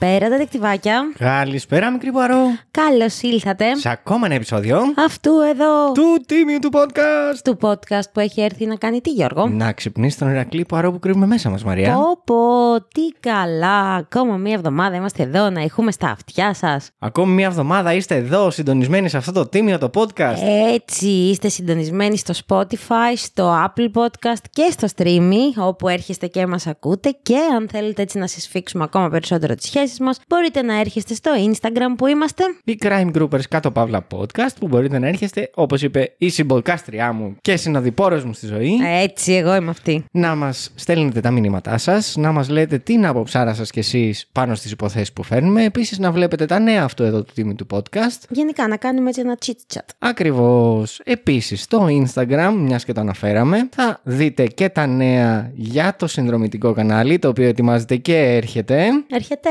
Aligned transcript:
Καλησπέρα, 0.00 0.30
τετεκτιβάκια. 0.30 1.12
Καλησπέρα, 1.18 1.90
μικρή 1.90 2.10
Πουαρό. 2.12 2.36
Καλώς 2.70 3.20
ήλθατε. 3.20 3.74
Σε 3.74 3.88
ακόμα 3.88 4.26
ένα 4.26 4.34
επεισόδιο 4.34 4.80
Αυτού 4.96 5.30
εδώ 5.50 5.92
του 5.92 6.24
τίμιου 6.26 6.58
του 6.58 6.70
podcast. 6.72 7.38
του 7.44 7.58
podcast 7.60 8.10
που 8.12 8.20
έχει 8.20 8.40
έρθει 8.40 8.66
να 8.66 8.74
κάνει 8.76 9.00
τι, 9.00 9.10
Γιώργο; 9.10 9.48
Να 9.48 9.72
ξυπνήσει 9.72 10.18
τον 10.18 10.30
Ηρακλή 10.30 10.64
Πουαρό 10.64 10.92
που 10.92 10.98
κρύβουμε 10.98 11.26
μέσα 11.26 11.50
μας, 11.50 11.64
Μαρία. 11.64 11.94
Πω 11.94 12.22
πω, 12.24 12.80
τι 12.94 13.02
καλά. 13.20 13.94
Ακόμα 13.94 14.36
μία 14.36 14.54
εβδομάδα 14.54 14.96
είμαστε 14.96 15.22
εδώ 15.22 15.50
να 15.50 15.60
ηχούμε 15.60 15.92
στα 15.92 16.08
αυτιά 16.08 16.54
σας. 16.54 16.90
Ακόμη 16.98 17.32
μία 17.32 17.46
εβδομάδα 17.46 17.92
είστε 17.92 18.14
εδώ 18.14 18.50
συντονισμένοι 18.50 19.08
σε 19.08 19.16
αυτό 19.16 19.32
το 19.32 19.46
τίμιο 19.46 19.78
το 19.78 19.90
podcast. 19.94 20.38
Έτσι, 20.74 21.06
είστε 21.06 21.48
συντονισμένοι 21.48 22.16
στο 22.16 22.34
Spotify, 22.46 23.12
στο 23.16 23.66
Apple 23.66 23.90
Podcast 24.00 24.42
και 24.50 24.68
στο 24.70 24.88
Streamy, 24.96 25.66
όπου 25.66 25.88
έρχεστε 25.88 26.26
και 26.26 26.46
μας 26.46 26.66
ακούτε 26.66 27.16
και 27.22 27.36
αν 27.56 27.68
θέλετε 27.70 28.02
έτσι 28.02 28.18
να 28.18 28.26
συσφίξουμε 28.26 28.84
ακόμα 28.84 29.08
περισσότερο 29.08 29.54
τις 29.54 29.68
σχέσεις 29.88 30.00
μας, 30.00 30.20
μπορείτε 30.28 30.62
να 30.62 30.80
έρχεστε 30.80 31.14
στο 31.14 31.30
Instagram 31.50 31.94
που 31.96 32.06
είμαστε. 32.06 32.44
Η 32.64 32.78
Crime 32.82 33.10
Groupers 33.14 33.42
κάτω 33.48 33.70
παύλα 33.70 34.06
podcast 34.14 34.54
που 34.60 34.68
μπορείτε 34.68 34.98
να 34.98 35.06
έρχεστε, 35.06 35.50
όπως 35.54 35.82
είπε 35.82 36.14
η 36.18 36.28
συμπολκάστριά 36.28 37.12
μου 37.12 37.36
και 37.40 37.56
συνοδοιπόρος 37.56 38.24
μου 38.24 38.32
στη 38.32 38.46
ζωή. 38.46 38.78
Έτσι, 39.02 39.32
εγώ 39.32 39.54
είμαι 39.54 39.70
αυτή. 39.70 40.04
Να 40.12 40.34
μας 40.34 40.70
στέλνετε 40.74 41.20
τα 41.20 41.30
μηνύματά 41.30 41.78
σας, 41.78 42.16
να 42.16 42.32
μας 42.32 42.48
λέτε 42.48 42.78
την 42.78 43.06
άποψάρα 43.06 43.54
σας 43.54 43.70
κι 43.70 43.78
εσείς 43.78 44.28
πάνω 44.32 44.54
στις 44.54 44.70
υποθέσεις 44.70 45.12
που 45.12 45.22
φέρνουμε. 45.22 45.64
Επίσης, 45.64 45.98
να 45.98 46.12
βλέπετε 46.12 46.46
τα 46.46 46.58
νέα 46.58 46.82
αυτού 46.82 47.02
εδώ 47.02 47.22
του 47.22 47.32
τίμη 47.34 47.54
του 47.54 47.66
podcast. 47.70 48.22
Γενικά, 48.28 48.68
να 48.68 48.76
κάνουμε 48.76 49.08
έτσι 49.08 49.20
ένα 49.20 49.36
chit 49.46 49.74
chat. 49.74 49.86
Ακριβώς. 49.98 51.00
Επίσης, 51.04 51.62
στο 51.62 51.86
Instagram, 51.86 52.54
μιας 52.56 52.84
και 52.84 52.92
το 52.92 53.00
αναφέραμε, 53.00 53.68
θα 53.70 54.00
δείτε 54.02 54.46
και 54.46 54.68
τα 54.68 54.86
νέα 54.86 55.50
για 55.54 55.94
το 55.98 56.06
συνδρομητικό 56.06 56.72
κανάλι, 56.72 57.18
το 57.18 57.28
οποίο 57.28 57.48
ετοιμάζεται 57.48 57.96
και 57.96 58.16
έρχεται. 58.16 58.86
Έρχεται, 59.10 59.48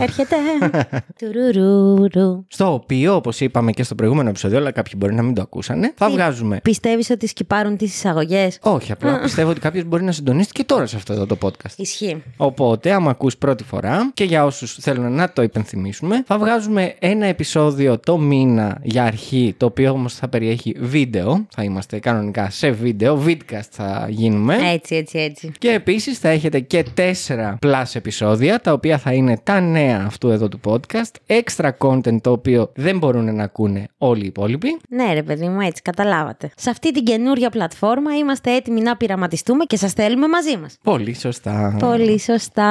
έρχεται. 0.00 0.36
Τουρουρουρου. 1.18 2.44
Στο 2.48 2.72
οποίο, 2.72 3.14
όπως 3.14 3.40
είπαμε 3.40 3.72
και 3.72 3.82
στο 3.82 3.94
προηγούμενο 3.94 4.28
επεισόδιο, 4.28 4.58
αλλά 4.58 4.70
κάποιοι 4.70 4.92
μπορεί 4.96 5.14
να 5.14 5.22
μην 5.22 5.34
το 5.34 5.42
ακούσανε, 5.42 5.92
θα 5.96 6.06
Τι; 6.06 6.12
βγάζουμε. 6.12 6.60
Πιστεύεις 6.62 7.10
ότι 7.10 7.26
σκυπάρουν 7.26 7.76
τις 7.76 7.94
εισαγωγές; 7.94 8.58
Όχι, 8.62 8.92
απλά 8.92 9.20
πιστεύω 9.20 9.50
ότι 9.50 9.60
κάποιος 9.60 9.84
μπορεί 9.84 10.02
να 10.02 10.12
συντονίσει 10.12 10.50
και 10.52 10.64
τώρα 10.64 10.86
σε 10.86 10.96
αυτό 10.96 11.12
εδώ 11.12 11.26
το 11.26 11.36
podcast. 11.42 11.76
Ισχύει. 11.76 12.22
Οπότε, 12.36 12.92
άμα 12.92 13.10
ακούς 13.10 13.36
πρώτη 13.36 13.64
φορά 13.64 14.10
και 14.14 14.24
για 14.24 14.44
όσους 14.44 14.74
θέλουν 14.74 15.12
να 15.12 15.32
το 15.32 15.42
υπενθυμίσουμε, 15.42 16.22
θα 16.26 16.38
βγάζουμε 16.38 16.94
ένα 16.98 17.26
επεισόδιο 17.26 17.98
το 17.98 18.18
μήνα 18.18 18.78
για 18.82 19.04
αρχή, 19.04 19.54
το 19.56 19.66
οποίο 19.66 19.90
όμως 19.90 20.14
θα 20.14 20.28
περιέχει 20.28 20.74
βίντεο. 20.78 21.46
Θα 21.54 21.62
είμαστε 21.62 21.98
κανονικά 21.98 22.50
σε 22.50 22.70
βίντεο, 22.70 23.22
vidcast 23.26 23.68
θα 23.70 24.06
γίνουμε. 24.10 24.56
Έτσι, 24.72 24.94
έτσι, 24.94 25.18
έτσι. 25.18 25.52
Και 25.58 25.70
επίσης 25.70 26.18
θα 26.18 26.28
έχετε 26.28 26.60
και 26.60 26.84
τέσσερα 26.94 27.58
plus 27.66 27.84
επεισόδια, 27.92 28.60
τα 28.60 28.72
οποία 28.72 28.98
θα 28.98 29.12
είναι 29.12 29.38
τα 29.42 29.60
νέα 29.76 30.02
αυτού 30.06 30.30
εδώ 30.30 30.48
του 30.48 30.60
podcast, 30.64 31.40
extra 31.40 31.70
content 31.78 32.20
το 32.20 32.30
οποίο 32.30 32.70
δεν 32.74 32.98
μπορούν 32.98 33.34
να 33.34 33.42
ακούνε 33.42 33.86
όλοι 33.98 34.22
οι 34.22 34.26
υπόλοιποι. 34.26 34.78
Ναι, 34.88 35.12
ρε 35.12 35.22
παιδί 35.22 35.48
μου, 35.48 35.60
έτσι, 35.60 35.82
καταλάβατε. 35.82 36.50
Σε 36.56 36.70
αυτή 36.70 36.92
την 36.92 37.04
καινούρια 37.04 37.50
πλατφόρμα 37.50 38.16
είμαστε 38.16 38.54
έτοιμοι 38.54 38.80
να 38.80 38.96
πειραματιστούμε 38.96 39.64
και 39.64 39.76
σας 39.76 39.92
θέλουμε 39.92 40.28
μαζί 40.28 40.56
μας. 40.56 40.76
Πολύ 40.82 41.14
σωστά. 41.14 41.76
Πολύ 41.78 42.20
σωστά. 42.20 42.70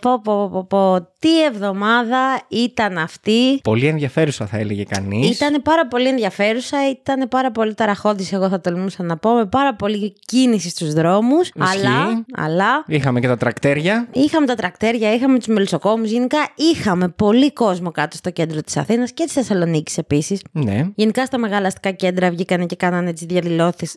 Πω, 0.00 0.20
πω, 0.24 0.48
πω, 0.52 0.64
πω. 0.64 1.08
Τι 1.18 1.44
εβδομάδα 1.44 2.40
ήταν 2.48 2.98
αυτή; 2.98 3.60
Πολύ 3.62 3.86
ενδιαφέρουσα 3.86 4.46
θα 4.46 4.58
έλεγε 4.58 4.84
κανείς. 4.84 5.36
Ήταν 5.36 5.62
πάρα 5.62 5.86
πολύ 5.86 6.08
ενδιαφέρουσα, 6.08 6.90
ήταν 6.90 7.28
πάρα 7.28 7.50
πολύ 7.50 7.74
ταραχώδης, 7.74 8.32
εγώ 8.32 8.48
θα 8.48 8.60
τολμούσα 8.60 9.02
να 9.02 9.16
πω, 9.16 9.30
με 9.30 9.46
πάρα 9.46 9.74
πολύ 9.74 10.14
κίνηση 10.26 10.68
στους 10.68 10.92
δρόμους. 10.92 11.50
Αλλά, 11.58 12.24
αλλά 12.34 12.84
Είχαμε 12.86 13.20
και 13.20 13.26
τα 13.26 13.36
τρακτέρια. 13.36 14.08
Είχαμε 14.12 14.46
τα 14.46 14.54
τρακτέρια, 14.54 15.14
είχαμε 15.14 15.38
τους 15.38 15.46
μελισσοκόμους. 15.46 16.10
Γενικά 16.30 16.52
είχαμε 16.56 17.08
πολύ 17.08 17.52
κόσμο 17.52 17.90
κάτω 17.90 18.16
στο 18.16 18.30
κέντρο 18.30 18.60
της 18.60 18.76
Αθήνας 18.76 19.12
και 19.12 19.24
της 19.24 19.32
Θεσσαλονίκης 19.32 19.98
επίσης. 19.98 20.42
Ναι. 20.52 20.86
Γενικά 20.94 21.26
στα 21.26 21.38
μεγάλα 21.38 21.66
αστικά 21.66 21.90
κέντρα 21.90 22.30
βγήκανε 22.30 22.66
και 22.66 22.76
κάνανε 22.76 23.12
τις 23.12 23.22
διαδηλώσεις. 23.22 23.96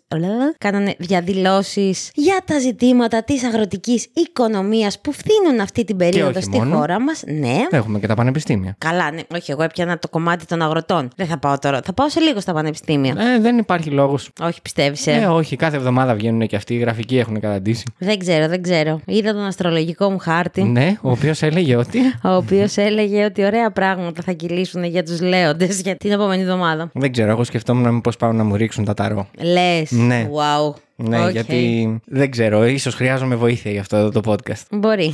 Κάνανε 0.57 0.95
διαδηλώσεις 0.97 2.11
για 2.13 2.41
τα 2.45 2.59
ζητήματα 2.59 3.23
της 3.23 3.43
αγροτικής 3.43 4.07
οικονομίας 4.13 5.01
που 5.01 5.11
φθήνουν 5.11 5.59
αυτή 5.59 5.83
την 5.83 5.97
περίοδο 5.97 6.29
όχι 6.29 6.41
στη 6.41 6.57
μόνο. 6.57 6.75
χώρα 6.75 6.99
μας. 6.99 7.23
Ναι. 7.25 7.57
Έχουμε 7.69 7.99
και 7.99 8.07
τα 8.07 8.13
πανεπιστήμια. 8.13 8.75
Καλά, 8.77 9.11
ναι. 9.11 9.21
Όχι, 9.35 9.51
εγώ 9.51 9.63
έπιανα 9.63 9.99
το 9.99 10.09
κομμάτι 10.09 10.45
των 10.45 10.61
αγροτών. 10.61 11.09
Δεν 11.15 11.27
θα 11.27 11.37
πάω 11.37 11.59
τώρα. 11.59 11.81
Θα 11.85 11.93
πάω 11.93 12.09
σε 12.09 12.19
λίγο 12.19 12.39
στα 12.39 12.53
πανεπιστήμια. 12.53 13.15
Ε, 13.17 13.39
δεν 13.39 13.57
υπάρχει 13.57 13.89
λόγος. 13.89 14.29
Όχι, 14.41 14.61
πιστεύεις. 14.61 15.07
Ε, 15.07 15.25
όχι, 15.25 15.55
κάθε 15.55 15.75
εβδομάδα 15.75 16.13
βγαίνουν 16.15 16.47
και 16.47 16.55
αυτοί. 16.55 16.73
Οι 16.73 16.77
γραφικοί 16.77 17.17
έχουν 17.17 17.39
καταντήσει. 17.39 17.83
Δεν 17.97 18.19
ξέρω, 18.19 18.47
δεν 18.47 18.61
ξέρω. 18.61 18.99
Είδα 19.05 19.33
τον 19.33 19.43
αστρολογικό 19.43 20.09
μου 20.09 20.17
χάρτη. 20.17 20.63
Ναι, 20.63 20.97
ο 21.01 21.11
οποίος 21.11 21.41
έλεγε 21.41 21.75
ότι. 21.75 21.99
ο 22.23 22.35
οποίος 22.35 22.77
έλεγε 22.77 23.25
ότι 23.25 23.45
ωραία 23.45 23.71
πράγματα 23.71 24.21
θα 24.21 24.31
κυλήσουν 24.31 24.83
για 24.83 25.03
τους 25.03 25.21
λέοντες 25.21 25.81
για 25.81 25.95
την 25.95 26.11
επόμενη 26.11 26.41
εβδομάδα. 26.41 26.91
δεν 26.93 27.11
ξέρω, 27.11 27.29
εγώ 27.31 27.43
σκεφτόμουν 27.43 27.93
μήπω 27.93 28.11
πάω 28.19 28.31
να 28.31 28.43
μου 28.43 28.55
ρίξουν 28.55 28.85
τα 28.85 28.93
ταρό. 28.93 29.27
Λες. 29.41 29.91
Ναι. 29.91 30.29
Wow. 30.33 30.73
Ναι, 31.03 31.25
Οκ. 31.25 31.31
γιατί 31.31 31.99
δεν 32.05 32.31
ξέρω, 32.31 32.65
ίσως 32.65 32.95
χρειάζομαι 32.95 33.35
βοήθεια 33.35 33.71
για 33.71 33.79
αυτό 33.79 33.97
εδώ 33.97 34.21
το 34.21 34.21
podcast. 34.25 34.61
Μπορεί. 34.71 35.13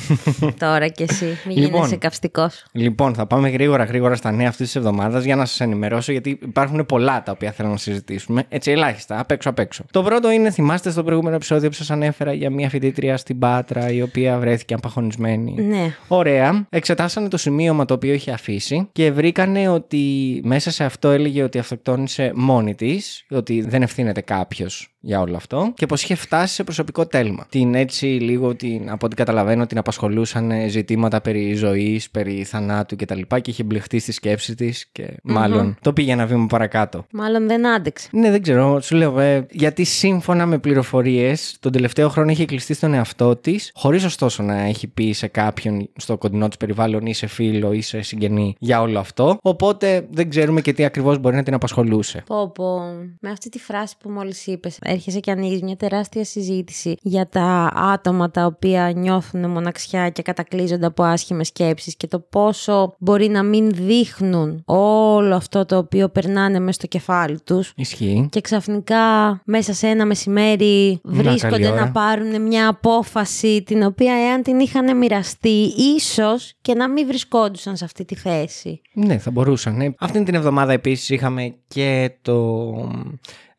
Τώρα 0.58 0.88
κι 0.88 1.02
εσύ. 1.02 1.38
Μην 1.46 1.56
Λοιπόν. 1.56 1.74
γίνεσαι 1.74 1.96
καυστικός. 1.96 2.64
Λοιπόν, 2.72 3.14
θα 3.14 3.26
πάμε 3.26 3.48
γρήγορα 3.48 3.84
γρήγορα 3.84 4.14
στα 4.14 4.30
νέα 4.32 4.48
αυτής 4.48 4.66
της 4.66 4.76
εβδομάδας 4.76 5.24
για 5.24 5.36
να 5.36 5.44
σας 5.44 5.60
ενημερώσω, 5.60 6.12
γιατί 6.12 6.38
υπάρχουν 6.42 6.86
πολλά 6.86 7.22
τα 7.22 7.32
οποία 7.32 7.52
θέλω 7.52 7.68
να 7.68 7.76
συζητήσουμε. 7.76 8.44
Έτσι, 8.48 8.70
ελάχιστα, 8.70 9.20
απ' 9.20 9.30
έξω 9.30 9.50
απ' 9.50 9.58
έξω. 9.58 9.84
Το 9.90 10.02
πρώτο 10.02 10.30
είναι, 10.30 10.50
θυμάστε 10.50 10.90
στο 10.90 11.02
προηγούμενο 11.02 11.36
επεισόδιο 11.36 11.68
που 11.68 11.74
σας 11.74 11.90
ανέφερα 11.90 12.32
για 12.32 12.50
μια 12.50 12.68
φοιτήτρια 12.68 13.16
στην 13.16 13.38
Πάτρα, 13.38 13.90
η 13.90 14.02
οποία 14.02 14.38
βρέθηκε 14.38 14.74
απαγχονισμένη. 14.74 15.54
Ναι. 15.62 15.94
Ωραία. 16.08 16.66
Εξετάσανε 16.70 17.28
το 17.28 17.36
σημείωμα 17.36 17.84
το 17.84 17.94
οποίο 17.94 18.12
είχε 18.12 18.30
αφήσει 18.30 18.88
και 18.92 19.10
βρήκανε 19.10 19.68
ότι 19.68 20.40
μέσα 20.44 20.70
σε 20.70 20.84
αυτό 20.84 21.08
έλεγε 21.08 21.42
ότι 21.42 21.58
αυτοκτόνησε 21.58 22.32
μόνη 22.34 22.74
της, 22.74 23.26
ότι 23.30 23.60
δεν 23.60 23.82
ευθύνεται 23.82 24.20
κάποιος 24.20 24.91
για 25.04 25.20
όλο 25.20 25.36
αυτό 25.36 25.72
και 25.76 25.86
πως 25.86 26.02
είχε 26.02 26.14
φτάσει 26.14 26.54
σε 26.54 26.64
προσωπικό 26.64 27.06
τέλμα. 27.06 27.46
Την 27.48 27.74
έτσι 27.74 28.06
λίγο, 28.06 28.54
την, 28.54 28.90
από 28.90 29.06
ό,τι 29.06 29.14
καταλαβαίνω, 29.16 29.66
την 29.66 29.78
απασχολούσαν 29.78 30.50
ε, 30.50 30.68
ζητήματα 30.68 31.20
περί 31.20 31.54
ζωής, 31.54 32.10
περί 32.10 32.44
θανάτου 32.44 32.96
κτλ. 32.96 33.20
Και, 33.20 33.40
και 33.40 33.50
είχε 33.50 33.62
μπλεχτεί 33.62 33.98
στη 33.98 34.12
σκέψη 34.12 34.54
της 34.54 34.86
και 34.92 35.16
μάλλον 35.22 35.76
το 35.80 35.92
πήγε 35.92 36.12
ένα 36.12 36.26
βήμα 36.26 36.46
παρακάτω. 36.46 37.06
Μάλλον 37.12 37.46
δεν 37.46 37.66
άντεξε. 37.66 38.08
Ναι, 38.12 38.30
δεν 38.30 38.42
ξέρω. 38.42 38.80
Σου 38.80 38.96
λέω, 38.96 39.20
ε, 39.20 39.46
γιατί 39.50 39.84
σύμφωνα 39.84 40.46
με 40.46 40.58
πληροφορίες, 40.58 41.56
τον 41.60 41.72
τελευταίο 41.72 42.08
χρόνο 42.08 42.30
είχε 42.30 42.44
κλειστεί 42.44 42.74
στον 42.74 42.94
εαυτό 42.94 43.36
της, 43.36 43.70
χωρίς 43.74 44.04
ωστόσο 44.04 44.42
να 44.42 44.60
έχει 44.60 44.86
πει 44.86 45.12
σε 45.12 45.26
κάποιον 45.26 45.88
στο 45.96 46.18
κοντινό 46.18 46.48
της 46.48 46.56
περιβάλλον 46.56 47.06
ή 47.06 47.14
σε 47.14 47.26
φίλο 47.26 47.72
ή 47.72 47.80
σε 47.80 48.02
συγγενή 48.02 48.54
για 48.58 48.80
όλο 48.80 48.98
αυτό. 48.98 49.38
Οπότε 49.42 50.06
δεν 50.10 50.30
ξέρουμε 50.30 50.60
και 50.60 50.72
τι 50.72 50.84
ακριβώς 50.84 51.18
μπορεί 51.18 51.36
να 51.36 51.42
την 51.42 51.54
απασχολούσε. 51.54 52.22
Πω, 52.26 52.50
πω. 52.50 52.80
Με 53.20 53.30
αυτή 53.30 53.48
τη 53.48 53.58
φράση 53.58 53.94
που 53.98 54.10
μόλις 54.10 54.46
είπες, 54.46 54.78
έρχεσαι 54.92 55.20
και 55.20 55.30
ανοίγεις 55.30 55.62
μια 55.62 55.76
τεράστια 55.76 56.24
συζήτηση 56.24 56.96
για 57.02 57.28
τα 57.28 57.72
άτομα 57.74 58.30
τα 58.30 58.46
οποία 58.46 58.92
νιώθουν 58.96 59.50
μοναξιά 59.50 60.08
και 60.08 60.22
κατακλείζονται 60.22 60.86
από 60.86 61.02
άσχημες 61.02 61.46
σκέψεις 61.46 61.96
και 61.96 62.06
το 62.06 62.18
πόσο 62.18 62.94
μπορεί 62.98 63.28
να 63.28 63.42
μην 63.42 63.70
δείχνουν 63.70 64.62
όλο 64.64 65.34
αυτό 65.34 65.64
το 65.64 65.76
οποίο 65.76 66.08
περνάνε 66.08 66.58
μέσα 66.58 66.72
στο 66.72 66.86
κεφάλι 66.86 67.40
τους. 67.44 67.72
Ισχύει. 67.76 68.28
Και 68.30 68.40
ξαφνικά 68.40 69.00
μέσα 69.44 69.72
σε 69.72 69.86
ένα 69.86 70.06
μεσημέρι 70.06 71.00
καλή 71.02 71.22
βρίσκονται 71.22 71.70
ώρα. 71.70 71.80
να 71.84 71.90
πάρουν 71.90 72.42
μια 72.42 72.68
απόφαση 72.68 73.62
την 73.62 73.82
οποία 73.82 74.14
εάν 74.14 74.42
την 74.42 74.58
είχαν 74.58 74.96
μοιραστεί 74.96 75.72
ίσως 75.96 76.54
και 76.60 76.74
να 76.74 76.88
μην 76.88 77.06
βρισκόντουσαν 77.06 77.76
σε 77.76 77.84
αυτή 77.84 78.04
τη 78.04 78.14
θέση. 78.14 78.80
Ναι, 78.92 79.18
θα 79.18 79.30
μπορούσαν. 79.30 79.76
Ναι. 79.76 79.90
Αυτή 79.98 80.22
την 80.22 80.34
εβδομάδα 80.34 80.72
επίσης 80.72 81.08
είχαμε 81.08 81.54
και 81.68 82.12
το 82.22 82.62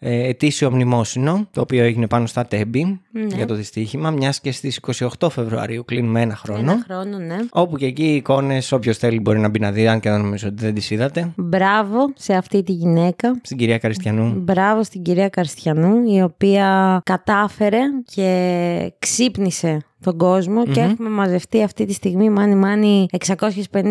ε, 0.03 0.27
ετήσιο 0.27 0.71
μνημόσυνο, 0.71 1.47
το 1.51 1.61
οποίο 1.61 1.83
έγινε 1.83 2.07
πάνω 2.07 2.25
στα 2.25 2.45
Τέμπη 2.45 3.01
Ναι. 3.11 3.35
για 3.35 3.45
το 3.45 3.53
δυστύχημα, 3.55 4.09
μιας 4.11 4.39
και 4.41 4.51
στις 4.51 4.79
28 5.19 5.29
Φεβρουαρίου 5.29 5.85
κλείνουμε 5.85 6.21
ένα 6.21 6.35
χρόνο. 6.35 6.71
Ένα 6.71 6.85
χρόνο, 6.87 7.17
ναι. 7.17 7.35
Όπου 7.51 7.77
και 7.77 7.85
εκεί 7.85 8.03
οι 8.03 8.15
εικόνες, 8.15 8.71
όποιος 8.71 8.97
θέλει 8.97 9.19
μπορεί 9.19 9.39
να 9.39 9.49
μπει 9.49 9.59
να 9.59 9.71
δει, 9.71 9.87
αν 9.87 9.99
και 9.99 10.09
δεν 10.09 10.21
νομίζω 10.21 10.47
ότι 10.47 10.63
δεν 10.63 10.73
τις 10.73 10.89
είδατε. 10.91 11.31
Μπράβο 11.35 12.13
σε 12.15 12.33
αυτή 12.33 12.63
τη 12.63 12.71
γυναίκα. 12.71 13.39
Στην 13.43 13.57
κυρία 13.57 13.77
Καριστιανού. 13.77 14.33
Μπράβο 14.37 14.83
στην 14.83 15.01
κυρία 15.01 15.29
Καρστιανού, 15.29 16.11
η 16.15 16.21
οποία 16.21 16.99
κατάφερε 17.05 17.79
και 18.05 18.93
ξύπνησε 18.99 19.77
τον 20.03 20.17
κόσμο 20.17 20.65
και 20.65 20.79
έχουμε 20.79 21.09
μαζευτεί 21.09 21.63
αυτή 21.63 21.85
τη 21.85 21.93
στιγμή 21.93 22.29
μάνι 22.29 22.55
μάνι 22.55 23.05
650.000 23.71 23.81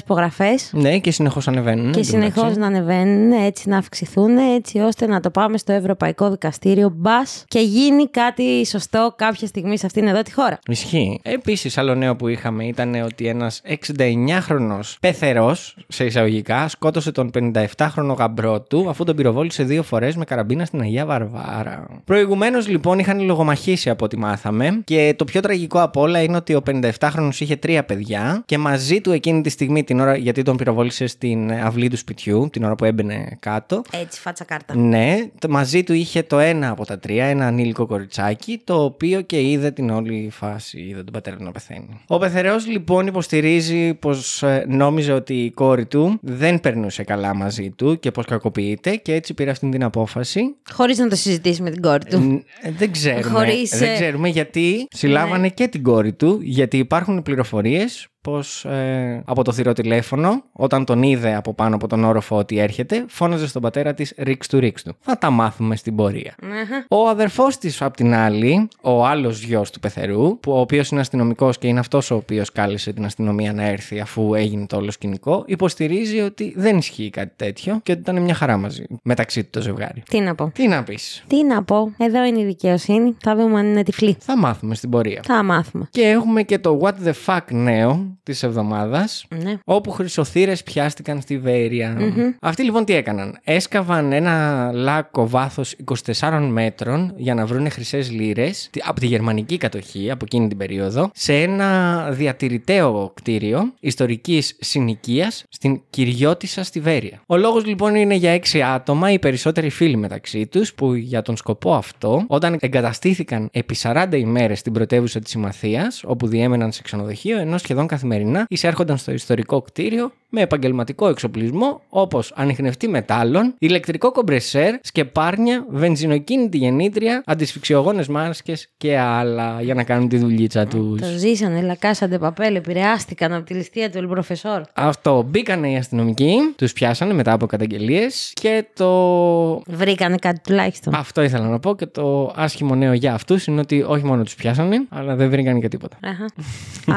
υπογραφές 0.00 0.70
Ναι, 0.72 0.98
και 0.98 1.10
συνεχώς 1.10 1.48
ανεβαίνουν. 1.48 1.92
και 1.92 1.98
εν 1.98 2.06
τω 2.06 2.16
μεταξύ. 2.16 2.32
συνεχώς 2.32 2.56
να 2.56 2.66
ανεβαίνουν 2.66 3.32
έτσι 3.32 3.68
να 3.68 3.76
αυξηθούν 3.76 4.36
έτσι 4.56 4.78
ώστε 4.78 5.06
να 5.06 5.20
το 5.20 5.30
πάμε 5.30 5.58
στο 5.58 5.72
Ευρωπαϊκό 5.72 6.30
Δικαστήριο 6.30 6.92
μπας 6.94 7.44
και 7.48 7.60
γίνει 7.60 8.06
κάτι 8.08 8.66
σωστό 8.66 9.14
κάποια 9.16 9.46
στιγμή 9.46 9.78
σε 9.78 9.86
αυτήν 9.86 10.06
εδώ 10.06 10.22
τη 10.22 10.32
χώρα. 10.32 10.58
Ισχύει. 10.68 11.20
Επίσης, 11.22 11.78
άλλο 11.78 11.94
νέο 11.94 12.16
που 12.16 12.28
είχαμε 12.28 12.64
ήταν 12.64 12.94
ότι 12.94 13.26
ένας 13.26 13.60
69χρονο 13.66 14.78
πεθερός, 15.00 15.76
σε 15.88 16.04
εισαγωγικά, 16.04 16.68
σκότωσε 16.68 17.12
τον 17.12 17.30
57χρονο 17.38 18.14
γαμπρό 18.18 18.60
του 18.60 18.86
αφού 18.88 19.04
τον 19.04 19.16
πυροβόλησε 19.16 19.62
δύο 19.62 19.82
φορές 19.82 20.16
με 20.16 20.24
καραμπίνα 20.24 20.64
στην 20.64 20.80
Αγία 20.80 21.06
Βαρβάρα. 21.06 21.86
Προηγουμένως, 22.04 22.68
λοιπόν, 22.68 22.98
είχαν 22.98 23.20
λογομαχήσει 23.20 23.90
από 23.90 24.04
ό,τι 24.04 24.18
μάθαμε 24.18 24.80
και 24.84 25.14
το 25.18 25.24
πιο 25.24 25.40
τραγικό 25.48 25.82
απ' 25.82 25.96
όλα 25.96 26.22
είναι 26.22 26.36
ότι 26.36 26.54
ο 26.54 26.62
57χρονο 26.70 27.28
είχε 27.38 27.56
τρία 27.56 27.84
παιδιά 27.84 28.42
και 28.46 28.58
μαζί 28.58 29.00
του 29.00 29.12
εκείνη 29.12 29.40
τη 29.40 29.50
στιγμή, 29.50 29.84
την 29.84 30.00
ώρα 30.00 30.16
γιατί 30.16 30.42
τον 30.42 30.56
πυροβόλησε 30.56 31.06
στην 31.06 31.52
αυλή 31.52 31.88
του 31.88 31.96
σπιτιού, 31.96 32.48
την 32.52 32.64
ώρα 32.64 32.74
που 32.74 32.84
έμπαινε 32.84 33.36
κάτω, 33.40 33.82
Έτσι, 34.02 34.20
φάτσα 34.20 34.44
κάρτα. 34.44 34.76
ναι, 34.76 35.16
το, 35.38 35.48
μαζί 35.48 35.82
του 35.84 35.92
είχε 35.92 36.22
το 36.22 36.38
ένα 36.38 36.70
από 36.70 36.86
τα 36.86 36.98
τρία, 36.98 37.24
ένα 37.24 37.46
ανήλικο 37.46 37.86
κοριτσάκι, 37.86 38.60
το 38.64 38.82
οποίο 38.84 39.20
και 39.20 39.40
είδε 39.50 39.70
την 39.70 39.90
όλη 39.90 40.28
φάση, 40.32 40.80
είδε 40.80 41.02
τον 41.02 41.12
πατέρα 41.12 41.36
του 41.36 41.44
να 41.44 41.52
πεθαίνει. 41.52 42.00
Ο 42.06 42.18
πεθεραιός 42.18 42.66
λοιπόν 42.66 43.06
υποστηρίζει 43.06 43.94
πως 43.94 44.42
ε, 44.42 44.64
νόμιζε 44.68 45.12
ότι 45.12 45.34
η 45.34 45.50
κόρη 45.50 45.86
του 45.86 46.18
δεν 46.22 46.60
περνούσε 46.60 47.02
καλά 47.02 47.34
μαζί 47.34 47.70
του 47.70 47.98
και 48.00 48.10
πως 48.10 48.24
κακοποιείται 48.26 48.96
και 48.96 49.14
έτσι 49.14 49.34
πήρε 49.34 49.50
αυτή 49.50 49.68
την 49.68 49.84
απόφαση. 49.84 50.40
Χωρίς 50.72 50.98
να 50.98 51.08
το 51.08 51.16
συζητήσει 51.16 51.62
με 51.62 51.70
την 51.70 51.82
κόρη 51.82 52.04
του. 52.04 52.18
Ν- 52.18 52.44
ε, 52.62 52.70
δεν 52.70 52.92
ξέρουμε. 52.92 53.22
Χωρίς, 53.38 53.78
Δεν 53.78 53.88
ε, 53.88 53.94
ξέρουμε 53.94 54.28
γιατί 54.28 54.86
συλλάβανε 54.90 55.37
και 55.46 55.68
την 55.68 55.82
κόρη 55.82 56.12
του, 56.12 56.38
γιατί 56.42 56.78
υπάρχουν 56.78 57.22
πληροφορίες 57.22 58.08
πως 58.30 58.64
ε, 58.64 59.22
από 59.24 59.44
το 59.44 59.52
θηροτηλέφωνο, 59.52 60.42
όταν 60.52 60.84
τον 60.84 61.02
είδε 61.02 61.34
από 61.34 61.54
πάνω 61.54 61.74
από 61.74 61.86
τον 61.86 62.04
όροφο 62.04 62.36
ότι 62.36 62.58
έρχεται, 62.58 63.04
φώναζε 63.08 63.46
στον 63.46 63.62
πατέρα 63.62 63.94
της 63.94 64.14
ρίξ 64.16 64.48
του 64.48 64.58
ρίξ 64.58 64.82
του. 64.82 64.96
Θα 65.00 65.18
τα 65.18 65.30
μάθουμε 65.30 65.76
στην 65.76 65.96
πορεία. 65.96 66.34
Αχα. 66.42 66.84
Ο 66.88 67.08
αδερφός 67.08 67.58
της 67.58 67.82
απ' 67.82 67.96
την 67.96 68.14
άλλη, 68.14 68.68
ο 68.80 69.06
άλλος 69.06 69.42
γιος 69.42 69.70
του 69.70 69.80
πεθερού, 69.80 70.38
που 70.40 70.52
ο 70.52 70.60
οποίος 70.60 70.90
είναι 70.90 71.00
αστυνομικός 71.00 71.58
και 71.58 71.66
είναι 71.66 71.78
αυτός 71.78 72.10
ο 72.10 72.14
οποίος 72.14 72.52
κάλεσε 72.52 72.92
την 72.92 73.04
αστυνομία 73.04 73.52
να 73.52 73.62
έρθει 73.62 74.00
αφού 74.00 74.34
έγινε 74.34 74.66
το 74.66 74.76
όλο 74.76 74.90
σκηνικό, 74.90 75.42
υποστηρίζει 75.46 76.20
ότι 76.20 76.54
δεν 76.56 76.76
ισχύει 76.76 77.10
κάτι 77.10 77.32
τέτοιο 77.36 77.80
και 77.82 77.92
ότι 77.92 78.00
ήταν 78.00 78.22
μια 78.22 78.34
χαρά 78.34 78.56
μαζί 78.56 78.84
μεταξύ 79.02 79.44
του 79.44 79.50
το 79.50 79.60
ζευγάρι. 79.60 80.02
Τι 80.08 80.20
να 80.20 80.34
πω. 80.34 80.50
Τι 80.54 80.68
να 80.68 80.82
πεις; 80.82 81.24
Τι 81.26 81.44
να 81.44 81.62
πω. 81.62 81.92
Εδώ 81.98 82.24
είναι 82.24 82.40
η 82.40 82.44
δικαιοσύνη. 82.44 83.16
Θα 83.20 83.36
δούμε 83.36 83.58
αν 83.58 83.66
είναι 83.66 83.82
τυφλή. 83.82 84.16
Θα 84.20 84.38
μάθουμε 84.38 84.74
στην 84.74 84.90
πορεία. 84.90 85.20
Θα 85.24 85.42
μάθουμε. 85.42 85.88
Και 85.90 86.02
έχουμε 86.02 86.42
και 86.42 86.58
το 86.58 86.80
What 86.82 87.08
the 87.08 87.12
fuck 87.26 87.40
νέο 87.50 88.17
της 88.22 88.42
εβδομάδας 88.42 89.24
Ναι. 89.42 89.58
όπου 89.64 89.90
χρυσοθύρες 89.90 90.62
πιάστηκαν 90.62 91.20
στη 91.20 91.38
βερεια 91.38 91.96
Αυτοί 92.40 92.62
λοιπόν 92.62 92.84
τι 92.84 92.94
έκαναν; 92.94 93.38
Έσκαβαν 93.44 94.12
ένα 94.12 94.70
λάκκο 94.72 95.28
βάθος 95.28 95.74
24 96.16 96.48
μέτρων 96.50 97.12
για 97.16 97.34
να 97.34 97.46
βρουν 97.46 97.70
χρυσές 97.70 98.10
λίρες 98.10 98.68
τι- 98.72 98.80
από 98.84 99.00
τη 99.00 99.06
γερμανική 99.06 99.56
κατοχή 99.56 100.10
από 100.10 100.24
εκείνη 100.24 100.48
την 100.48 100.56
περίοδο 100.58 101.10
σε 101.14 101.34
ένα 101.42 102.08
διατηρηταίο 102.10 103.10
κτίριο 103.14 103.72
ιστορικής 103.80 104.56
συνοικίας 104.60 105.44
στην 105.48 105.80
Κυριώτισσα 105.90 106.62
στη 106.62 106.80
Βέρεια. 106.80 107.22
Ο 107.26 107.36
λόγος 107.36 107.64
λοιπόν 107.66 107.94
είναι 107.94 108.14
για 108.14 108.30
έξι 108.30 108.62
άτομα, 108.62 109.12
οι 109.12 109.18
περισσότεροι 109.18 109.70
φίλοι 109.70 109.96
μεταξύ 109.96 110.46
τους 110.46 110.74
που 110.74 110.94
για 110.94 111.22
τον 111.22 111.36
σκοπό 111.36 111.74
αυτό 111.74 112.24
όταν 112.26 112.56
εγκαταστήθηκαν 112.60 113.48
επί 113.52 113.74
40 113.82 114.06
ημέρες 114.18 114.58
στην 114.58 114.72
πρωτεύουσα 114.72 115.20
της 115.20 115.30
Συμμαθίας 115.30 116.02
όπου 116.06 116.26
διέμεναν 116.26 116.72
σε 116.72 116.82
ξενοδοχείο 116.82 117.38
ενώ 117.38 117.58
σχεδόν 117.58 117.86
καθημερινά 117.98 118.46
εισέρχονταν 118.48 118.96
στο 118.96 119.12
ιστορικό 119.12 119.62
κτίριο 119.62 120.12
με 120.30 120.40
επαγγελματικό 120.40 121.08
εξοπλισμό 121.08 121.80
όπως 121.88 122.32
ανιχνευτή 122.36 122.88
μετάλλων, 122.88 123.54
ηλεκτρικό 123.58 124.12
κομπρεσέρ, 124.12 124.74
σκεπάρνια, 124.82 125.66
βενζινοκίνητη 125.70 126.58
γεννήτρια, 126.58 127.22
αντισφυξιογόνες 127.26 128.08
μάσκες 128.08 128.68
και 128.76 128.98
άλλα 128.98 129.62
για 129.62 129.74
να 129.74 129.82
κάνουν 129.82 130.08
τη 130.08 130.18
δουλίτσα 130.18 130.66
τους. 130.66 131.00
Το 131.00 131.06
ζήσανε, 131.16 131.60
λακάσαντε 131.60 132.18
παπέλ, 132.18 132.54
επηρεάστηκαν 132.54 133.32
από 133.32 133.44
τη 133.44 133.54
ληστεία 133.54 133.90
του 133.90 133.98
Ελπροφεσόρ. 133.98 134.62
Αυτό 134.74 135.22
μπήκανε 135.28 135.70
οι 135.70 135.76
αστυνομικοί, 135.76 136.34
τους 136.56 136.72
πιάσανε 136.72 137.12
μετά 137.12 137.32
από 137.32 137.46
καταγγελίες 137.46 138.32
και 138.34 138.64
το. 138.74 139.62
Βρήκανε 139.66 140.16
κάτι 140.16 140.40
τουλάχιστον. 140.40 140.94
Αυτό 140.94 141.22
ήθελα 141.22 141.48
να 141.48 141.58
πω 141.58 141.76
και 141.76 141.86
το 141.86 142.32
άσχημο 142.36 142.74
νέο 142.74 142.92
για 142.92 143.14
αυτούς 143.14 143.46
είναι 143.46 143.60
ότι 143.60 143.84
όχι 143.86 144.04
μόνο 144.04 144.22
τους 144.22 144.34
πιάσανε, 144.34 144.86
αλλά 144.88 145.14
δεν 145.16 145.30
βρήκαν 145.30 145.60
και 145.60 145.68
τίποτα. 145.68 145.96
Αχα. 146.04 146.26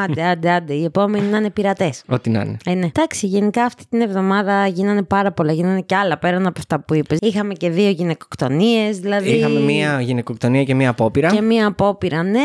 άντε, 0.03 0.23
άντε, 0.23 0.51
άντε. 0.51 0.73
Οι 0.73 0.83
επόμενοι 0.83 1.25
να 1.27 1.37
είναι 1.37 1.49
πειρατές. 1.49 2.03
Ό,τι 2.07 2.29
να 2.29 2.41
είναι. 2.41 2.57
Ε, 2.65 2.73
ναι. 2.73 2.89
Εντάξει, 3.23 3.39
γενικά 3.39 3.63
αυτή 3.63 3.83
την 3.89 4.01
εβδομάδα 4.01 4.67
γίνανε 4.67 5.03
πάρα 5.03 5.31
πολλά. 5.31 5.51
Γίνανε 5.51 5.81
και 5.81 5.95
άλλα 5.95 6.17
πέραν 6.17 6.47
από 6.47 6.59
αυτά 6.59 6.79
που 6.79 6.93
είπες. 6.93 7.17
Είχαμε 7.21 7.53
και 7.53 7.69
δύο 7.69 7.89
γυναικοκτονίες, 7.89 8.99
δηλαδή. 8.99 9.29
Είχαμε 9.29 9.59
μία 9.59 10.01
γυναικοκτονία 10.01 10.63
και 10.63 10.75
μία 10.75 10.89
απόπειρα. 10.89 11.29
Και 11.29 11.41
μία 11.41 11.67
απόπειρα, 11.67 12.23
ναι. 12.23 12.39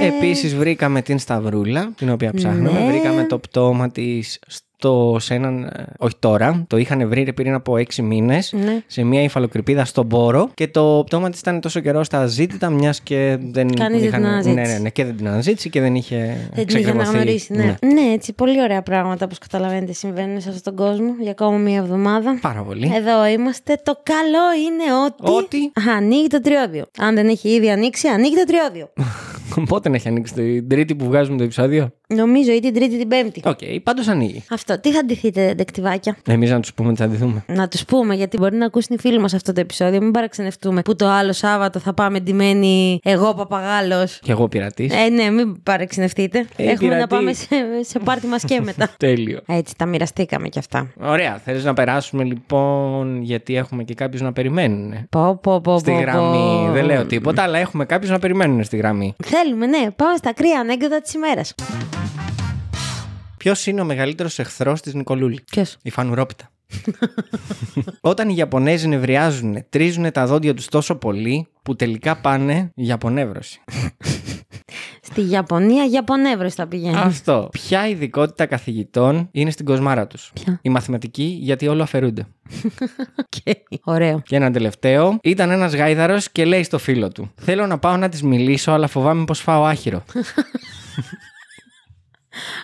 Ε, 0.00 0.06
Επίσης, 0.06 0.56
βρήκαμε 0.56 1.02
την 1.02 1.18
Σταυρούλα, 1.18 1.92
την 1.96 2.10
οποία 2.10 2.32
ψάχναμε. 2.32 2.80
Ναι. 2.80 2.86
Βρήκαμε 2.86 3.24
το 3.24 3.38
πτώμα 3.38 3.90
της 3.90 4.38
στο, 4.82 5.16
σε 5.20 5.34
έναν. 5.34 5.62
ε, 5.64 5.84
Όχι 5.98 6.14
τώρα, 6.18 6.64
το 6.66 6.76
είχαν 6.76 7.08
βρει 7.08 7.32
πριν 7.32 7.54
από 7.54 7.76
έξι 7.76 8.02
μήνες 8.02 8.52
Ναι. 8.52 8.82
σε 8.86 9.02
μια 9.02 9.22
υφαλοκρηπίδα 9.22 9.84
στον 9.84 10.08
Πόρο. 10.08 10.50
Και 10.54 10.68
το 10.68 11.02
πτώμα 11.06 11.30
της 11.30 11.40
ήταν 11.40 11.60
τόσο 11.60 11.80
καιρό 11.80 12.04
στα 12.04 12.26
ζήτητα, 12.26 12.70
μιας 12.70 13.00
και 13.00 13.38
δεν. 13.40 13.74
Κανείς 13.74 14.00
δεν 14.00 14.10
την 14.10 14.26
αναζήτησε. 14.26 14.60
Ναι, 14.60 14.72
ναι, 14.72 14.78
ναι, 14.78 14.88
και 14.90 15.04
δεν 15.04 15.16
την 15.16 15.28
αναζήτησε 15.28 15.68
και 15.68 15.80
δεν 15.80 15.94
είχε. 15.94 16.16
Δεν 16.54 16.66
την 16.66 16.76
είχε 16.78 16.82
εξακριβωθεί. 16.82 17.08
αναγνωρίσει, 17.08 17.52
ναι. 17.52 17.64
ναι. 17.64 18.12
έτσι, 18.12 18.32
πολύ 18.32 18.62
ωραία 18.62 18.82
πράγματα 18.82 19.24
όπως 19.24 19.38
καταλαβαίνετε 19.38 19.92
συμβαίνουν 19.92 20.40
σε 20.40 20.48
αυτόν 20.48 20.74
τον 20.76 20.86
κόσμο 20.86 21.14
για 21.20 21.30
ακόμα 21.30 21.56
μία 21.56 21.78
εβδομάδα. 21.78 22.38
Πάρα 22.40 22.62
πολύ. 22.62 22.92
Εδώ 22.94 23.26
είμαστε. 23.26 23.80
Το 23.82 23.98
καλό 24.02 24.44
είναι 24.66 24.94
ότι. 25.06 25.44
Ότι; 25.44 25.88
Α, 25.90 25.96
ανοίγει 25.96 26.26
το 26.26 26.40
τριώδιο. 26.40 26.84
Αν 26.98 27.14
δεν 27.14 27.28
έχει 27.28 27.48
ήδη 27.48 27.70
ανοίξει, 27.70 28.08
ανοίγει 28.08 28.34
το 28.34 28.44
τριώδιο. 28.44 28.88
Πότε 29.68 29.88
να 29.88 29.94
έχει 29.94 30.08
ανοίξει 30.08 30.34
την 30.34 30.68
Τρίτη 30.68 30.94
που 30.94 31.04
βγάζουμε 31.04 31.36
το 31.36 31.42
επεισόδιο; 31.44 31.92
Νομίζω 32.14 32.52
ή 32.52 32.60
την 32.60 32.74
Τρίτη 32.74 32.98
την 32.98 33.08
Πέμπτη. 33.08 33.40
Οκ, 33.44 33.58
πάντως 33.82 34.08
ανοίγει. 34.08 34.42
Αυτό. 34.50 34.80
Τι 34.80 34.92
θα 34.92 35.04
ντυθείτε, 35.04 35.54
ντετεκτιβάκια; 35.56 36.16
Εμείς 36.28 36.50
να 36.50 36.60
τους 36.60 36.74
πούμε 36.74 36.92
τι 36.92 37.00
θα 37.00 37.08
ντυθούμε. 37.08 37.44
Να 37.46 37.68
τους 37.68 37.84
πούμε, 37.84 38.14
γιατί 38.14 38.36
μπορεί 38.36 38.56
να 38.56 38.66
ακούσουν 38.66 38.96
οι 38.96 39.00
φίλοι 39.00 39.18
μας 39.18 39.34
αυτό 39.34 39.52
το 39.52 39.60
επεισόδιο. 39.60 40.00
Μην 40.00 40.10
παραξενευτούμε 40.10 40.82
που 40.82 40.96
το 40.96 41.08
άλλο 41.08 41.32
Σάββατο 41.32 41.78
θα 41.78 41.94
πάμε 41.94 42.20
ντυμένοι 42.20 43.00
εγώ 43.04 43.34
παπαγάλος. 43.34 44.18
Κι 44.22 44.30
εγώ 44.30 44.48
πειρατής. 44.48 44.92
Ε, 44.94 45.08
ναι, 45.08 45.30
μην 45.30 45.62
παραξενευτείτε. 45.62 46.38
Ε, 46.56 46.62
Έχουμε 46.70 46.96
να 46.96 47.06
πειρατής. 47.06 47.16
πάμε 47.16 47.32
σε, 47.32 47.88
σε 47.90 47.98
πάρτι 47.98 48.26
μας 48.26 48.44
και 48.44 48.60
μετά. 48.64 48.88
Τέλειο. 48.98 49.40
Έτσι, 49.46 49.74
τα 49.76 49.86
μοιραστήκαμε 49.86 50.48
κι 50.48 50.58
αυτά. 50.58 50.90
Ωραία, 51.00 51.40
θέλεις 51.44 51.64
να 51.64 51.74
περάσουμε 51.74 52.24
λοιπόν, 52.24 53.22
γιατί 53.22 53.56
έχουμε 53.56 53.82
και 53.82 53.94
κάποιους 53.94 54.20
να 54.22 54.32
περιμένουν. 54.32 54.94
Πω, 55.10 55.38
πω, 55.42 55.60
πω, 55.60 55.78
Στη 55.78 55.90
πω, 55.90 55.98
γραμμή. 56.00 56.64
πω. 56.66 56.72
Δεν 56.72 56.84
λέω 56.84 57.04
τίποτα, 57.06 57.42
αλλά 57.42 57.58
έχουμε 57.58 57.84
κάποιους 57.84 58.10
να 58.10 58.18
περιμένουν 58.18 58.64
στη 58.64 58.76
γραμμή. 58.76 59.14
Θέλουμε, 59.24 59.66
ναι. 59.66 59.90
Πάμε 59.96 60.16
στα 60.16 60.32
κρύα 60.32 60.58
ανέκδοτα 60.60 61.00
της 61.00 61.14
ημέρας. 61.14 61.54
Ποιος 63.42 63.66
είναι 63.66 63.80
ο 63.80 63.84
μεγαλύτερος 63.84 64.38
εχθρός 64.38 64.80
της 64.80 64.94
Νικολούλη, 64.94 65.40
Ποιος; 65.50 65.76
η 65.82 65.90
Φανουρόπιτα. 65.90 66.50
Όταν 68.00 68.28
οι 68.28 68.34
Ιαπωνέζοι 68.36 68.88
νευριάζουν, 68.88 69.64
τρίζουν 69.68 70.12
τα 70.12 70.26
δόντια 70.26 70.54
τους 70.54 70.66
τόσο 70.66 70.94
πολύ 70.94 71.46
που 71.62 71.76
τελικά 71.76 72.16
πάνε 72.16 72.70
για 72.74 72.94
απονεύρωση. 72.94 73.60
Στη 75.08 75.28
Ιαπωνία, 75.30 75.84
Ιαπωνεύρωση 75.86 76.54
θα 76.54 76.66
πηγαίνει. 76.66 76.96
Αυτό. 76.96 77.48
Ποια 77.52 77.88
ειδικότητα 77.88 78.46
καθηγητών 78.46 79.28
είναι 79.32 79.50
στην 79.50 79.64
κοσμάρα 79.64 80.06
τους; 80.06 80.30
Ποια; 80.34 80.58
Η 80.62 80.68
μαθηματική, 80.68 81.38
γιατί 81.40 81.68
όλο 81.68 81.82
αφαιρούνται. 81.82 82.26
Οκ. 83.22 83.56
Ωραίο. 83.84 84.20
Και 84.20 84.36
ένα 84.36 84.50
τελευταίο. 84.50 85.18
Ήταν 85.22 85.50
ένας 85.50 85.74
γάιδαρος 85.74 86.30
και 86.30 86.44
λέει 86.44 86.62
στο 86.62 86.78
φίλο 86.78 87.08
του: 87.08 87.30
Θέλω 87.34 87.66
να 87.66 87.78
πάω 87.78 87.96
να 87.96 88.08
της 88.08 88.22
μιλήσω, 88.22 88.72
αλλά 88.72 88.86
φοβάμαι 88.86 89.24
μήπως 89.24 89.40
φάω 89.40 89.64
άχυρο. 89.64 90.04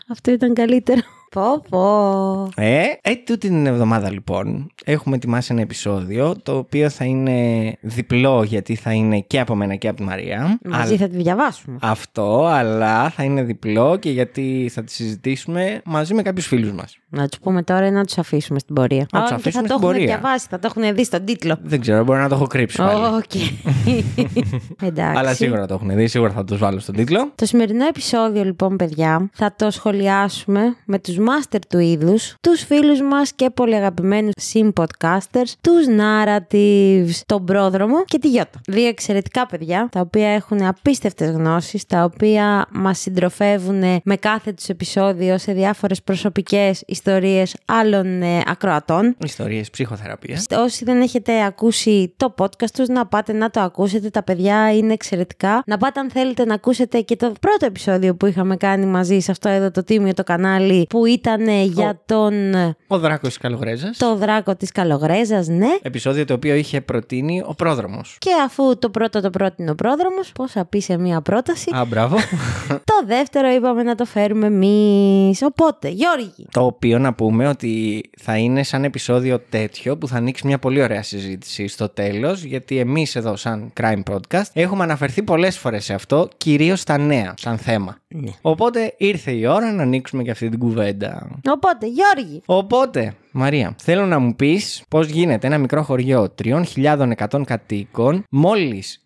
Αυτό 0.08 0.30
ήταν 0.30 0.54
καλύτερο. 0.54 1.00
Πω, 1.30 1.62
πω. 1.68 2.48
Ε, 2.56 2.82
ε, 3.02 3.14
τούτη 3.14 3.38
την 3.38 3.66
εβδομάδα 3.66 4.10
λοιπόν 4.10 4.70
έχουμε 4.84 5.16
ετοιμάσει 5.16 5.52
ένα 5.52 5.60
επεισόδιο 5.60 6.36
το 6.42 6.56
οποίο 6.56 6.88
θα 6.90 7.04
είναι 7.04 7.72
διπλό 7.80 8.42
γιατί 8.42 8.74
θα 8.74 8.92
είναι 8.92 9.20
και 9.20 9.40
από 9.40 9.54
μένα 9.54 9.74
και 9.74 9.88
από 9.88 9.96
τη 9.96 10.02
Μαρία. 10.02 10.58
Μαζί 10.64 10.88
Αλλά- 10.94 10.96
θα 10.98 11.08
τη 11.08 11.16
διαβάσουμε. 11.16 11.78
Αυτό, 11.80 12.46
αλλά 12.46 13.10
θα 13.10 13.22
είναι 13.22 13.42
διπλό 13.42 13.96
και 13.96 14.10
γιατί 14.10 14.70
θα 14.72 14.84
τη 14.84 14.92
συζητήσουμε 14.92 15.80
μαζί 15.84 16.14
με 16.14 16.22
κάποιους 16.22 16.46
φίλους 16.46 16.72
μας. 16.72 16.98
Να 17.10 17.28
τους 17.28 17.38
πούμε 17.38 17.62
τώρα 17.62 17.86
ή 17.86 17.90
να 17.90 18.04
τους 18.04 18.18
αφήσουμε 18.18 18.58
στην 18.58 18.74
πορεία. 18.74 19.06
Να 19.12 19.20
τους 19.20 19.30
Α, 19.30 19.34
και 19.34 19.34
αφήσουμε 19.34 19.62
θα 19.68 19.68
το 19.68 19.74
στην 19.74 19.88
έχουν 19.88 19.98
πορεία. 19.98 20.18
διαβάσει, 20.20 20.46
θα 20.50 20.58
το 20.58 20.70
έχουν 20.74 20.94
δει 20.94 21.04
στον 21.04 21.24
τίτλο. 21.24 21.58
Δεν 21.62 21.80
ξέρω, 21.80 22.04
μπορεί 22.04 22.18
να 22.20 22.28
το 22.28 22.34
έχω 22.34 22.46
κρύψει. 22.46 22.76
πάλι. 22.76 23.04
Οκ. 23.16 23.34
Εντάξει. 24.88 25.18
Αλλά 25.18 25.34
σίγουρα 25.34 25.66
το 25.66 25.74
έχουν 25.74 25.94
δει, 25.94 26.06
σίγουρα 26.06 26.32
θα 26.32 26.44
τους 26.44 26.58
βάλω 26.58 26.78
στον 26.78 26.94
τίτλο. 26.94 27.32
Το 27.34 27.46
σημερινό 27.46 27.86
επεισόδιο 27.86 28.44
λοιπόν 28.44 28.76
παιδιά 28.76 29.30
θα 29.32 29.54
το 29.56 29.70
σχολιάσουμε 29.70 30.76
με 30.84 30.98
τους 30.98 31.18
μάστερ 31.18 31.66
του 31.66 31.78
είδους, 31.78 32.34
τους 32.40 32.62
φίλους 32.64 33.02
μας 33.02 33.32
και 33.32 33.50
πολύ 33.50 33.74
αγαπημένους 33.74 34.32
συμ 34.52 34.74
podcasters, 34.74 35.52
τους 35.60 35.86
Narratives, 35.98 37.20
τον 37.26 37.44
πρόδρομο 37.44 38.04
και 38.04 38.18
τη 38.18 38.28
Γιώτα. 38.28 38.60
Δύο 38.66 38.88
εξαιρετικά 38.88 39.46
παιδιά 39.46 39.88
τα 39.92 40.00
οποία 40.00 40.28
έχουν 40.28 40.62
απίστευτες 40.62 41.30
γνώσεις, 41.30 41.86
τα 41.86 42.04
οποία 42.04 42.66
μας 42.72 42.98
συντροφεύουν 42.98 44.00
με 44.04 44.16
κάθε 44.16 44.52
τους 44.52 44.68
επεισόδιο 44.68 45.38
σε 45.38 45.52
διάφορες 45.52 46.02
προσωπικές 46.02 46.82
ιστορίες 46.98 47.56
άλλων 47.64 48.22
ε, 48.22 48.42
ακροατών. 48.46 49.16
Ιστορίες 49.24 49.70
ψυχοθεραπείας. 49.70 50.40
Όσοι 50.56 50.84
δεν 50.84 51.00
έχετε 51.00 51.44
ακούσει 51.44 52.12
το 52.16 52.34
podcast 52.38 52.70
τους, 52.74 52.88
να 52.88 53.06
πάτε 53.06 53.32
να 53.32 53.50
το 53.50 53.60
ακούσετε. 53.60 54.10
Τα 54.10 54.22
παιδιά 54.22 54.76
είναι 54.76 54.92
εξαιρετικά. 54.92 55.62
Να 55.66 55.76
πάτε 55.76 56.00
αν 56.00 56.10
θέλετε 56.10 56.44
να 56.44 56.54
ακούσετε 56.54 57.00
και 57.00 57.16
το 57.16 57.32
πρώτο 57.40 57.66
επεισόδιο 57.66 58.14
που 58.14 58.26
είχαμε 58.26 58.56
κάνει 58.56 58.86
μαζί 58.86 59.18
σε 59.18 59.30
αυτό 59.30 59.48
εδώ 59.48 59.70
το 59.70 59.84
τίμιο 59.84 60.14
το 60.14 60.24
κανάλι 60.24 60.86
που 60.88 61.06
ήταν 61.06 61.48
ε, 61.48 61.62
για 61.62 62.00
τον 62.06 62.54
ε, 62.54 62.76
Ο 62.86 62.98
Δράκος 62.98 63.28
της 63.28 63.38
Καλογρέζας. 63.38 63.98
το 63.98 64.16
δράκο 64.16 64.56
της 64.56 64.72
Καλογρέζας, 64.72 65.46
ναι. 65.48 65.76
Επεισόδιο 65.82 66.24
το 66.24 66.34
οποίο 66.34 66.54
είχε 66.54 66.80
προτείνει 66.80 67.42
ο 67.46 67.54
πρόδρομος. 67.54 68.16
Και 68.18 68.30
αφού 68.44 68.78
το 68.78 68.90
πρώτο 68.90 69.20
το 69.20 69.30
πρότεινε 69.30 69.70
ο 69.70 69.74
πρόδρομος, 69.74 70.32
πώς 70.32 70.52
θα 70.52 70.64
πει 70.64 70.80
σε 70.80 70.98
μία 70.98 71.20
πρόταση. 71.20 71.70
Α, 71.76 71.84
μπράβο. 71.84 72.16
το 72.92 72.94
δεύτερο 73.06 73.48
είπαμε 73.48 73.82
να 73.82 73.94
το 73.94 74.04
φέρουμε 74.04 74.46
εμείς. 74.46 75.42
Οπότε, 75.42 75.88
Γιώργη, 75.88 76.46
το 76.50 76.64
οποίο 76.64 76.87
να 76.96 77.14
πούμε 77.14 77.48
ότι 77.48 78.02
θα 78.18 78.36
είναι 78.36 78.62
σαν 78.62 78.84
επεισόδιο 78.84 79.38
τέτοιο 79.48 79.96
που 79.96 80.08
θα 80.08 80.16
ανοίξει 80.16 80.46
μια 80.46 80.58
πολύ 80.58 80.82
ωραία 80.82 81.02
συζήτηση 81.02 81.66
στο 81.66 81.88
τέλος, 81.88 82.42
γιατί 82.42 82.78
εμείς 82.78 83.16
εδώ, 83.16 83.36
σαν 83.36 83.72
Crime 83.80 84.02
Podcast, 84.10 84.50
έχουμε 84.52 84.82
αναφερθεί 84.82 85.22
πολλές 85.22 85.58
φορές 85.58 85.84
σε 85.84 85.94
αυτό, 85.94 86.28
κυρίως 86.36 86.80
στα 86.80 86.98
νέα, 86.98 87.34
σαν 87.36 87.58
θέμα. 87.58 87.98
Ναι. 88.08 88.30
Οπότε 88.40 88.94
ήρθε 88.96 89.30
η 89.30 89.46
ώρα 89.46 89.72
να 89.72 89.82
ανοίξουμε 89.82 90.22
και 90.22 90.30
αυτή 90.30 90.48
την 90.48 90.58
κουβέντα. 90.58 91.40
οπότε 91.48 91.86
Γιώργη, 91.86 92.42
Οπότε, 92.46 93.14
Μαρία, 93.38 93.74
θέλω 93.82 94.06
να 94.06 94.18
μου 94.18 94.34
πεις 94.36 94.82
πώς 94.88 95.06
γίνεται 95.08 95.46
ένα 95.46 95.58
μικρό 95.58 95.82
χωριό 95.82 96.34
3.100 96.42 97.42
κατοίκων, 97.46 98.24
μόλις 98.30 99.04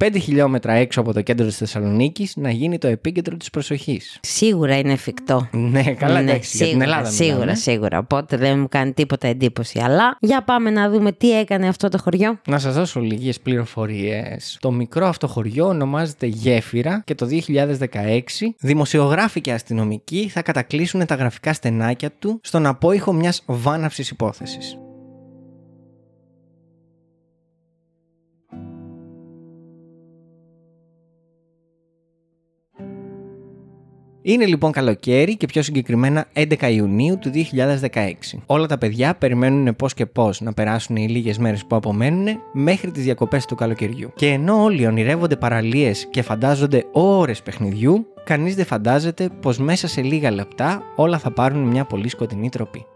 25 0.00 0.16
χιλιόμετρα 0.20 0.72
έξω 0.72 1.00
από 1.00 1.12
το 1.12 1.20
κέντρο 1.22 1.46
της 1.46 1.56
Θεσσαλονίκης, 1.56 2.36
να 2.36 2.50
γίνει 2.50 2.78
το 2.78 2.86
επίκεντρο 2.88 3.36
της 3.36 3.50
προσοχής. 3.50 4.18
σίγουρα 4.22 4.78
είναι 4.78 4.92
εφικτό. 4.92 5.48
Ναι, 5.52 5.82
καλά, 5.82 6.20
Ναι, 6.22 6.30
εντάξει, 6.30 6.56
για 6.56 6.66
την 6.66 6.74
σίγουρα, 6.74 6.84
Ελλάδα 6.84 7.10
Σίγουρα, 7.10 7.38
μιλάμε. 7.38 7.54
σίγουρα. 7.56 7.98
Οπότε 7.98 8.36
δεν 8.36 8.58
μου 8.58 8.68
κάνει 8.68 8.92
τίποτα 8.92 9.28
εντύπωση. 9.28 9.80
Αλλά 9.80 10.16
για 10.20 10.42
πάμε 10.42 10.70
να 10.70 10.90
δούμε 10.90 11.12
τι 11.12 11.38
έκανε 11.38 11.68
αυτό 11.68 11.88
το 11.88 11.98
χωριό. 11.98 12.38
Να 12.46 12.58
σας 12.58 12.74
δώσω 12.74 13.00
λίγες 13.00 13.40
πληροφορίες. 13.40 14.56
Το 14.60 14.70
μικρό 14.70 15.06
αυτό 15.06 15.26
χωριό 15.26 15.66
ονομάζεται 15.66 16.26
Γέφυρα 16.26 17.02
και 17.06 17.14
το 17.14 17.26
2016 17.26 18.54
δημοσιογράφοι 18.58 19.40
και 19.40 19.52
αστυνομικοί 19.52 20.28
θα 20.28 20.42
κατακλείσουν 20.42 21.06
τα 21.06 21.14
γραφικά 21.14 21.52
στενάκια 21.52 22.10
του 22.18 22.40
στον 22.42 22.66
απόϊχο 22.66 23.12
μιας 23.12 23.42
βάναυσης 23.72 24.10
υπόθεσης. 24.10 24.76
Είναι 34.24 34.46
λοιπόν 34.46 34.72
καλοκαίρι 34.72 35.36
και 35.36 35.46
πιο 35.46 35.62
συγκεκριμένα 35.62 36.26
11 36.34 36.72
Ιουνίου 36.72 37.18
του 37.18 37.30
2016. 37.90 38.12
Όλα 38.46 38.66
τα 38.66 38.78
παιδιά 38.78 39.14
περιμένουν 39.14 39.76
πώς 39.76 39.94
και 39.94 40.06
πώς 40.06 40.40
να 40.40 40.52
περάσουν 40.52 40.96
οι 40.96 41.08
λίγες 41.08 41.38
μέρες 41.38 41.64
που 41.64 41.76
απομένουν 41.76 42.26
μέχρι 42.52 42.90
τις 42.90 43.02
διακοπές 43.02 43.44
του 43.46 43.54
καλοκαιριού. 43.54 44.12
Και 44.14 44.26
ενώ 44.26 44.62
όλοι 44.62 44.86
ονειρεύονται 44.86 45.36
παραλίες 45.36 46.06
και 46.10 46.22
φαντάζονται 46.22 46.84
ώρες 46.92 47.42
παιχνιδιού, 47.42 48.06
κανείς 48.24 48.54
δεν 48.54 48.64
φαντάζεται 48.64 49.30
πως 49.40 49.58
μέσα 49.58 49.88
σε 49.88 50.02
λίγα 50.02 50.30
λεπτά 50.30 50.82
όλα 50.96 51.18
θα 51.18 51.30
πάρουν 51.30 51.62
μια 51.62 51.84
πολύ 51.84 52.08
σκοτεινή 52.08 52.48
τροπή. 52.48 52.86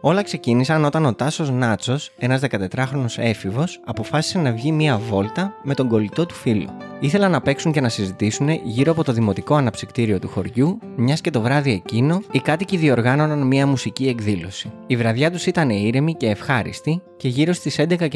Όλα 0.00 0.22
ξεκίνησαν 0.22 0.84
όταν 0.84 1.04
ο 1.04 1.14
Τάσος 1.14 1.50
Νάτσος, 1.50 2.10
ένας 2.18 2.40
14χρονο 2.40 3.06
έφηβος, 3.16 3.80
αποφάσισε 3.84 4.38
να 4.38 4.52
βγει 4.52 4.72
μία 4.72 4.98
βόλτα 4.98 5.52
με 5.62 5.74
τον 5.74 5.88
κολλητό 5.88 6.26
του 6.26 6.34
φίλο. 6.34 6.76
Ήθελαν 7.00 7.30
να 7.30 7.40
παίξουν 7.40 7.72
και 7.72 7.80
να 7.80 7.88
συζητήσουν 7.88 8.48
γύρω 8.48 8.92
από 8.92 9.04
το 9.04 9.12
δημοτικό 9.12 9.54
αναψυκτήριο 9.54 10.18
του 10.18 10.28
χωριού, 10.28 10.78
μιας 10.96 11.20
και 11.20 11.30
το 11.30 11.40
βράδυ 11.40 11.72
εκείνο 11.72 12.22
οι 12.30 12.38
κάτοικοι 12.38 12.76
διοργάνωναν 12.76 13.46
μία 13.46 13.66
μουσική 13.66 14.08
εκδήλωση. 14.08 14.72
Η 14.86 14.96
βραδιά 14.96 15.30
τους 15.30 15.46
ήταν 15.46 15.70
ήρεμη 15.70 16.14
και 16.14 16.28
ευχάριστη 16.28 17.02
και 17.18 17.28
γύρω 17.28 17.52
στις 17.52 17.78
11.30 17.78 18.08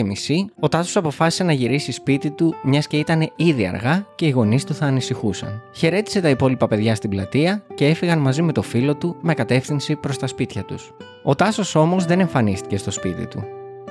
ο 0.61 0.69
Τάσος 0.69 0.97
αποφάσισε 0.97 1.45
να 1.45 1.53
γυρίσει 1.53 1.93
σπίτι 1.93 2.31
του, 2.31 2.55
μιας 2.63 2.87
και 2.87 2.97
ήταν 2.97 3.33
ήδη 3.37 3.67
αργά 3.67 4.07
και 4.15 4.27
οι 4.27 4.31
γονείς 4.31 4.65
του 4.65 4.75
θα 4.75 4.87
ανησυχούσαν. 4.87 5.63
Χαιρέτησε 5.75 6.21
τα 6.21 6.29
υπόλοιπα 6.29 6.69
παιδιά 6.69 6.95
στην 6.95 7.11
πλατεία 7.11 7.65
και 7.75 7.87
έφυγαν 7.87 8.19
μαζί 8.19 8.43
με 8.43 8.53
το 8.53 8.63
φίλο 8.63 8.97
του 8.97 9.17
με 9.21 9.35
κατεύθυνση 9.35 9.97
προς 9.97 10.19
τα 10.19 10.27
σπίτια 10.27 10.65
τους. 10.65 10.95
Ο 11.23 11.35
Τάσος 11.35 11.75
όμως 11.75 12.05
δεν 12.05 12.21
εμφανίστηκε 12.21 12.77
στο 12.77 12.91
σπίτι 12.91 13.27
του. 13.27 13.43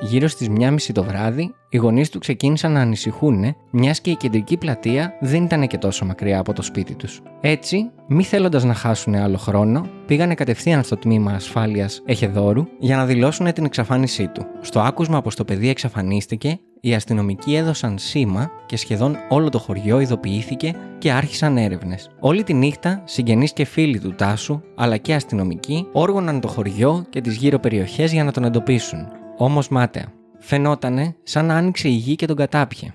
Γύρω 0.04 0.28
στις 0.28 0.48
1.30 0.60 0.76
το 0.94 1.04
βράδυ, 1.04 1.54
οι 1.70 1.78
γονείς 1.78 2.10
του 2.10 2.20
ξεκίνησαν 2.20 2.72
να 2.72 2.80
ανησυχούν, 2.80 3.56
μιας 3.72 4.02
και 4.02 4.10
η 4.10 4.16
κεντρική 4.16 4.58
πλατεία 4.58 5.18
δεν 5.20 5.44
ήταν 5.44 5.68
και 5.68 5.78
τόσο 5.78 6.06
μακριά 6.06 6.40
από 6.40 6.54
το 6.54 6.62
σπίτι 6.62 6.96
τους. 6.96 7.22
Έτσι, 7.42 7.92
μη 8.08 8.24
θέλοντας 8.24 8.64
να 8.64 8.74
χάσουν 8.74 9.16
άλλο 9.16 9.38
χρόνο, 9.38 9.86
πήγανε 10.06 10.34
κατευθείαν 10.34 10.84
στο 10.84 10.98
τμήμα 10.98 11.32
ασφάλειας 11.32 12.02
Εχεδόρου 12.06 12.66
για 12.80 12.96
να 12.96 13.06
δηλώσουν 13.06 13.54
την 13.54 13.66
εξαφάνισή 13.66 14.28
του. 14.28 14.46
Στο 14.62 14.80
άκουσμα 14.80 15.22
πως 15.22 15.36
το 15.36 15.46
παιδί 15.46 15.70
εξαφανίστηκε, 15.70 16.60
οι 16.82 16.94
αστυνομικοί 16.94 17.56
έδωσαν 17.56 17.98
σήμα 17.98 18.52
και 18.66 18.78
σχεδόν 18.78 19.18
όλο 19.30 19.50
το 19.50 19.60
χωριό 19.60 20.00
ειδοποιήθηκε 20.00 20.76
και 20.98 21.12
άρχισαν 21.12 21.58
έρευνες. 21.58 22.10
Όλη 22.20 22.44
τη 22.44 22.54
νύχτα, 22.54 23.02
συγγενείς 23.06 23.54
και 23.54 23.66
φίλοι 23.66 24.00
του 24.00 24.16
Τάσου, 24.16 24.62
αλλά 24.76 24.98
και 24.98 25.14
αστυνομικοί, 25.14 25.88
όργωναν 25.92 26.40
το 26.40 26.48
χωριό 26.48 27.06
και 27.10 27.22
τις 27.22 27.36
γύρω 27.36 27.60
περιοχές 27.60 28.12
για 28.12 28.24
να 28.24 28.32
τον 28.32 28.44
εντοπίσουν. 28.44 29.21
Όμως 29.44 29.70
μάταια. 29.70 30.14
Φαινότανε 30.40 31.16
σαν 31.24 31.46
να 31.46 31.56
άνοιξε 31.56 31.88
η 31.88 31.92
γη 31.92 32.16
και 32.16 32.26
τον 32.26 32.36
κατάπιε. 32.36 32.94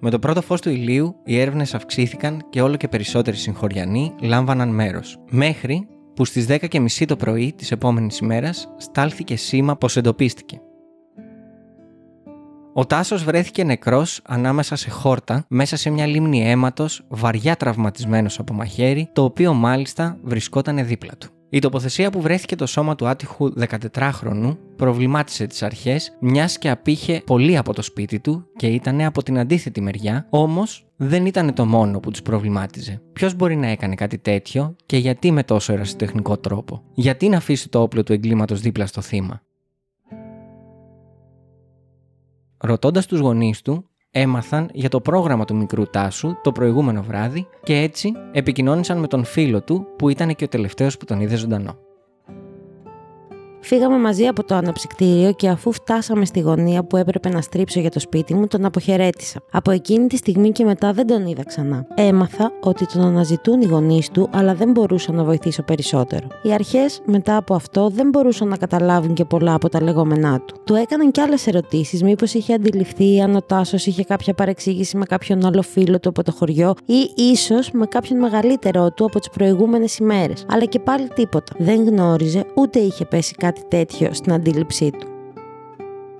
Με 0.00 0.10
το 0.10 0.18
πρώτο 0.18 0.42
φως 0.42 0.60
του 0.60 0.70
ηλίου, 0.70 1.16
οι 1.24 1.40
έρευνες 1.40 1.74
αυξήθηκαν 1.74 2.46
και 2.50 2.62
όλο 2.62 2.76
και 2.76 2.88
περισσότεροι 2.88 3.36
συγχωριανοί 3.36 4.14
λάμβαναν 4.20 4.68
μέρος. 4.68 5.18
Μέχρι 5.30 5.88
που 6.14 6.24
στις 6.24 6.46
10.30 6.48 7.04
το 7.06 7.16
πρωί 7.16 7.52
της 7.56 7.70
επόμενης 7.70 8.18
ημέρας 8.18 8.68
στάλθηκε 8.76 9.36
σήμα 9.36 9.76
πως 9.76 9.96
εντοπίστηκε. 9.96 10.60
Ο 12.72 12.86
Τάσος 12.86 13.24
βρέθηκε 13.24 13.64
νεκρός 13.64 14.20
ανάμεσα 14.24 14.76
σε 14.76 14.90
χόρτα, 14.90 15.44
μέσα 15.48 15.76
σε 15.76 15.90
μια 15.90 16.06
λίμνη 16.06 16.50
αίματος, 16.50 17.04
βαριά 17.08 17.56
τραυματισμένος 17.56 18.38
από 18.38 18.52
μαχαίρι, 18.52 19.08
το 19.12 19.24
οποίο 19.24 19.52
μάλιστα 19.52 20.18
βρισκόταν 20.22 20.86
δίπλα 20.86 21.12
του. 21.18 21.35
Η 21.48 21.58
τοποθεσία 21.58 22.10
που 22.10 22.20
βρέθηκε 22.20 22.56
το 22.56 22.66
σώμα 22.66 22.94
του 22.94 23.06
άτυχου 23.06 23.52
14χρονου 23.92 24.56
προβλημάτισε 24.76 25.46
τις 25.46 25.62
αρχές, 25.62 26.16
μιας 26.20 26.58
και 26.58 26.70
απήχε 26.70 27.22
πολύ 27.26 27.56
από 27.56 27.72
το 27.72 27.82
σπίτι 27.82 28.20
του 28.20 28.46
και 28.56 28.66
ήταν 28.66 29.00
από 29.00 29.22
την 29.22 29.38
αντίθετη 29.38 29.80
μεριά, 29.80 30.26
όμως 30.30 30.86
δεν 30.96 31.26
ήταν 31.26 31.54
το 31.54 31.66
μόνο 31.66 32.00
που 32.00 32.10
τους 32.10 32.22
προβλημάτιζε. 32.22 33.02
Ποιος 33.12 33.34
μπορεί 33.34 33.56
να 33.56 33.66
έκανε 33.66 33.94
κάτι 33.94 34.18
τέτοιο 34.18 34.76
και 34.86 34.96
γιατί 34.96 35.30
με 35.30 35.42
τόσο 35.42 35.72
ερασιτεχνικό 35.72 36.36
τρόπο; 36.36 36.82
Γιατί 36.94 37.28
να 37.28 37.36
αφήσει 37.36 37.68
το 37.68 37.80
όπλο 37.80 38.02
του 38.02 38.12
εγκλήματος 38.12 38.60
δίπλα 38.60 38.86
στο 38.86 39.00
θύμα; 39.00 39.42
Ρωτώντας 42.58 43.06
τους 43.06 43.20
γονείς 43.20 43.62
του, 43.62 43.88
έμαθαν 44.18 44.68
για 44.72 44.88
το 44.88 45.00
πρόγραμμα 45.00 45.44
του 45.44 45.56
μικρού 45.56 45.86
Τάσου 45.86 46.34
το 46.42 46.52
προηγούμενο 46.52 47.02
βράδυ 47.02 47.46
και 47.62 47.76
έτσι 47.80 48.12
επικοινώνησαν 48.32 48.98
με 48.98 49.06
τον 49.06 49.24
φίλο 49.24 49.62
του 49.62 49.86
που 49.98 50.08
ήταν 50.08 50.34
και 50.34 50.44
ο 50.44 50.48
τελευταίος 50.48 50.96
που 50.96 51.04
τον 51.04 51.20
είδε 51.20 51.36
ζωντανό. 51.36 51.85
Φύγαμε 53.68 53.98
μαζί 53.98 54.26
από 54.26 54.44
το 54.44 54.54
αναψυκτήριο 54.54 55.32
και 55.32 55.48
αφού 55.48 55.72
φτάσαμε 55.72 56.24
στη 56.24 56.40
γωνία 56.40 56.84
που 56.84 56.96
έπρεπε 56.96 57.28
να 57.28 57.40
στρίψω 57.40 57.80
για 57.80 57.90
το 57.90 58.00
σπίτι 58.00 58.34
μου, 58.34 58.46
τον 58.46 58.64
αποχαιρέτησα. 58.64 59.40
Από 59.50 59.70
εκείνη 59.70 60.06
τη 60.06 60.16
στιγμή 60.16 60.52
και 60.52 60.64
μετά 60.64 60.92
δεν 60.92 61.06
τον 61.06 61.26
είδα 61.26 61.44
ξανά. 61.44 61.86
Έμαθα 61.94 62.52
ότι 62.60 62.86
τον 62.86 63.02
αναζητούν 63.02 63.60
οι 63.60 63.66
γονείς 63.66 64.10
του, 64.10 64.28
αλλά 64.32 64.54
δεν 64.54 64.70
μπορούσα 64.70 65.12
να 65.12 65.24
βοηθήσω 65.24 65.62
περισσότερο. 65.62 66.26
Οι 66.42 66.52
αρχές 66.52 67.00
μετά 67.04 67.36
από 67.36 67.54
αυτό 67.54 67.88
δεν 67.88 68.08
μπορούσαν 68.08 68.48
να 68.48 68.56
καταλάβουν 68.56 69.14
και 69.14 69.24
πολλά 69.24 69.54
από 69.54 69.68
τα 69.68 69.82
λεγόμενά 69.82 70.40
του. 70.40 70.54
Του 70.64 70.74
έκαναν 70.74 71.10
κι 71.10 71.20
άλλες 71.20 71.46
ερωτήσεις, 71.46 72.02
μήπως 72.02 72.34
είχε 72.34 72.54
αντιληφθεί 72.54 73.20
αν 73.20 73.36
ο 73.36 73.42
Τάσος 73.42 73.86
είχε 73.86 74.04
κάποια 74.04 74.34
παρεξήγηση 74.34 74.96
με 74.96 75.04
κάποιον 75.04 75.46
άλλο 75.46 75.62
φίλο 75.62 76.00
του 76.00 76.08
από 76.08 76.22
το 76.22 76.32
χωριό 76.32 76.74
ή 76.84 77.22
ίσως 77.22 77.70
με 77.70 77.86
κάποιον 77.86 78.18
μεγαλύτερό 78.18 78.90
του 78.90 79.04
από 79.04 79.18
τις 79.18 79.30
προηγούμενες 79.30 79.98
ημέρες. 79.98 80.46
Αλλά 80.50 80.64
και 80.64 80.78
πάλι 80.78 81.08
τίποτα. 81.08 81.52
Δεν 81.58 81.84
γνώριζε 81.88 82.44
ούτε 82.54 82.78
είχε 82.78 83.04
πέσει 83.04 83.34
κάτι 83.34 83.55
τέτοιο 83.68 84.14
στην 84.14 84.32
αντίληψή 84.32 84.90
του. 84.90 85.15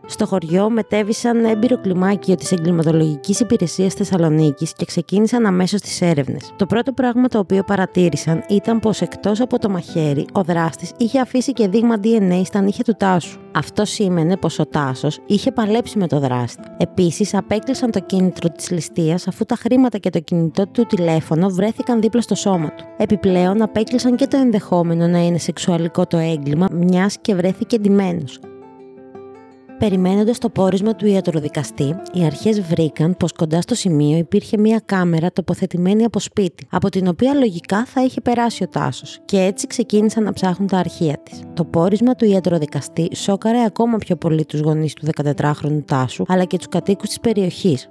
Στο 0.09 0.27
χωριό 0.27 0.71
μετέβησαν 0.71 1.45
έμπειρο 1.45 1.81
κλιμάκιο 1.81 2.35
της 2.35 2.53
εγκληματολογικής 2.53 3.41
υπηρεσίας 3.41 3.95
Θεσσαλονίκης 3.95 4.73
και 4.73 4.85
ξεκίνησαν 4.85 5.47
αμέσως 5.47 5.81
τις 5.81 6.01
έρευνες. 6.01 6.53
Το 6.57 6.67
πρώτο 6.67 6.93
πράγμα 6.93 7.29
το 7.29 7.39
οποίο 7.39 7.63
παρατήρησαν 7.63 8.45
ήταν 8.49 8.81
πως 8.81 9.01
εκτός 9.01 9.41
από 9.41 9.59
το 9.59 9.69
μαχαίρι, 9.69 10.27
ο 10.33 10.43
δράστης 10.43 10.93
είχε 10.99 11.21
αφήσει 11.21 11.53
και 11.53 11.69
δείγμα 11.69 11.95
DNA 12.03 12.41
στα 12.45 12.61
νύχια 12.61 12.85
του 12.85 12.95
Τάσου. 12.99 13.39
Αυτό 13.53 13.85
σήμαινε 13.85 14.37
πως 14.37 14.59
ο 14.59 14.67
Τάσος 14.67 15.19
είχε 15.27 15.53
παλέψει 15.53 15.99
με 15.99 16.07
το 16.07 16.19
δράστη. 16.21 16.63
Επίσης, 16.77 17.35
απέκλεισαν 17.35 17.91
το 17.91 18.01
κίνητρο 18.01 18.49
της 18.49 18.71
ληστείας 18.71 19.29
αφού 19.29 19.45
τα 19.45 19.55
χρήματα 19.57 19.99
και 19.99 20.11
το 20.11 20.21
κινητό 20.21 20.67
του 20.67 20.87
τηλέφωνο 20.87 21.49
βρέθηκαν 21.49 22.01
δίπλα 22.01 22.21
στο 22.21 22.35
σώμα 22.35 22.75
του. 22.75 22.85
Επιπλέον, 22.97 23.63
απέκλεισαν 23.63 24.17
και 24.17 24.27
το 24.27 24.37
ενδεχόμενο 24.37 25.07
να 25.07 25.19
είναι 25.19 25.39
σεξουαλικό 25.39 26.07
το 26.07 26.17
έγκλημα, 26.17 26.67
μιας 26.73 27.17
και 27.21 27.35
βρέθηκε 27.35 27.79
ντυμένος. 27.79 28.41
Περιμένοντας 29.79 30.39
το 30.39 30.51
πόρισμα 30.51 30.95
του 30.95 31.07
ιατροδικαστή, 31.07 31.97
οι 32.13 32.25
αρχές 32.25 32.61
βρήκαν 32.61 33.17
πως 33.17 33.33
κοντά 33.33 33.61
στο 33.61 33.75
σημείο 33.75 34.17
υπήρχε 34.19 34.59
μία 34.59 34.81
κάμερα 34.85 35.33
τοποθετημένη 35.33 36.05
από 36.05 36.19
σπίτι, 36.19 36.67
από 36.71 36.89
την 36.89 37.09
οποία 37.09 37.35
λογικά 37.35 37.85
θα 37.85 38.03
είχε 38.03 38.21
περάσει 38.21 38.63
ο 38.63 38.69
Τάσος, 38.69 39.19
και 39.25 39.39
έτσι 39.39 39.67
ξεκίνησαν 39.67 40.23
να 40.23 40.33
ψάχνουν 40.33 40.69
τα 40.69 40.79
αρχεία 40.79 41.19
της. 41.23 41.43
Το 41.55 41.65
πόρισμα 41.65 42.15
του 42.15 42.25
ιατροδικαστή 42.25 43.09
σόκαρε 43.15 43.65
ακόμα 43.65 43.97
πιο 43.97 44.17
πολύ 44.17 44.45
τους 44.45 44.61
γονείς 44.61 44.93
του 44.95 45.07
14χρονου 45.17 45.85
Τάσου, 45.85 46.25
αλλά 46.29 46.45
και 46.45 46.57
τους 46.57 46.69
κατοίκους 46.69 47.09
της 47.09 47.21
περιοχής, 47.21 47.91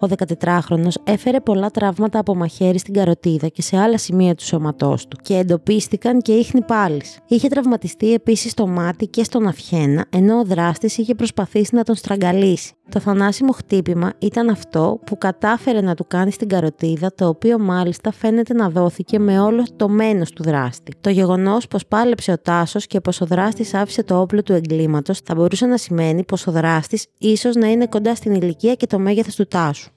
ο 0.00 0.08
14χρονο 0.40 0.88
έφερε 1.04 1.40
πολλά 1.40 1.70
τραύματα 1.70 2.18
από 2.18 2.34
μαχαίρι 2.34 2.78
στην 2.78 2.94
καροτίδα 2.94 3.48
και 3.48 3.62
σε 3.62 3.76
άλλα 3.76 3.98
σημεία 3.98 4.34
του 4.34 4.44
σώματός 4.44 5.08
του 5.08 5.16
και 5.22 5.34
εντοπίστηκαν 5.34 6.20
και 6.20 6.32
ίχνη 6.32 6.62
πάλι. 6.62 7.02
Είχε 7.26 7.48
τραυματιστεί 7.48 8.12
επίσης 8.12 8.50
στο 8.50 8.66
μάτι 8.66 9.06
και 9.06 9.24
στον 9.24 9.46
αυχένα, 9.46 10.06
ενώ 10.10 10.38
ο 10.38 10.44
δράστης 10.44 10.98
είχε 10.98 11.14
προσπαθήσει 11.14 11.74
να 11.74 11.82
τον 11.82 11.94
στραγγαλίσει. 11.94 12.72
Το 12.90 13.00
θανάσιμο 13.00 13.52
χτύπημα 13.52 14.12
ήταν 14.18 14.48
αυτό 14.48 15.00
που 15.06 15.18
κατάφερε 15.18 15.80
να 15.80 15.94
του 15.94 16.06
κάνει 16.06 16.32
στην 16.32 16.48
καροτίδα, 16.48 17.12
το 17.14 17.28
οποίο 17.28 17.58
μάλιστα 17.58 18.12
φαίνεται 18.12 18.54
να 18.54 18.68
δόθηκε 18.68 19.18
με 19.18 19.40
όλο 19.40 19.66
το 19.76 19.88
μένος 19.88 20.30
του 20.30 20.42
δράστη. 20.42 20.92
Το 21.00 21.10
γεγονός 21.10 21.68
πως 21.68 21.86
πάλεψε 21.86 22.32
ο 22.32 22.38
Τάσος 22.38 22.86
και 22.86 23.00
πως 23.00 23.20
ο 23.20 23.26
δράστης 23.26 23.74
άφησε 23.74 24.02
το 24.02 24.20
όπλο 24.20 24.42
του 24.42 24.52
εγκλήματος 24.52 25.20
θα 25.24 25.34
μπορούσε 25.34 25.66
να 25.66 25.76
σημαίνει 25.76 26.24
πως 26.24 26.46
ο 26.46 26.52
δράστης 26.52 27.06
ίσως 27.18 27.54
να 27.54 27.70
είναι 27.70 27.86
κοντά 27.86 28.14
στην 28.14 28.34
ηλικία 28.34 28.74
και 28.74 28.86
το 28.86 28.98
μέγεθος 28.98 29.34
του 29.34 29.46
Τάσου. 29.46 29.90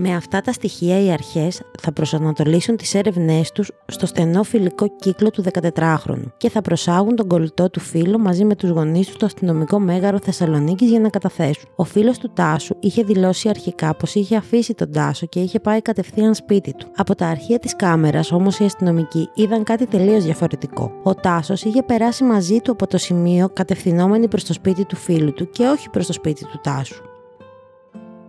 Με 0.00 0.14
αυτά 0.14 0.40
τα 0.40 0.52
στοιχεία 0.52 1.02
οι 1.02 1.12
αρχές 1.12 1.62
θα 1.80 1.92
προσανατολίσουν 1.92 2.76
τις 2.76 2.94
έρευνές 2.94 3.52
τους 3.52 3.70
στο 3.86 4.06
στενό 4.06 4.42
φιλικό 4.42 4.86
κύκλο 4.96 5.30
του 5.30 5.44
14χρονου 5.52 6.24
και 6.36 6.50
θα 6.50 6.60
προσάγουν 6.60 7.16
τον 7.16 7.28
κολλητό 7.28 7.70
του 7.70 7.80
φίλο 7.80 8.18
μαζί 8.18 8.44
με 8.44 8.54
τους 8.54 8.70
γονείς 8.70 9.06
του 9.06 9.12
στο 9.12 9.26
αστυνομικό 9.26 9.78
μέγαρο 9.78 10.18
Θεσσαλονίκης 10.18 10.90
για 10.90 11.00
να 11.00 11.08
καταθέσουν. 11.08 11.68
Ο 11.76 11.84
φίλος 11.84 12.18
του 12.18 12.30
Τάσου 12.34 12.76
είχε 12.80 13.02
δηλώσει 13.02 13.48
αρχικά 13.48 13.94
πως 13.94 14.14
είχε 14.14 14.36
αφήσει 14.36 14.74
τον 14.74 14.92
Τάσο 14.92 15.26
και 15.26 15.40
είχε 15.40 15.60
πάει 15.60 15.82
κατευθείαν 15.82 16.34
σπίτι 16.34 16.74
του. 16.74 16.86
Από 16.96 17.14
τα 17.14 17.26
αρχεία 17.26 17.58
της 17.58 17.76
κάμερας 17.76 18.32
όμως 18.32 18.58
οι 18.58 18.64
αστυνομικοί 18.64 19.28
είδαν 19.34 19.62
κάτι 19.62 19.86
τελείως 19.86 20.24
διαφορετικό. 20.24 20.92
Ο 21.02 21.14
Τάσος 21.14 21.62
είχε 21.62 21.82
περάσει 21.82 22.24
μαζί 22.24 22.60
του 22.60 22.72
από 22.72 22.86
το 22.86 22.98
σημείο 22.98 23.48
κατευθυνόμενοι 23.52 24.28
προς 24.28 24.44
το 24.44 24.52
σπίτι 24.52 24.84
του 24.84 24.96
φίλου 24.96 25.32
του 25.32 25.50
και 25.50 25.66
όχι 25.66 25.90
προς 25.90 26.06
το 26.06 26.12
σπίτι 26.12 26.44
του 26.44 26.60
Τάσου. 26.62 27.07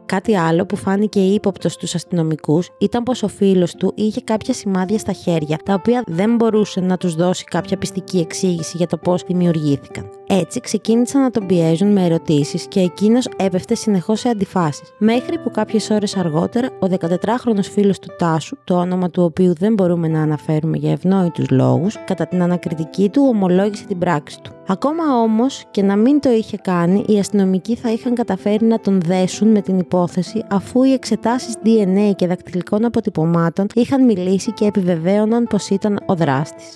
Κάτι 0.09 0.37
άλλο 0.37 0.65
που 0.65 0.75
φάνηκε 0.75 1.19
ύποπτος 1.19 1.73
στους 1.73 1.95
αστυνομικούς 1.95 2.69
ήταν 2.77 3.03
πως 3.03 3.23
ο 3.23 3.27
φίλος 3.27 3.75
του 3.75 3.91
είχε 3.95 4.21
κάποια 4.21 4.53
σημάδια 4.53 4.97
στα 4.97 5.11
χέρια, 5.11 5.57
τα 5.65 5.73
οποία 5.73 6.03
δεν 6.07 6.35
μπορούσε 6.35 6.79
να 6.79 6.97
τους 6.97 7.15
δώσει 7.15 7.43
κάποια 7.43 7.77
πιστική 7.77 8.17
εξήγηση 8.17 8.77
για 8.77 8.87
το 8.87 8.97
πώς 8.97 9.23
δημιουργήθηκαν. 9.27 10.09
Έτσι 10.27 10.59
ξεκίνησαν 10.59 11.21
να 11.21 11.31
τον 11.31 11.45
πιέζουν 11.45 11.91
με 11.91 12.05
ερωτήσεις 12.05 12.67
και 12.67 12.79
εκείνος 12.79 13.27
έπεφτε 13.37 13.75
συνεχώς 13.75 14.19
σε 14.19 14.29
αντιφάσεις. 14.29 14.93
Μέχρι 14.97 15.39
που 15.39 15.51
κάποιες 15.51 15.89
ώρες 15.89 16.17
αργότερα, 16.17 16.67
ο 16.79 16.87
14χρονο 16.99 17.61
φίλος 17.61 17.99
του 17.99 18.15
Τάσου, 18.17 18.57
το 18.63 18.75
όνομα 18.75 19.09
του 19.09 19.23
οποίου 19.23 19.53
δεν 19.53 19.73
μπορούμε 19.73 20.07
να 20.07 20.21
αναφέρουμε 20.21 20.77
για 20.77 20.91
ευνόητους 20.91 21.49
λόγους, 21.49 21.95
κατά 22.05 22.27
την 22.27 22.41
ανακριτική 22.41 23.09
του 23.09 23.25
ομολόγησε 23.29 23.85
την 23.85 23.97
πράξη 23.97 24.41
του. 24.41 24.51
Ακόμα 24.71 25.21
όμως 25.21 25.65
και 25.71 25.81
να 25.81 25.95
μην 25.95 26.19
το 26.19 26.31
είχε 26.31 26.57
κάνει, 26.57 27.05
οι 27.07 27.19
αστυνομικοί 27.19 27.75
θα 27.75 27.91
είχαν 27.91 28.15
καταφέρει 28.15 28.65
να 28.65 28.79
τον 28.79 29.01
δέσουν 29.01 29.47
με 29.47 29.61
την 29.61 29.79
υπόθεση 29.79 30.43
αφού 30.49 30.83
οι 30.83 30.93
εξετάσεις 30.93 31.55
DNA 31.63 32.11
και 32.15 32.27
δακτυλικών 32.27 32.85
αποτυπωμάτων 32.85 33.67
είχαν 33.73 34.05
μιλήσει 34.05 34.51
και 34.51 34.65
επιβεβαίωναν 34.65 35.43
πως 35.43 35.69
ήταν 35.69 35.99
ο 36.05 36.15
δράστης. 36.15 36.75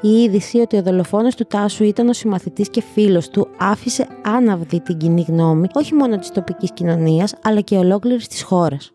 Η 0.00 0.08
είδηση 0.08 0.58
ότι 0.58 0.76
ο 0.76 0.82
δολοφόνος 0.82 1.34
του 1.34 1.44
Τάσου 1.44 1.84
ήταν 1.84 2.08
ο 2.08 2.12
συμμαθητής 2.12 2.70
και 2.70 2.82
φίλος 2.82 3.28
του 3.28 3.48
άφησε 3.58 4.06
άναυδη 4.22 4.80
την 4.80 4.96
κοινή 4.96 5.24
γνώμη 5.28 5.66
όχι 5.74 5.94
μόνο 5.94 6.18
της 6.18 6.30
τοπικής 6.30 6.72
κοινωνίας 6.72 7.34
αλλά 7.42 7.60
και 7.60 7.76
ολόκληρης 7.76 8.28
της 8.28 8.42
χώρας. 8.42 8.92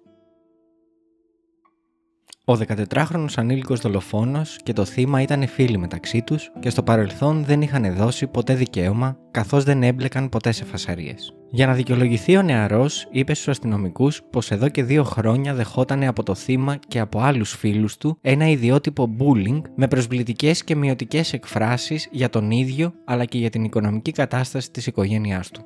Ο 2.48 2.58
14χρονο 2.68 3.26
ανήλικος 3.36 3.80
δολοφόνος 3.80 4.58
και 4.64 4.74
το 4.74 4.86
θύμα 4.86 5.22
ήταν 5.22 5.48
φίλοι 5.48 5.78
μεταξύ 5.78 6.22
τους 6.22 6.52
και 6.60 6.70
στο 6.70 6.84
παρελθόν 6.84 7.44
δεν 7.44 7.62
είχαν 7.62 7.96
δώσει 7.96 8.28
ποτέ 8.28 8.54
δικαίωμα, 8.54 9.18
καθώς 9.32 9.64
δεν 9.64 9.84
έμπλεκαν 9.84 10.30
ποτέ 10.30 10.52
σε 10.52 10.66
φασαρίες. 10.66 11.34
Για 11.50 11.68
να 11.68 11.74
δικαιολογηθεί 11.74 12.38
ο 12.38 12.42
νεαρός, 12.42 13.08
είπε 13.12 13.34
στους 13.34 13.48
αστυνομικούς 13.48 14.22
πως 14.30 14.52
εδώ 14.52 14.70
και 14.70 14.84
δύο 14.84 15.04
χρόνια 15.04 15.54
δεχόταν 15.54 16.04
από 16.04 16.24
το 16.24 16.36
θύμα 16.36 16.78
και 16.88 17.00
από 17.00 17.20
άλλους 17.20 17.52
φίλους 17.52 17.98
του 17.98 18.18
ένα 18.22 18.50
ιδιότυπο 18.50 19.16
bullying 19.20 19.62
με 19.76 19.88
προσβλητικές 19.88 20.64
και 20.64 20.76
μειωτικές 20.76 21.34
εκφράσεις 21.34 22.08
για 22.12 22.30
τον 22.30 22.52
ίδιο 22.52 22.94
αλλά 23.06 23.26
και 23.26 23.38
για 23.38 23.50
την 23.50 23.64
οικονομική 23.64 24.12
κατάσταση 24.12 24.72
της 24.72 24.88
οικογένειάς 24.88 25.52
του. 25.52 25.62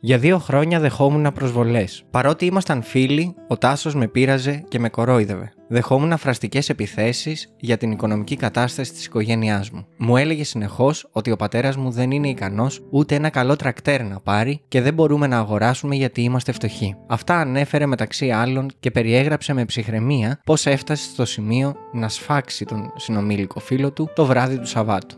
Για 0.00 0.18
δύο 0.18 0.38
χρόνια 0.38 0.80
δεχόμουν 0.80 1.32
προσβολές. 1.32 2.04
Παρότι 2.10 2.46
ήμασταν 2.46 2.82
φίλοι, 2.82 3.34
ο 3.48 3.56
Τάσος 3.56 3.94
με 3.94 4.08
πείραζε 4.08 4.64
και 4.68 4.78
με 4.78 4.88
κορόιδευε. 4.88 5.52
Δεχόμουν 5.72 6.18
φραστικέ 6.18 6.60
επιθέσεις 6.68 7.54
για 7.56 7.76
την 7.76 7.90
οικονομική 7.90 8.36
κατάσταση 8.36 8.92
της 8.92 9.04
οικογένειάς 9.04 9.70
μου. 9.70 9.86
Μου 9.96 10.16
έλεγε 10.16 10.44
συνεχώς 10.44 11.08
ότι 11.12 11.30
ο 11.30 11.36
πατέρας 11.36 11.76
μου 11.76 11.90
δεν 11.90 12.10
είναι 12.10 12.28
ικανός 12.28 12.80
ούτε 12.90 13.14
ένα 13.14 13.30
καλό 13.30 13.56
τρακτέρ 13.56 14.02
να 14.02 14.20
πάρει 14.20 14.60
και 14.68 14.80
δεν 14.80 14.94
μπορούμε 14.94 15.26
να 15.26 15.38
αγοράσουμε 15.38 15.94
γιατί 15.94 16.22
είμαστε 16.22 16.52
φτωχοί. 16.52 16.96
Αυτά 17.06 17.36
ανέφερε 17.36 17.86
μεταξύ 17.86 18.30
άλλων 18.30 18.70
και 18.80 18.90
περιέγραψε 18.90 19.52
με 19.52 19.64
ψυχραιμία 19.64 20.40
πώς 20.44 20.66
έφτασε 20.66 21.10
στο 21.10 21.24
σημείο 21.24 21.74
να 21.92 22.08
σφάξει 22.08 22.64
τον 22.64 22.92
συνομήλικο 22.96 23.60
φίλο 23.60 23.92
του 23.92 24.10
το 24.14 24.24
βράδυ 24.24 24.58
του 24.58 24.66
Σαββάτου. 24.66 25.16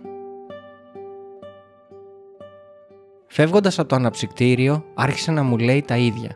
Φεύγοντας 3.26 3.78
από 3.78 3.88
το 3.88 3.96
αναψυκτήριο, 3.96 4.84
άρχισε 4.94 5.30
να 5.30 5.42
μου 5.42 5.58
λέει 5.58 5.82
τα 5.86 5.96
ίδια. 5.96 6.32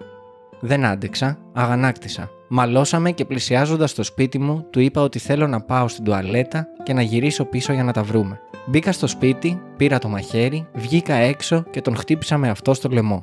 Δεν 0.60 0.84
άντεξα, 0.84 1.38
αγανάκτησα. 1.52 2.30
Μαλώσαμε 2.48 3.10
και 3.10 3.24
πλησιάζοντας 3.24 3.94
το 3.94 4.02
σπίτι 4.02 4.38
μου, 4.38 4.66
του 4.70 4.80
είπα 4.80 5.02
ότι 5.02 5.18
θέλω 5.18 5.46
να 5.46 5.60
πάω 5.60 5.88
στην 5.88 6.04
τουαλέτα 6.04 6.66
και 6.82 6.92
να 6.92 7.02
γυρίσω 7.02 7.44
πίσω 7.44 7.72
για 7.72 7.84
να 7.84 7.92
τα 7.92 8.02
βρούμε. 8.02 8.40
Μπήκα 8.66 8.92
στο 8.92 9.06
σπίτι, 9.06 9.62
πήρα 9.76 9.98
το 9.98 10.08
μαχαίρι, 10.08 10.66
βγήκα 10.74 11.14
έξω 11.14 11.64
και 11.70 11.80
τον 11.80 11.96
χτύπησα 11.96 12.38
με 12.38 12.48
αυτό 12.48 12.74
στο 12.74 12.88
λαιμό. 12.88 13.22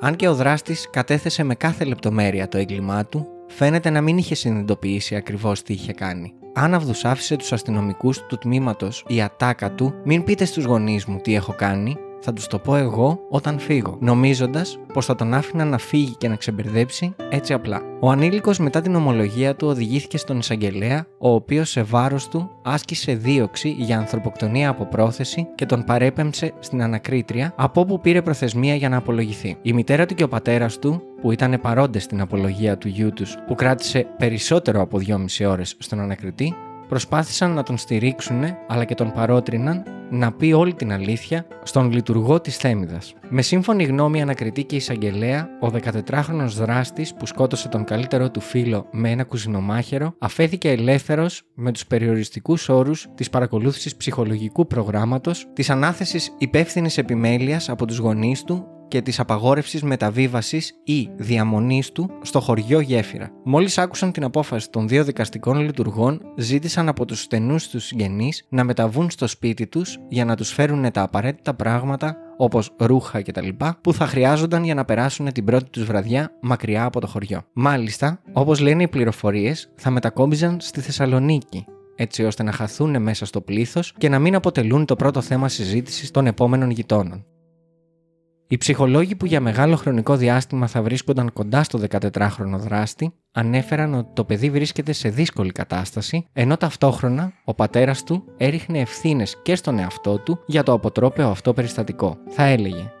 Αν 0.00 0.16
και 0.16 0.28
ο 0.28 0.34
δράστης 0.34 0.88
κατέθεσε 0.90 1.42
με 1.42 1.54
κάθε 1.54 1.84
λεπτομέρεια 1.84 2.48
το 2.48 2.58
έγκλημά 2.58 3.06
του, 3.06 3.26
φαίνεται 3.46 3.90
να 3.90 4.00
μην 4.00 4.18
είχε 4.18 4.34
συνειδητοποιήσει 4.34 5.14
ακριβώς 5.16 5.62
τι 5.62 5.72
είχε 5.72 5.92
κάνει. 5.92 6.32
Άναυδου 6.54 6.94
άφησε 7.02 7.36
τους 7.36 7.52
αστυνομικούς 7.52 8.26
του 8.26 8.38
τμήματος 8.38 9.04
η 9.08 9.22
ατάκα 9.22 9.72
του: 9.72 9.94
Μην 10.04 10.24
πείτε 10.24 10.44
στους 10.44 10.64
γονείς 10.64 11.04
μου 11.04 11.20
τι 11.22 11.34
έχω 11.34 11.54
κάνει, 11.56 11.96
θα 12.20 12.32
τους 12.32 12.46
το 12.46 12.58
πω 12.58 12.76
εγώ 12.76 13.20
όταν 13.30 13.58
φύγω, 13.58 13.96
νομίζοντας 14.00 14.78
πως 14.92 15.06
θα 15.06 15.14
τον 15.14 15.34
άφηνα 15.34 15.64
να 15.64 15.78
φύγει 15.78 16.14
και 16.18 16.28
να 16.28 16.36
ξεμπερδέψει 16.36 17.14
έτσι 17.30 17.52
απλά. 17.52 17.82
Ο 18.00 18.10
ανήλικος 18.10 18.58
μετά 18.58 18.80
την 18.80 18.94
ομολογία 18.94 19.56
του 19.56 19.68
οδηγήθηκε 19.68 20.18
στον 20.18 20.38
εισαγγελέα, 20.38 21.06
ο 21.18 21.30
οποίος 21.34 21.70
σε 21.70 21.82
βάρος 21.82 22.28
του 22.28 22.50
άσκησε 22.62 23.12
δίωξη 23.12 23.68
για 23.68 23.98
ανθρωποκτονία 23.98 24.68
από 24.68 24.86
πρόθεση 24.86 25.46
και 25.54 25.66
τον 25.66 25.84
παρέπεμψε 25.84 26.52
στην 26.58 26.82
ανακρίτρια, 26.82 27.52
από 27.56 27.80
όπου 27.80 28.00
πήρε 28.00 28.22
προθεσμία 28.22 28.74
για 28.74 28.88
να 28.88 28.96
απολογηθεί. 28.96 29.56
Η 29.62 29.72
μητέρα 29.72 30.06
του 30.06 30.14
και 30.14 30.24
ο 30.24 30.28
πατέρας 30.28 30.78
του, 30.78 31.02
που 31.20 31.32
ήταν 31.32 31.58
παρόντες 31.62 32.02
στην 32.02 32.20
απολογία 32.20 32.78
του 32.78 32.88
γιού 32.88 33.12
τους, 33.12 33.36
που 33.46 33.54
κράτησε 33.54 34.06
περισσότερο 34.18 34.80
από 34.80 34.98
2,5 34.98 35.46
ώρες 35.46 35.74
στον 35.78 36.00
ανακριτή, 36.00 36.54
προσπάθησαν 36.90 37.50
να 37.52 37.62
τον 37.62 37.78
στηρίξουν 37.78 38.42
αλλά 38.68 38.84
και 38.84 38.94
τον 38.94 39.12
παρότριναν 39.12 39.82
να 40.10 40.32
πει 40.32 40.52
όλη 40.52 40.74
την 40.74 40.92
αλήθεια 40.92 41.46
στον 41.62 41.92
λειτουργό 41.92 42.40
της 42.40 42.56
Θέμηδας. 42.56 43.14
Με 43.28 43.42
σύμφωνη 43.42 43.84
γνώμη 43.84 44.22
ανακριτή 44.22 44.64
και 44.64 44.76
εισαγγελέα, 44.76 45.48
ο 45.60 45.66
14χρονο 45.66 46.46
δράστης 46.46 47.14
που 47.14 47.26
σκότωσε 47.26 47.68
τον 47.68 47.84
καλύτερό 47.84 48.30
του 48.30 48.40
φίλο 48.40 48.86
με 48.90 49.10
ένα 49.10 49.24
κουζινομάχαιρο 49.24 50.14
αφέθηκε 50.18 50.70
ελεύθερος 50.70 51.42
με 51.54 51.72
τους 51.72 51.86
περιοριστικούς 51.86 52.68
όρους 52.68 53.08
της 53.14 53.30
παρακολούθησης 53.30 53.96
ψυχολογικού 53.96 54.66
προγράμματος, 54.66 55.46
της 55.52 55.70
ανάθεσης 55.70 56.34
υπεύθυνης 56.38 56.98
επιμέλειας 56.98 57.68
από 57.68 57.86
τους 57.86 57.98
γονείς 57.98 58.44
του 58.44 58.66
και 58.90 59.02
της 59.02 59.20
απαγόρευσης 59.20 59.82
μεταβίβασης 59.82 60.72
ή 60.84 61.08
διαμονής 61.16 61.92
του 61.92 62.10
στο 62.22 62.40
χωριό 62.40 62.80
Γέφυρα. 62.80 63.30
Μόλις 63.44 63.78
άκουσαν 63.78 64.12
την 64.12 64.24
απόφαση 64.24 64.70
των 64.70 64.88
δύο 64.88 65.04
δικαστικών 65.04 65.58
λειτουργών, 65.58 66.20
ζήτησαν 66.36 66.88
από 66.88 67.04
τους 67.04 67.20
στενούς 67.20 67.68
τους 67.68 67.84
συγγενείς 67.84 68.46
να 68.48 68.64
μεταβούν 68.64 69.10
στο 69.10 69.26
σπίτι 69.26 69.66
τους 69.66 69.98
για 70.08 70.24
να 70.24 70.36
τους 70.36 70.52
φέρουν 70.52 70.90
τα 70.90 71.02
απαραίτητα 71.02 71.54
πράγματα 71.54 72.16
όπως 72.36 72.74
ρούχα 72.78 73.22
κτλ., 73.22 73.48
που 73.80 73.92
θα 73.92 74.06
χρειάζονταν 74.06 74.64
για 74.64 74.74
να 74.74 74.84
περάσουν 74.84 75.32
την 75.32 75.44
πρώτη 75.44 75.70
τους 75.70 75.84
βραδιά 75.84 76.30
μακριά 76.40 76.84
από 76.84 77.00
το 77.00 77.06
χωριό. 77.06 77.42
Μάλιστα, 77.52 78.22
όπως 78.32 78.60
λένε 78.60 78.82
οι 78.82 78.88
πληροφορίες, 78.88 79.72
θα 79.76 79.90
μετακόμιζαν 79.90 80.56
στη 80.60 80.80
Θεσσαλονίκη, 80.80 81.64
έτσι 81.96 82.24
ώστε 82.24 82.42
να 82.42 82.52
χαθούν 82.52 83.02
μέσα 83.02 83.26
στο 83.26 83.40
πλήθος 83.40 83.94
και 83.98 84.08
να 84.08 84.18
μην 84.18 84.34
αποτελούν 84.34 84.84
το 84.84 84.96
πρώτο 84.96 85.20
θέμα 85.20 85.48
συζήτησης 85.48 86.10
των 86.10 86.26
επόμενων 86.26 86.70
γειτόνων. 86.70 87.24
Οι 88.52 88.56
ψυχολόγοι 88.56 89.14
που 89.14 89.26
για 89.26 89.40
μεγάλο 89.40 89.76
χρονικό 89.76 90.16
διάστημα 90.16 90.66
θα 90.66 90.82
βρίσκονταν 90.82 91.32
κοντά 91.32 91.62
στο 91.62 91.80
14χρονο 91.90 92.56
δράστη 92.56 93.12
ανέφεραν 93.32 93.94
ότι 93.94 94.08
το 94.12 94.24
παιδί 94.24 94.50
βρίσκεται 94.50 94.92
σε 94.92 95.08
δύσκολη 95.08 95.52
κατάσταση, 95.52 96.26
ενώ 96.32 96.56
ταυτόχρονα 96.56 97.32
ο 97.44 97.54
πατέρας 97.54 98.04
του 98.04 98.24
έριχνε 98.36 98.78
ευθύνες 98.78 99.36
και 99.42 99.54
στον 99.54 99.78
εαυτό 99.78 100.18
του 100.18 100.38
για 100.46 100.62
το 100.62 100.72
αποτρόπαιο 100.72 101.28
αυτό 101.28 101.52
περιστατικό. 101.52 102.18
Θα 102.28 102.44
έλεγε: 102.44 102.92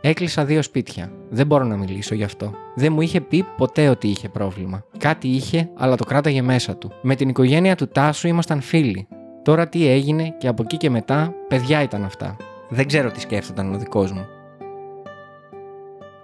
Έκλεισα 0.00 0.44
δύο 0.44 0.62
σπίτια. 0.62 1.12
Δεν 1.30 1.46
μπορώ 1.46 1.64
να 1.64 1.76
μιλήσω 1.76 2.14
γι' 2.14 2.24
αυτό. 2.24 2.52
Δεν 2.74 2.92
μου 2.92 3.00
είχε 3.00 3.20
πει 3.20 3.44
ποτέ 3.56 3.88
ότι 3.88 4.08
είχε 4.08 4.28
πρόβλημα. 4.28 4.84
Κάτι 4.98 5.28
είχε, 5.28 5.70
αλλά 5.76 5.96
το 5.96 6.04
κράταγε 6.04 6.42
μέσα 6.42 6.76
του. 6.76 6.92
Με 7.02 7.14
την 7.14 7.28
οικογένεια 7.28 7.76
του 7.76 7.88
Τάσου 7.88 8.28
ήμασταν 8.28 8.60
φίλοι. 8.60 9.08
Τώρα 9.42 9.68
τι 9.68 9.86
έγινε 9.86 10.34
και 10.38 10.48
από 10.48 10.62
εκεί 10.62 10.76
και 10.76 10.90
μετά, 10.90 11.34
παιδιά 11.48 11.82
ήταν 11.82 12.04
αυτά. 12.04 12.36
Δεν 12.68 12.86
ξέρω 12.86 13.10
τι 13.10 13.20
σκέφτονταν 13.20 13.74
ο 13.74 13.78
δικός 13.78 14.12
μου. 14.12 14.26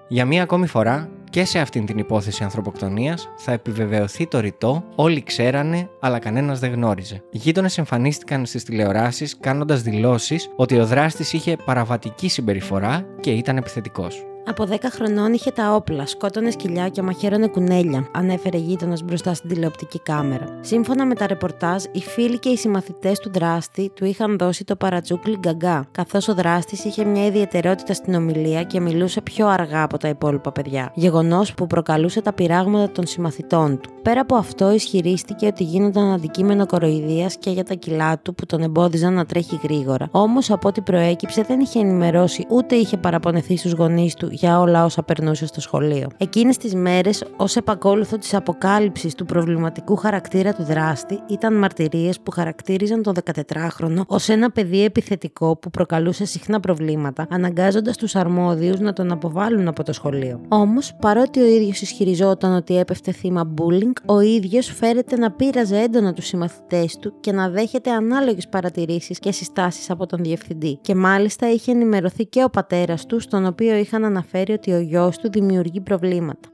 Για 0.09 0.25
μία 0.25 0.43
ακόμη 0.43 0.67
φορά, 0.67 1.09
και 1.31 1.45
σε 1.45 1.59
αυτήν 1.59 1.87
την 1.87 1.99
υπόθεση 1.99 2.45
ανθρωποκτονίας 2.45 3.29
θα 3.37 3.53
επιβεβαιωθεί 3.53 4.27
το 4.27 4.41
ρητό 4.41 4.85
«Όλοι 4.95 5.23
ξέρανε, 5.23 5.89
αλλά 6.01 6.19
κανένας 6.19 6.59
δεν 6.59 6.73
γνώριζε». 6.73 7.23
Οι 7.31 7.39
γείτονες 7.39 7.79
εμφανίστηκαν 7.79 8.47
στις 8.47 8.65
τηλεοράσεις 8.65 9.37
κάνοντας 9.41 9.83
δηλώσεις 9.83 10.51
ότι 10.57 10.79
ο 10.79 10.87
δράστης 10.87 11.33
είχε 11.33 11.57
παραβατική 11.65 12.29
συμπεριφορά 12.29 13.07
και 13.21 13.31
ήταν 13.31 13.57
επιθετικός. 13.57 14.25
Από 14.47 14.67
10 14.71 14.77
χρονών 14.91 15.33
είχε 15.33 15.51
τα 15.51 15.75
όπλα, 15.75 16.07
σκότωνε 16.07 16.51
σκυλιά 16.51 16.89
και 16.89 17.03
μαχαίρωνε 17.03 17.47
κουνέλια, 17.47 18.09
ανέφερε 18.13 18.59
γείτονα 18.59 18.97
μπροστά 19.05 19.35
στην 19.35 19.49
τηλεοπτική 19.49 19.99
κάμερα. 19.99 20.59
Σύμφωνα 20.61 21.07
με 21.07 21.15
τα 21.15 21.27
ρεπορτάζ, 21.27 21.85
οι 21.93 22.01
φίλοι 22.01 22.39
και 22.39 22.49
οι 22.49 22.57
συμμαθητές 22.57 23.19
του 23.19 23.31
δράστη 23.33 23.91
του 23.95 24.05
είχαν 24.05 24.39
δώσει 24.39 24.65
το 24.65 24.77
παρατσούκλι 24.77 25.37
γκαγκά, 25.39 25.85
καθώς 25.91 26.29
ο 26.29 26.35
δράστης 26.35 26.85
είχε 26.85 27.05
μια 27.05 27.27
ιδιαιτερότητα 27.27 27.95
στην 27.95 28.15
ομιλία 28.15 28.63
και 28.63 28.81
μιλούσε 28.81 29.21
πιο 29.21 29.47
αργά 29.47 29.83
από 29.83 29.99
τα 29.99 30.09
υπόλοιπα 30.09 30.53
παιδιά. 30.53 30.93
Γεγονός 30.95 31.55
που 31.55 31.67
προκαλούσε 31.67 32.21
τα 32.21 32.33
πειράγματα 32.33 32.93
των 32.93 33.07
συμμαθητών 33.07 33.81
του. 33.81 33.91
Πέρα 34.03 34.21
από 34.21 34.37
αυτό, 34.37 34.73
ισχυρίστηκε 34.73 35.47
ότι 35.47 35.65
γίνονταν 35.65 36.13
αντικείμενο 36.13 36.67
κοροϊδίας 36.67 37.37
και 37.37 37.51
για 37.51 37.65
τα 37.65 37.75
κιλά 37.75 38.19
του 38.19 38.35
που 38.35 38.47
τον 38.47 38.63
εμπόδιζαν 38.63 39.15
να 39.15 39.25
τρέχει 39.25 39.61
γρήγορα. 39.63 40.09
Όμως, 40.11 40.51
από 40.51 40.69
ό,τι 40.69 40.81
προέκυψε, 40.81 41.43
δεν 41.43 41.61
είχε 41.61 41.79
ενημερώσει 41.79 42.47
ούτε 42.49 42.75
είχε 42.75 42.97
παραπονεθεί 42.97 43.57
στους 43.57 43.73
γονείς 43.73 44.15
του 44.15 44.33
για 44.35 44.61
όλα 44.61 44.85
όσα 44.85 45.03
περνούσε 45.03 45.47
στο 45.47 45.61
σχολείο. 45.61 46.09
Εκείνες 46.17 46.57
τις 46.57 46.75
μέρες, 46.75 47.25
ως 47.37 47.57
επακόλουθο 47.57 48.19
της 48.19 48.35
αποκάλυψης 48.35 49.15
του 49.15 49.25
προβληματικού 49.25 49.97
χαρακτήρα 49.97 50.53
του 50.53 50.63
δράστη, 50.63 51.19
ήταν 51.29 51.55
μαρτυρίες 51.55 52.21
που 52.21 52.31
χαρακτήριζαν 52.31 53.03
τον 53.03 53.15
14χρονο 53.25 54.03
ως 54.07 54.29
ένα 54.29 54.51
παιδί 54.51 54.85
επιθετικό 54.85 55.57
που 55.57 55.71
προκαλούσε 55.71 56.25
συχνά 56.25 56.61
προβλήματα, 56.61 57.27
αναγκάζοντας 57.31 57.97
τους 57.97 58.15
αρμόδιους 58.17 58.81
να 58.81 58.93
τον 58.93 59.13
αποβάλουν 59.13 59.69
από 59.69 59.83
το 59.83 59.93
σχολείο. 59.93 60.41
Όμως, 60.49 60.95
παρότι 61.01 61.41
ο 61.41 61.47
ίδιος 61.47 61.81
ισχυριζόταν 61.81 62.55
ότι 62.55 62.79
έπεφτε 62.79 63.13
θύμα 63.13 63.55
bullying, 63.59 63.93
ο 64.07 64.21
ίδιος 64.21 64.67
φέρεται 64.67 65.17
να 65.17 65.31
πείραζε 65.31 65.79
έντονα 65.79 66.13
τους 66.13 66.27
συμμαθητές 66.27 66.97
του 66.97 67.15
και 67.21 67.33
να 67.33 67.49
δέχεται 67.49 67.91
ανάλογες 67.91 68.49
παρατηρήσεις 68.49 69.19
και 69.19 69.33
συστάσεις 69.33 69.91
από 69.91 70.07
τον 70.07 70.23
διευθυντή. 70.23 70.79
Και 70.81 70.95
μάλιστα 70.95 71.53
είχε 71.53 71.71
ενημερωθεί 71.71 72.27
και 72.27 72.45
ο 72.45 72.51
πατέρας 72.51 73.07
του, 73.07 73.21
στον 73.21 73.47
οποίο 73.47 73.77
είχαν 73.77 74.05
αναφέρει 74.05 74.24
αναφέρει 74.25 74.53
ότι 74.53 74.73
ο 74.73 74.81
γιος 74.81 75.19
του 75.19 75.31
δημιουργεί 75.31 75.81
προβλήματα. 75.81 76.49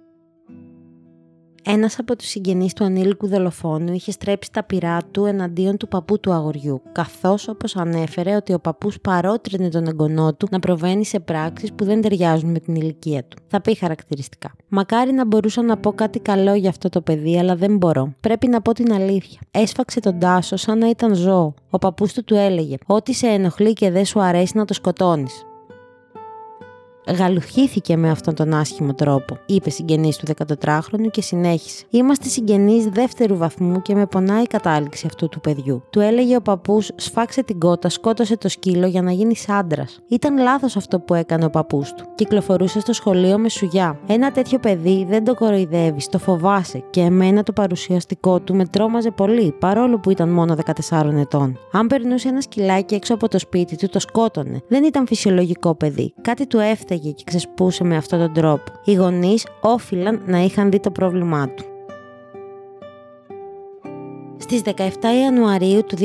Ένας 1.64 1.98
από 1.98 2.16
τους 2.16 2.28
συγγενείς 2.28 2.72
του 2.72 2.84
ανήλικου 2.84 3.28
δολοφόνου 3.28 3.92
είχε 3.92 4.10
στρέψει 4.10 4.52
τα 4.52 4.64
πειρά 4.64 4.98
του 5.10 5.24
εναντίον 5.24 5.76
του 5.76 5.88
παππού 5.88 6.20
του 6.20 6.32
αγοριού, 6.32 6.82
καθώς 6.92 7.48
όπως 7.48 7.76
ανέφερε 7.76 8.34
ότι 8.34 8.52
ο 8.52 8.58
παππούς 8.58 9.00
παρότρινε 9.00 9.68
τον 9.68 9.86
εγγονό 9.86 10.34
του 10.34 10.46
να 10.50 10.58
προβαίνει 10.58 11.04
σε 11.04 11.20
πράξεις 11.20 11.72
που 11.72 11.84
δεν 11.84 12.00
ταιριάζουν 12.00 12.50
με 12.50 12.58
την 12.58 12.74
ηλικία 12.74 13.24
του. 13.24 13.36
Θα 13.46 13.60
πει 13.60 13.76
χαρακτηριστικά. 13.76 14.52
Μακάρι 14.68 15.12
να 15.12 15.26
μπορούσα 15.26 15.62
να 15.62 15.76
πω 15.76 15.92
κάτι 15.92 16.18
καλό 16.18 16.54
για 16.54 16.68
αυτό 16.68 16.88
το 16.88 17.00
παιδί, 17.00 17.38
αλλά 17.38 17.56
δεν 17.56 17.76
μπορώ. 17.76 18.14
Πρέπει 18.20 18.46
να 18.46 18.60
πω 18.60 18.72
την 18.72 18.92
αλήθεια. 18.92 19.40
Έσφαξε 19.50 20.00
τον 20.00 20.18
Τάσο 20.18 20.56
σαν 20.56 20.78
να 20.78 20.88
ήταν 20.88 21.14
ζώο. 21.14 21.54
Ο 21.70 21.78
παππούς 21.78 22.12
του 22.12 22.24
του 22.24 22.34
έλεγε: 22.34 22.76
Ό,τι 22.86 23.12
σε 23.12 23.26
ενοχλεί 23.26 23.72
και 23.72 23.90
δεν 23.90 24.04
σου 24.04 24.20
αρέσει 24.20 24.56
να 24.56 24.64
το 24.64 24.74
σκοτώνεις 24.74 25.44
γαλουχήθηκε 27.06 27.96
με 27.96 28.10
αυτόν 28.10 28.34
τον 28.34 28.54
άσχημο 28.54 28.94
τρόπο, 28.94 29.38
είπε 29.46 29.70
συγγενής 29.70 30.16
του 30.16 30.26
14χρονου 30.64 31.10
και 31.10 31.22
συνέχισε. 31.22 31.84
Είμαστε 31.90 32.28
συγγενείς 32.28 32.86
δεύτερου 32.86 33.36
βαθμού 33.36 33.82
και 33.82 33.94
με 33.94 34.06
πονάει 34.06 34.42
η 34.42 34.46
κατάληξη 34.46 35.06
αυτού 35.06 35.28
του 35.28 35.40
παιδιού. 35.40 35.82
Του 35.90 36.00
έλεγε 36.00 36.36
ο 36.36 36.40
παππούς: 36.40 36.90
Σφάξε 36.96 37.42
την 37.42 37.58
κότα, 37.58 37.88
σκότωσε 37.88 38.36
το 38.36 38.48
σκύλο 38.48 38.86
για 38.86 39.02
να 39.02 39.12
γίνεις 39.12 39.48
άντρας. 39.48 40.00
Ήταν 40.08 40.38
λάθος 40.38 40.76
αυτό 40.76 41.00
που 41.00 41.14
έκανε 41.14 41.44
ο 41.44 41.50
παππούς 41.50 41.92
του. 41.92 42.04
Κυκλοφορούσε 42.14 42.80
στο 42.80 42.92
σχολείο 42.92 43.38
με 43.38 43.48
σουγιά. 43.48 43.98
Ένα 44.06 44.30
τέτοιο 44.30 44.58
παιδί 44.58 45.06
δεν 45.08 45.24
το 45.24 45.34
κοροϊδεύεις, 45.34 46.08
το 46.08 46.18
φοβάσαι 46.18 46.82
και 46.90 47.00
εμένα 47.00 47.42
το 47.42 47.52
παρουσιαστικό 47.52 48.40
του 48.40 48.54
με 48.54 48.64
τρόμαζε 48.66 49.10
πολύ, 49.10 49.54
παρόλο 49.58 49.98
που 49.98 50.10
ήταν 50.10 50.28
μόνο 50.28 50.56
14 50.90 51.12
ετών. 51.18 51.58
Αν 51.72 51.86
περνούσε 51.86 52.28
ένα 52.28 52.40
σκυλάκι 52.40 52.94
έξω 52.94 53.14
από 53.14 53.28
το 53.28 53.38
σπίτι 53.38 53.76
του, 53.76 53.88
το 53.88 53.98
σκότωνε. 53.98 54.60
Δεν 54.68 54.84
ήταν 54.84 55.06
φυσιολογικό 55.06 55.74
παιδί. 55.74 56.14
Κάτι 56.20 56.46
του 56.46 56.58
έφταγε 56.90 57.10
και 57.10 57.24
ξεσπούσε 57.26 57.84
με 57.84 57.96
αυτόν 57.96 58.18
τον 58.18 58.32
τρόπο. 58.32 58.72
Οι 58.84 58.94
γονείς 58.94 59.46
όφυλαν 59.60 60.22
να 60.26 60.38
είχαν 60.38 60.70
δει 60.70 60.80
το 60.80 60.90
πρόβλημά 60.90 61.48
του. 61.48 61.64
Στις 64.42 64.62
17 64.64 64.70
Ιανουαρίου 65.22 65.84
του 65.84 65.96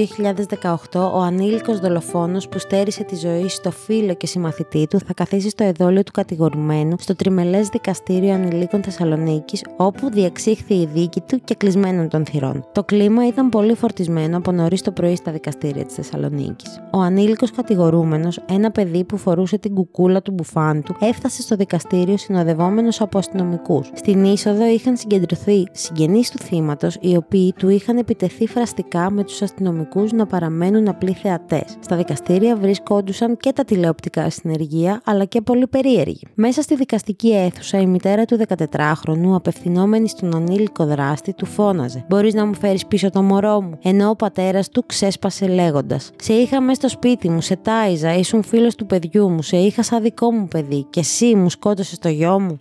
2018, 0.91 1.11
ο 1.13 1.19
ανήλικος 1.19 1.79
δολοφόνος 1.79 2.47
που 2.47 2.59
στέρισε 2.59 3.03
τη 3.03 3.15
ζωή 3.15 3.47
στο 3.47 3.71
φίλο 3.71 4.13
και 4.13 4.27
συμμαθητή 4.27 4.87
του 4.87 4.99
θα 4.99 5.13
καθίσει 5.13 5.49
στο 5.49 5.63
εδόλιο 5.63 6.03
του 6.03 6.11
κατηγορουμένου 6.11 6.95
στο 6.99 7.15
Τριμελές 7.15 7.67
Δικαστήριο 7.67 8.33
Ανηλίκων 8.33 8.83
Θεσσαλονίκης, 8.83 9.63
όπου 9.77 10.09
διεξήχθη 10.09 10.73
η 10.73 10.89
δίκη 10.93 11.21
του 11.21 11.41
και 11.43 11.55
κλεισμένων 11.55 12.09
των 12.09 12.25
θυρών. 12.25 12.65
Το 12.71 12.83
κλίμα 12.83 13.27
ήταν 13.27 13.49
πολύ 13.49 13.75
φορτισμένο 13.75 14.37
από 14.37 14.51
νωρίς 14.51 14.81
το 14.81 14.91
πρωί 14.91 15.15
στα 15.15 15.31
δικαστήρια 15.31 15.85
της 15.85 15.95
Θεσσαλονίκης. 15.95 16.81
Ο 16.91 16.99
ανήλικος 16.99 17.51
κατηγορούμενος, 17.51 18.39
ένα 18.49 18.71
παιδί 18.71 19.03
που 19.03 19.17
φορούσε 19.17 19.57
την 19.57 19.73
κουκούλα 19.73 20.21
του 20.21 20.31
μπουφάν 20.31 20.83
του, 20.83 20.95
έφτασε 20.99 21.41
στο 21.41 21.55
δικαστήριο 21.55 22.17
συνοδευόμενος 22.17 23.01
από 23.01 23.17
αστυνομικούς. 23.17 23.91
Στην 23.93 24.23
είσοδο 24.23 24.65
είχαν 24.65 24.97
συγκεντρωθεί 24.97 25.67
συγγενείς 25.71 26.29
του 26.31 26.37
θύματος, 26.37 26.97
οι 27.01 27.15
οποίοι 27.15 27.53
του 27.57 27.69
είχαν 27.69 27.97
επιτεθεί 27.97 28.23
φραστικά 28.29 29.09
με 29.11 29.23
τους 29.23 29.41
αστυνομικούς 29.41 30.11
να 30.11 30.25
παραμένουν 30.25 30.87
απλοί 30.87 31.13
θεατές. 31.13 31.77
Στα 31.79 31.95
δικαστήρια 31.95 32.55
βρίσκοντουσαν 32.55 33.37
και 33.37 33.51
τα 33.53 33.63
τηλεοπτικά 33.63 34.29
συνεργεία, 34.29 35.01
αλλά 35.05 35.25
και 35.25 35.41
πολύ 35.41 35.67
περίεργοι. 35.67 36.27
Μέσα 36.33 36.61
στη 36.61 36.75
δικαστική 36.75 37.29
αίθουσα, 37.35 37.79
η 37.79 37.85
μητέρα 37.85 38.25
του 38.25 38.39
14χρονου, 38.47 39.33
απευθυνόμενη 39.33 40.09
στον 40.09 40.35
ανήλικο 40.35 40.85
δράστη, 40.85 41.33
του 41.33 41.45
φώναζε: 41.45 42.05
Μπορείς 42.09 42.33
να 42.33 42.45
μου 42.45 42.55
φέρεις 42.55 42.85
πίσω 42.85 43.09
το 43.09 43.21
μωρό 43.21 43.61
μου. 43.61 43.77
Ενώ 43.83 44.09
ο 44.09 44.15
πατέρας 44.15 44.69
του 44.69 44.85
ξέσπασε 44.85 45.47
λέγοντας: 45.47 46.11
Σε 46.21 46.33
είχα 46.33 46.61
μέσα 46.61 46.79
στο 46.79 46.89
σπίτι 46.89 47.29
μου, 47.29 47.41
σε 47.41 47.55
τάιζα, 47.55 48.13
ήσουν 48.15 48.43
φίλος 48.43 48.75
του 48.75 48.85
παιδιού 48.85 49.29
μου, 49.29 49.41
σε 49.41 49.57
είχα 49.57 49.83
σαν 49.83 50.01
δικό 50.01 50.31
μου 50.31 50.47
παιδί 50.47 50.85
και 50.89 50.99
εσύ 50.99 51.35
μου 51.35 51.49
σκότωσες 51.49 51.97
το 51.97 52.09
γιο 52.09 52.39
μου. 52.39 52.59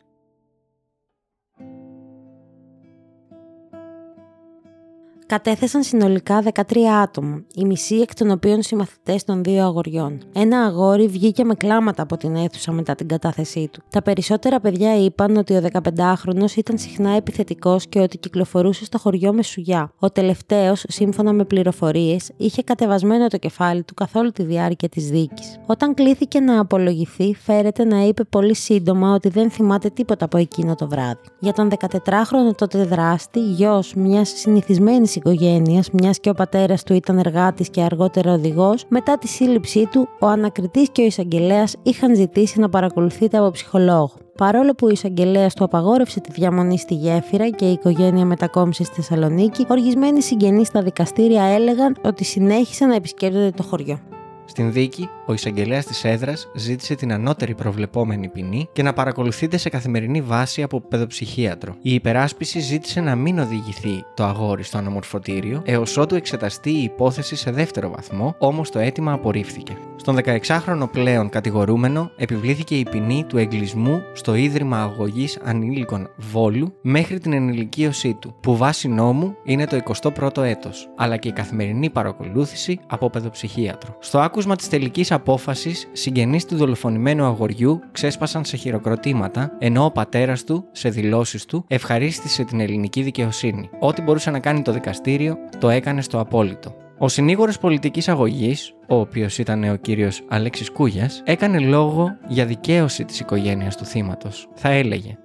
Κατέθεσαν 5.27 5.83
συνολικά 5.83 6.43
13 6.55 6.63
άτομα, 7.03 7.43
οι 7.55 7.65
μισοί 7.65 7.97
εκ 7.97 8.15
των 8.15 8.31
οποίων 8.31 8.63
συμμαθητές 8.63 9.25
των 9.25 9.43
δύο 9.43 9.63
αγοριών. 9.65 10.19
Ένα 10.33 10.59
αγόρι 10.61 11.07
βγήκε 11.07 11.45
με 11.45 11.55
κλάματα 11.55 12.03
από 12.03 12.17
την 12.17 12.37
αίθουσα 12.37 12.73
μετά 12.73 12.95
την 12.95 13.09
κατάθεσή 13.09 13.69
του. 13.73 13.83
Τα 13.91 14.03
περισσότερα 14.03 14.61
παιδιά 14.61 15.05
είπαν 15.05 15.37
ότι 15.37 15.55
ο 15.55 15.63
15χρονο 15.73 16.57
ήταν 16.57 16.79
συχνά 16.79 17.11
επιθετικός 17.11 17.87
και 17.87 18.01
ότι 18.01 18.19
κυκλοφορούσε 18.19 18.85
στο 18.85 18.99
χωριό 18.99 19.33
με 19.33 19.43
σουγιά. 19.43 19.93
Ο 19.99 20.11
τελευταίος, 20.11 20.85
σύμφωνα 20.89 21.33
με 21.33 21.45
πληροφορίες, 21.45 22.31
είχε 22.37 22.63
κατεβασμένο 22.63 23.27
το 23.27 23.37
κεφάλι 23.37 23.83
του 23.83 23.95
καθ' 23.95 24.17
όλη 24.17 24.33
τη 24.33 24.43
διάρκεια 24.43 24.89
της 24.89 25.11
δίκης. 25.11 25.59
Όταν 25.67 25.95
κλήθηκε 25.95 26.41
να 26.41 26.61
απολογηθεί, 26.61 27.35
φέρεται 27.35 27.85
να 27.85 28.01
είπε 28.01 28.25
πολύ 28.25 28.55
σύντομα 28.55 29.15
ότι 29.15 29.29
δεν 29.29 29.51
θυμάται 29.51 29.91
τίποτα 29.91 30.25
από 30.25 30.37
εκείνο 30.37 30.75
το 30.75 30.89
βράδυ. 30.89 31.21
Για 31.39 31.53
τον 31.53 31.71
14χρονο 31.79 32.57
τότε 32.57 32.85
δράστη, 32.85 33.41
γιος 33.41 33.95
μιας 33.95 34.33
συνηθισμένης 34.37 35.14
οικογένειας, 35.17 35.91
μιας 35.91 36.19
και 36.21 36.29
ο 36.29 36.35
πατέρας 36.35 36.83
του 36.83 36.95
ήταν 36.95 37.19
εργάτης 37.19 37.69
και 37.71 37.83
αργότερα 37.83 38.33
οδηγός, 38.33 38.85
μετά 38.89 39.19
τη 39.19 39.29
σύλληψή 39.29 39.89
του, 39.93 40.09
ο 40.21 40.27
ανακριτής 40.27 40.89
και 40.93 41.03
ο 41.03 41.05
εισαγγελέας 41.05 41.77
είχαν 41.83 42.15
ζητήσει 42.15 42.61
να 42.61 42.69
παρακολουθείται 42.69 43.39
από 43.39 43.51
ψυχολόγο. 43.51 44.11
Παρόλο 44.37 44.75
που 44.75 44.87
ο 44.87 44.91
εισαγγελέας 44.91 45.55
του 45.55 45.65
απαγόρευσε 45.65 46.21
τη 46.21 46.31
διαμονή 46.33 46.79
στη 46.79 46.95
γέφυρα 46.95 47.49
και 47.49 47.65
η 47.65 47.73
οικογένεια 47.73 48.25
μετακόμισε 48.25 48.85
στη 48.85 48.95
Θεσσαλονίκη, 48.95 49.67
οργισμένοι 49.69 50.23
συγγενείς 50.23 50.67
στα 50.67 50.83
δικαστήρια 50.83 51.43
έλεγαν 51.43 51.97
ότι 52.05 52.25
συνέχισαν 52.25 52.89
να 52.89 52.95
επισκέπτονται 52.95 53.51
το 53.51 53.63
χωριό. 53.63 54.14
Στην 54.45 54.73
δίκη, 54.73 55.09
ο 55.27 55.33
εισαγγελέας 55.33 55.87
της 55.87 56.05
έδρας 56.05 56.49
ζήτησε 56.55 56.95
την 56.95 57.13
ανώτερη 57.13 57.55
προβλεπόμενη 57.55 58.29
ποινή 58.29 58.69
και 58.73 58.83
να 58.83 58.93
παρακολουθείται 58.93 59.57
σε 59.57 59.69
καθημερινή 59.69 60.21
βάση 60.21 60.63
από 60.63 60.81
παιδοψυχίατρο. 60.81 61.75
Η 61.83 61.95
υπεράσπιση 61.95 62.61
ζήτησε 62.61 63.01
να 63.01 63.15
μην 63.15 63.39
οδηγηθεί 63.39 64.05
το 64.15 64.25
αγόρι 64.25 64.63
στο 64.63 64.79
αναμορφωτήριο 64.79 65.63
έως 65.65 65.97
ότου 65.97 66.15
εξεταστεί 66.15 66.71
η 66.71 66.83
υπόθεση 66.83 67.37
σε 67.37 67.51
δεύτερο 67.51 67.91
βαθμό, 67.91 68.35
όμως 68.39 68.71
το 68.71 68.79
αίτημα 68.79 69.13
απορρίφθηκε. 69.13 69.77
Στον 70.07 70.19
16χρονο 70.25 70.89
πλέον 70.93 71.29
κατηγορούμενο 71.29 72.11
επιβλήθηκε 72.17 72.75
η 72.75 72.87
ποινή 72.91 73.25
του 73.29 73.39
εγκλισμού 73.39 74.03
στο 74.13 74.35
ίδρυμα 74.35 74.83
αγωγής 74.83 75.39
ανήλικων 75.45 76.11
Βόλου 76.17 76.75
μέχρι 76.83 77.19
την 77.19 77.33
ενηλικίωσή 77.33 78.15
του, 78.15 78.35
που 78.41 78.57
βάσει 78.57 78.89
νόμου 78.89 79.37
είναι 79.45 79.67
το 79.67 79.79
21ο 80.03 80.43
έτος, 80.43 80.89
αλλά 80.97 81.17
και 81.17 81.29
η 81.29 81.33
καθημερινή 81.33 81.91
παρακολούθηση 81.91 82.81
από 82.87 83.11
παιδοψυχίατρο. 83.11 83.97
Στο 84.01 84.19
άκουσμα 84.19 84.57
της 84.57 84.69
τελικής 84.69 85.13
απόφασης, 85.13 85.89
συγγενείς 85.93 86.45
του 86.45 86.57
δολοφονημένου 86.57 87.25
αγοριού 87.25 87.81
ξέσπασαν 87.93 88.45
σε 88.45 88.57
χειροκροτήματα, 88.57 89.57
ενώ 89.59 89.85
ο 89.85 89.91
πατέρας 89.91 90.45
του, 90.45 90.65
σε 90.73 90.89
δηλώσεις 90.89 91.45
του, 91.45 91.65
ευχαρίστησε 91.69 92.45
την 92.45 92.61
ελληνική 92.61 93.03
δικαιοσύνη. 93.03 93.71
Ό,τι 93.81 94.03
μπορούσε 94.03 94.31
να 94.31 94.39
κάνει 94.39 94.63
το 94.63 94.73
δικαστήριο, 94.73 95.37
το 95.59 95.69
έκανε 95.69 96.03
στο 96.03 96.21
απόλυτο. 96.21 96.84
Ο 97.05 97.09
συνήγορος 97.09 97.59
πολιτικής 97.59 98.09
αγωγής, 98.09 98.75
ο 98.89 98.95
οποίος 98.95 99.39
ήταν 99.39 99.65
ο 99.65 99.77
κύριος 99.77 100.23
Αλέξης 100.29 100.71
Κούγιας, 100.71 101.23
έκανε 101.25 101.59
λόγο 101.59 102.17
για 102.29 102.47
δικαίωση 102.47 103.05
της 103.05 103.21
οικογένειας 103.21 103.77
του 103.77 103.85
θύματος. 103.85 104.49
Θα 104.55 104.69
έλεγε. 104.69 105.17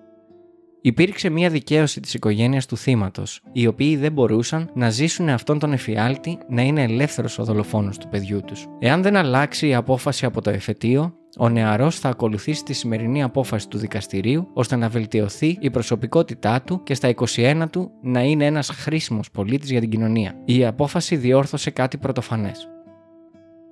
Υπήρξε 0.82 1.30
μια 1.30 1.50
δικαίωση 1.50 2.00
της 2.00 2.14
οικογένειας 2.14 2.66
του 2.66 2.78
θύματος, 2.78 3.42
οι 3.52 3.68
οποίοι 3.68 3.96
δεν 3.96 4.12
μπορούσαν 4.12 4.72
να 4.74 4.90
ζήσουν 4.90 5.30
αυτόν 5.30 5.60
τον 5.60 5.74
εφιάλτη 5.74 6.38
να 6.50 6.62
είναι 6.62 6.84
ελεύθερος 6.84 7.40
ο 7.40 7.44
δολοφόνος 7.44 7.98
του 7.98 8.10
παιδιού 8.10 8.42
τους. 8.42 8.66
Εάν 8.80 9.02
δεν 9.02 9.16
αλλάξει 9.16 9.68
η 9.68 9.76
απόφαση 9.76 10.26
από 10.26 10.42
το 10.42 10.50
εφετείο, 10.50 11.14
ο 11.38 11.50
νεαρός 11.50 12.00
θα 12.00 12.10
ακολουθήσει 12.10 12.64
τη 12.64 12.74
σημερινή 12.74 13.24
απόφαση 13.24 13.68
του 13.68 13.78
δικαστηρίου 13.78 14.48
ώστε 14.54 14.76
να 14.76 14.90
βελτιωθεί 14.90 15.58
η 15.60 15.70
προσωπικότητά 15.70 16.62
του 16.62 16.84
και 16.84 16.94
στα 16.94 17.14
21 17.36 17.66
του 17.72 17.92
να 18.02 18.24
είναι 18.24 18.46
ένας 18.46 18.70
χρήσιμος 18.70 19.32
πολίτης 19.32 19.70
για 19.72 19.80
την 19.80 19.90
κοινωνία. 19.90 20.34
Η 20.46 20.66
απόφαση 20.66 21.16
διόρθωσε 21.16 21.70
κάτι 21.70 21.98
πρωτοφανές. 21.98 22.70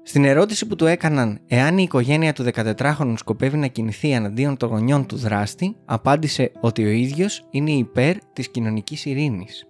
Στην 0.03 0.25
ερώτηση 0.25 0.67
που 0.67 0.75
του 0.75 0.85
έκαναν 0.85 1.39
εάν 1.47 1.77
η 1.77 1.83
οικογένεια 1.83 2.33
του 2.33 2.45
14χρονου 2.53 3.13
σκοπεύει 3.15 3.57
να 3.57 3.67
κινηθεί 3.67 4.11
εναντίον 4.11 4.57
των 4.57 4.69
γονιών 4.69 5.05
του 5.05 5.15
δράστη, 5.15 5.75
απάντησε 5.85 6.51
ότι 6.59 6.85
ο 6.85 6.89
ίδιος 6.89 7.47
είναι 7.49 7.71
υπέρ 7.71 8.17
της 8.33 8.49
κοινωνικής 8.49 9.05
ειρήνης. 9.05 9.66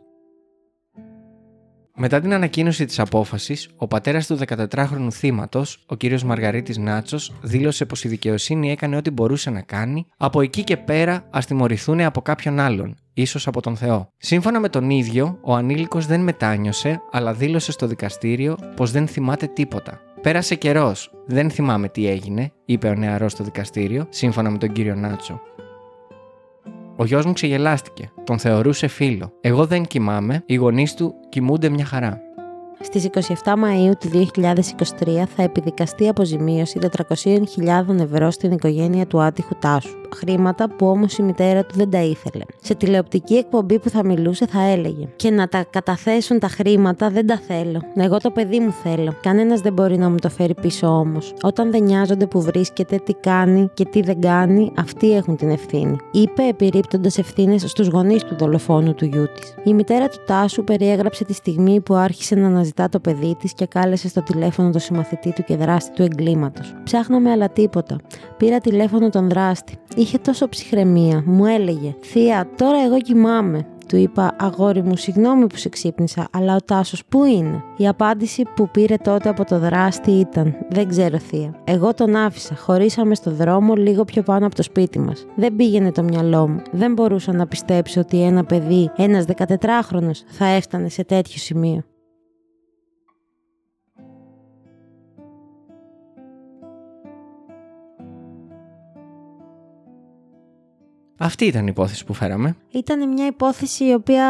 Μετά 1.99 2.19
την 2.19 2.33
ανακοίνωση 2.33 2.86
της 2.86 2.99
απόφασης, 2.99 3.69
ο 3.77 3.88
πατέρας 3.88 4.27
του 4.27 4.38
14χρονου 4.47 5.07
θύματος, 5.12 5.83
ο 5.86 5.95
κύριος 5.95 6.23
Μαργαρίτης 6.23 6.77
Νάτσος, 6.77 7.33
δήλωσε 7.41 7.86
πως 7.86 8.03
η 8.03 8.07
δικαιοσύνη 8.07 8.71
έκανε 8.71 8.95
ό,τι 8.95 9.10
μπορούσε 9.10 9.49
να 9.49 9.62
κάνει, 9.62 10.05
από 10.17 10.41
εκεί 10.41 10.63
και 10.63 10.77
πέρα 10.77 11.27
ας 11.29 11.45
τιμωρηθούν 11.45 12.01
από 12.01 12.21
κάποιον 12.21 12.60
άλλον, 12.60 12.95
ίσως 13.13 13.47
από 13.47 13.62
τον 13.62 13.75
Θεό. 13.75 14.10
Σύμφωνα 14.17 14.60
με 14.60 14.69
τον 14.69 14.89
ίδιο, 14.89 15.38
ο 15.41 15.53
ανήλικος 15.53 16.05
δεν 16.05 16.21
μετάνιωσε, 16.21 17.01
αλλά 17.12 17.33
δήλωσε 17.33 17.71
στο 17.71 17.88
δικαστήριο 17.88 18.57
πως 18.75 18.91
δεν 18.91 19.07
θυμάται 19.07 19.47
τίποτα. 19.47 20.01
Πέρασε 20.21 20.55
καιρός. 20.55 21.12
Δεν 21.25 21.49
θυμάμαι 21.49 21.89
τι 21.89 22.07
έγινε, 22.07 22.51
είπε 22.65 22.88
ο 22.88 22.93
νεαρός 22.93 23.31
στο 23.31 23.43
δικαστήριο, 23.43 24.07
σύμφωνα 24.10 24.49
με 24.49 24.57
τον 24.57 24.71
κύριο 24.71 24.95
Νάτσο. 24.95 25.41
Ο 26.99 27.05
γιος 27.05 27.25
μου 27.25 27.33
ξεγελάστηκε. 27.33 28.12
Τον 28.23 28.39
θεωρούσε 28.39 28.88
φίλο. 28.88 29.31
Εγώ 29.41 29.65
δεν 29.65 29.86
κοιμάμαι, 29.86 30.43
οι 30.45 30.55
γονείς 30.55 30.93
του 30.93 31.13
κοιμούνται 31.29 31.69
μια 31.69 31.86
χαρά. 31.86 32.27
Στις 32.82 33.10
27 33.44 33.54
Μαΐου 33.54 33.92
του 34.00 34.10
2023 34.10 35.24
θα 35.36 35.44
επιδικαστεί 35.44 36.08
αποζημίωση 36.08 36.80
400.000 37.13 38.00
ευρώ 38.00 38.32
στην 38.32 38.52
οικογένεια 38.52 39.08
του 39.08 39.22
άτυχου 39.22 39.56
Τάσου. 39.60 39.96
Χρήματα 40.16 40.70
που 40.76 40.88
όμως 40.88 41.18
η 41.18 41.22
μητέρα 41.24 41.66
του 41.66 41.76
δεν 41.76 41.90
τα 41.90 42.02
ήθελε. 42.02 42.44
Σε 42.62 42.76
τηλεοπτική 42.76 43.36
εκπομπή 43.36 43.80
που 43.80 43.90
θα 43.90 44.06
μιλούσε 44.06 44.46
θα 44.46 44.62
έλεγε 44.62 45.08
«Και 45.16 45.30
να 45.30 45.48
τα 45.48 45.66
καταθέσουν 45.70 46.40
τα 46.40 46.48
χρήματα 46.48 47.10
δεν 47.10 47.28
τα 47.28 47.42
θέλω. 47.48 47.82
Εγώ 47.96 48.18
το 48.18 48.32
παιδί 48.32 48.60
μου 48.60 48.72
θέλω. 48.72 49.13
Κανένας 49.22 49.62
δεν 49.62 49.74
μπορεί 49.74 49.98
να 49.98 50.10
μου 50.10 50.18
το 50.18 50.30
φέρει 50.30 50.54
πίσω 50.54 50.88
όμως. 50.88 51.34
Όταν 51.42 51.72
δεν 51.72 51.84
νοιάζονται 51.84 52.26
που 52.28 52.42
βρίσκεται, 52.42 52.98
τι 52.98 53.13
κάνει 53.13 53.70
και 53.74 53.86
τι 53.86 54.02
δεν 54.02 54.22
κάνει, 54.22 54.72
αυτοί 54.78 55.16
έχουν 55.16 55.36
την 55.36 55.50
ευθύνη». 55.50 55.96
Είπε 56.12 56.44
επιρρύπτοντας 56.44 57.18
ευθύνες 57.18 57.62
στους 57.62 57.88
γονείς 57.88 58.24
του 58.24 58.36
δολοφόνου 58.38 58.94
του 58.94 59.06
γιού 59.06 59.26
της. 59.40 59.54
Η 59.63 59.74
μητέρα 59.74 60.08
του 60.08 60.18
Τάσου 60.26 60.63
περιέγραψε 60.63 61.24
τη 61.24 61.34
στιγμή 61.34 61.82
που 61.82 61.94
άρχισε 61.94 62.36
να 62.36 62.50
αναζητά 62.67 62.89
το 62.89 62.99
παιδί 62.99 63.36
της 63.39 63.53
και 63.53 63.65
κάλεσε 63.65 64.08
στο 64.08 64.23
τηλέφωνο 64.23 64.69
τον 64.69 64.82
συμμαθητή 64.82 65.34
του 65.34 65.43
και 65.43 65.56
δράστη 65.56 65.91
του 65.91 66.03
εγκλήματος. 66.03 66.75
Ψάχναμε 66.84 67.32
αλλά 67.32 67.49
τίποτα. 67.49 67.95
Πήρα 68.38 68.60
τηλέφωνο 68.60 69.10
τον 69.10 69.30
δράστη. 69.30 69.77
Είχε 69.95 70.17
τόσο 70.17 70.49
ψυχραιμία. 70.49 71.23
Μου 71.25 71.45
έλεγε: 71.45 71.95
Θεία, 72.01 72.49
τώρα 72.58 72.84
εγώ 72.86 72.97
κοιμάμαι. 72.97 73.67
Του 73.88 73.95
είπα: 73.95 74.36
Αγόρι 74.39 74.84
μου, 74.84 74.95
συγγνώμη 74.95 75.47
που 75.47 75.58
σε 75.58 75.69
ξύπνησα, 75.69 76.27
αλλά 76.32 76.56
ο 76.56 76.62
Τάσος 76.65 77.03
πού 77.10 77.23
είναι; 77.25 77.63
Η 77.77 77.88
απάντηση 77.88 78.43
που 78.56 78.69
πήρε 78.69 78.95
τότε 78.95 79.30
από 79.30 79.45
το 79.45 79.60
δράστη 79.60 80.12
ήταν: 80.12 80.56
Δεν 80.69 80.88
ξέρω, 80.88 81.17
Θεία. 81.17 81.56
Εγώ 81.63 81.93
τον 81.93 82.15
άφησα. 82.15 82.56
Χωρίσαμε 82.56 83.15
στο 83.15 83.32
δρόμο 83.32 83.75
λίγο 83.75 84.06
πιο 84.06 84.23
πάνω 84.23 84.45
από 84.45 84.56
το 84.56 84.63
σπίτι 84.63 84.99
μας. 84.99 85.25
Δεν 85.36 85.56
πήγαινε 85.56 85.91
το 85.91 86.03
μυαλό 86.03 86.47
μου. 86.47 86.62
Δεν 86.71 86.93
μπορούσα 86.93 87.34
να 87.34 87.47
πιστέψω 87.47 87.99
ότι 87.99 88.21
ένα 88.21 88.43
παιδί, 88.43 88.91
ένας 88.95 89.25
14χρονο, 89.38 90.12
θα 90.27 90.45
έφτανε 90.45 90.89
σε 90.89 91.03
τέτοιο 91.03 91.38
σημείο. 91.38 91.84
Αυτή 101.17 101.45
ήταν 101.45 101.63
η 101.63 101.69
υπόθεση 101.69 102.06
που 102.06 102.13
φέραμε. 102.13 102.56
Ήταν 102.71 103.10
μια 103.13 103.25
υπόθεση 103.25 103.86
η 103.86 103.93
οποία 103.93 104.25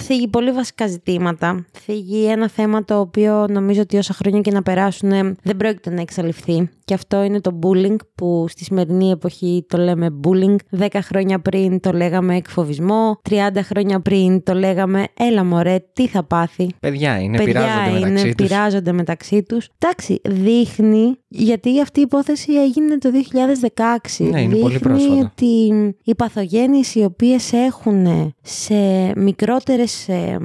θίγει 0.00 0.28
πολύ 0.28 0.50
βασικά 0.52 0.86
ζητήματα. 0.86 1.66
Θίγει 1.78 2.24
ένα 2.24 2.48
θέμα 2.48 2.84
το 2.84 2.98
οποίο 3.00 3.46
νομίζω 3.50 3.80
ότι 3.80 3.96
όσα 3.96 4.14
χρόνια 4.14 4.40
και 4.40 4.50
να 4.50 4.62
περάσουν 4.62 5.10
δεν 5.42 5.56
πρόκειται 5.56 5.90
να 5.90 6.00
εξαλειφθεί. 6.00 6.68
Και 6.84 6.94
αυτό 6.94 7.22
είναι 7.22 7.40
το 7.40 7.58
bullying 7.62 7.96
που 8.14 8.46
στη 8.48 8.64
σημερινή 8.64 9.10
εποχή 9.10 9.66
το 9.68 9.78
λέμε 9.78 10.20
bullying. 10.24 10.56
10 10.78 10.86
χρόνια 11.02 11.40
πριν 11.40 11.80
το 11.80 11.92
λέγαμε 11.92 12.36
εκφοβισμό. 12.36 13.20
30 13.30 13.34
χρόνια 13.62 14.00
πριν 14.00 14.42
το 14.42 14.54
λέγαμε 14.54 15.04
έλα 15.16 15.44
μωρέ 15.44 15.76
τι 15.92 16.06
θα 16.08 16.24
πάθει; 16.24 16.68
Παιδιά 16.80 17.20
είναι, 17.20 17.36
Παιδιά 17.36 17.60
πειράζονται 17.60 17.98
είναι, 17.98 18.08
μεταξύ 18.08 18.34
τους. 18.34 18.46
πειράζονται 18.46 18.92
μεταξύ 18.92 19.42
τους. 19.42 19.68
Εντάξει, 19.78 20.20
δείχνει, 20.24 21.16
γιατί 21.28 21.80
αυτή 21.80 21.98
η 21.98 22.02
υπόθεση 22.02 22.52
έγινε 22.52 22.98
το 22.98 23.10
2016. 24.16 24.24
Ναι, 24.30 24.40
είναι 24.40 24.54
πολύ 24.54 24.72
δείχνει 24.72 24.92
πρόσφατα. 24.92 25.32
ότι 25.32 25.72
οι 26.04 26.10
παθογένειες 26.24 26.94
οι 26.94 27.04
οποίες 27.04 27.52
έχουν 27.52 28.06
σε 28.42 28.74
μικρότερες 29.16 30.08
ε, 30.08 30.38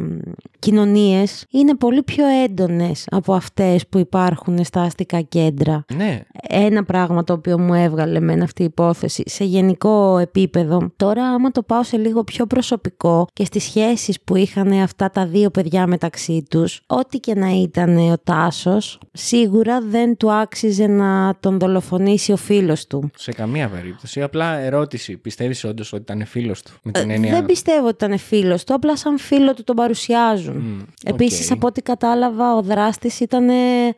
κοινωνίες 0.59 1.45
είναι 1.49 1.75
πολύ 1.75 2.03
πιο 2.03 2.25
έντονες 2.43 3.05
από 3.11 3.33
αυτές 3.33 3.87
που 3.87 3.97
υπάρχουν 3.97 4.63
στα 4.63 4.81
αστικά 4.81 5.21
κέντρα. 5.21 5.85
Ναι, 5.95 6.21
Ένα 6.49 6.83
πράγμα 6.83 7.23
το 7.23 7.33
οποίο 7.33 7.59
μου 7.59 7.73
έβγαλε 7.73 8.19
με 8.19 8.33
αυτή 8.43 8.61
η 8.61 8.65
υπόθεση 8.65 9.23
σε 9.25 9.43
γενικό 9.43 10.17
επίπεδο. 10.17 10.91
Τώρα 10.95 11.23
άμα 11.27 11.51
το 11.51 11.63
πάω 11.63 11.83
σε 11.83 11.97
λίγο 11.97 12.23
πιο 12.23 12.45
προσωπικό 12.45 13.27
και 13.33 13.45
στις 13.45 13.63
σχέσεις 13.63 14.21
που 14.21 14.35
είχαν 14.35 14.71
αυτά 14.71 15.09
τα 15.11 15.25
δύο 15.25 15.49
παιδιά 15.49 15.87
μεταξύ 15.87 16.43
τους, 16.49 16.81
ό,τι 16.87 17.17
και 17.19 17.35
να 17.35 17.49
ήταν 17.49 17.97
ο 17.97 18.15
Τάσος, 18.23 18.99
σίγουρα 19.13 19.81
δεν 19.81 20.17
του 20.17 20.31
άξιζε 20.31 20.87
να 20.87 21.35
τον 21.39 21.59
δολοφονήσει 21.59 22.31
ο 22.31 22.35
φίλος 22.37 22.87
του. 22.87 23.09
σε 23.15 23.31
καμία 23.31 23.69
περίπτωση. 23.69 24.21
Απλά 24.21 24.57
ερώτηση. 24.57 25.17
Πιστεύεις 25.17 25.63
όντως 25.63 25.93
ότι 25.93 26.01
ήταν 26.01 26.25
φίλος 26.25 26.61
του. 26.61 26.71
Με 26.83 26.91
την 26.91 27.09
Ε, 27.09 27.13
έννοια. 27.13 27.31
Δεν 27.31 27.45
πιστεύω 27.45 27.87
ότι 27.87 28.05
ήταν 28.05 28.17
φίλος 28.17 28.63
του, 28.63 28.73
απλά 28.73 28.97
σαν 28.97 29.17
φίλο 29.19 29.53
του 29.53 29.63
τον 29.63 29.75
παρουσιάζουν. 29.75 30.48
Μμ, 30.55 30.79
Επίσης 31.05 31.45
οκ. 31.51 31.55
από 31.57 31.67
ό,τι 31.67 31.81
κατάλαβα 31.81 32.55
ο 32.55 32.61
δράστης 32.61 33.19
ήταν 33.19 33.49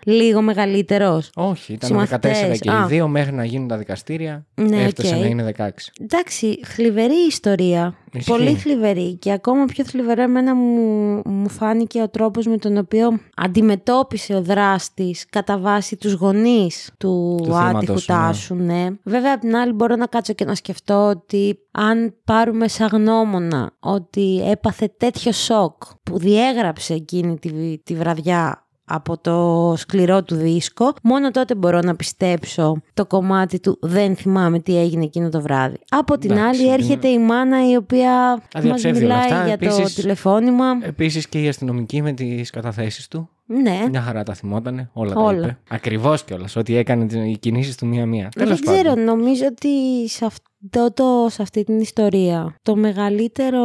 λίγο 0.03 0.41
μεγαλύτερος. 0.41 1.29
Όχι, 1.35 1.73
ήταν 1.73 1.89
Συμμαθητές. 1.89 2.37
14 2.41 2.57
και 2.59 2.69
Α. 2.71 2.83
οι 2.83 2.87
δύο 2.87 3.07
μέχρι 3.07 3.33
να 3.33 3.45
γίνουν 3.45 3.67
τα 3.67 3.77
δικαστήρια. 3.77 4.45
Ναι, 4.55 4.83
έφτασε 4.83 5.15
οκ. 5.15 5.21
να 5.21 5.27
είναι 5.27 5.53
16. 5.57 5.69
Εντάξει, 6.01 6.59
θλιβερή 6.65 7.25
ιστορία. 7.27 7.95
Ισχύει. 8.13 8.31
Πολύ 8.31 8.55
θλιβερή 8.55 9.15
και 9.15 9.31
ακόμα 9.31 9.65
πιο 9.65 9.83
θλιβερό 9.85 10.21
εμένα 10.21 10.55
μου, 10.55 11.21
μου 11.25 11.49
φάνηκε 11.49 12.01
ο 12.01 12.09
τρόπος 12.09 12.45
με 12.45 12.57
τον 12.57 12.77
οποίο 12.77 13.19
αντιμετώπισε 13.35 14.33
ο 14.33 14.41
δράστης 14.41 15.25
κατά 15.29 15.57
βάση 15.57 15.95
τους 15.95 16.13
γονείς 16.13 16.91
του, 16.97 17.39
Του 17.43 17.55
άτυχου 17.55 17.79
θύματος, 17.79 18.07
ναι. 18.07 18.15
Τάσου, 18.15 18.55
ναι. 18.55 18.87
Βέβαια, 19.03 19.33
απ' 19.33 19.39
την 19.39 19.55
άλλη 19.55 19.71
μπορώ 19.71 19.95
να 19.95 20.05
κάτσω 20.05 20.33
και 20.33 20.45
να 20.45 20.55
σκεφτώ 20.55 21.07
ότι 21.07 21.59
αν 21.71 22.15
πάρουμε 22.23 22.67
σαν 22.67 22.89
γνώμονα 22.91 23.71
ότι 23.79 24.49
έπαθε 24.49 24.93
τέτοιο 24.97 25.31
σοκ 25.31 25.83
που 26.03 26.17
διέγραψε 26.17 26.93
εκείνη 26.93 27.39
τη, 27.39 27.77
τη 27.77 27.95
βραδιά 27.95 28.65
από 28.93 29.17
το 29.17 29.73
σκληρό 29.77 30.23
του 30.23 30.35
δίσκο, 30.35 30.93
μόνο 31.03 31.31
τότε 31.31 31.55
μπορώ 31.55 31.79
να 31.79 31.95
πιστέψω 31.95 32.81
το 32.93 33.05
κομμάτι 33.05 33.59
του 33.59 33.77
«Δεν 33.81 34.15
θυμάμαι 34.15 34.59
τι 34.59 34.77
έγινε 34.77 35.03
εκείνο 35.03 35.29
το 35.29 35.41
βράδυ». 35.41 35.79
Από 35.89 36.17
την 36.17 36.31
Εντάξει, 36.31 36.61
άλλη 36.63 36.71
έρχεται 36.71 37.07
η 37.07 37.19
μάνα 37.19 37.69
η 37.69 37.75
οποία 37.75 38.11
μας 38.29 38.39
Αδιαψεύδει 38.53 39.05
όλα 39.05 39.15
μιλάει 39.15 39.31
αυτά. 39.31 39.47
για 39.47 39.57
το 39.57 39.65
Επίσης- 39.75 39.93
τηλεφώνημα. 39.95 40.65
Επίσης 40.81 41.27
και 41.27 41.41
η 41.41 41.47
αστυνομική 41.47 42.01
με 42.01 42.11
τις 42.11 42.49
καταθέσεις 42.49 43.07
του. 43.07 43.29
ναι. 43.45 43.79
Μια 43.89 44.01
χαρά 44.01 44.23
τα 44.23 44.33
θυμότανε. 44.33 44.89
Όλα, 44.93 45.13
Όλα. 45.15 45.39
τα 45.41 45.45
είπε. 45.47 45.57
Ακριβώς 45.69 46.23
κιόλας. 46.23 46.55
Ότι 46.55 46.75
έκανε 46.75 47.05
τις- 47.05 47.25
οι 47.25 47.37
κινήσεις 47.39 47.75
του 47.77 47.85
μία-μία. 47.87 48.29
Τέλος 48.35 48.59
Δεν 48.59 48.73
ξέρω, 48.75 48.95
νομίζω 48.95 49.45
ότι 49.45 49.69
σε, 50.09 50.25
αυτό 50.25 50.49
το, 50.69 51.27
σε 51.29 51.41
αυτή 51.41 51.63
την 51.63 51.79
ιστορία 51.79 52.55
το 52.61 52.75
μεγαλύτερο 52.75 53.61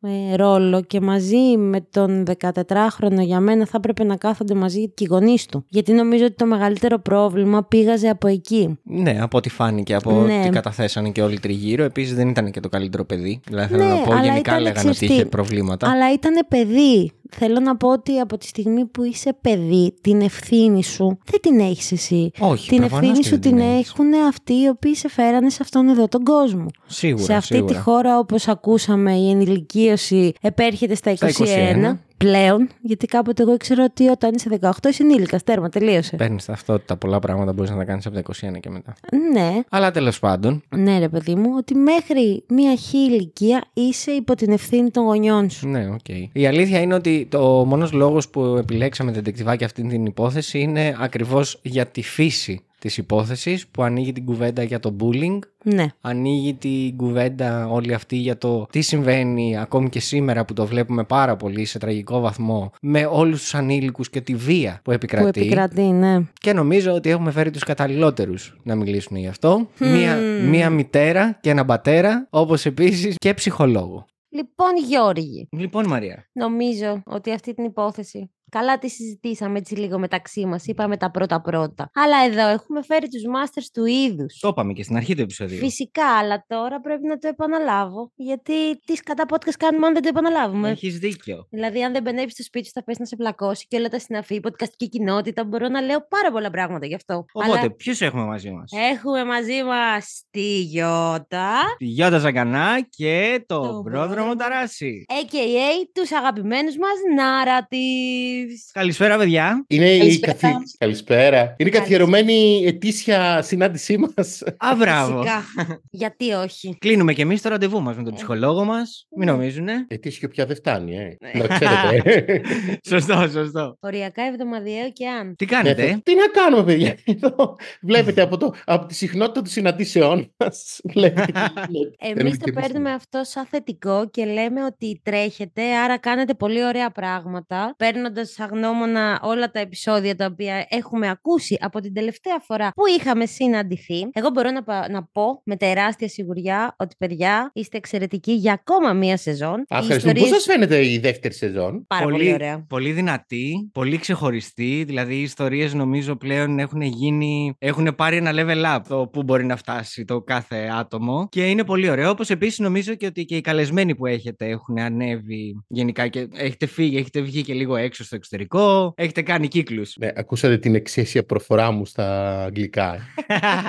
ε, 0.00 0.36
ρόλο 0.36 0.82
και 0.82 1.00
μαζί 1.00 1.56
με 1.56 1.80
τον 1.90 2.24
14χρονο 2.40 3.20
για 3.20 3.40
μένα 3.40 3.66
θα 3.66 3.72
έπρεπε 3.76 4.04
να 4.04 4.16
κάθονται 4.16 4.54
μαζί 4.54 4.88
και 4.90 5.04
οι 5.04 5.06
γονείς 5.10 5.46
του. 5.46 5.64
Γιατί 5.68 5.92
νομίζω 5.92 6.24
ότι 6.24 6.34
το 6.34 6.46
μεγαλύτερο 6.46 6.98
πρόβλημα 6.98 7.64
πήγαζε 7.64 8.08
από 8.08 8.26
εκεί. 8.28 8.78
Ναι, 8.82 9.18
από 9.20 9.38
ό,τι 9.38 9.48
φάνηκε, 9.48 9.94
από 9.94 10.12
Ναι. 10.12 10.38
ό,τι 10.38 10.48
καταθέσανε 10.48 11.10
και 11.10 11.22
όλοι 11.22 11.40
τριγύρω. 11.40 11.84
Επίσης 11.84 12.14
δεν 12.14 12.28
ήταν 12.28 12.50
και 12.50 12.60
το 12.60 12.68
καλύτερο 12.68 13.04
παιδί. 13.04 13.40
Δηλαδή 13.48 13.72
θέλω 13.74 13.84
Ναι, 13.84 13.90
να 13.90 14.00
πω, 14.00 14.12
αλλά 14.12 14.22
γενικά 14.22 14.50
ήταν, 14.50 14.62
λέγανε 14.62 14.78
ξέρεις 14.78 14.96
ότι 14.96 15.06
τι, 15.06 15.12
είχε 15.12 15.24
προβλήματα. 15.24 15.90
Αλλά 15.90 16.12
ήταν 16.12 16.46
παιδί. 16.48 17.12
Θέλω 17.36 17.60
να 17.60 17.76
πω 17.76 17.88
ότι 17.88 18.18
από 18.18 18.38
τη 18.38 18.46
στιγμή 18.46 18.84
που 18.86 19.02
είσαι 19.02 19.36
παιδί, 19.40 19.94
την 20.00 20.20
ευθύνη 20.20 20.84
σου 20.84 21.18
δεν 21.24 21.40
την 21.40 21.60
έχεις 21.60 21.92
εσύ. 21.92 22.30
Όχι, 22.38 22.68
την 22.68 22.78
προφανώς 22.78 23.02
ευθύνη 23.08 23.18
και 23.18 23.24
σου 23.24 23.30
δεν 23.30 23.40
την 23.40 23.50
την 23.50 23.60
έχεις. 23.60 23.88
έχουν 23.90 24.14
αυτοί 24.28 24.52
οι 24.52 24.68
οποίοι 24.68 24.94
σε 24.94 25.08
φέρανε 25.08 25.50
σε 25.50 25.58
αυτόν 25.62 25.88
εδώ 25.88 26.08
τον 26.08 26.22
κόσμο. 26.22 26.66
Σίγουρα. 26.86 27.24
σε 27.24 27.34
αυτή 27.34 27.54
σίγουρα. 27.54 27.74
τη 27.74 27.80
χώρα, 27.80 28.18
όπως 28.18 28.48
ακούσαμε, 28.48 29.14
η 29.16 29.30
ενηλικίωση 29.30 30.32
επέρχεται 30.40 30.94
στα 30.94 31.10
21, 31.10 31.14
Στα 31.16 31.28
21. 31.28 31.96
Πλέον. 32.24 32.68
Γιατί 32.80 33.06
κάποτε 33.06 33.42
εγώ 33.42 33.54
ήξερα 33.54 33.84
ότι 33.84 34.08
όταν 34.08 34.34
είσαι 34.34 34.58
18 34.60 34.70
είσαι 34.88 35.02
ενήλικας. 35.02 35.42
Τέρμα, 35.44 35.68
τελείωσε. 35.68 36.16
Παίρνεις 36.16 36.44
ταυτότητα. 36.44 36.96
Πολλά 36.96 37.18
πράγματα 37.18 37.52
μπορείς 37.52 37.70
να 37.70 37.76
τα 37.76 37.84
κάνεις 37.84 38.06
από 38.06 38.14
τα 38.14 38.20
21 38.20 38.60
και 38.60 38.70
μετά. 38.70 38.94
Ναι, 39.32 39.60
Αλλά 39.70 39.90
τέλος 39.90 40.18
πάντων, 40.18 40.62
ναι, 40.76 40.98
ρε 40.98 41.08
παιδί 41.08 41.34
μου, 41.34 41.50
ότι 41.56 41.74
μέχρι 41.74 42.44
μία 42.48 42.74
χι 42.76 42.98
ηλικία 42.98 43.64
είσαι 43.72 44.10
υπό 44.10 44.34
την 44.34 44.52
ευθύνη 44.52 44.90
των 44.90 45.04
γονιών 45.04 45.50
σου. 45.50 45.68
ναι, 45.68 45.88
οκ. 45.90 46.08
Η 46.32 46.46
αλήθεια 46.46 46.80
είναι 46.80 46.94
ότι 46.94 47.26
το 47.30 47.64
μόνος 47.66 47.92
λόγος 47.92 48.28
που 48.28 48.40
επιλέξαμε 48.44 49.12
ντετεκτιβάκι 49.12 49.64
αυτή 49.64 49.82
την 49.82 50.06
υπόθεση 50.06 50.58
είναι 50.58 50.96
ακριβώς 51.00 51.60
για 51.62 51.86
τη 51.86 52.02
φύση 52.02 52.64
της 52.80 52.98
υπόθεσης 52.98 53.68
που 53.68 53.82
ανοίγει 53.82 54.12
την 54.12 54.24
κουβέντα 54.24 54.62
για 54.62 54.80
το 54.80 54.96
bullying. 55.00 55.38
Ναι. 55.64 55.86
Ανοίγει 56.00 56.54
την 56.54 56.96
κουβέντα 56.96 57.68
όλη 57.68 57.94
αυτή 57.94 58.16
για 58.16 58.38
το 58.38 58.66
τι 58.70 58.80
συμβαίνει 58.80 59.58
ακόμη 59.58 59.88
και 59.88 60.00
σήμερα 60.00 60.44
που 60.44 60.52
το 60.52 60.66
βλέπουμε 60.66 61.04
πάρα 61.04 61.36
πολύ 61.36 61.64
σε 61.64 61.78
τραγικό 61.78 62.20
βαθμό 62.20 62.72
με 62.80 63.06
όλους 63.10 63.40
τους 63.40 63.54
ανήλικους 63.54 64.10
και 64.10 64.20
τη 64.20 64.34
βία 64.34 64.80
που 64.84 64.90
επικρατεί. 64.90 65.40
Που 65.40 65.44
επικρατεί, 65.44 65.82
ναι. 65.82 66.18
Και 66.32 66.52
νομίζω 66.52 66.92
ότι 66.92 67.10
έχουμε 67.10 67.30
φέρει 67.30 67.50
τους 67.50 67.64
καταλληλότερους 67.64 68.56
να 68.62 68.74
μιλήσουν 68.74 69.16
γι' 69.16 69.26
αυτό. 69.26 69.68
Μία, 69.78 70.16
μία 70.48 70.70
μητέρα 70.70 71.38
και 71.40 71.50
ένα 71.50 71.64
πατέρα, 71.64 72.26
όπως 72.30 72.66
επίσης 72.66 73.14
και 73.16 73.34
ψυχολόγο. 73.34 74.04
Λοιπόν, 74.32 74.76
Γιώργη, 74.88 75.48
Λοιπόν 75.50 75.86
Μαρία, 75.86 76.28
νομίζω 76.32 77.02
ότι 77.04 77.32
αυτή 77.32 77.54
την 77.54 77.64
υπόθεση 77.64 78.30
καλά 78.50 78.78
τη 78.78 78.88
συζητήσαμε 78.88 79.58
έτσι 79.58 79.74
λίγο 79.74 79.98
μεταξύ 79.98 80.46
μας, 80.46 80.66
είπαμε 80.66 80.96
τα 80.96 81.10
πρώτα-πρώτα. 81.10 81.90
Αλλά 81.94 82.16
εδώ 82.24 82.48
έχουμε 82.48 82.82
φέρει 82.82 83.08
τους 83.08 83.22
masters 83.34 83.66
του 83.72 83.84
είδους. 83.86 84.38
το 84.40 84.48
είπαμε 84.48 84.72
και 84.72 84.82
στην 84.82 84.96
αρχή 84.96 85.14
του 85.14 85.22
επεισοδίου. 85.22 85.58
Φυσικά, 85.58 86.06
αλλά 86.18 86.44
τώρα 86.48 86.80
πρέπει 86.80 87.06
να 87.06 87.18
το 87.18 87.28
επαναλάβω. 87.28 88.12
Γιατί 88.14 88.78
τις 88.84 89.02
κατά 89.02 89.24
podcast 89.28 89.54
κάνουμε 89.58 89.86
αν 89.86 89.92
δεν 89.92 90.02
το 90.02 90.08
επαναλάβουμε. 90.08 90.68
Έχεις 90.70 90.98
δίκιο. 90.98 91.46
Δηλαδή, 91.50 91.82
αν 91.82 91.92
δεν 91.92 92.02
μπαινεύει 92.02 92.30
στο 92.30 92.42
σπίτι 92.42 92.66
σου, 92.66 92.72
θα 92.74 92.84
πέσει 92.84 93.00
να 93.00 93.06
σε 93.06 93.16
πλακώσει 93.16 93.66
και 93.68 93.76
όλα 93.76 93.88
τα 93.88 93.98
συναφή, 93.98 94.34
η 94.34 94.40
podcastική 94.48 94.88
κοινότητα. 94.88 95.44
Μπορώ 95.44 95.68
να 95.68 95.80
λέω 95.80 96.06
πάρα 96.08 96.30
πολλά 96.32 96.50
πράγματα 96.50 96.86
γι' 96.86 96.94
αυτό. 96.94 97.24
Οπότε, 97.32 97.58
Αλλά 97.58 97.70
ποιους 97.70 98.00
έχουμε 98.00 98.24
μαζί 98.24 98.50
μας; 98.50 98.72
έχουμε 98.92 99.24
μαζί 99.24 99.62
μας 99.62 100.22
τη 100.30 100.60
Γιώτα, 100.60 101.52
Τη 101.78 101.84
Γιώτα 101.84 102.18
Ζαγκανά 102.18 102.80
και 102.88 103.44
το, 103.46 103.60
Το 103.60 103.60
πρόδρομο 103.60 104.06
πρόδρομο. 104.06 104.34
Ταράση. 104.34 105.04
a.k.a. 105.08 105.88
τους 105.92 106.12
αγαπημένους 106.12 106.76
μας 106.76 106.96
narratives. 107.18 108.39
Καλησπέρα 108.72 109.16
παιδιά. 109.16 109.64
Είναι 109.68 109.90
η 109.94 109.98
Καλησπέρα. 109.98 110.32
καθι... 110.32 110.54
Καλησπέρα. 110.78 111.54
Είναι 111.58 111.68
η 111.68 111.72
καθιερωμένη 111.72 112.62
ετήσια 112.66 113.42
συνάντησή 113.42 113.98
μας. 113.98 114.42
Α, 114.56 114.74
μπράβο. 114.76 115.22
Φυσικά. 115.22 115.44
Γιατί 115.90 116.30
όχι; 116.32 116.76
Κλείνουμε 116.80 117.12
και 117.12 117.22
εμείς 117.22 117.42
το 117.42 117.48
ραντεβού 117.48 117.82
μας 117.82 117.96
με 117.96 118.02
τον 118.02 118.14
ψυχολόγο 118.14 118.64
μας. 118.64 119.06
Μην 119.16 119.26
Ναι. 119.26 119.32
νομίζουνε. 119.32 119.84
Ετήσια 119.88 120.28
πια 120.28 120.46
δεν 120.46 120.56
φτάνει, 120.56 120.96
ε. 120.96 121.16
Ναι. 121.20 121.42
Να 121.46 121.58
ξέρετε. 121.58 122.40
σωστό, 122.90 123.28
σωστό. 123.32 123.76
Οριακά 123.80 124.22
εβδομαδιαίο 124.22 124.92
και 124.92 125.08
αν. 125.08 125.34
Τι 125.36 125.44
Ναι, 125.44 125.50
κάνετε, 125.50 125.86
θα- 125.86 126.00
Τι 126.02 126.14
να 126.14 126.26
κάνουμε, 126.26 126.64
παιδιά. 126.64 126.96
Εδώ 127.22 127.56
βλέπετε 127.82 128.20
από, 128.22 128.36
το, 128.36 128.54
από 128.64 128.86
τη 128.86 128.94
συχνότητα 128.94 129.40
των 129.40 129.50
συναντήσεών 129.50 130.32
μας. 130.36 130.80
Βλέπετε. 130.94 131.32
τι 131.32 131.40
γίνεται. 131.70 131.96
Εμείς 131.98 132.14
Θέλουμε 132.14 132.30
το 132.36 132.44
και 132.44 132.50
εμείς 132.50 132.62
παίρνουμε 132.66 132.88
να- 132.88 132.94
αυτό 132.94 133.20
σαν 133.24 133.46
θετικό 133.46 134.08
και 134.10 134.24
λέμε 134.24 134.64
ότι 134.64 135.00
τρέχετε, 135.04 135.62
άρα 135.76 135.98
κάνετε 135.98 136.34
πολύ 136.34 136.64
ωραία 136.64 136.90
πράγματα, 136.90 137.74
παίρνοντας 137.78 138.29
σαν 138.34 138.48
γνώμονα 138.52 139.20
όλα 139.22 139.50
τα 139.50 139.60
επεισόδια 139.60 140.16
τα 140.16 140.24
οποία 140.24 140.66
έχουμε 140.68 141.08
ακούσει 141.08 141.56
από 141.60 141.80
την 141.80 141.94
τελευταία 141.94 142.38
φορά 142.46 142.70
που 142.74 142.82
είχαμε 142.98 143.26
συναντηθεί. 143.26 144.08
Εγώ 144.12 144.30
μπορώ 144.30 144.50
να, 144.50 144.62
πα- 144.62 144.90
να 144.90 145.04
πω 145.12 145.40
με 145.44 145.56
τεράστια 145.56 146.08
σιγουριά 146.08 146.74
ότι 146.78 146.94
παιδιά 146.98 147.50
είστε 147.54 147.76
εξαιρετικοί 147.76 148.32
για 148.32 148.52
ακόμα 148.52 148.92
μία 148.92 149.16
σεζόν. 149.16 149.52
Α, 149.54 149.56
Οι 149.58 149.64
Ευχαριστούμε. 149.68 150.12
Πώς 150.12 150.22
ιστορίες- 150.22 150.42
σας 150.42 150.44
φαίνεται 150.54 150.86
η 150.86 150.98
δεύτερη 150.98 151.34
σεζόν; 151.34 151.86
Πάρα 151.86 152.02
πολύ, 152.04 152.32
ωραία. 152.32 152.64
πολύ 152.68 152.92
δυνατή, 152.92 153.70
πολύ 153.72 153.98
ξεχωριστή. 153.98 154.84
Δηλαδή, 154.86 155.14
οι 155.14 155.22
ιστορίες 155.22 155.74
νομίζω 155.74 156.16
πλέον 156.16 156.58
έχουν 156.58 156.80
γίνει. 156.80 157.54
έχουν 157.58 157.94
πάρει 157.96 158.16
ένα 158.16 158.30
level 158.34 158.76
up 158.76 158.80
το 158.88 159.08
που 159.12 159.22
μπορεί 159.22 159.44
να 159.44 159.56
φτάσει 159.56 160.04
το 160.04 160.20
κάθε 160.22 160.68
άτομο. 160.78 161.28
Και 161.30 161.46
είναι 161.50 161.64
πολύ 161.64 161.90
ωραίο. 161.90 162.10
Όπως 162.10 162.30
επίσης 162.30 162.58
νομίζω 162.58 162.94
και 162.94 163.06
ότι 163.06 163.24
και 163.24 163.36
οι 163.36 163.40
καλεσμένοι 163.40 163.94
που 163.94 164.06
έχετε 164.06 164.46
έχουν 164.48 164.78
ανέβει 164.78 165.64
γενικά 165.68 166.08
και 166.08 166.28
έχετε 166.34 166.66
φύγει, 166.66 166.96
έχετε 166.96 167.20
βγει 167.20 167.42
και 167.42 167.52
λίγο 167.54 167.76
έξω 167.76 168.04
στο 168.04 168.16
εξωτερικό. 168.20 168.94
Έχετε 168.96 169.22
κάνει 169.22 169.48
κύκλους. 169.48 169.96
Ναι, 169.98 170.10
ακούσατε 170.14 170.58
την 170.58 170.74
εξαίσια 170.74 171.24
προφορά 171.24 171.70
μου 171.70 171.86
στα 171.86 172.38
αγγλικά. 172.44 172.98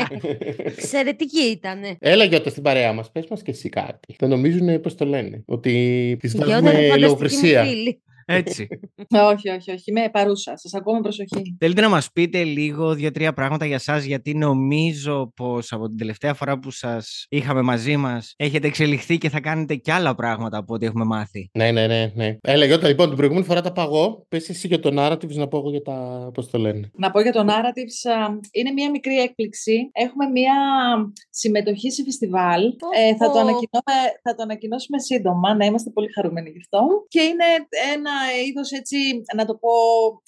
Εξαιρετική 0.77 1.41
ήτανε. 1.41 1.95
Έλα 1.99 2.23
Γιώτα 2.23 2.49
στην 2.49 2.63
παρέα 2.63 2.93
μας, 2.93 3.11
πες 3.11 3.25
μας 3.29 3.41
και 3.41 3.51
εσύ 3.51 3.69
κάτι. 3.69 4.15
Θα 4.17 4.27
νομίζουν 4.27 4.81
πώς 4.81 4.95
το 4.95 5.05
λένε, 5.05 5.43
ότι 5.45 5.71
τις 6.19 6.33
Η 6.33 6.37
Γιώτα 6.37 6.57
είναι 6.57 6.61
βάζουμε 6.61 6.87
φανταστική 6.87 6.99
μου 6.99 7.07
λογοκρισία. 7.07 7.65
Φίλη. 8.31 8.43
Έτσι. 8.47 8.67
όχι, 9.31 9.49
όχι, 9.49 9.71
όχι. 9.71 9.83
Είμαι 9.85 10.09
παρούσα. 10.11 10.57
Σας 10.57 10.73
ακούω 10.73 10.93
με 10.93 11.01
προσοχή. 11.01 11.55
Θέλετε 11.59 11.81
να 11.81 11.89
μας 11.89 12.11
πείτε 12.11 12.43
λίγο 12.43 12.93
δύο-τρία 12.93 13.33
πράγματα 13.33 13.65
για 13.65 13.79
σας 13.79 14.03
γιατί 14.03 14.33
νομίζω 14.33 15.31
πως 15.35 15.71
από 15.71 15.87
την 15.87 15.97
τελευταία 15.97 16.33
φορά 16.33 16.59
που 16.59 16.71
σας 16.71 17.25
είχαμε 17.29 17.61
μαζί 17.61 17.97
μας 17.97 18.33
έχετε 18.37 18.67
εξελιχθεί 18.67 19.17
και 19.17 19.29
θα 19.29 19.39
κάνετε 19.39 19.75
κι 19.75 19.91
άλλα 19.91 20.15
πράγματα 20.15 20.57
από 20.57 20.73
ό,τι 20.73 20.85
έχουμε 20.85 21.05
μάθει. 21.05 21.49
Ναι, 21.53 21.71
ναι, 21.71 21.87
ναι, 21.87 22.11
ναι. 22.15 22.37
Έλα 22.41 22.65
Γιώτα, 22.65 22.87
λοιπόν, 22.87 23.07
την 23.07 23.15
προηγούμενη 23.15 23.45
φορά 23.45 23.61
τα 23.61 23.71
παγώ. 23.71 24.25
Πες 24.29 24.49
εσύ 24.49 24.67
για 24.67 24.79
το 24.79 24.89
narratives 24.97 25.35
να 25.35 25.47
πω 25.47 25.57
εγώ 25.57 25.69
για 25.69 25.81
τα, 25.81 26.29
πώς 26.33 26.49
το 26.49 26.57
λένε. 26.57 26.89
Να 26.93 27.11
πω 27.11 27.21
για 27.21 27.31
το 27.31 27.45
Narratives, 27.49 28.11
α, 28.11 28.27
είναι 28.51 28.71
μια 28.71 28.89
μικρή 28.89 29.15
έκπληξη. 29.15 29.89
Έχουμε 29.91 30.25
μια 30.25 30.53
συμμετοχή 31.29 31.91
σε 31.91 32.03
φεστιβάλ. 32.03 32.63
Ε, 32.95 33.15
θα, 33.15 33.25
το 33.25 33.31
Πω. 33.31 33.39
ανακοινώσουμε, 33.39 33.95
θα 34.23 34.35
το 34.35 34.41
ανακοινώσουμε 34.43 34.99
σύντομα, 34.99 35.55
να 35.55 35.65
είμαστε 35.65 35.89
πολύ 35.89 36.07
χαρούμενοι 36.15 36.49
γι' 36.49 36.57
αυτό. 36.57 36.79
Και 37.07 37.21
είναι 37.21 37.47
ένα 37.93 38.13
είδος 38.47 38.71
έτσι, 38.71 38.97
να 39.35 39.45
το 39.45 39.55
πω 39.63 39.71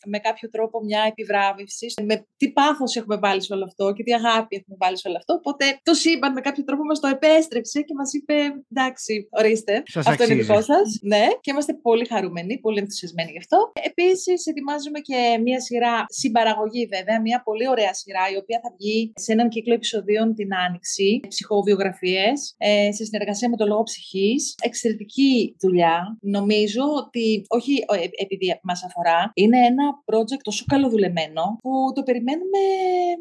με 0.05 0.19
κάποιο 0.19 0.49
τρόπο, 0.49 0.83
μια 0.83 1.03
επιβράβευση. 1.11 1.87
Με 2.09 2.27
τι 2.37 2.51
πάθος 2.51 2.95
έχουμε 2.95 3.17
βάλει 3.17 3.41
σε 3.41 3.53
όλο 3.53 3.63
αυτό 3.63 3.93
και 3.95 4.03
τι 4.03 4.13
αγάπη 4.13 4.55
έχουμε 4.55 4.77
βάλει 4.79 4.97
σε 4.97 5.07
όλο 5.07 5.17
αυτό. 5.17 5.33
Οπότε 5.33 5.65
το 5.83 5.93
σύμπαν 5.93 6.31
με 6.33 6.41
κάποιο 6.41 6.63
τρόπο 6.63 6.83
μας 6.83 6.99
το 6.99 7.07
επέστρεψε 7.07 7.81
και 7.81 7.93
μας 7.99 8.13
είπε 8.13 8.35
εντάξει, 8.73 9.27
ορίστε. 9.39 9.73
Σας 9.85 10.07
αυτό 10.07 10.23
είναι 10.23 10.33
αξίζει. 10.33 10.47
δικό 10.47 10.61
σας. 10.71 10.87
Ναι, 11.01 11.25
και 11.41 11.51
είμαστε 11.51 11.73
πολύ 11.73 12.05
χαρούμενοι, 12.11 12.59
πολύ 12.59 12.79
ενθουσιασμένοι 12.79 13.31
γι' 13.31 13.43
αυτό. 13.45 13.57
Επίσης, 13.91 14.45
ετοιμάζουμε 14.45 14.99
και 14.99 15.19
μια 15.45 15.59
σειρά 15.61 16.05
συμπαραγωγή, 16.07 16.83
βέβαια, 16.95 17.21
μια 17.21 17.41
πολύ 17.43 17.67
ωραία 17.67 17.93
σειρά, 17.93 18.23
η 18.33 18.37
οποία 18.37 18.59
θα 18.63 18.69
βγει 18.77 19.11
σε 19.15 19.31
έναν 19.31 19.49
κύκλο 19.49 19.73
επεισοδίων 19.73 20.33
την 20.33 20.49
Άνοιξη, 20.55 21.19
ψυχοβιογραφίες, 21.27 22.55
σε 22.95 23.03
συνεργασία 23.03 23.49
με 23.49 23.57
το 23.57 23.65
Λόγο 23.65 23.83
Ψυχής. 23.83 24.55
Εξαιρετική 24.61 25.55
δουλειά. 25.59 26.17
Νομίζω 26.21 26.83
ότι 27.03 27.45
όχι 27.47 27.72
όχι 27.73 27.83
ο- 27.87 28.03
ε- 28.03 28.23
επειδή 28.25 28.59
μας 28.63 28.83
αφορά, 28.83 29.31
είναι 29.33 29.57
ένα 29.57 29.85
project 30.09 30.41
τόσο 30.43 30.63
καλοδουλεμένο 30.67 31.43
που 31.61 31.71
το 31.95 32.03
περιμένουμε 32.03 32.61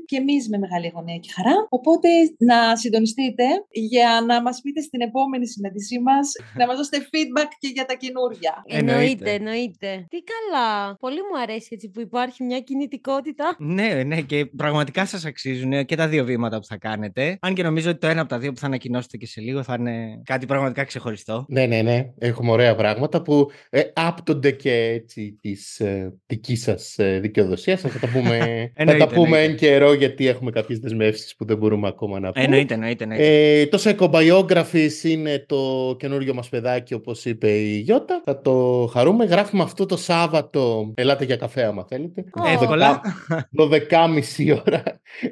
και 0.04 0.16
εμείς 0.16 0.48
με 0.48 0.58
μεγάλη 0.58 0.86
αγωνία 0.86 1.16
και 1.16 1.30
χαρά. 1.36 1.66
Οπότε 1.68 2.08
να 2.38 2.76
συντονιστείτε 2.76 3.44
για 3.70 4.24
να 4.26 4.42
μας 4.42 4.60
πείτε 4.62 4.80
στην 4.80 5.00
επόμενη 5.00 5.46
συνάντησή 5.46 5.98
μας, 6.00 6.32
να 6.56 6.66
μας 6.66 6.76
δώσετε 6.76 6.98
feedback 6.98 7.50
και 7.58 7.68
για 7.74 7.84
τα 7.84 7.94
καινούργια. 7.94 8.62
Εννοείται. 8.66 8.92
Εννοείται, 9.00 9.30
εννοείται. 9.32 10.06
Τι 10.08 10.18
καλά. 10.32 10.96
Πολύ 10.96 11.20
μου 11.32 11.38
αρέσει 11.42 11.68
έτσι 11.70 11.88
που 11.90 12.00
υπάρχει 12.00 12.44
μια 12.44 12.60
κινητικότητα. 12.60 13.56
Ναι, 13.58 14.02
ναι, 14.06 14.20
και 14.20 14.46
πραγματικά 14.46 15.06
σας 15.06 15.24
αξίζουν 15.24 15.84
και 15.84 15.96
τα 15.96 16.08
δύο 16.08 16.24
βήματα 16.24 16.58
που 16.58 16.64
θα 16.64 16.76
κάνετε. 16.76 17.38
Αν 17.40 17.54
και 17.54 17.62
νομίζω 17.62 17.90
ότι 17.90 17.98
το 17.98 18.06
ένα 18.06 18.20
από 18.20 18.30
τα 18.30 18.38
δύο 18.38 18.52
που 18.52 18.58
θα 18.58 18.66
ανακοινώσετε 18.66 19.16
και 19.16 19.26
σε 19.26 19.40
λίγο 19.40 19.62
θα 19.62 19.76
είναι 19.78 20.20
κάτι 20.24 20.46
πραγματικά 20.46 20.84
ξεχωριστό. 20.84 21.44
Ναι, 21.48 21.66
ναι, 21.66 21.82
ναι. 21.82 22.10
Έχουμε 22.18 22.50
ωραία 22.50 22.74
πράγματα 22.74 23.22
που 23.22 23.50
ε, 23.70 23.82
άπτονται 24.48 24.62
και 24.62 24.72
έτσι 24.72 25.38
της 25.40 25.80
ε, 25.80 26.14
δικής 26.26 26.62
σας 26.62 26.98
ε, 26.98 27.18
δικαιοδοσίας. 27.18 27.80
Θα 27.80 27.98
τα 28.00 28.08
πούμε, 28.08 28.38
θα 28.74 28.82
Εννοείται, 28.82 29.04
τα 29.04 29.06
πούμε 29.14 29.24
εννοείται. 29.38 29.44
εν 29.44 29.56
καιρό 29.56 29.92
γιατί 29.92 30.26
έχουμε 30.26 30.50
κάποιες 30.50 30.78
δεσμεύσεις 30.78 31.36
που 31.36 31.44
δεν 31.44 31.56
μπορούμε 31.56 31.88
ακόμα 31.88 32.20
να 32.20 32.32
πούμε. 32.32 32.44
Εννοείται, 32.44 32.74
εννοείται. 32.74 33.04
εννοείται. 33.04 33.60
Ε, 33.60 33.66
το 33.66 33.82
Psychobiographies 33.84 35.04
είναι 35.04 35.44
το 35.48 35.94
καινούριο 35.98 36.34
μας 36.34 36.48
παιδάκι 36.48 36.94
όπως 36.94 37.24
είπε 37.24 37.50
η 37.50 37.78
Γιώτα. 37.78 38.22
Θα 38.24 38.40
το 38.40 38.88
χαρούμε. 38.92 39.24
Γράφουμε 39.24 39.62
αυτό 39.62 39.86
το 39.86 39.96
Σάββατο. 39.96 40.92
Ελάτε 40.94 41.24
για 41.24 41.36
καφέ 41.36 41.64
άμα 41.64 41.84
θέλετε. 41.88 42.24
Ω. 42.32 42.48
Εύκολα. 42.48 43.00
12.30 43.58 44.58
ώρα. 44.66 44.82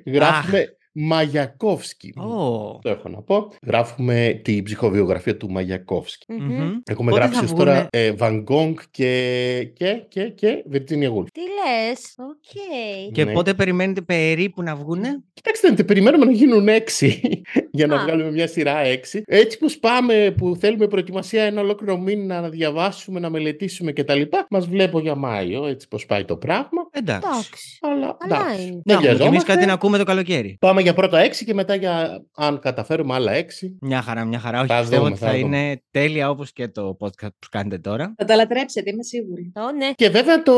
Γράφουμε 0.06 0.74
Μαγιακόφσκι. 0.92 2.12
Ω. 2.18 2.78
Το 2.82 2.88
έχω 2.90 3.08
να 3.08 3.22
πω. 3.22 3.52
Γράφουμε 3.66 4.40
την 4.44 4.62
ψυχοβιογραφία 4.62 5.36
του 5.36 5.50
Μαγιακόφσκι. 5.50 6.32
Μμμ. 6.32 6.52
Μμμ. 6.52 6.78
Έχουμε 6.84 7.10
Πότε 7.10 7.22
γράψει 7.22 7.38
θα 7.38 7.44
ως 7.44 7.52
τώρα 7.54 7.72
βγουνε; 7.72 7.88
ε, 7.90 8.12
Van 8.18 8.44
Gogh 8.44 8.74
και, 8.90 9.70
και, 9.74 10.02
και, 10.08 10.22
και 10.22 10.64
Virginia 10.72 11.08
Woolf. 11.14 11.26
Τι 11.32 11.40
λες, 11.40 12.14
οκ. 12.18 13.12
Και 13.12 13.24
Ναι. 13.24 13.32
πότε 13.32 13.54
περιμένετε 13.54 14.00
περίπου 14.00 14.62
να 14.62 14.76
βγούνε; 14.76 15.22
Κοιτάξτε, 15.32 15.72
τε, 15.72 15.84
περιμένουμε 15.84 16.24
να 16.24 16.30
γίνουν 16.32 16.68
έξι 16.68 17.20
για 17.72 17.86
να 17.86 17.96
Α. 18.00 18.02
βγάλουμε 18.04 18.30
μια 18.30 18.46
σειρά 18.46 18.78
έξι. 18.78 19.22
Έτσι 19.26 19.58
πως 19.58 19.78
πάμε, 19.78 20.34
που 20.36 20.56
θέλουμε 20.60 20.86
προετοιμασία 20.88 21.42
ένα 21.44 21.60
ολόκληρο 21.60 21.98
μήνα 21.98 22.40
να 22.40 22.48
διαβάσουμε, 22.48 23.20
να 23.20 23.30
μελετήσουμε 23.30 23.92
κτλ. 23.92 24.20
Μας 24.50 24.66
βλέπω 24.68 25.00
για 25.00 25.14
Μάιο, 25.14 25.66
έτσι 25.66 25.88
πως 25.88 26.06
πάει 26.06 26.24
το 26.24 26.36
πράγμα. 26.36 26.88
Εντάξει. 26.92 27.28
Εντάξει. 27.30 27.78
Αλλά 27.80 28.16
Καλά 28.18 28.40
εντάξει, 28.46 28.62
είναι. 28.62 28.70
δεν 28.70 28.82
Να 28.84 28.92
έχουμε 28.92 29.00
κι 29.00 29.06
εμεί 29.06 29.16
βιαζόμαστε. 29.16 29.52
κάτι 29.54 29.66
να 29.66 29.72
ακούμε 29.72 29.98
το 29.98 30.04
καλοκαίρι. 30.04 30.56
Πάμε 30.60 30.80
για 30.82 30.94
πρώτα 30.94 31.18
έξι 31.18 31.44
και 31.44 31.54
μετά 31.54 31.74
για 31.74 32.22
αν 32.34 32.58
καταφέρουμε 32.58 33.14
άλλα 33.14 33.32
έξι. 33.32 33.76
Μια 33.80 34.02
χαρά, 34.02 34.24
μια 34.24 34.38
χαρά. 34.38 34.58
Όχι, 34.58 34.68
Θα 34.68 34.78
πιστεύω 34.80 35.02
δούμε, 35.02 35.14
ότι 35.14 35.24
θα 35.24 35.30
θα 35.30 35.38
δούμε. 35.38 35.56
είναι 35.58 35.82
τέλεια 35.90 36.30
όπως 36.30 36.52
και 36.52 36.68
το 36.68 36.96
podcast 37.00 37.28
που 37.38 37.48
κάνετε 37.50 37.78
τώρα. 37.78 38.14
Θα 38.16 38.24
τα 38.24 38.34
λατρέψετε, 38.36 38.90
είμαι 38.90 39.02
σίγουρη. 39.02 39.52
Ω, 39.56 39.72
ναι. 39.72 39.90
Και 39.94 40.08
βέβαια 40.08 40.42
το, 40.42 40.52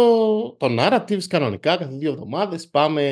το 0.58 0.66
narratives 0.78 1.24
κανονικά 1.28 1.76
κάθε 1.76 1.94
δύο 1.98 2.10
εβδομάδες 2.12 2.68
πάμε, 2.68 3.02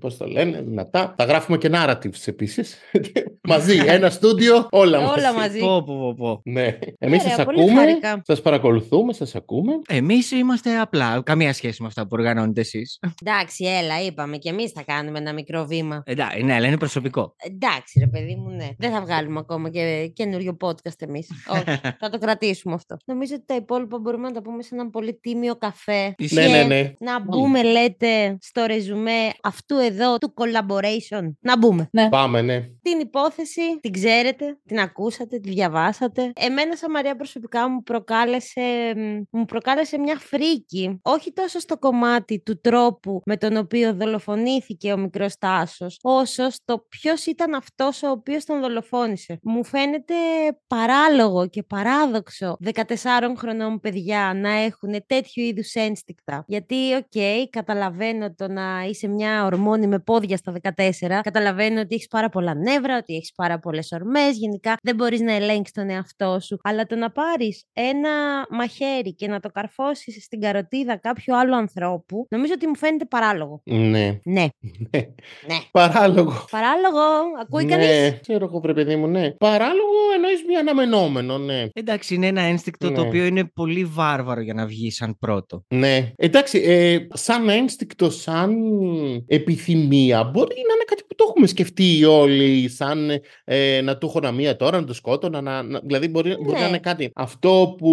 πώς 0.00 0.16
το 0.16 0.26
λένε, 0.26 0.62
δυνατά. 0.62 1.14
Θα 1.18 1.24
γράφουμε 1.24 1.58
και 1.58 1.70
narratives 1.72 2.22
επίσης. 2.26 2.78
μαζί, 3.48 3.80
ένα 3.86 4.10
στούντιο, 4.10 4.66
όλα 4.70 5.00
μαζί. 5.00 5.18
Όλα 5.20 5.32
μαζί. 5.34 5.58
Πω, 5.58 5.82
πω, 5.86 5.94
πω, 5.98 6.14
πω. 6.14 6.40
Ναι. 6.44 6.78
Εμείς 6.98 7.20
Ωραία, 7.22 7.34
σας 7.36 7.44
πολύ 7.44 7.60
ακούμε, 7.62 7.78
χάρηκα. 7.80 8.22
σας 8.26 8.42
παρακολουθούμε, 8.42 9.12
σας 9.12 9.34
ακούμε. 9.34 9.72
Εμείς 9.88 10.30
είμαστε 10.30 10.78
απλά. 10.78 11.22
Καμία 11.24 11.52
σχέση 11.52 11.82
με 11.82 11.88
αυτά 11.88 12.06
που 12.06 12.16
οργανώνετε 12.50 12.60
εσείς; 12.60 12.98
Εντάξει, 13.24 13.64
έλα, 13.64 14.02
είπαμε 14.02 14.36
και 14.36 14.48
εμείς 14.48 14.70
θα 14.70 14.82
κάνουμε 14.82 15.18
ένα 15.18 15.32
μικρό 15.32 15.64
βήμα. 15.64 16.02
Εντάξει, 16.06 16.42
ναι, 16.42 16.54
αλλά 16.54 16.66
είναι 16.66 16.78
προσωπικό. 16.78 17.34
Εντάξει, 17.36 17.98
ρε 17.98 18.06
παιδί 18.06 18.34
μου, 18.34 18.50
ναι. 18.50 18.68
Δεν 18.78 18.90
θα 18.90 19.00
βγάλουμε 19.00 19.38
ακόμα 19.38 19.70
και 19.70 20.10
καινούριο 20.14 20.56
podcast 20.60 20.98
εμείς. 20.98 21.28
Όχι, 21.54 21.80
θα 21.98 22.08
το 22.10 22.18
κρατήσουμε 22.18 22.74
αυτό. 22.74 22.96
Νομίζω 23.04 23.34
ότι 23.34 23.44
τα 23.46 23.54
υπόλοιπα 23.54 23.98
μπορούμε 23.98 24.28
να 24.28 24.34
τα 24.34 24.42
πούμε 24.42 24.62
σε 24.62 24.74
έναν 24.74 24.90
πολύ 24.90 25.18
τίμιο 25.20 25.56
καφέ. 25.56 26.14
Ισχύει. 26.18 26.34
Ναι, 26.34 26.46
Και 26.46 26.52
ναι, 26.52 26.64
ναι. 26.64 26.92
Να 26.98 27.20
μπούμε, 27.20 27.62
λέτε, 27.62 28.38
στο 28.40 28.64
ρεζουμέ 28.66 29.30
αυτού 29.42 29.76
εδώ 29.76 30.18
του 30.18 30.34
collaboration. 30.36 31.32
Να 31.40 31.58
μπούμε. 31.58 31.90
Πάμε, 32.10 32.42
ναι. 32.42 32.60
Την 32.82 33.00
υπόθεση 33.00 33.60
την 33.80 33.92
ξέρετε, 33.92 34.58
την 34.66 34.78
ακούσατε, 34.78 35.38
τη 35.38 35.50
διαβάσατε. 35.50 36.32
Εμένα 36.34 36.76
σαν 36.76 36.90
Μαρία 36.90 37.16
προσωπικά 37.16 37.68
μου 37.68 37.82
προκάλεσε, 37.82 38.92
μ, 38.96 39.36
μου 39.38 39.44
προκάλεσε 39.44 39.98
μια 39.98 40.16
φρίκη. 40.16 40.98
Όχι 41.02 41.32
τόσο 41.32 41.58
στο 41.58 41.78
κομμάτι 41.78 42.39
του 42.42 42.60
τρόπου 42.60 43.20
με 43.24 43.36
τον 43.36 43.56
οποίο 43.56 43.94
δολοφονήθηκε 43.94 44.92
ο 44.92 44.96
μικρός 44.96 45.38
Τάσος, 45.38 45.98
όσο 46.02 46.50
στο 46.50 46.86
ποιος 46.88 47.26
ήταν 47.26 47.54
αυτός 47.54 48.02
ο 48.02 48.10
οποίος 48.10 48.44
τον 48.44 48.60
δολοφόνησε. 48.60 49.38
Μου 49.42 49.64
φαίνεται 49.64 50.14
παράλογο 50.66 51.48
και 51.48 51.62
παράδοξο 51.62 52.56
14 52.74 53.34
χρονών 53.36 53.80
παιδιά 53.80 54.32
να 54.36 54.50
έχουν 54.50 54.90
τέτοιου 55.06 55.42
είδους 55.42 55.74
ένστικτα. 55.74 56.44
Γιατί, 56.46 56.94
οκ, 56.94 57.48
καταλαβαίνω 57.50 58.34
το 58.34 58.48
να 58.48 58.84
είσαι 58.88 59.08
μια 59.08 59.44
ορμόνη 59.44 59.86
με 59.86 59.98
πόδια 59.98 60.36
στα 60.36 60.52
14, 60.52 61.20
καταλαβαίνω 61.22 61.80
ότι 61.80 61.94
έχεις 61.94 62.06
πάρα 62.08 62.28
πολλά 62.28 62.54
νεύρα, 62.54 62.96
ότι 62.96 63.14
έχεις 63.14 63.32
πάρα 63.32 63.58
πολλές 63.58 63.92
ορμές, 63.92 64.36
γενικά 64.36 64.76
δεν 64.82 64.94
μπορείς 64.94 65.20
να 65.20 65.32
ελέγξεις 65.32 65.72
τον 65.72 65.90
εαυτό 65.90 66.40
σου. 66.40 66.58
Αλλά 66.62 66.86
το 66.86 66.94
να 66.96 67.10
πάρεις 67.10 67.64
ένα 67.72 68.10
μαχαίρι 68.50 69.14
και 69.14 69.28
να 69.28 69.40
το 69.40 69.48
καρφώσεις 69.48 70.24
στην 70.24 70.40
καροτίδα 70.40 70.96
κάποιου 70.96 71.36
άλλου 71.36 71.56
ανθρώπου, 71.56 72.26
νομίζω 72.30 72.52
ότι 72.56 72.66
μου 72.66 72.76
φαίνεται 72.76 73.04
παράλογο. 73.04 73.60
Ναι. 73.64 73.78
Ναι, 73.78 74.18
ναι. 74.90 75.00
ναι. 75.48 75.56
Παράλογο. 75.70 76.44
Παράλογο, 76.50 77.00
ακούει 77.40 77.64
ναι, 77.64 77.70
κανείς; 77.70 78.20
ξέρω 78.20 78.44
εγώ, 78.44 78.60
βρε 78.60 78.72
παιδί 78.74 78.96
μου, 78.96 79.06
ναι. 79.06 79.30
Παράλογο 79.30 79.98
εννοείς 80.14 80.44
μη 80.48 80.56
αναμενόμενο, 80.56 81.38
ναι. 81.38 81.68
Εντάξει, 81.72 82.14
είναι 82.14 82.26
ένα 82.26 82.40
ένστικτο 82.40 82.90
το 82.92 83.00
Ναι. 83.00 83.06
οποίο 83.08 83.24
είναι 83.24 83.44
πολύ 83.54 83.84
βάρβαρο 83.84 84.40
για 84.40 84.54
να 84.54 84.66
βγει 84.66 84.90
σαν 84.90 85.18
πρώτο. 85.18 85.64
Ναι. 85.68 86.12
Εντάξει, 86.16 86.58
ε, 86.58 86.98
σαν 87.12 87.48
ένστικτο, 87.48 88.10
σαν 88.10 88.54
επιθυμία, 89.26 90.24
μπορεί 90.24 90.54
να 90.54 90.74
είναι 90.74 90.84
κάτι 90.86 91.02
που 91.08 91.14
το 91.14 91.24
έχουμε 91.28 91.46
σκεφτεί 91.46 92.04
όλοι, 92.04 92.68
σαν 92.68 93.10
ε, 93.44 93.80
να 93.80 93.98
του 93.98 94.06
έχω 94.06 94.18
ένα 94.18 94.32
μία 94.32 94.56
τώρα, 94.56 94.80
να 94.80 94.86
το 94.86 94.92
σκότωνα, 94.94 95.40
να, 95.40 95.62
να- 95.62 95.80
δηλαδή 95.84 96.08
μπορεί, 96.08 96.36
μπορεί 96.40 96.52
να 96.56 96.60
Ναι. 96.62 96.68
είναι 96.68 96.78
κάτι. 96.78 97.10
Αυτό 97.14 97.74
που, 97.78 97.92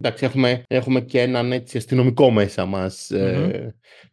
εντάξει, 0.00 0.24
έχουμε, 0.24 0.62
έχουμε 0.68 1.00
και 1.00 1.20
έναν 1.20 1.52
έτσι 1.52 1.76
αστυνομικό 1.76 2.30
μέσα 2.30 2.64
μας, 2.64 3.10
ε, 3.10 3.49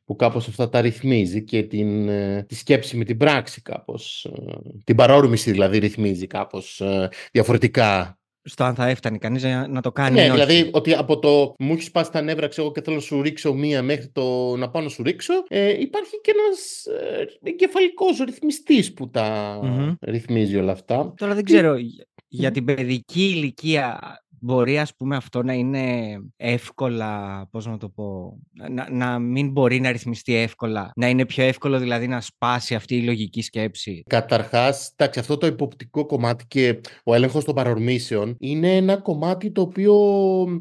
που 0.05 0.15
κάπως 0.15 0.47
αυτά 0.47 0.69
τα 0.69 0.81
ρυθμίζει 0.81 1.43
και 1.43 1.63
την, 1.63 2.09
ε, 2.09 2.43
τη 2.47 2.55
σκέψη 2.55 2.97
με 2.97 3.03
την 3.03 3.17
πράξη 3.17 3.61
κάπως, 3.61 4.25
ε, 4.25 4.53
την 4.83 4.95
παρόρμηση 4.95 5.51
δηλαδή 5.51 5.77
ρυθμίζει 5.77 6.27
κάπως 6.27 6.81
ε, 6.81 7.09
διαφορετικά 7.31 8.19
Στο 8.43 8.63
αν 8.63 8.75
θα 8.75 8.87
έφτανε 8.87 9.17
κανείς 9.17 9.43
να, 9.43 9.67
να 9.67 9.81
το 9.81 9.91
κάνει. 9.91 10.15
ναι, 10.15 10.21
ή 10.21 10.29
όχι. 10.29 10.33
δηλαδή 10.33 10.69
ότι 10.73 10.93
από 10.93 11.19
το 11.19 11.55
μου 11.59 11.73
έχεις 11.73 11.85
σπάσει 11.85 12.11
τα 12.11 12.21
νεύρα 12.21 12.47
ξέρω, 12.47 12.65
εγώ, 12.65 12.75
και 12.75 12.81
θέλω 12.83 12.95
να 12.95 13.01
σου 13.01 13.21
ρίξω 13.21 13.53
μία 13.53 13.81
μέχρι 13.83 14.07
το 14.09 14.55
να 14.57 14.69
πάω 14.69 14.81
να 14.81 14.89
σου 14.89 15.03
ρίξω, 15.03 15.33
ε, 15.47 15.79
υπάρχει 15.81 16.21
και 16.21 16.33
ένας 16.35 16.85
ε, 16.85 17.49
εγκεφαλικός 17.49 18.17
ρυθμιστής 18.25 18.93
που 18.93 19.09
τα 19.09 19.59
Μμμ. 19.63 19.93
ρυθμίζει 20.01 20.57
όλα 20.57 20.71
αυτά. 20.71 21.13
Τώρα 21.17 21.33
δεν 21.33 21.43
ξέρω, 21.43 21.75
για- 21.77 22.05
για 22.29 22.51
την 22.51 22.65
παιδική 22.65 23.21
ηλικία 23.23 23.99
μπορεί 24.39 24.79
ας 24.79 24.95
πούμε 24.95 25.15
αυτό 25.15 25.43
να 25.43 25.53
είναι 25.53 26.17
εύκολα, 26.35 27.41
πώς 27.51 27.65
να 27.65 27.77
το 27.77 27.89
πω, 27.89 28.37
να, 28.71 28.89
να 28.91 29.19
μην 29.19 29.51
μπορεί 29.51 29.79
να 29.79 29.91
ρυθμιστεί 29.91 30.35
εύκολα, 30.35 30.91
να 30.95 31.09
είναι 31.09 31.25
πιο 31.25 31.43
εύκολο 31.43 31.79
δηλαδή 31.79 32.07
να 32.07 32.21
σπάσει 32.21 32.75
αυτή 32.75 32.95
η 32.95 33.03
λογική 33.03 33.41
σκέψη; 33.41 34.03
Καταρχάς, 34.09 34.91
εντάξει, 34.95 35.19
αυτό 35.19 35.37
το 35.37 35.47
υποπτικό 35.47 36.05
κομμάτι 36.05 36.45
και 36.47 36.79
ο 37.03 37.13
έλεγχος 37.13 37.45
των 37.45 37.55
παρορμήσεων 37.55 38.35
είναι 38.39 38.75
ένα 38.75 38.97
κομμάτι 38.97 39.51
το 39.51 39.61
οποίο 39.61 39.93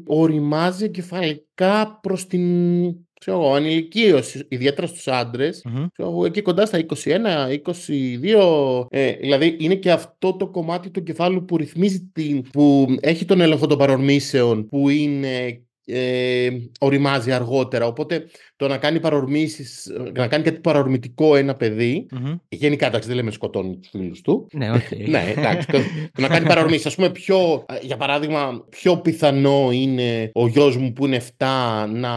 οριμάζει 0.05 0.83
εγκεφαλικά 0.83 1.99
προς 2.01 2.27
την 2.27 3.06
ξέρω 3.19 3.37
εγώ, 3.37 3.53
ανηλικίωση, 3.53 4.45
ιδιαίτερα 4.49 4.87
στους 4.87 5.07
άντρες, 5.07 5.61
Μμμ. 5.65 5.85
ξέρω 5.93 6.09
εγώ, 6.09 6.25
εκεί 6.25 6.41
κοντά 6.41 6.65
στα 6.65 6.77
21, 6.77 7.49
22. 7.49 8.87
Ε, 8.89 9.11
δηλαδή 9.11 9.55
είναι 9.59 9.75
και 9.75 9.91
αυτό 9.91 10.35
το 10.35 10.47
κομμάτι 10.47 10.89
του 10.89 11.03
κεφάλου 11.03 11.45
που 11.45 11.57
ρυθμίζει 11.57 12.09
την, 12.13 12.41
που 12.41 12.95
έχει 12.99 13.25
τον 13.25 13.41
έλεγχο 13.41 13.67
των 13.67 13.77
παρορμήσεων, 13.77 14.67
που 14.67 14.89
είναι 14.89 15.61
ε, 15.85 16.49
ωριμάζει 16.79 17.31
αργότερα. 17.31 17.87
Οπότε 17.87 18.25
το 18.57 18.67
να 18.67 18.77
κάνει 18.77 18.99
παρορμήσεις, 18.99 19.91
να 20.13 20.27
κάνει 20.27 20.43
κάτι 20.43 20.59
παρορμητικό 20.59 21.35
ένα 21.35 21.53
παιδί, 21.55 22.05
Μμμ. 22.11 22.33
γενικά 22.49 22.87
εντάξει 22.87 23.07
δεν 23.07 23.17
λέμε 23.17 23.31
σκοτώνει 23.31 23.77
τους 23.77 23.89
φίλους 23.89 24.21
του, 24.21 24.47
Ναι, 24.53 24.71
οκ. 24.77 25.07
ναι, 25.07 25.33
εντάξει. 25.37 25.67
Το, 25.67 25.77
το 26.13 26.21
να 26.21 26.27
κάνει 26.27 26.45
παρορμήσεις. 26.47 26.85
Ας 26.85 26.95
πούμε, 26.95 27.09
πιο, 27.09 27.65
για 27.81 27.97
παράδειγμα, 27.97 28.65
πιο 28.69 28.97
πιθανό 28.97 29.69
είναι 29.71 30.31
ο 30.33 30.47
γιος 30.47 30.77
μου 30.77 30.93
που 30.93 31.05
είναι 31.05 31.21
7 31.37 31.45
να 31.89 32.09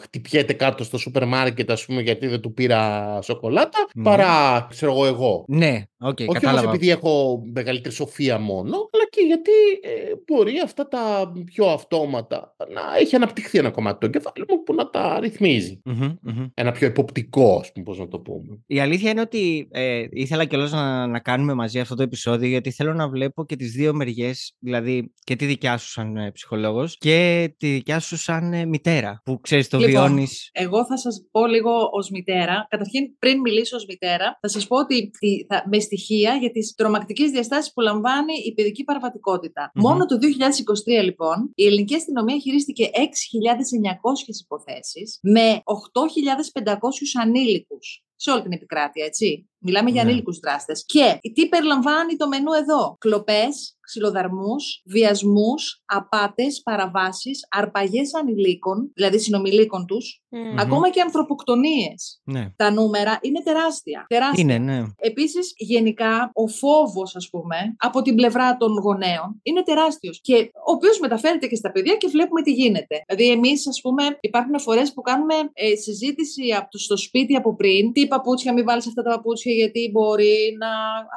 χτυπιέται 0.00 0.52
κάτω 0.52 0.84
στο 0.84 0.98
σούπερ 0.98 1.26
μάρκετ, 1.26 1.70
ας 1.70 1.84
πούμε, 1.84 2.00
γιατί 2.02 2.26
δεν 2.26 2.40
του 2.40 2.54
πήρα 2.54 3.18
σοκολάτα, 3.22 3.78
Ναι. 3.94 4.02
παρά, 4.02 4.66
ξέρω 4.70 4.92
εγώ, 4.92 5.06
εγώ. 5.06 5.44
Ναι, 5.48 5.82
οκ, 6.00 6.18
Όχι 6.18 6.22
όμως 6.22 6.34
κατάλαβα. 6.40 6.68
επειδή 6.68 6.90
έχω 6.90 7.42
μεγαλύτερη 7.52 7.94
σοφία 7.94 8.38
μόνο, 8.38 8.76
αλλά 8.92 9.04
και 9.10 9.20
γιατί 9.26 9.50
ε, 9.82 10.12
μπορεί 10.26 10.52
αυτά 10.64 10.88
τα 10.88 11.32
πιο 11.44 11.66
αυτόματα 11.66 12.54
να 12.72 12.80
έχει 13.00 13.16
αναπτυχθεί 13.16 13.58
ένα 13.58 13.70
κομμάτι 13.70 13.98
του 13.98 14.06
εγκεφάλου 14.06 14.46
μου 14.48 14.62
που 14.62 14.74
να 14.74 14.90
τα 14.90 15.18
ρυθμίζει. 15.20 15.80
Μμμ, 15.88 16.14
μμμ. 16.22 16.46
Ένα 16.54 16.72
πιο 16.72 16.86
εποπτικό, 16.86 17.58
ας 17.60 17.72
πούμε, 17.72 17.84
πώς 17.84 17.98
να 17.98 18.08
το 18.08 18.18
πούμε. 18.20 18.62
Η 18.66 18.80
αλήθεια 18.80 19.10
είναι 19.10 19.20
ότι 19.20 19.68
ε, 19.70 20.06
ήθελα 20.10 20.44
κιόλας 20.44 20.72
να, 20.72 21.06
να 21.06 21.18
κάνουμε 21.20 21.54
μαζί 21.54 21.80
αυτό 21.80 21.94
το 21.94 22.02
επεισόδιο 22.02 22.48
γιατί 22.48 22.70
θέλω 22.70 22.94
να 22.94 23.08
βλέπω 23.08 23.44
και 23.44 23.56
τις 23.56 23.72
δύο 23.72 23.94
μεριές, 23.94 24.54
δηλαδή 24.58 25.12
και 25.24 25.36
τη 25.36 25.46
δικιά 25.46 25.76
σου 25.78 25.88
σαν 25.90 26.16
ε, 26.16 26.30
ψυχολόγος 26.30 26.96
και 26.98 27.48
τη 27.58 27.68
δικιά 27.72 28.00
σου 28.00 28.16
σαν 28.16 28.52
ε, 28.52 28.64
μητέρα 28.64 29.20
που 29.24 29.40
ξέρεις 29.40 29.68
το 29.68 29.78
Λοιπόν, 29.78 29.90
βιώνεις. 29.92 30.50
Εγώ 30.52 30.86
θα 30.86 30.96
σας 30.98 31.26
πω 31.30 31.46
λίγο 31.46 31.70
ως 31.92 32.10
μητέρα. 32.10 32.66
Καταρχήν, 32.70 33.16
πριν 33.18 33.40
μιλήσω 33.40 33.76
ως 33.76 33.84
μητέρα, 33.88 34.38
θα 34.40 34.48
σας 34.48 34.66
πω 34.66 34.76
ότι 34.76 35.10
τι- 35.18 35.44
θα- 35.48 35.64
με 35.70 35.78
στοιχεία 35.78 36.34
για 36.34 36.50
τις 36.50 36.74
τρομακτικές 36.74 37.30
διαστάσεις 37.30 37.72
που 37.72 37.80
λαμβάνει 37.80 38.32
η 38.46 38.54
παιδική 38.54 38.84
παραβατικότητα. 38.84 39.70
Μμμ. 39.74 39.82
Μόνο 39.88 40.04
το 40.06 40.18
2023, 40.18 41.02
λοιπόν, 41.04 41.50
η 41.54 41.64
ελληνική 41.66 41.94
αστυνομία 41.94 42.38
χειρίστηκε 42.38 42.84
6.900 42.92 44.40
υποθέσεις 44.44 45.18
με 45.22 45.60
8.500 45.76 47.16
ανήλικους. 47.22 48.00
Σε 48.18 48.30
όλη 48.30 48.42
την 48.42 48.52
επικράτεια, 48.52 49.04
έτσι. 49.04 49.48
Μιλάμε 49.58 49.90
για 49.90 50.02
Ναι. 50.02 50.08
ανήλικους 50.08 50.38
δράστες. 50.38 50.84
Και 50.86 51.18
τι 51.34 51.48
περιλαμβάνει 51.48 52.16
το 52.16 52.28
μενού 52.28 52.52
εδώ. 52.52 52.96
Κλοπές, 52.98 53.76
ξυλοδαρμούς, 53.80 54.82
βιασμούς, 54.84 55.82
απάτες, 55.84 56.62
παραβάσεις, 56.62 57.46
αρπαγές 57.50 58.14
ανηλίκων, 58.14 58.90
δηλαδή 58.94 59.18
συνομιλίκων 59.18 59.86
τους, 59.86 60.22
Μμμ. 60.28 60.58
ακόμα 60.58 60.90
και 60.90 61.00
ανθρωποκτονίες. 61.00 62.20
Ναι. 62.24 62.50
Τα 62.56 62.70
νούμερα 62.70 63.18
είναι 63.22 63.42
τεράστια. 63.42 64.04
τεράστια. 64.08 64.42
Είναι, 64.42 64.58
ναι. 64.58 64.82
Επίσης, 64.96 65.52
γενικά, 65.56 66.30
ο 66.32 66.46
φόβος, 66.46 67.16
ας 67.16 67.28
πούμε, 67.30 67.56
από 67.76 68.02
την 68.02 68.14
πλευρά 68.14 68.56
των 68.56 68.78
γονέων 68.78 69.40
είναι 69.42 69.62
τεράστιος 69.62 70.20
και 70.20 70.50
ο 70.66 70.72
οποίος 70.72 70.98
μεταφέρεται 70.98 71.46
και 71.46 71.56
στα 71.56 71.72
παιδιά 71.72 71.94
και 71.96 72.08
βλέπουμε 72.08 72.42
τι 72.42 72.52
γίνεται. 72.52 73.04
Δηλαδή, 73.06 73.30
εμείς, 73.32 73.68
ας 73.68 73.80
πούμε, 73.80 74.18
υπάρχουν 74.20 74.60
φορές 74.60 74.92
που 74.92 75.00
κάνουμε 75.00 75.34
ε, 75.52 75.74
συζήτηση 75.76 76.52
από 76.56 76.70
το, 76.70 76.78
στο 76.78 76.96
σπίτι 76.96 77.34
από 77.34 77.54
πριν. 77.54 77.92
Τι 77.92 78.06
παπούτσια, 78.06 78.52
μην 78.52 78.64
βάλεις 78.64 78.86
αυτά 78.86 79.02
τα 79.02 79.10
παπούτσια 79.10 79.52
γιατί 79.52 79.90
μπορεί 79.92 80.56
να 80.58 80.68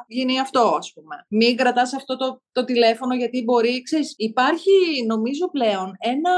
γίνει 0.07 0.39
αυτό, 0.39 0.75
ας 0.77 0.93
πούμε. 0.93 1.15
Μην 1.29 1.55
κρατάς 1.55 1.93
αυτό 1.93 2.17
το, 2.17 2.41
το 2.51 2.63
τηλέφωνο 2.63 3.15
γιατί 3.15 3.43
μπορεί, 3.43 3.81
ξέρεις, 3.81 4.13
υπάρχει 4.17 4.71
νομίζω 5.07 5.49
πλέον 5.49 5.95
ένα, 5.99 6.31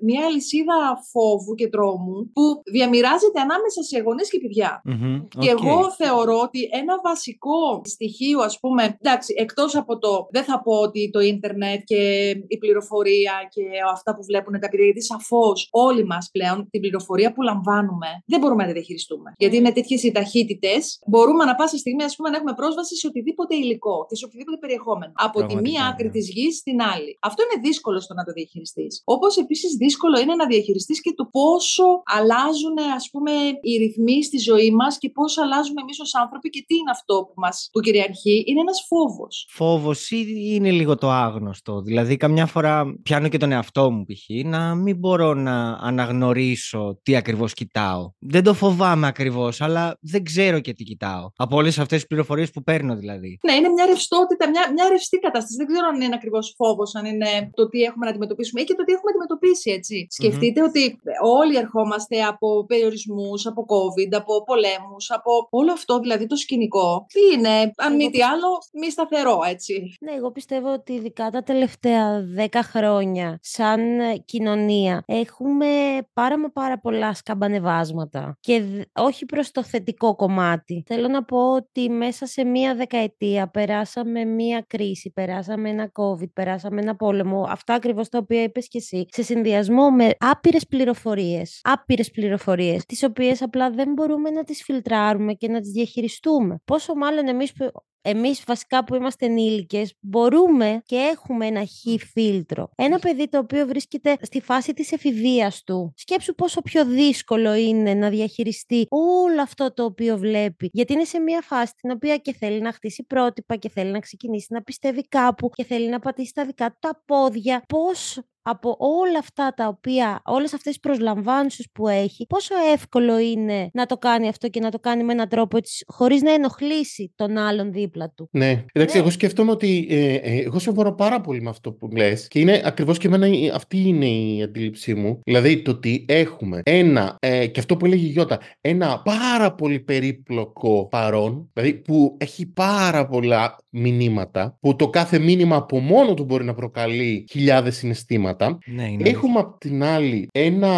μια 0.00 0.26
αλυσίδα 0.26 0.98
φόβου 1.12 1.54
και 1.54 1.68
τρόμου 1.68 2.25
που 2.32 2.62
διαμοιράζεται 2.64 3.40
ανάμεσα 3.40 3.82
σε 3.82 3.98
γονείς 3.98 4.30
και 4.30 4.38
παιδιά. 4.38 4.80
Μμμ, 4.84 5.26
Και 5.38 5.52
οκ. 5.52 5.58
εγώ 5.64 5.90
θεωρώ 5.90 6.38
ότι 6.40 6.68
ένα 6.72 7.00
βασικό 7.04 7.82
στοιχείο, 7.84 8.40
ας 8.40 8.58
πούμε, 8.60 8.96
εντάξει, 9.00 9.34
εκτός 9.38 9.76
από 9.76 9.98
το, 9.98 10.26
δεν 10.30 10.44
θα 10.44 10.62
πω 10.62 10.72
ότι 10.72 11.10
το 11.12 11.20
ίντερνετ 11.20 11.80
και 11.84 12.00
η 12.48 12.58
πληροφορία 12.58 13.32
και 13.48 13.62
αυτά 13.92 14.14
που 14.14 14.24
βλέπουν 14.24 14.52
τα 14.60 14.68
παιδιά, 14.68 14.84
γιατί 14.84 15.02
σαφώς 15.02 15.68
όλοι 15.70 16.04
μας 16.04 16.28
πλέον 16.32 16.68
την 16.70 16.80
πληροφορία 16.80 17.32
που 17.32 17.42
λαμβάνουμε 17.42 18.06
δεν 18.26 18.40
μπορούμε 18.40 18.62
να 18.62 18.68
τη 18.68 18.74
διαχειριστούμε. 18.74 19.32
Γιατί 19.36 19.56
είναι 19.56 19.72
τέτοιες 19.72 20.02
οι 20.02 20.12
ταχύτητες, 20.12 21.02
μπορούμε 21.06 21.44
ανά 21.44 21.54
πάσα 21.54 21.76
στιγμή, 21.76 22.02
ας 22.04 22.16
πούμε, 22.16 22.30
να 22.30 22.36
έχουμε 22.36 22.54
πρόσβαση 22.54 22.96
σε 22.96 23.06
οτιδήποτε 23.06 23.54
υλικό 23.54 24.06
και 24.08 24.16
σε 24.16 24.24
οτιδήποτε 24.24 24.56
περιεχόμενο. 24.56 25.12
Από 25.14 25.38
τη 25.38 25.44
Πραγματικά, 25.44 25.78
μία 25.78 25.88
άκρη 25.92 26.06
ναι. 26.06 26.12
της 26.12 26.28
γης 26.30 26.56
στην 26.56 26.82
άλλη. 26.82 27.18
Αυτό 27.20 27.42
είναι 27.42 27.68
δύσκολο 27.68 28.00
στο 28.00 28.14
να 28.14 28.24
το 28.24 28.32
διαχειριστείς. 28.32 29.02
Όπως 29.04 29.36
επίσης 29.36 29.74
δύσκολο 29.74 30.20
είναι 30.20 30.34
να 30.34 30.46
διαχειριστείς 30.46 31.00
και 31.00 31.12
το 31.16 31.24
πόσο 31.24 32.02
αλλάζουν, 32.06 32.76
ας 32.96 33.08
πούμε, 33.12 33.30
οι 33.60 33.76
ρυθμοί 33.76 34.24
στη 34.24 34.38
ζωή 34.38 34.70
μας 34.70 34.98
και 34.98 35.10
πόσο 35.10 35.42
αλλάζουμε 35.42 35.80
εμείς 35.80 36.00
ως 36.00 36.14
άνθρωποι 36.14 36.48
και 36.48 36.64
τι 36.66 36.74
είναι 36.74 36.90
αυτό 36.90 37.14
που 37.26 37.34
μας 37.36 37.68
που 37.72 37.80
κυριαρχεί. 37.80 38.44
Είναι 38.46 38.60
ένας 38.60 38.86
φόβος. 38.88 39.46
Φόβος 39.50 40.10
ή 40.10 40.26
είναι 40.36 40.70
λίγο 40.70 40.94
το 40.94 41.10
άγνωστο. 41.10 41.82
Δηλαδή, 41.82 42.16
καμιά 42.16 42.46
φορά 42.46 42.94
πιάνω 43.02 43.28
και 43.28 43.38
τον 43.38 43.52
εαυτό 43.52 43.90
μου 43.90 44.04
π.χ. 44.04 44.44
να 44.44 44.74
μην 44.74 44.96
μπορώ 44.98 45.34
να 45.34 45.72
αναγνωρίσω 45.72 47.00
τι 47.02 47.16
ακριβώς 47.16 47.52
κοιτάω. 47.52 48.10
Δεν 48.18 48.42
το 48.42 48.54
φοβάμαι 48.54 49.06
ακριβώς, 49.06 49.60
αλλά 49.60 49.98
δεν 50.00 50.24
ξέρω 50.24 50.60
και 50.60 50.72
τι 50.72 50.84
κοιτάω. 50.84 51.30
Από 51.36 51.56
όλες 51.56 51.78
αυτές 51.78 51.98
τις 51.98 52.06
πληροφορίες 52.06 52.50
που 52.50 52.62
παίρνω 52.62 52.96
δηλαδή. 52.96 53.38
Ναι, 53.42 53.52
είναι 53.52 53.68
μια 53.68 53.86
ρευστότητα, 53.86 54.48
μια, 54.50 54.72
μια 54.74 54.88
ρευστή 54.88 55.18
κατάσταση. 55.18 55.56
Δεν 55.56 55.66
ξέρω 55.66 55.86
αν 55.94 56.00
είναι 56.00 56.14
ακριβώς 56.14 56.54
φόβος, 56.56 56.94
αν 56.94 57.04
είναι 57.04 57.50
το 57.54 57.68
τι 57.68 57.80
έχουμε 57.80 58.04
να 58.04 58.10
αντιμετωπίσουμε 58.10 58.60
ή 58.60 58.64
και 58.64 58.74
το 58.74 58.84
τι 58.84 58.92
έχουμε 58.92 59.10
αντιμετωπίσει, 59.10 59.70
έτσι. 59.70 60.06
Σκεφτείτε 60.10 60.62
ότι 60.62 61.00
όλοι 61.22 61.56
ερχόμαστε 61.56 61.94
από 62.28 62.64
περιορισμούς, 62.66 63.46
από 63.46 63.64
COVID, 63.68 64.14
από 64.16 64.42
πολέμους, 64.44 65.10
από 65.10 65.30
όλο 65.50 65.72
αυτό 65.72 65.98
δηλαδή 65.98 66.26
το 66.26 66.36
σκηνικό. 66.36 67.06
Τι 67.12 67.36
είναι, 67.38 67.48
αν 67.48 67.72
Εγώ 67.86 67.96
μη 67.96 68.04
τι 68.04 68.10
πιστεύω- 68.10 68.32
άλλο, 68.32 68.48
μη 68.80 68.90
σταθερό, 68.90 69.38
έτσι. 69.48 69.94
Ναι, 70.00 70.12
εγώ 70.12 70.30
πιστεύω 70.32 70.72
ότι 70.72 70.92
ειδικά 70.92 71.30
τα 71.30 71.42
τελευταία 71.42 72.22
δέκα 72.34 72.62
χρόνια 72.62 73.38
σαν 73.42 74.00
ε, 74.00 74.16
κοινωνία 74.24 75.02
έχουμε 75.06 75.66
πάρα 76.12 76.38
μα 76.38 76.50
πάρα 76.50 76.78
πολλά 76.80 77.14
σκαμπανεβάσματα 77.14 78.36
και 78.40 78.60
δ- 78.60 78.98
όχι 79.00 79.24
προς 79.24 79.50
το 79.50 79.64
θετικό 79.64 80.16
κομμάτι. 80.16 80.82
Θέλω 80.86 81.08
να 81.08 81.24
πω 81.24 81.52
ότι 81.54 81.90
μέσα 81.90 82.26
σε 82.26 82.44
μία 82.44 82.74
δεκαετία 82.74 83.48
περάσαμε 83.50 84.24
μία 84.24 84.64
κρίση, 84.66 85.10
περάσαμε 85.14 85.68
ένα 85.70 85.92
COVID, 85.92 86.30
περάσαμε 86.32 86.80
ένα 86.80 86.96
πόλεμο, 86.96 87.46
αυτά 87.48 87.74
ακριβώς 87.74 88.08
τα 88.08 88.18
οποία 88.18 88.42
είπες 88.42 88.68
και 88.68 88.78
εσύ, 88.78 89.06
σε 89.10 89.22
συνδυασμό 89.22 89.90
με 89.90 90.10
άπειρες 90.18 90.66
πληροφορίες, 90.66 91.60
άπειρες 91.88 92.10
πληροφορίες, 92.10 92.84
τις 92.84 93.02
οποίες 93.02 93.42
απλά 93.42 93.70
δεν 93.70 93.92
μπορούμε 93.92 94.30
να 94.30 94.44
τις 94.44 94.62
φιλτράρουμε 94.62 95.32
και 95.32 95.48
να 95.48 95.60
τις 95.60 95.70
διαχειριστούμε. 95.70 96.58
Πόσο 96.64 96.94
μάλλον 96.94 97.28
εμείς 97.28 97.52
που 97.52 97.70
εμείς 98.06 98.42
βασικά 98.46 98.84
που 98.84 98.94
είμαστε 98.94 99.26
ενήλικες 99.26 99.94
μπορούμε 100.00 100.82
και 100.84 100.96
έχουμε 100.96 101.46
ένα 101.46 101.64
χ 101.64 102.04
φίλτρο. 102.12 102.70
Ένα 102.76 102.98
παιδί 102.98 103.28
το 103.28 103.38
οποίο 103.38 103.66
βρίσκεται 103.66 104.16
στη 104.20 104.40
φάση 104.40 104.72
της 104.72 104.92
εφηβείας 104.92 105.62
του. 105.62 105.92
Σκέψου 105.96 106.34
πόσο 106.34 106.62
πιο 106.62 106.84
δύσκολο 106.84 107.54
είναι 107.54 107.94
να 107.94 108.08
διαχειριστεί 108.08 108.86
όλο 108.88 109.42
αυτό 109.42 109.72
το 109.74 109.84
οποίο 109.84 110.18
βλέπει. 110.18 110.70
Γιατί 110.72 110.92
είναι 110.92 111.04
σε 111.04 111.18
μια 111.18 111.40
φάση 111.40 111.72
την 111.80 111.90
οποία 111.90 112.16
και 112.16 112.32
θέλει 112.32 112.60
να 112.60 112.72
χτίσει 112.72 113.04
πρότυπα 113.04 113.56
και 113.56 113.68
θέλει 113.68 113.90
να 113.90 113.98
ξεκινήσει 113.98 114.46
να 114.50 114.62
πιστεύει 114.62 115.08
κάπου 115.08 115.48
και 115.48 115.64
θέλει 115.64 115.88
να 115.88 115.98
πατήσει 115.98 116.32
τα 116.34 116.44
δικά 116.44 116.70
του 116.70 116.76
τα 116.80 117.02
πόδια. 117.06 117.62
Πώς 117.68 118.18
από 118.48 118.76
όλα 118.78 119.18
αυτά 119.18 119.54
τα 119.54 119.66
οποία, 119.66 120.22
όλες 120.24 120.54
αυτές 120.54 120.72
τις 120.72 120.80
προσλαμβάνσεις 120.80 121.68
που 121.72 121.88
έχει, 121.88 122.26
πόσο 122.26 122.54
εύκολο 122.72 123.18
είναι 123.18 123.70
να 123.72 123.86
το 123.86 123.96
κάνει 123.96 124.28
αυτό 124.28 124.48
και 124.48 124.60
να 124.60 124.70
το 124.70 124.78
κάνει 124.78 125.02
με 125.02 125.12
έναν 125.12 125.28
τρόπο 125.28 125.56
έτσι, 125.56 125.84
χωρίς 125.88 126.22
να 126.22 126.32
ενοχλήσει 126.32 127.12
τον 127.16 127.36
άλλον 127.36 127.72
δίπλα 127.72 127.95
του. 128.14 128.28
Ναι, 128.32 128.64
εντάξει, 128.72 128.96
Ναι. 128.96 129.02
εγώ 129.02 129.10
σκέφτομαι 129.10 129.50
ότι 129.50 129.86
ε, 129.90 130.14
ε, 130.14 130.36
εγώ 130.44 130.58
συμφωνώ 130.58 130.92
πάρα 130.92 131.20
πολύ 131.20 131.42
με 131.42 131.48
αυτό 131.50 131.72
που 131.72 131.88
λες 131.96 132.28
και 132.28 132.38
είναι 132.40 132.60
ακριβώς 132.64 132.98
και 132.98 133.06
εμένα 133.06 133.26
η- 133.26 133.48
αυτή 133.54 133.78
είναι 133.88 134.06
η 134.06 134.42
αντίληψή 134.42 134.94
μου. 134.94 135.20
Δηλαδή 135.24 135.62
το 135.62 135.70
ότι 135.70 136.04
έχουμε 136.08 136.60
ένα, 136.64 137.16
ε, 137.20 137.46
και 137.46 137.60
αυτό 137.60 137.76
που 137.76 137.86
έλεγε 137.86 138.06
η 138.06 138.08
Γιώτα, 138.10 138.40
ένα 138.60 139.02
πάρα 139.04 139.52
πολύ 139.54 139.80
περίπλοκο 139.80 140.86
παρόν, 140.90 141.50
δηλαδή 141.52 141.74
που 141.74 142.16
έχει 142.20 142.46
πάρα 142.46 143.06
πολλά 143.06 143.56
μηνύματα, 143.70 144.56
που 144.60 144.76
το 144.76 144.88
κάθε 144.90 145.18
μήνυμα 145.18 145.56
από 145.56 145.78
μόνο 145.78 146.14
του 146.14 146.24
μπορεί 146.24 146.44
να 146.44 146.54
προκαλεί 146.54 147.24
χιλιάδες 147.30 147.76
συναισθήματα. 147.76 148.58
Ναι, 148.66 148.84
είναι. 148.90 149.08
Έχουμε 149.08 149.38
απ' 149.38 149.58
την 149.58 149.82
άλλη 149.82 150.26
ένα 150.32 150.70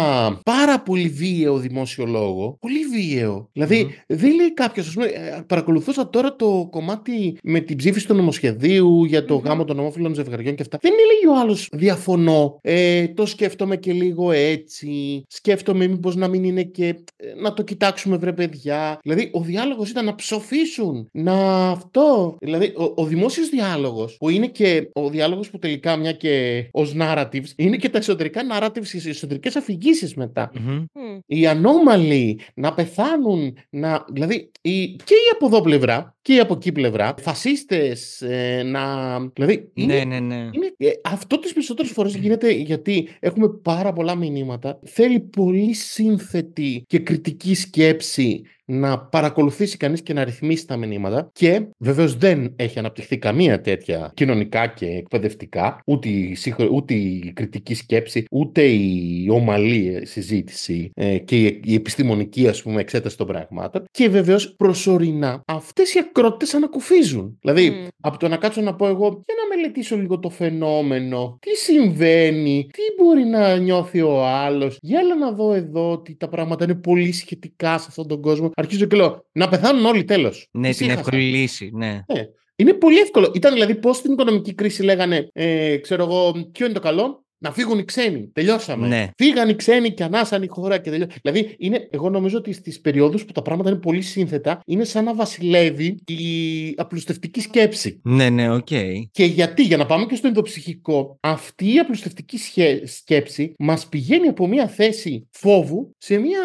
πάρα 0.43 0.81
πολύ 0.81 1.07
βίαιο 1.09 1.57
δημόσιο 1.57 2.05
λόγο. 2.05 2.57
Πολύ 2.59 2.79
βίαιο. 2.93 3.49
Δηλαδή, 3.53 3.83
Μμμ. 3.83 3.89
δεν 4.07 4.35
λέει 4.35 4.53
κάποιος, 4.53 4.87
ας 4.87 4.93
πούμε, 4.93 5.05
ε, 5.05 5.41
παρακολουθούσα 5.47 6.09
τώρα 6.09 6.35
το 6.35 6.67
κομμάτι 6.71 7.08
με 7.43 7.59
την 7.59 7.77
ψήφιση 7.77 8.07
του 8.07 8.13
νομοσχεδίου 8.13 9.03
για 9.03 9.25
το 9.25 9.35
Μμμ. 9.35 9.43
γάμο 9.43 9.63
των 9.65 9.79
ομόφυλων 9.79 10.13
ζευγαριών 10.13 10.55
και 10.55 10.61
αυτά. 10.61 10.77
Δεν 10.81 10.91
έλεγε 10.91 11.37
ο 11.37 11.41
άλλος 11.41 11.69
διαφωνώ. 11.71 12.59
Ε, 12.61 13.07
το 13.07 13.25
σκέφτομαι 13.25 13.77
και 13.77 13.91
λίγο 13.93 14.31
έτσι. 14.31 15.23
Σκέφτομαι 15.27 15.87
μήπως 15.87 16.15
να 16.15 16.27
μην 16.27 16.43
είναι 16.43 16.63
και. 16.63 16.85
ε, 17.15 17.33
να 17.41 17.53
το 17.53 17.63
κοιτάξουμε, 17.63 18.17
βρε 18.17 18.33
παιδιά. 18.33 18.99
Δηλαδή, 19.03 19.29
ο 19.33 19.41
διάλογος 19.41 19.89
ήταν 19.89 20.05
να 20.05 20.15
ψοφήσουν. 20.15 21.09
Να 21.11 21.69
αυτό. 21.69 22.35
Δηλαδή, 22.39 22.65
ο, 22.77 22.93
ο 22.95 23.05
δημόσιος 23.05 23.49
διάλογος, 23.49 24.17
που 24.17 24.29
είναι 24.29 24.47
και 24.47 24.89
ο 24.93 25.09
διάλογος 25.09 25.49
που 25.49 25.59
τελικά, 25.59 25.95
μια 25.95 26.11
και 26.11 26.67
ως 26.71 26.95
narratives, 26.99 27.47
είναι 27.55 27.77
και 27.77 27.89
τα 27.89 27.97
εσωτερικά 27.97 28.41
narratives, 28.53 29.03
οι 29.05 29.09
εσωτερικές 29.09 29.55
αφηγήσεις 29.55 30.15
μετά 30.15 30.51
Μμμ. 30.59 30.75
Μμ. 30.93 31.17
οι 31.25 31.47
ανώμαλοι 31.47 32.39
να 32.53 32.73
πεθάνουν, 32.73 33.57
να, 33.69 34.05
δηλαδή 34.11 34.51
η, 34.61 34.85
και 34.87 35.13
η 35.13 35.29
από 35.33 35.45
εδώ 35.45 35.61
πλευρά 35.61 36.15
και 36.21 36.33
η 36.33 36.39
από 36.39 36.53
εκεί 36.53 36.71
πλευρά, 36.71 36.98
φασίστες, 37.21 38.21
ε, 38.21 38.63
να, 38.63 39.19
δηλαδή 39.33 39.69
είναι, 39.73 39.93
Ναι, 39.93 40.03
ναι, 40.03 40.19
ναι. 40.19 40.35
είναι, 40.35 40.73
ε, 40.77 40.89
αυτό 41.03 41.39
τις 41.39 41.53
περισσότερες 41.53 41.91
φορές 41.91 42.15
γίνεται 42.15 42.51
γιατί 42.51 43.07
έχουμε 43.19 43.49
πάρα 43.49 43.93
πολλά 43.93 44.15
μηνύματα, 44.15 44.79
θέλει 44.85 45.19
πολύ 45.19 45.73
σύνθετη 45.73 46.83
και 46.87 46.99
κριτική 46.99 47.55
σκέψη 47.55 48.43
να 48.69 48.99
παρακολουθήσει 48.99 49.77
κανείς 49.77 50.01
και 50.01 50.13
να 50.13 50.23
ρυθμίσει 50.23 50.67
τα 50.67 50.77
μηνύματα 50.77 51.29
και 51.33 51.67
βεβαίως 51.77 52.17
δεν 52.17 52.53
έχει 52.55 52.79
αναπτυχθεί 52.79 53.17
καμία 53.17 53.61
τέτοια 53.61 54.11
κοινωνικά 54.13 54.67
και 54.67 54.85
εκπαιδευτικά 54.85 55.81
ούτε 55.85 56.09
η, 56.09 56.35
σύγχρο- 56.35 56.69
ούτε 56.71 56.93
η 56.93 57.31
κριτική 57.35 57.73
σκέψη 57.73 58.23
ούτε 58.31 58.63
η 58.63 59.27
ομαλή 59.31 60.01
συζήτηση 60.05 60.91
ε, 60.93 61.17
και 61.17 61.45
η, 61.45 61.61
η 61.63 61.73
επιστημονική 61.73 62.47
ας 62.47 62.61
πούμε 62.61 62.81
εξέταση 62.81 63.17
των 63.17 63.27
πραγμάτων 63.27 63.83
και 63.91 64.09
βεβαίως 64.09 64.55
προσωρινά 64.55 65.41
αυτές 65.45 65.93
οι 65.93 65.99
ακρότητες 65.99 66.53
ανακουφίζουν 66.53 67.37
δηλαδή 67.41 67.69
Μμ. 67.69 67.87
από 68.01 68.17
το 68.17 68.27
να 68.27 68.37
κάτσω 68.37 68.61
να 68.61 68.75
πω 68.75 68.87
εγώ 68.87 69.07
για 69.07 69.35
να 69.43 69.48
να 69.49 69.55
μελετήσω 69.55 69.95
λίγο 69.95 70.19
το 70.19 70.29
φαινόμενο. 70.29 71.37
Τι 71.41 71.55
συμβαίνει, 71.55 72.69
τι 72.73 72.81
μπορεί 72.97 73.23
να 73.23 73.57
νιώθει 73.57 74.01
ο 74.01 74.25
άλλος. 74.25 74.77
Για 74.81 74.99
έλα 74.99 75.15
να 75.15 75.31
δω 75.31 75.53
εδώ 75.53 75.91
ότι 75.91 76.15
τα 76.15 76.27
πράγματα 76.29 76.63
είναι 76.63 76.75
πολύ 76.75 77.11
σχετικά 77.11 77.77
σε 77.77 77.85
αυτόν 77.89 78.07
τον 78.07 78.21
κόσμο. 78.21 78.51
Αρχίζω 78.55 78.85
και 78.85 78.95
λέω 78.95 79.25
να 79.31 79.49
πεθάνουν 79.49 79.85
όλοι 79.85 80.03
τέλος. 80.03 80.47
Ναι, 80.51 80.69
την 80.69 80.89
εύκολη 80.89 81.21
λύση. 81.21 81.71
Ναι. 81.73 82.01
Ε, 82.07 82.23
είναι 82.55 82.73
πολύ 82.73 82.99
εύκολο. 82.99 83.31
Ήταν 83.35 83.53
δηλαδή 83.53 83.75
πώς 83.75 83.97
στην 83.97 84.11
οικονομική 84.11 84.53
κρίση 84.53 84.83
λέγανε, 84.83 85.27
ε, 85.33 85.77
ξέρω 85.77 86.03
εγώ, 86.03 86.49
ποιο 86.51 86.65
είναι 86.65 86.73
το 86.73 86.79
καλό, 86.79 87.23
να 87.39 87.51
φύγουν 87.51 87.79
οι 87.79 87.83
ξένοι. 87.85 88.29
Τελειώσαμε. 88.33 88.87
Ναι. 88.87 89.07
Φύγαν 89.17 89.49
οι 89.49 89.55
ξένοι 89.55 89.91
και 89.93 90.03
ανάσανε 90.03 90.43
η 90.43 90.47
χώρα 90.47 90.77
και 90.77 90.89
τελειώσαμε. 90.89 91.19
Δηλαδή, 91.21 91.55
είναι, 91.57 91.87
εγώ 91.91 92.09
νομίζω 92.09 92.37
ότι 92.37 92.53
στις 92.53 92.81
περιόδους 92.81 93.25
που 93.25 93.31
τα 93.31 93.41
πράγματα 93.41 93.69
είναι 93.69 93.79
πολύ 93.79 94.01
σύνθετα, 94.01 94.59
είναι 94.65 94.83
σαν 94.83 95.03
να 95.03 95.13
βασιλεύει 95.15 95.97
η 96.07 96.73
απλουστευτική 96.77 97.41
σκέψη. 97.41 97.99
Ναι, 98.03 98.29
ναι, 98.29 98.51
οκ. 98.53 98.67
Και 99.11 99.23
γιατί, 99.25 99.63
για 99.63 99.77
να 99.77 99.85
πάμε 99.85 100.05
και 100.05 100.15
στο 100.15 100.27
ενδοψυχικό, 100.27 101.17
αυτή 101.21 101.73
η 101.73 101.79
απλουστευτική 101.79 102.37
σχέ- 102.37 102.87
σκέψη 102.87 103.53
μας 103.59 103.87
πηγαίνει 103.87 104.27
από 104.27 104.47
μια 104.47 104.67
θέση 104.67 105.27
φόβου 105.31 105.95
σε 105.97 106.17
μια 106.17 106.39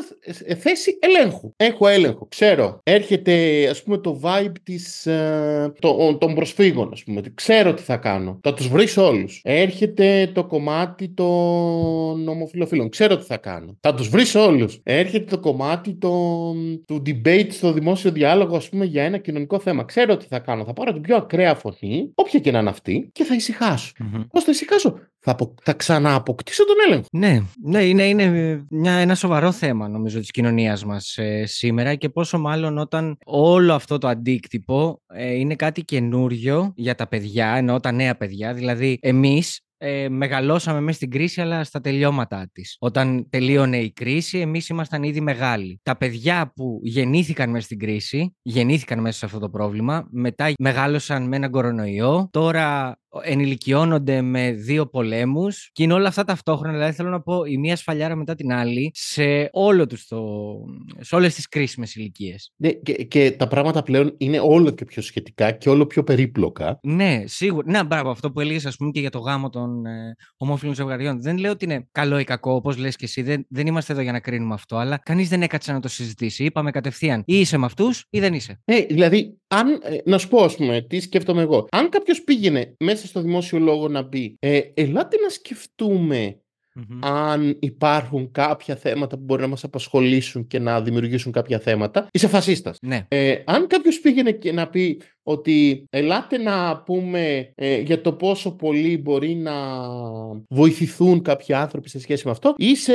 ε, 0.45 0.55
θέση 0.55 0.99
ελέγχου. 1.01 1.53
Έχω 1.57 1.89
έλεγχο, 1.89 2.27
ξέρω. 2.29 2.81
Έρχεται, 2.83 3.67
ας 3.69 3.83
πούμε, 3.83 3.99
το 3.99 4.21
vibe 4.23 4.53
της, 4.63 5.07
ε, 5.07 5.73
το- 5.79 6.17
των 6.21 6.35
προσφύγων, 6.35 6.89
ας 6.93 7.03
πούμε. 7.05 7.21
Ξέρω 7.35 7.75
τι 7.75 7.83
θα 7.83 7.97
κάνω. 7.97 8.39
Θα 8.43 8.55
τους 8.55 8.69
βρεις 8.69 8.97
όλους. 8.97 9.41
Έρχεται 9.45 10.31
το 10.35 10.45
κομμάτι 10.45 10.83
των 11.15 12.29
ομοφιλοφίλων. 12.29 12.89
Ξέρω 12.89 13.17
τι 13.17 13.25
θα 13.25 13.37
κάνω. 13.37 13.77
Θα 13.81 13.95
τους 13.95 14.09
βρεις 14.09 14.35
όλους. 14.35 14.81
Έρχεται 14.83 15.25
το 15.25 15.39
κομμάτι 15.39 15.95
των- 15.95 16.85
του 16.87 17.03
debate 17.07 17.49
στο 17.51 17.73
δημόσιο 17.73 18.11
διάλογο, 18.11 18.57
ας 18.57 18.69
πούμε, 18.69 18.85
για 18.85 19.03
ένα 19.03 19.19
κοινωνικό 19.19 19.59
θέμα. 19.59 19.85
Ξέρω 19.85 20.17
τι 20.17 20.27
θα 20.29 20.39
κάνω. 20.39 20.65
Θα 20.65 20.73
πάρω 20.73 20.93
την 20.93 21.03
πιο 21.03 21.17
ακραία 21.17 21.55
φωνή, 21.55 22.11
όποια 22.15 22.41
και 22.41 22.51
να 22.51 22.59
είναι 22.59 22.69
αυτή, 22.69 23.09
και 23.13 23.25
θα 23.25 23.35
ησυχάσω. 23.35 23.93
Μμμ. 23.99 24.23
Πώς 24.31 24.45
θα 24.45 24.51
ησυχάσω, 24.51 24.99
θα, 25.19 25.31
απο... 25.31 25.55
θα 25.63 25.73
ξανααποκτήσω 25.73 26.65
τον 26.65 26.75
έλεγχο. 26.87 27.09
Ναι, 27.13 27.41
ναι 27.63 27.85
είναι, 27.85 28.03
είναι 28.05 28.65
μια, 28.71 28.93
ένα 28.93 29.15
σοβαρό 29.15 29.53
θέμα 29.53 29.89
νομίζω 29.89 30.21
της 30.21 30.31
κοινωνίας 30.31 30.85
μας 30.85 31.17
ε, 31.19 31.47
σήμερα 31.47 31.95
και 31.95 32.09
πόσο 32.09 32.39
μάλλον 32.39 32.79
όταν 32.79 33.19
όλο 33.25 33.75
αυτό 33.75 33.99
το 33.99 34.09
αντίκτυπο 34.09 35.03
ε, 35.15 35.33
είναι 35.35 35.55
κάτι 35.55 35.83
καινούριο 35.83 36.73
για 36.77 36.95
τα 36.95 37.09
παιδιά, 37.09 37.47
εννοώ 37.47 37.81
τα 37.81 37.93
νέα 37.93 38.17
παιδιά, 38.17 38.55
δηλαδή 38.55 38.99
εμείς 39.03 39.61
ε, 39.87 40.09
μεγαλώσαμε 40.09 40.81
μέσα 40.81 40.97
στην 40.97 41.11
κρίση 41.11 41.41
αλλά 41.41 41.65
στα 41.65 41.81
τελειώματά 41.81 42.49
της. 42.53 42.77
Όταν 42.79 43.29
τελείωνε 43.31 43.77
η 43.77 43.93
κρίση 43.93 44.39
εμείς 44.39 44.69
ήμασταν 44.69 45.03
ήδη 45.03 45.21
μεγάλοι. 45.21 45.81
Τα 45.83 45.97
παιδιά 45.97 46.53
που 46.55 46.81
γεννήθηκαν 46.83 47.51
μέσα 47.51 47.65
στην 47.65 47.79
κρίση, 47.79 48.37
γεννήθηκαν 48.43 49.01
μέσα 49.01 49.19
σε 49.19 49.25
αυτό 49.25 49.39
το 49.39 49.51
πρόβλημα, 49.51 50.09
μετά 50.11 50.53
μεγάλωσαν 50.59 51.29
με 51.29 51.37
έναν 51.37 51.51
κορονοϊό, 51.51 52.29
τώρα 52.31 52.99
ενηλικιώνονται 53.23 54.23
με 54.23 54.53
δύο 54.53 54.87
πολέμους 54.87 55.71
και 55.73 55.83
είναι 55.83 55.93
όλα 55.93 56.09
αυτά 56.09 56.25
ταυτόχρονα, 56.25 56.73
δηλαδή 56.73 56.93
θέλω 56.93 57.11
να 57.11 57.21
πω 57.21 57.45
η 57.45 57.59
μία 57.59 57.77
σφαλιάρα 57.77 58.15
μετά 58.15 58.35
την 58.35 58.53
άλλη 58.53 58.91
σε, 58.95 59.49
όλο 59.53 59.87
τους 59.87 60.07
το, 60.07 60.21
σε 61.01 61.15
όλες 61.15 61.35
τις 61.35 61.49
κρίσιμες 61.49 61.95
ηλικίες. 61.95 62.53
Ναι, 62.57 62.71
και, 62.71 62.93
και 62.93 63.31
τα 63.31 63.49
πράγματα 63.49 63.83
πλέον 63.83 64.15
είναι 64.19 64.41
όλο 64.41 64.71
και 64.71 64.85
πιο 64.85 65.03
σχετικά 65.03 65.51
και 65.51 65.69
όλο 65.69 65.87
πιο 65.87 66.05
περίπλοκα. 66.05 66.79
Ναι, 66.83 67.23
σίγουρα. 67.27 67.71
Να, 67.71 67.85
μπράβο, 67.85 68.11
αυτό 68.11 68.33
που 68.33 68.41
έλεγες, 68.41 68.67
ας 68.67 68.77
πούμε, 68.77 68.91
και 68.91 69.01
για 69.01 69.11
το 69.11 69.19
γάμο 69.19 69.51
των 69.51 69.87
ε, 69.87 70.17
ομόφυλων 70.37 70.75
ζευγαριών. 70.75 71.23
Δεν 71.23 71.39
λέω 71.39 71.51
ότι 71.51 71.65
είναι 71.65 71.89
καλό 71.93 72.19
ή 72.19 72.25
κακό, 72.25 72.55
όπως 72.55 72.77
λες 72.77 72.97
και 72.97 73.05
εσύ. 73.05 73.23
Δεν, 73.23 73.47
δεν 73.49 73.67
είμαστε 73.67 73.93
εδώ 73.93 74.03
για 74.03 74.13
να 74.13 74.21
κρίνουμε 74.21 74.55
αυτό, 74.55 74.77
αλλά 74.77 74.99
κανείς 74.99 75.29
δεν 75.29 75.43
έκατσε 75.43 75.73
να 75.73 75.81
το 75.81 75.89
συζητήσει. 75.89 76.45
Είπαμε 76.45 76.71
κατευθείαν 76.71 77.23
ή 77.27 77.41
είσαι 77.41 77.57
με 77.57 77.67
αυτούς 77.67 78.07
ή 78.11 78.21
δεν 78.21 78.35
είσαι. 78.35 78.61
Ε, 78.65 78.81
δηλαδή, 78.81 79.39
αν, 79.55 79.81
ε, 79.83 79.97
να 80.05 80.19
σου 80.19 80.29
πω, 80.29 80.45
ας 80.45 80.57
πούμε, 80.57 80.81
τι 80.81 81.01
σκέφτομαι 81.01 81.43
εγώ. 81.43 81.67
Αν 81.71 81.89
κάποιος 81.89 82.23
πήγαινε 82.23 82.75
μέσα 82.79 83.07
στο 83.07 83.21
δημόσιο 83.21 83.59
λόγο 83.59 83.89
να 83.89 84.05
πει, 84.09 84.37
ε, 84.39 84.61
ελάτε 84.75 85.17
να 85.17 85.29
σκεφτούμε 85.29 86.39
αν 87.01 87.57
υπάρχουν 87.61 88.31
κάποια 88.31 88.77
θέματα 88.77 89.17
που 89.17 89.23
μπορεί 89.23 89.41
να 89.41 89.49
μας 89.49 89.65
απασχολήσουν 89.65 90.47
και 90.47 90.59
να 90.59 90.83
δημιουργήσουν 90.83 91.33
κάποια 91.33 91.59
θέματα, 91.59 92.07
είσαι 92.13 92.29
φασίστας. 92.29 92.79
Ναι. 92.83 93.07
Ε, 93.09 93.43
αν 93.45 93.67
κάποιος 93.67 94.01
πήγαινε 94.01 94.33
και 94.33 94.53
να 94.53 94.69
πει 94.69 95.01
ότι 95.27 95.85
ελάτε 95.91 96.39
να 96.39 96.77
πούμε 96.83 97.53
ε, 97.55 97.81
για 97.81 98.01
το 98.01 98.13
πόσο 98.13 98.51
πολύ 98.57 98.99
μπορεί 98.99 99.35
να 99.35 99.53
βοηθηθούν 100.49 101.23
κάποιοι 101.23 101.55
άνθρωποι 101.55 101.89
σε 101.89 102.01
σχέση 102.01 102.23
με 102.27 102.31
αυτό, 102.31 102.55
είσαι 102.57 102.95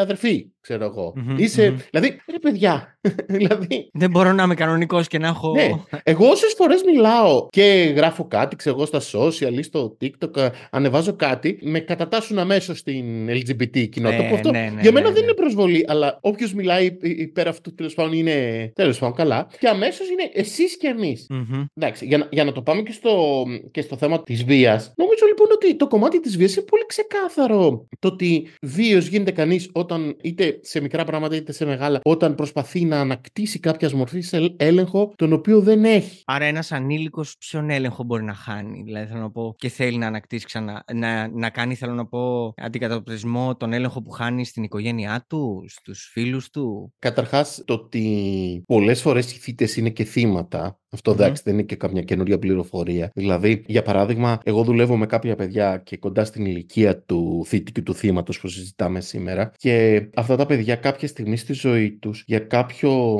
αδερφή, 0.00 0.46
ξέρω 0.60 0.84
εγώ. 0.84 1.12
Μμμ, 1.16 1.36
είσαι, 1.38 1.70
μμμ. 1.70 1.76
Δηλαδή, 1.90 2.16
ρε 2.30 2.38
παιδιά, 2.38 2.98
δηλαδή, 3.36 3.88
Δεν 3.92 4.10
μπορώ 4.10 4.32
να 4.32 4.42
είμαι 4.42 4.54
κανονικός 4.54 5.06
και 5.08 5.18
να 5.18 5.26
έχω. 5.28 5.52
ναι. 5.52 5.70
Εγώ 6.02 6.28
όσες 6.28 6.54
φορές 6.56 6.82
μιλάω 6.82 7.46
και 7.50 7.92
γράφω 7.96 8.24
κάτι, 8.28 8.56
ξέρω 8.56 8.76
εγώ, 8.76 8.86
στα 8.86 9.00
social 9.18 9.52
ή 9.58 9.62
στο 9.62 9.96
TikTok, 10.00 10.38
α, 10.40 10.50
ανεβάζω 10.70 11.12
κάτι, 11.16 11.58
με 11.62 11.78
κατατάσσουν 11.78 12.38
αμέσως 12.38 12.78
στην 12.78 13.28
LGBT 13.28 13.88
κοινότητα. 13.88 14.22
Ναι, 14.22 14.28
που 14.28 14.34
αυτό 14.34 14.50
ναι, 14.50 14.70
ναι, 14.74 14.80
για 14.80 14.92
μένα 14.92 15.06
ναι, 15.08 15.12
δεν 15.14 15.22
ναι. 15.22 15.26
είναι 15.28 15.34
προσβολή, 15.34 15.84
αλλά 15.88 16.18
όποιος 16.20 16.54
μιλάει 16.54 16.84
υ- 16.86 17.18
υπέρ 17.20 17.48
αυτού 17.48 17.74
τέλος 17.74 17.94
πάντων 17.94 18.12
είναι 18.12 18.70
τέλος 18.74 18.98
πάντων 18.98 19.14
καλά. 19.16 19.46
Και 19.58 19.68
αμέσως 19.68 20.08
είναι 20.10 20.30
εσείς 20.32 20.76
και 20.76 20.86
εμείς. 20.86 21.26
Μμμ. 21.64 21.84
Εντάξει, 21.84 22.06
για 22.06 22.18
να, 22.18 22.28
για 22.30 22.44
να 22.44 22.52
το 22.52 22.62
πάμε 22.62 22.82
και 22.82 22.92
στο, 22.92 23.44
και 23.70 23.80
στο 23.80 23.96
θέμα 23.96 24.22
της 24.22 24.44
βίας, 24.44 24.92
νομίζω 24.96 25.26
λοιπόν 25.26 25.48
ότι 25.52 25.76
το 25.76 25.86
κομμάτι 25.86 26.20
της 26.20 26.36
βίας 26.36 26.56
είναι 26.56 26.64
πολύ 26.64 26.86
ξεκάθαρο. 26.86 27.86
Το 27.98 28.08
ότι 28.08 28.48
βίαιος 28.62 29.06
γίνεται 29.06 29.30
κανείς 29.30 29.70
όταν 29.72 30.16
είτε 30.22 30.58
σε 30.62 30.80
μικρά 30.80 31.04
πράγματα 31.04 31.36
είτε 31.36 31.52
σε 31.52 31.64
μεγάλα, 31.64 32.00
όταν 32.04 32.34
προσπαθεί 32.34 32.84
να 32.84 33.00
ανακτήσει 33.00 33.58
κάποια 33.58 33.90
μορφή 33.94 34.20
σε 34.20 34.54
έλεγχο 34.56 35.12
τον 35.16 35.32
οποίο 35.32 35.60
δεν 35.60 35.84
έχει. 35.84 36.22
Άρα 36.24 36.44
ένας 36.44 36.72
ανήλικος 36.72 37.36
ποιον 37.38 37.70
έλεγχο 37.70 38.02
μπορεί 38.02 38.22
να 38.22 38.34
χάνει; 38.34 38.82
Δηλαδή 38.82 39.06
θέλω 39.06 39.20
να 39.20 39.30
πω 39.30 39.54
και 39.58 39.68
θέλει 39.68 39.96
να 39.96 40.06
ανακτήσει 40.06 40.44
ξανά. 40.44 40.84
Να, 40.92 41.28
να 41.28 41.50
κάνει, 41.50 41.74
θέλω 41.74 41.92
να 41.92 42.06
πω, 42.06 42.54
αντικατοπτρισμό 42.56 43.56
τον 43.56 43.72
έλεγχο 43.72 44.02
που 44.02 44.10
χάνει 44.10 44.44
στην 44.44 44.62
οικογένειά 44.62 45.24
του, 45.28 45.64
στους 45.68 46.10
φίλους 46.12 46.50
του; 46.50 46.94
Καταρχάς, 46.98 47.62
το 47.64 47.74
ότι 47.74 48.62
πολλές 48.66 49.00
φορές 49.00 49.32
οι 49.32 49.38
θύτες 49.38 49.76
είναι 49.76 49.90
και 49.90 50.04
θύματα, 50.04 50.78
αυτό 50.94 51.10
Μμμ. 51.10 51.20
εντάξει 51.20 51.42
δεν 51.44 51.54
είναι 51.54 51.62
και 51.62 51.76
καμιά 51.76 52.02
καινούρια 52.02 52.38
πληροφορία. 52.38 53.10
Δηλαδή, 53.14 53.62
για 53.66 53.82
παράδειγμα, 53.82 54.40
εγώ 54.44 54.64
δουλεύω 54.64 54.96
με 54.96 55.06
κάποια 55.06 55.36
παιδιά 55.36 55.82
και 55.84 55.96
κοντά 55.96 56.24
στην 56.24 56.44
ηλικία 56.46 57.02
του 57.02 57.42
θήτη 57.46 57.72
και 57.72 57.82
του 57.82 57.94
θύματος 57.94 58.40
που 58.40 58.48
συζητάμε 58.48 59.00
σήμερα 59.00 59.52
και 59.56 60.06
αυτά 60.14 60.36
τα 60.36 60.46
παιδιά 60.46 60.76
κάποια 60.76 61.08
στιγμή 61.08 61.36
στη 61.36 61.52
ζωή 61.52 61.92
τους 61.92 62.24
για 62.26 62.38
κάποιο 62.38 63.18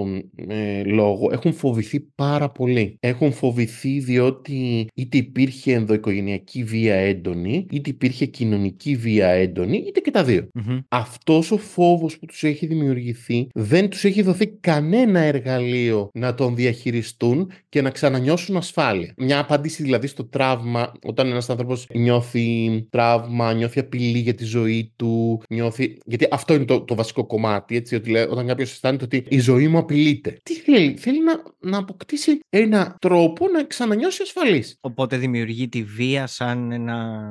ε, 0.48 0.82
λόγο 0.84 1.28
έχουν 1.32 1.52
φοβηθεί 1.52 2.00
πάρα 2.14 2.50
πολύ. 2.50 2.96
Έχουν 3.00 3.32
φοβηθεί 3.32 3.98
διότι 3.98 4.88
είτε 4.94 5.16
υπήρχε 5.16 5.72
ενδοοικογενειακή 5.74 6.64
βία 6.64 6.94
έντονη, 6.94 7.66
είτε 7.70 7.90
υπήρχε 7.90 8.26
κοινωνική 8.26 8.96
βία 8.96 9.28
έντονη, 9.28 9.76
είτε 9.76 10.00
και 10.00 10.10
τα 10.10 10.24
δύο 10.24 10.48
Μμμ. 10.54 10.78
αυτός 10.88 11.50
ο 11.50 11.56
φόβος 11.56 12.18
που 12.18 12.26
τους 12.26 12.42
έχει 12.42 12.66
δημιουργηθεί 12.66 13.48
δεν 13.54 13.88
τους 13.88 14.04
έχει 14.04 14.22
δοθεί 14.22 14.46
κανένα 14.46 15.20
εργαλείο 15.20 16.10
να 16.14 16.34
τον 16.34 16.54
διαχειριστούν 16.54 17.50
και 17.74 17.82
να 17.82 17.90
ξανανιώσουν 17.90 18.56
ασφάλεια. 18.56 19.14
Μια 19.16 19.38
απάντηση 19.38 19.82
δηλαδή 19.82 20.06
στο 20.06 20.24
τραύμα, 20.24 20.92
όταν 21.04 21.30
ένας 21.30 21.50
άνθρωπος 21.50 21.86
νιώθει 21.94 22.86
τραύμα, 22.90 23.52
νιώθει 23.52 23.80
απειλή 23.80 24.18
για 24.18 24.34
τη 24.34 24.44
ζωή 24.44 24.92
του, 24.96 25.42
νιώθει... 25.48 25.98
Γιατί 26.04 26.26
αυτό 26.30 26.54
είναι 26.54 26.64
το, 26.64 26.80
το 26.80 26.94
βασικό 26.94 27.26
κομμάτι, 27.26 27.76
έτσι, 27.76 27.94
ότι 27.94 28.10
λέει, 28.10 28.22
όταν 28.22 28.46
κάποιος 28.46 28.70
αισθάνεται 28.70 29.04
ότι 29.04 29.24
η 29.28 29.38
ζωή 29.38 29.68
μου 29.68 29.78
απειλείται. 29.78 30.38
Τι 30.42 30.54
θέλει, 30.54 30.96
θέλει 30.96 31.22
να, 31.22 31.42
να 31.70 31.78
αποκτήσει 31.78 32.38
ένα 32.48 32.96
τρόπο 33.00 33.48
να 33.48 33.64
ξανανιώσει 33.64 34.22
ασφαλής. 34.22 34.78
Οπότε 34.80 35.16
δημιουργεί 35.16 35.68
τη 35.68 35.82
βία 35.82 36.26
σαν 36.26 36.72
ένα. 36.72 37.22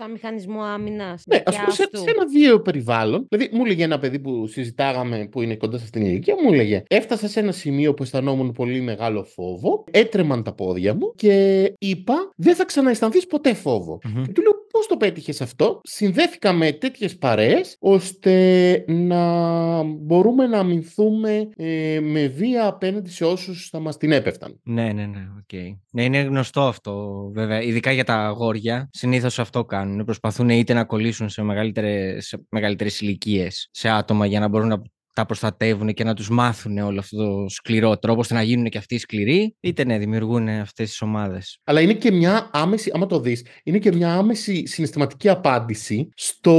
Σαν 0.00 0.10
μηχανισμό 0.10 0.62
άμυνας. 0.62 1.22
Ναι, 1.26 1.42
ας 1.46 1.56
πούμε 1.56 1.70
σε, 1.70 1.88
σε 1.92 2.10
ένα 2.10 2.26
βίαιο 2.32 2.60
περιβάλλον. 2.60 3.26
Δηλαδή, 3.28 3.56
μου 3.56 3.64
έλεγε 3.64 3.84
ένα 3.84 3.98
παιδί 3.98 4.18
που 4.18 4.46
συζητάγαμε 4.46 5.28
που 5.30 5.42
είναι 5.42 5.56
κοντά 5.56 5.78
σε 5.78 5.84
αυτήν 5.84 6.02
την 6.02 6.10
ηλικία, 6.10 6.34
μου 6.42 6.52
έλεγε: 6.52 6.82
Έφτασα 6.88 7.28
σε 7.28 7.40
ένα 7.40 7.52
σημείο 7.52 7.94
που 7.94 8.02
αισθανόμουν 8.02 8.52
πολύ 8.52 8.80
μεγάλο 8.80 9.24
φόβο, 9.24 9.84
έτρεμαν 9.90 10.42
τα 10.42 10.52
πόδια 10.52 10.94
μου 10.94 11.12
και 11.16 11.64
είπα: 11.78 12.14
Δεν 12.36 12.54
θα 12.54 12.64
ξανααισθανθείς 12.64 13.26
ποτέ 13.26 13.54
φόβο. 13.54 13.98
Μμμ. 14.04 14.22
Και 14.22 14.32
του 14.32 14.42
λέω: 14.42 14.66
Πώς 14.70 14.86
το 14.86 14.96
πέτυχες 14.96 15.40
αυτό, 15.40 15.80
Συνδέθηκα 15.82 16.52
με 16.52 16.72
τέτοιες 16.72 17.18
παρέες 17.18 17.76
ώστε 17.80 18.84
να 18.86 19.82
μπορούμε 19.82 20.46
να 20.46 20.58
αμυνθούμε 20.58 21.48
ε, 21.56 21.98
με 22.02 22.26
βία 22.26 22.66
απέναντι 22.66 23.10
σε 23.10 23.24
όσους 23.24 23.68
θα 23.68 23.80
μας 23.80 23.96
την 23.96 24.12
έπεφταν. 24.12 24.60
Ναι, 24.62 24.92
ναι, 24.92 25.06
ναι, 25.06 25.28
οκ. 25.38 25.76
Ναι, 25.90 26.04
είναι 26.04 26.20
γνωστό 26.20 26.60
αυτό 26.60 27.22
βέβαια. 27.34 27.62
Ειδικά 27.62 27.92
για 27.92 28.04
τα 28.04 28.14
αγόρια. 28.14 28.88
Συνήθως 28.92 29.38
αυτό 29.38 29.64
κάνουν. 29.64 30.04
Προσπαθούν 30.04 30.48
είτε 30.48 30.72
να 30.72 30.84
κολλήσουν 30.84 31.28
σε 31.28 31.42
μεγαλύτερες 31.42 32.26
σε 32.26 32.46
μεγαλύτερες 32.48 33.00
ηλικίες 33.00 33.68
σε 33.70 33.88
άτομα 33.88 34.26
για 34.26 34.40
να 34.40 34.48
μπορούν 34.48 34.68
να 34.68 34.82
τα 35.18 35.26
προστατεύουν 35.26 35.94
και 35.94 36.04
να 36.04 36.14
τους 36.14 36.28
μάθουν 36.30 36.78
όλο 36.78 36.98
αυτό 36.98 37.16
το 37.16 37.48
σκληρό 37.48 37.98
τρόπο 37.98 38.20
ώστε 38.20 38.34
να 38.34 38.42
γίνουν 38.42 38.68
και 38.68 38.78
αυτοί 38.78 38.98
σκληροί, 38.98 39.56
είτε 39.60 39.84
ναι, 39.84 39.98
δημιουργούν 39.98 40.48
αυτές 40.48 40.88
τις 40.88 41.02
ομάδες. 41.02 41.58
Αλλά 41.64 41.80
είναι 41.80 41.94
και 41.94 42.10
μια 42.12 42.50
άμεση, 42.52 42.90
άμα 42.94 43.06
το 43.06 43.20
δεις, 43.20 43.46
είναι 43.64 43.78
και 43.78 43.92
μια 43.92 44.14
άμεση 44.14 44.66
συναισθηματική 44.66 45.28
απάντηση 45.28 46.08
στο 46.14 46.52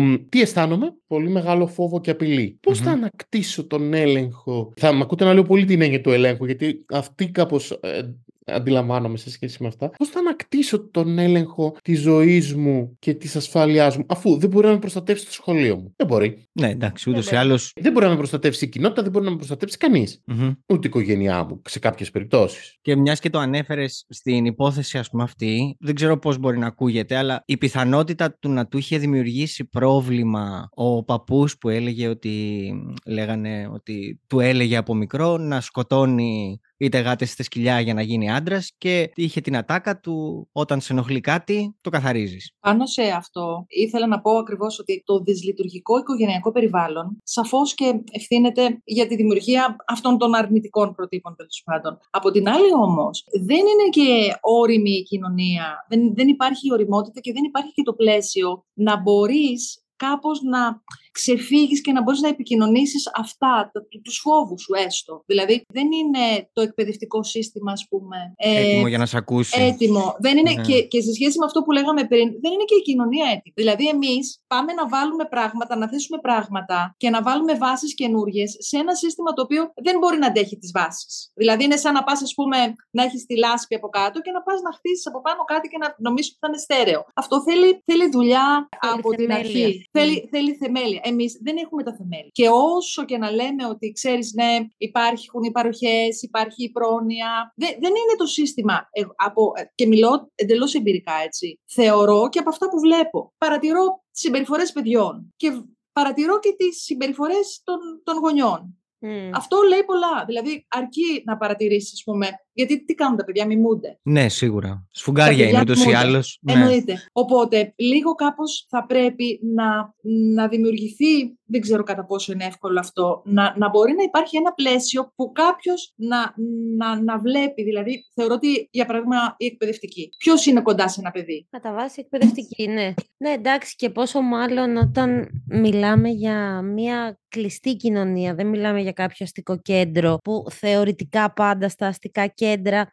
μ, 0.00 0.14
τι 0.28 0.40
αισθάνομαι, 0.40 0.86
πολύ 1.06 1.28
μεγάλο 1.28 1.66
φόβο 1.66 2.00
και 2.00 2.10
απειλή. 2.10 2.58
Πώς 2.62 2.78
θα 2.78 2.90
Μμμ. 2.90 2.96
ανακτήσω 2.96 3.66
τον 3.66 3.94
έλεγχο; 3.94 4.72
Θα 4.76 4.92
με 4.92 5.00
ακούτε 5.02 5.24
να 5.24 5.32
λέω 5.34 5.42
πολύ 5.42 5.64
την 5.64 5.82
έννοια 5.82 6.00
του 6.00 6.10
ελέγχου, 6.10 6.44
γιατί 6.44 6.84
αυτή 6.92 7.30
κάπως 7.30 7.70
ε, 7.70 8.14
αντιλαμβάνομαι 8.46 9.16
σε 9.16 9.30
σχέση 9.30 9.56
με 9.62 9.68
αυτά, 9.68 9.90
πώς 9.90 10.08
θα 10.08 10.18
ανακτήσω 10.18 10.88
τον 10.90 11.18
έλεγχο 11.18 11.76
της 11.82 12.00
ζωής 12.00 12.54
μου 12.54 12.96
και 12.98 13.14
της 13.14 13.36
ασφάλειάς 13.36 13.96
μου, 13.96 14.04
αφού 14.08 14.38
δεν 14.38 14.50
μπορεί 14.50 14.66
να 14.66 14.72
με 14.72 14.78
προστατεύσει 14.78 15.26
το 15.26 15.32
σχολείο 15.32 15.76
μου; 15.76 15.92
Δεν 15.96 16.06
μπορεί. 16.06 16.48
Ναι, 16.52 16.70
εντάξει, 16.70 17.10
ούτως 17.10 17.24
Ναι, 17.24 17.30
ή 17.30 17.34
ναι. 17.34 17.40
άλλως. 17.40 17.72
Δεν 17.80 17.92
μπορεί 17.92 18.04
να 18.04 18.10
με 18.10 18.16
προστατεύσει 18.16 18.64
η 18.64 18.68
κοινότητα, 18.68 19.02
δεν 19.02 19.10
μπορεί 19.10 19.24
να 19.24 19.30
με 19.30 19.36
προστατεύσει 19.36 19.76
κανείς. 19.76 20.22
Ούτε 20.66 20.86
η 20.86 20.88
οικογένειά 20.88 21.44
μου 21.44 21.62
σε 21.68 21.78
κάποιες 21.78 22.10
περιπτώσεις. 22.10 22.76
Και 22.82 22.96
μιας 22.96 23.20
και 23.20 23.30
το 23.30 23.38
ανέφερες 23.38 24.04
στην 24.08 24.44
υπόθεση, 24.44 24.98
ας 24.98 25.10
πούμε, 25.10 25.22
αυτή, 25.22 25.76
δεν 25.80 25.94
ξέρω 25.94 26.18
πώς 26.18 26.38
μπορεί 26.38 26.58
να 26.58 26.66
ακούγεται, 26.66 27.16
αλλά 27.16 27.42
η 27.46 27.56
πιθανότητα 27.56 28.36
του 28.38 28.48
να 28.48 28.66
του 28.66 28.78
είχε 28.78 28.98
δημιουργήσει 28.98 29.64
πρόβλημα 29.64 30.68
ο 30.70 31.04
παππούς 31.04 31.58
που 31.58 31.68
έλεγε 31.68 32.08
ότι. 32.08 32.72
λέγανε 33.06 33.68
ότι 33.72 34.20
του 34.26 34.40
έλεγε 34.40 34.76
από 34.76 34.94
μικρό 34.94 35.36
να 35.36 35.60
σκοτώνει 35.60 36.60
είτε 36.76 36.98
γάτες 36.98 37.32
είτε 37.32 37.42
σκυλιά 37.42 37.80
για 37.80 37.94
να 37.94 38.02
γίνει 38.02 38.30
άντρας 38.32 38.72
και 38.78 39.10
είχε 39.14 39.40
την 39.40 39.56
ατάκα 39.56 40.00
του 40.00 40.48
όταν 40.52 40.80
σε 40.80 40.92
ενοχλεί 40.92 41.20
κάτι, 41.20 41.76
το 41.80 41.90
καθαρίζεις. 41.90 42.52
Πάνω 42.60 42.86
σε 42.86 43.02
αυτό, 43.02 43.64
ήθελα 43.68 44.06
να 44.06 44.20
πω 44.20 44.30
ακριβώς 44.30 44.78
ότι 44.78 45.02
το 45.06 45.20
δυσλειτουργικό 45.20 45.98
οικογενειακό 45.98 46.52
περιβάλλον 46.52 47.20
σαφώς 47.22 47.74
και 47.74 48.00
ευθύνεται 48.10 48.80
για 48.84 49.06
τη 49.06 49.16
δημιουργία 49.16 49.76
αυτών 49.86 50.18
των 50.18 50.34
αρνητικών 50.34 50.94
προτύπων, 50.94 51.36
τέλος 51.36 51.62
πάντων. 51.64 51.98
Από 52.10 52.30
την 52.30 52.48
άλλη, 52.48 52.72
όμως, 52.82 53.24
δεν 53.40 53.58
είναι 53.58 53.88
και 53.90 54.36
όρημη 54.40 54.90
η 54.90 55.02
κοινωνία. 55.02 55.86
Δεν, 55.88 56.14
δεν 56.14 56.28
υπάρχει 56.28 56.72
οριμότητα 56.72 57.20
και 57.20 57.32
δεν 57.32 57.44
υπάρχει 57.44 57.72
και 57.72 57.82
το 57.82 57.92
πλαίσιο 57.92 58.64
να 58.72 59.00
μπορείς 59.00 59.80
κάπως 59.96 60.42
να 60.42 60.82
ξεφύγεις 61.20 61.80
και 61.84 61.92
να 61.92 62.02
μπορείς 62.02 62.20
να 62.20 62.28
επικοινωνήσεις 62.28 63.10
αυτά, 63.22 63.54
τα- 63.72 63.82
του- 63.90 64.00
τους 64.06 64.18
φόβους 64.24 64.60
σου 64.62 64.72
έστω. 64.86 65.22
Δηλαδή 65.26 65.54
δεν 65.76 65.88
είναι 66.00 66.24
το 66.52 66.60
εκπαιδευτικό 66.62 67.18
σύστημα, 67.22 67.70
ας 67.72 67.82
πούμε, 67.90 68.16
ε, 68.36 68.60
Έτοιμο 68.60 68.86
για 68.92 68.98
να 68.98 69.06
σε 69.06 69.16
ακούσει. 69.16 69.60
έτοιμο. 69.70 70.04
Δεν 70.18 70.34
είναι, 70.38 70.52
Ναι. 70.52 70.62
και, 70.66 70.76
και 70.92 71.00
σε 71.06 71.12
σχέση 71.12 71.36
με 71.38 71.44
αυτό 71.48 71.58
που 71.62 71.72
λέγαμε 71.78 72.02
πριν, 72.12 72.26
δεν 72.42 72.50
είναι 72.54 72.66
και 72.70 72.78
η 72.82 72.84
κοινωνία 72.88 73.26
έτοιμη. 73.34 73.52
Δηλαδή, 73.60 73.84
εμείς 73.88 74.24
πάμε 74.46 74.72
να 74.72 74.84
βάλουμε 74.94 75.24
πράγματα, 75.34 75.72
να 75.76 75.86
θέσουμε 75.92 76.18
πράγματα 76.26 76.78
και 76.96 77.10
να 77.10 77.20
βάλουμε 77.22 77.54
βάσεις 77.64 77.94
καινούριε 77.94 78.44
σε 78.68 78.76
ένα 78.82 78.94
σύστημα 78.94 79.30
το 79.32 79.42
οποίο 79.42 79.62
δεν 79.86 79.98
μπορεί 80.00 80.18
να 80.18 80.26
αντέχει 80.26 80.56
τις 80.58 80.70
βάσεις. 80.78 81.30
Δηλαδή, 81.40 81.64
είναι 81.64 81.76
σαν 81.76 81.92
να 81.98 82.02
πας, 82.04 82.22
ας 82.22 82.32
πούμε, 82.34 82.56
να 82.96 83.02
έχεις 83.06 83.26
τη 83.26 83.34
λάσπη 83.36 83.74
από 83.74 83.88
κάτω 83.88 84.20
και 84.20 84.30
να 84.36 84.42
πας 84.42 84.58
να 84.66 84.72
χτίσεις 84.78 85.06
από 85.06 85.20
πάνω 85.26 85.40
κάτι 85.52 85.66
και 85.68 85.78
να 85.82 85.88
νομίζεις 86.06 86.30
ότι 86.30 86.38
θα 86.42 86.48
είναι 86.50 86.58
στέρεο. 86.66 87.00
Αυτό 87.22 87.36
θέλει, 87.48 87.68
θέλει 87.88 88.06
δουλειά 88.16 88.46
Θέλει 88.80 88.92
από 88.98 89.08
την 89.10 89.18
θεμέλια. 89.26 89.44
αρχή. 89.66 89.66
Μμ. 89.76 89.98
Θέλει, 89.98 90.28
θέλει 90.32 90.52
θεμέλια. 90.62 91.00
Εμείς 91.08 91.38
δεν 91.42 91.56
έχουμε 91.56 91.82
τα 91.82 91.94
θεμέλια. 91.94 92.30
Και 92.32 92.48
όσο 92.52 93.04
και 93.04 93.18
να 93.18 93.30
λέμε 93.30 93.66
ότι 93.66 93.92
ξέρεις, 93.92 94.32
ναι, 94.34 94.56
υπάρχουν 94.76 95.42
οι 95.42 95.50
παροχές, 95.50 96.22
υπάρχει 96.22 96.64
η 96.64 96.70
πρόνοια. 96.70 97.52
Δεν, 97.56 97.70
δεν 97.70 97.90
είναι 97.90 98.16
το 98.16 98.26
σύστημα. 98.26 98.88
Ε, 98.90 99.02
από, 99.16 99.52
ε, 99.54 99.62
και 99.74 99.86
μιλώ 99.86 100.30
εντελώς 100.34 100.74
εμπειρικά 100.74 101.12
έτσι. 101.24 101.60
Θεωρώ 101.72 102.28
και 102.28 102.38
από 102.38 102.48
αυτά 102.48 102.68
που 102.68 102.78
βλέπω. 102.78 103.34
Παρατηρώ 103.38 104.04
συμπεριφορές 104.10 104.72
παιδιών 104.72 105.34
και 105.36 105.62
παρατηρώ 105.92 106.38
και 106.38 106.54
τις 106.56 106.82
συμπεριφορές 106.82 107.60
των, 107.64 107.78
των 108.04 108.18
γονιών. 108.18 108.80
Μμ. 108.98 109.30
Αυτό 109.34 109.56
λέει 109.68 109.84
πολλά. 109.84 110.24
Δηλαδή, 110.26 110.66
αρκεί 110.68 111.22
να 111.24 111.36
παρατηρήσεις, 111.36 111.92
ας 111.92 112.02
πούμε, 112.04 112.30
γιατί 112.56 112.84
τι 112.84 112.94
κάνουν 112.94 113.16
τα 113.16 113.24
παιδιά, 113.24 113.46
μιμούνται. 113.46 113.98
Ναι, 114.02 114.28
σίγουρα. 114.28 114.86
Σφουγγάρια 114.90 115.36
παιδιά 115.36 115.48
είναι 115.48 115.60
ούτως 115.60 115.82
ή 115.82 115.84
μούνται. 115.84 115.96
άλλως. 115.96 116.38
Ναι. 116.40 116.52
Εννοείται. 116.52 117.02
Οπότε, 117.12 117.72
λίγο 117.76 118.14
κάπως 118.14 118.66
θα 118.68 118.86
πρέπει 118.86 119.40
να, 119.54 119.94
να 120.34 120.48
δημιουργηθεί, 120.48 121.38
δεν 121.44 121.60
ξέρω 121.60 121.82
κατά 121.82 122.04
πόσο 122.04 122.32
είναι 122.32 122.44
εύκολο 122.44 122.78
αυτό, 122.78 123.22
να, 123.24 123.54
να 123.56 123.68
μπορεί 123.68 123.92
να 123.92 124.02
υπάρχει 124.02 124.36
ένα 124.36 124.52
πλαίσιο 124.52 125.12
που 125.16 125.32
κάποιος 125.32 125.92
να, 125.96 126.34
να, 126.76 127.02
να 127.02 127.18
βλέπει. 127.18 127.62
Δηλαδή, 127.62 128.06
θεωρώ 128.14 128.34
ότι, 128.34 128.68
για 128.70 128.86
παράδειγμα, 128.86 129.16
η 129.36 129.46
εκπαιδευτική. 129.46 130.08
Ποιος 130.18 130.46
είναι 130.46 130.60
κοντά 130.60 130.88
σε 130.88 131.00
ένα 131.00 131.10
παιδί; 131.10 131.46
Κατά 131.50 131.72
βάση 131.72 132.00
εκπαιδευτική, 132.00 132.68
ναι. 132.68 132.94
Ναι, 133.16 133.30
εντάξει, 133.30 133.74
και 133.76 133.90
πόσο 133.90 134.20
μάλλον 134.20 134.76
όταν 134.76 135.28
μιλάμε 135.48 136.08
για 136.08 136.62
μια 136.62 137.20
κλειστή 137.28 137.76
κοινωνία, 137.76 138.34
δεν 138.34 138.46
μιλάμε 138.46 138.80
για 138.80 138.92
κάποιο 138.92 139.16
αστικό 139.20 139.58
κέντρο 139.58 140.18
που 140.24 140.44
θεωρητικά 140.50 141.32
πάντα 141.32 141.68
στα 141.68 141.86
αστικά 141.86 142.26
κέντρα 142.26 142.44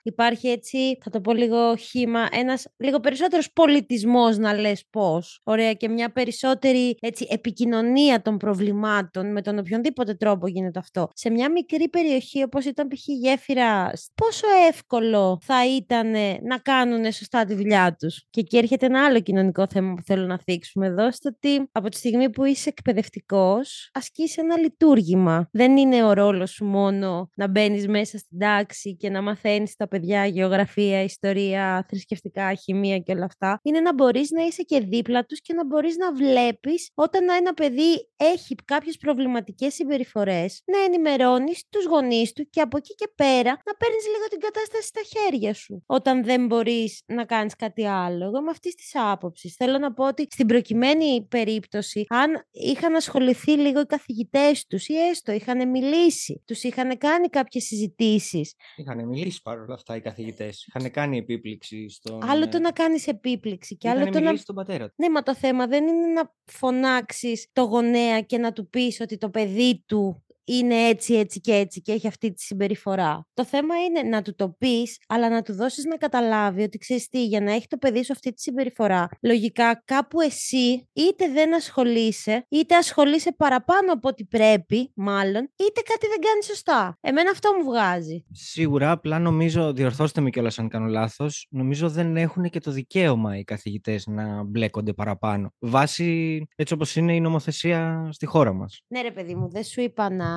υπάρχει 0.03 0.47
έτσι, 0.47 0.97
θα 1.03 1.09
το 1.09 1.21
πω 1.21 1.33
λίγο 1.33 1.75
χήμα, 1.75 2.27
ένας 2.31 2.67
λίγο 2.77 2.99
περισσότερος 2.99 3.53
πολιτισμός 3.53 4.37
να 4.37 4.53
λες 4.53 4.85
πώς. 4.89 5.41
Ωραία 5.43 5.73
και 5.73 5.89
μια 5.89 6.11
περισσότερη 6.11 6.97
έτσι, 6.99 7.27
επικοινωνία 7.29 8.21
των 8.21 8.37
προβλημάτων 8.37 9.31
με 9.31 9.41
τον 9.41 9.57
οποιονδήποτε 9.59 10.13
τρόπο 10.13 10.47
γίνεται 10.47 10.79
αυτό. 10.79 11.09
Σε 11.13 11.29
μια 11.29 11.51
μικρή 11.51 11.89
περιοχή 11.89 12.43
όπως 12.43 12.65
ήταν 12.65 12.87
π.χ. 12.87 13.07
η 13.07 13.13
γέφυρα, 13.13 13.91
πόσο 14.15 14.47
εύκολο 14.69 15.39
θα 15.41 15.75
ήταν 15.75 16.11
να 16.43 16.57
κάνουν 16.57 17.11
σωστά 17.11 17.45
τη 17.45 17.53
δουλειά 17.53 17.95
τους. 17.99 18.25
Και 18.29 18.39
εκεί 18.39 18.57
έρχεται 18.57 18.85
ένα 18.85 19.05
άλλο 19.05 19.19
κοινωνικό 19.19 19.67
θέμα 19.69 19.93
που 19.93 20.01
θέλω 20.05 20.25
να 20.25 20.39
θίξουμε 20.39 20.85
εδώ, 20.85 21.11
στο 21.11 21.29
ότι 21.35 21.69
από 21.71 21.89
τη 21.89 21.97
στιγμή 21.97 22.29
που 22.29 22.45
είσαι 22.45 22.69
εκπαιδευτικός, 22.69 23.89
ασκείς 23.93 24.37
ένα 24.37 24.57
λειτουργήμα. 24.57 25.49
Δεν 25.51 25.77
είναι 25.77 26.03
ο 26.03 26.13
ρόλος 26.13 26.51
σου 26.51 26.65
μόνο 26.65 27.29
να 27.35 27.47
μπαίνεις 27.47 27.87
μέσα 27.87 28.17
στην 28.17 28.39
τάξη 28.39 28.95
και 28.95 29.09
να 29.09 29.21
μαθαίνεις 29.43 29.75
τα 29.75 29.87
παιδιά 29.87 30.25
γεωγραφία, 30.25 31.03
ιστορία, 31.03 31.85
θρησκευτικά, 31.89 32.53
χημεία 32.53 32.97
και 32.99 33.11
όλα 33.11 33.25
αυτά. 33.25 33.59
Είναι 33.63 33.79
να 33.79 33.93
μπορείς 33.93 34.31
να 34.31 34.43
είσαι 34.43 34.61
και 34.61 34.79
δίπλα 34.79 35.25
τους 35.25 35.41
και 35.41 35.53
να 35.53 35.65
μπορείς 35.65 35.97
να 35.97 36.13
βλέπεις 36.13 36.89
όταν 36.93 37.29
ένα 37.29 37.53
παιδί 37.53 38.09
έχει 38.17 38.55
κάποιες 38.65 38.97
προβληματικές 38.97 39.73
συμπεριφορές, 39.73 40.61
να 40.65 40.83
ενημερώνεις 40.83 41.63
τους 41.69 41.85
γονείς 41.85 42.31
του 42.33 42.49
και 42.49 42.61
από 42.61 42.77
εκεί 42.77 42.93
και 42.93 43.09
πέρα 43.15 43.49
να 43.49 43.73
παίρνεις 43.77 44.05
λίγο 44.05 44.27
την 44.29 44.39
κατάσταση 44.39 44.87
στα 44.87 45.01
χέρια 45.13 45.53
σου. 45.53 45.83
Όταν 45.85 46.23
δεν 46.23 46.45
μπορείς 46.45 47.01
να 47.05 47.25
κάνεις 47.25 47.55
κάτι 47.55 47.87
άλλο. 47.87 48.25
Εγώ 48.25 48.37
είμαι 48.37 48.49
αυτής 48.49 48.75
της 48.75 48.91
άποψης. 48.95 49.55
Θέλω 49.55 49.77
να 49.77 49.93
πω 49.93 50.07
ότι 50.07 50.27
στην 50.29 50.47
προκειμένη 50.47 51.27
περίπτωση, 51.29 52.05
αν 52.09 52.47
είχαν 52.51 52.95
ασχοληθεί 52.95 53.51
λίγο 53.51 53.79
οι 53.79 53.85
καθηγητές 53.85 54.65
τους 54.67 54.87
ή 54.87 54.93
έστω 55.09 55.31
είχαν 55.31 55.69
μιλήσει, 55.69 56.43
τους 56.45 56.63
είχαν 56.63 56.97
κάνει 56.97 57.27
κάποιες 57.27 57.63
συζητήσεις. 57.63 58.53
Είχαν 58.75 59.07
μιλήσει 59.07 59.32
παρόλα 59.41 59.73
αυτά 59.73 59.95
οι 59.95 60.01
καθηγητές. 60.01 60.65
Είχαν 60.67 60.91
κάνει 60.91 61.17
επίπληξη 61.17 61.89
στον. 61.89 62.23
Άλλο 62.29 62.49
το 62.49 62.59
να 62.59 62.71
κάνεις 62.71 63.07
επίπληξη 63.07 63.77
και 63.77 63.89
άλλο 63.89 63.99
Είχαν 63.99 64.11
το 64.11 64.19
να. 64.19 64.25
μιλήσει 64.25 64.43
στον 64.43 64.55
πατέρα 64.55 64.87
του. 64.87 64.93
Ναι, 64.97 65.09
μα 65.09 65.23
το 65.23 65.35
θέμα 65.35 65.67
δεν 65.67 65.87
είναι 65.87 66.07
να 66.07 66.33
φωνάξεις 66.45 67.47
το 67.53 67.61
γονέα 67.61 68.21
και 68.21 68.37
να 68.37 68.53
του 68.53 68.69
πεις 68.69 68.99
ότι 68.99 69.17
το 69.17 69.29
παιδί 69.29 69.83
του 69.85 70.23
είναι 70.43 70.75
έτσι, 70.75 71.13
έτσι 71.13 71.39
και 71.39 71.53
έτσι 71.53 71.81
και 71.81 71.91
έχει 71.91 72.07
αυτή 72.07 72.33
τη 72.33 72.41
συμπεριφορά. 72.41 73.27
Το 73.33 73.45
θέμα 73.45 73.75
είναι 73.83 74.09
να 74.09 74.21
του 74.21 74.35
το 74.35 74.49
πεις, 74.49 74.97
αλλά 75.07 75.29
να 75.29 75.41
του 75.41 75.53
δώσεις 75.53 75.85
να 75.85 75.95
καταλάβει 75.95 76.61
ότι 76.63 76.77
ξέρεις 76.77 77.09
τι, 77.09 77.25
για 77.25 77.41
να 77.41 77.51
έχει 77.53 77.67
το 77.67 77.77
παιδί 77.77 78.03
σου 78.03 78.11
αυτή 78.11 78.33
τη 78.33 78.41
συμπεριφορά, 78.41 79.09
λογικά 79.21 79.81
κάπου 79.85 80.21
εσύ 80.21 80.89
είτε 80.93 81.27
δεν 81.33 81.55
ασχολείσαι, 81.55 82.45
είτε 82.49 82.75
ασχολείσαι 82.75 83.31
παραπάνω 83.37 83.93
από 83.93 84.07
ό,τι 84.07 84.25
πρέπει, 84.25 84.91
μάλλον, 84.95 85.41
είτε 85.55 85.81
κάτι 85.85 86.07
δεν 86.07 86.19
κάνει 86.19 86.43
σωστά. 86.43 86.97
Εμένα 87.01 87.29
αυτό 87.29 87.49
μου 87.57 87.63
βγάζει. 87.63 88.25
Σίγουρα, 88.31 88.91
απλά 88.91 89.19
νομίζω, 89.19 89.73
διορθώστε 89.73 90.21
με 90.21 90.29
κιόλας 90.29 90.59
αν 90.59 90.69
κάνω 90.69 90.85
λάθος, 90.85 91.47
νομίζω 91.49 91.89
δεν 91.89 92.17
έχουν 92.17 92.49
και 92.49 92.59
το 92.59 92.71
δικαίωμα 92.71 93.37
οι 93.37 93.43
καθηγητές 93.43 94.07
να 94.07 94.43
μπλέκονται 94.43 94.93
παραπάνω. 94.93 95.53
Βάσει 95.59 96.41
έτσι 96.55 96.73
όπως 96.73 96.95
είναι 96.95 97.15
η 97.15 97.19
νομοθεσία 97.19 98.09
στη 98.11 98.25
χώρα 98.25 98.53
μας. 98.53 98.81
Ναι, 98.87 99.01
ρε 99.01 99.11
παιδί 99.11 99.35
μου, 99.35 99.49
δεν 99.49 99.63
σου 99.63 99.81
είπα 99.81 100.09
να 100.09 100.32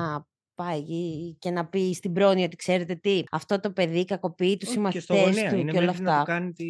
πάει 0.57 0.81
και 1.39 1.49
να 1.49 1.65
πει 1.65 1.93
στην 1.93 2.13
πρόνοια 2.13 2.45
ότι 2.45 2.55
ξέρετε 2.55 2.95
τι, 2.95 3.23
αυτό 3.31 3.59
το 3.59 3.71
παιδί 3.71 4.05
κακοποιεί 4.05 4.57
τους 4.57 4.69
και 4.69 4.99
στο 4.99 5.13
συμμαθητές 5.13 5.25
γονέα 5.25 5.49
του 5.49 5.59
είναι 5.59 5.71
και 5.71 5.77
όλα 5.77 5.85
μέχρι 5.85 6.03
να 6.03 6.11
αυτά. 6.11 6.23
του 6.23 6.31
κάνει 6.31 6.51
τη... 6.51 6.65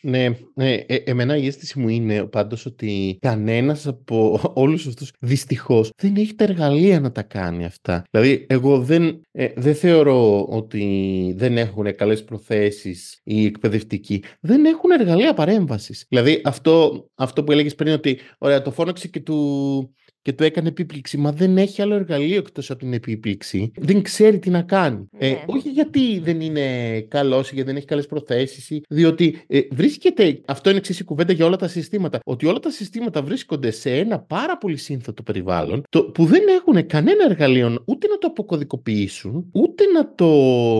Ναι, 0.00 0.28
ναι 0.54 0.74
ε, 0.74 0.94
εμένα 0.94 1.36
η 1.36 1.46
αίσθηση 1.46 1.78
μου 1.78 1.88
είναι 1.88 2.24
πάντως 2.24 2.66
ότι 2.66 3.18
κανένας 3.20 3.86
από 3.86 4.40
όλους 4.62 4.86
αυτούς 4.86 5.12
δυστυχώς 5.18 5.90
δεν 5.96 6.16
έχει 6.16 6.34
τα 6.34 6.44
εργαλεία 6.44 7.00
να 7.00 7.12
τα 7.12 7.22
κάνει 7.22 7.64
αυτά. 7.64 8.02
Δηλαδή 8.10 8.46
εγώ 8.48 8.80
δεν, 8.80 9.20
ε, 9.32 9.48
δεν 9.56 9.74
θεωρώ 9.74 10.44
ότι 10.44 11.34
δεν 11.36 11.56
έχουν 11.58 11.94
καλές 11.94 12.24
προθέσεις 12.24 13.20
οι 13.24 13.44
εκπαιδευτικοί. 13.44 14.22
Δεν 14.40 14.64
έχουν 14.64 14.90
εργαλεία 14.90 15.34
παρέμβασης. 15.34 16.06
Δηλαδή 16.08 16.40
αυτό, 16.44 17.06
αυτό 17.14 17.44
που 17.44 17.52
έλεγες 17.52 17.74
πριν 17.74 17.92
ότι 17.92 18.18
ωραία 18.38 18.62
το 18.62 18.70
φώναξε 18.70 19.08
και 19.08 19.20
του, 19.20 19.94
και 20.22 20.32
του 20.32 20.44
έκανε 20.44 20.68
επίπληξη, 20.68 21.16
μα 21.16 21.32
δεν 21.32 21.58
έχει 21.58 21.82
άλλο 21.82 21.94
εργαλείο 21.94 22.36
εκτός 22.36 22.70
από 22.70 22.78
την 22.78 22.92
επίπληξη. 22.92 23.70
Δεν 23.76 24.02
ξέρει 24.02 24.38
τι 24.38 24.50
να 24.50 24.62
κάνει. 24.62 25.08
Ε, 25.18 25.28
Ναι. 25.28 25.42
όχι 25.46 25.68
γιατί 25.70 26.18
δεν 26.18 26.40
είναι 26.40 27.00
καλός 27.00 27.50
ή 27.50 27.54
γιατί 27.54 27.68
δεν 27.68 27.76
έχει 27.78 27.86
καλές 27.86 28.06
προθέσεις, 28.06 28.70
ή- 28.70 28.82
διότι 28.88 29.38
ε, 29.46 29.60
βρίσκεται, 29.70 30.40
αυτό 30.46 30.68
είναι 30.68 30.78
εξής 30.78 30.98
η 31.00 31.04
κουβέντα 31.04 31.32
για 31.32 31.46
όλα 31.46 31.56
τα 31.56 31.68
συστήματα, 31.68 32.18
ότι 32.24 32.46
όλα 32.46 32.58
τα 32.58 32.70
συστήματα 32.70 33.22
βρίσκονται 33.22 33.70
σε 33.70 33.90
ένα 33.98 34.18
πάρα 34.18 34.58
πολύ 34.58 34.76
σύνθετο 34.76 35.22
περιβάλλον, 35.22 35.82
το, 35.90 36.02
που 36.04 36.24
δεν 36.24 36.42
έχουν 36.60 36.86
κανένα 36.86 37.24
εργαλείο 37.30 37.82
ούτε 37.86 38.06
να 38.06 38.18
το 38.18 38.26
αποκωδικοποιήσουν, 38.26 39.48
ούτε 39.52 39.84
να 39.94 40.14
το 40.14 40.26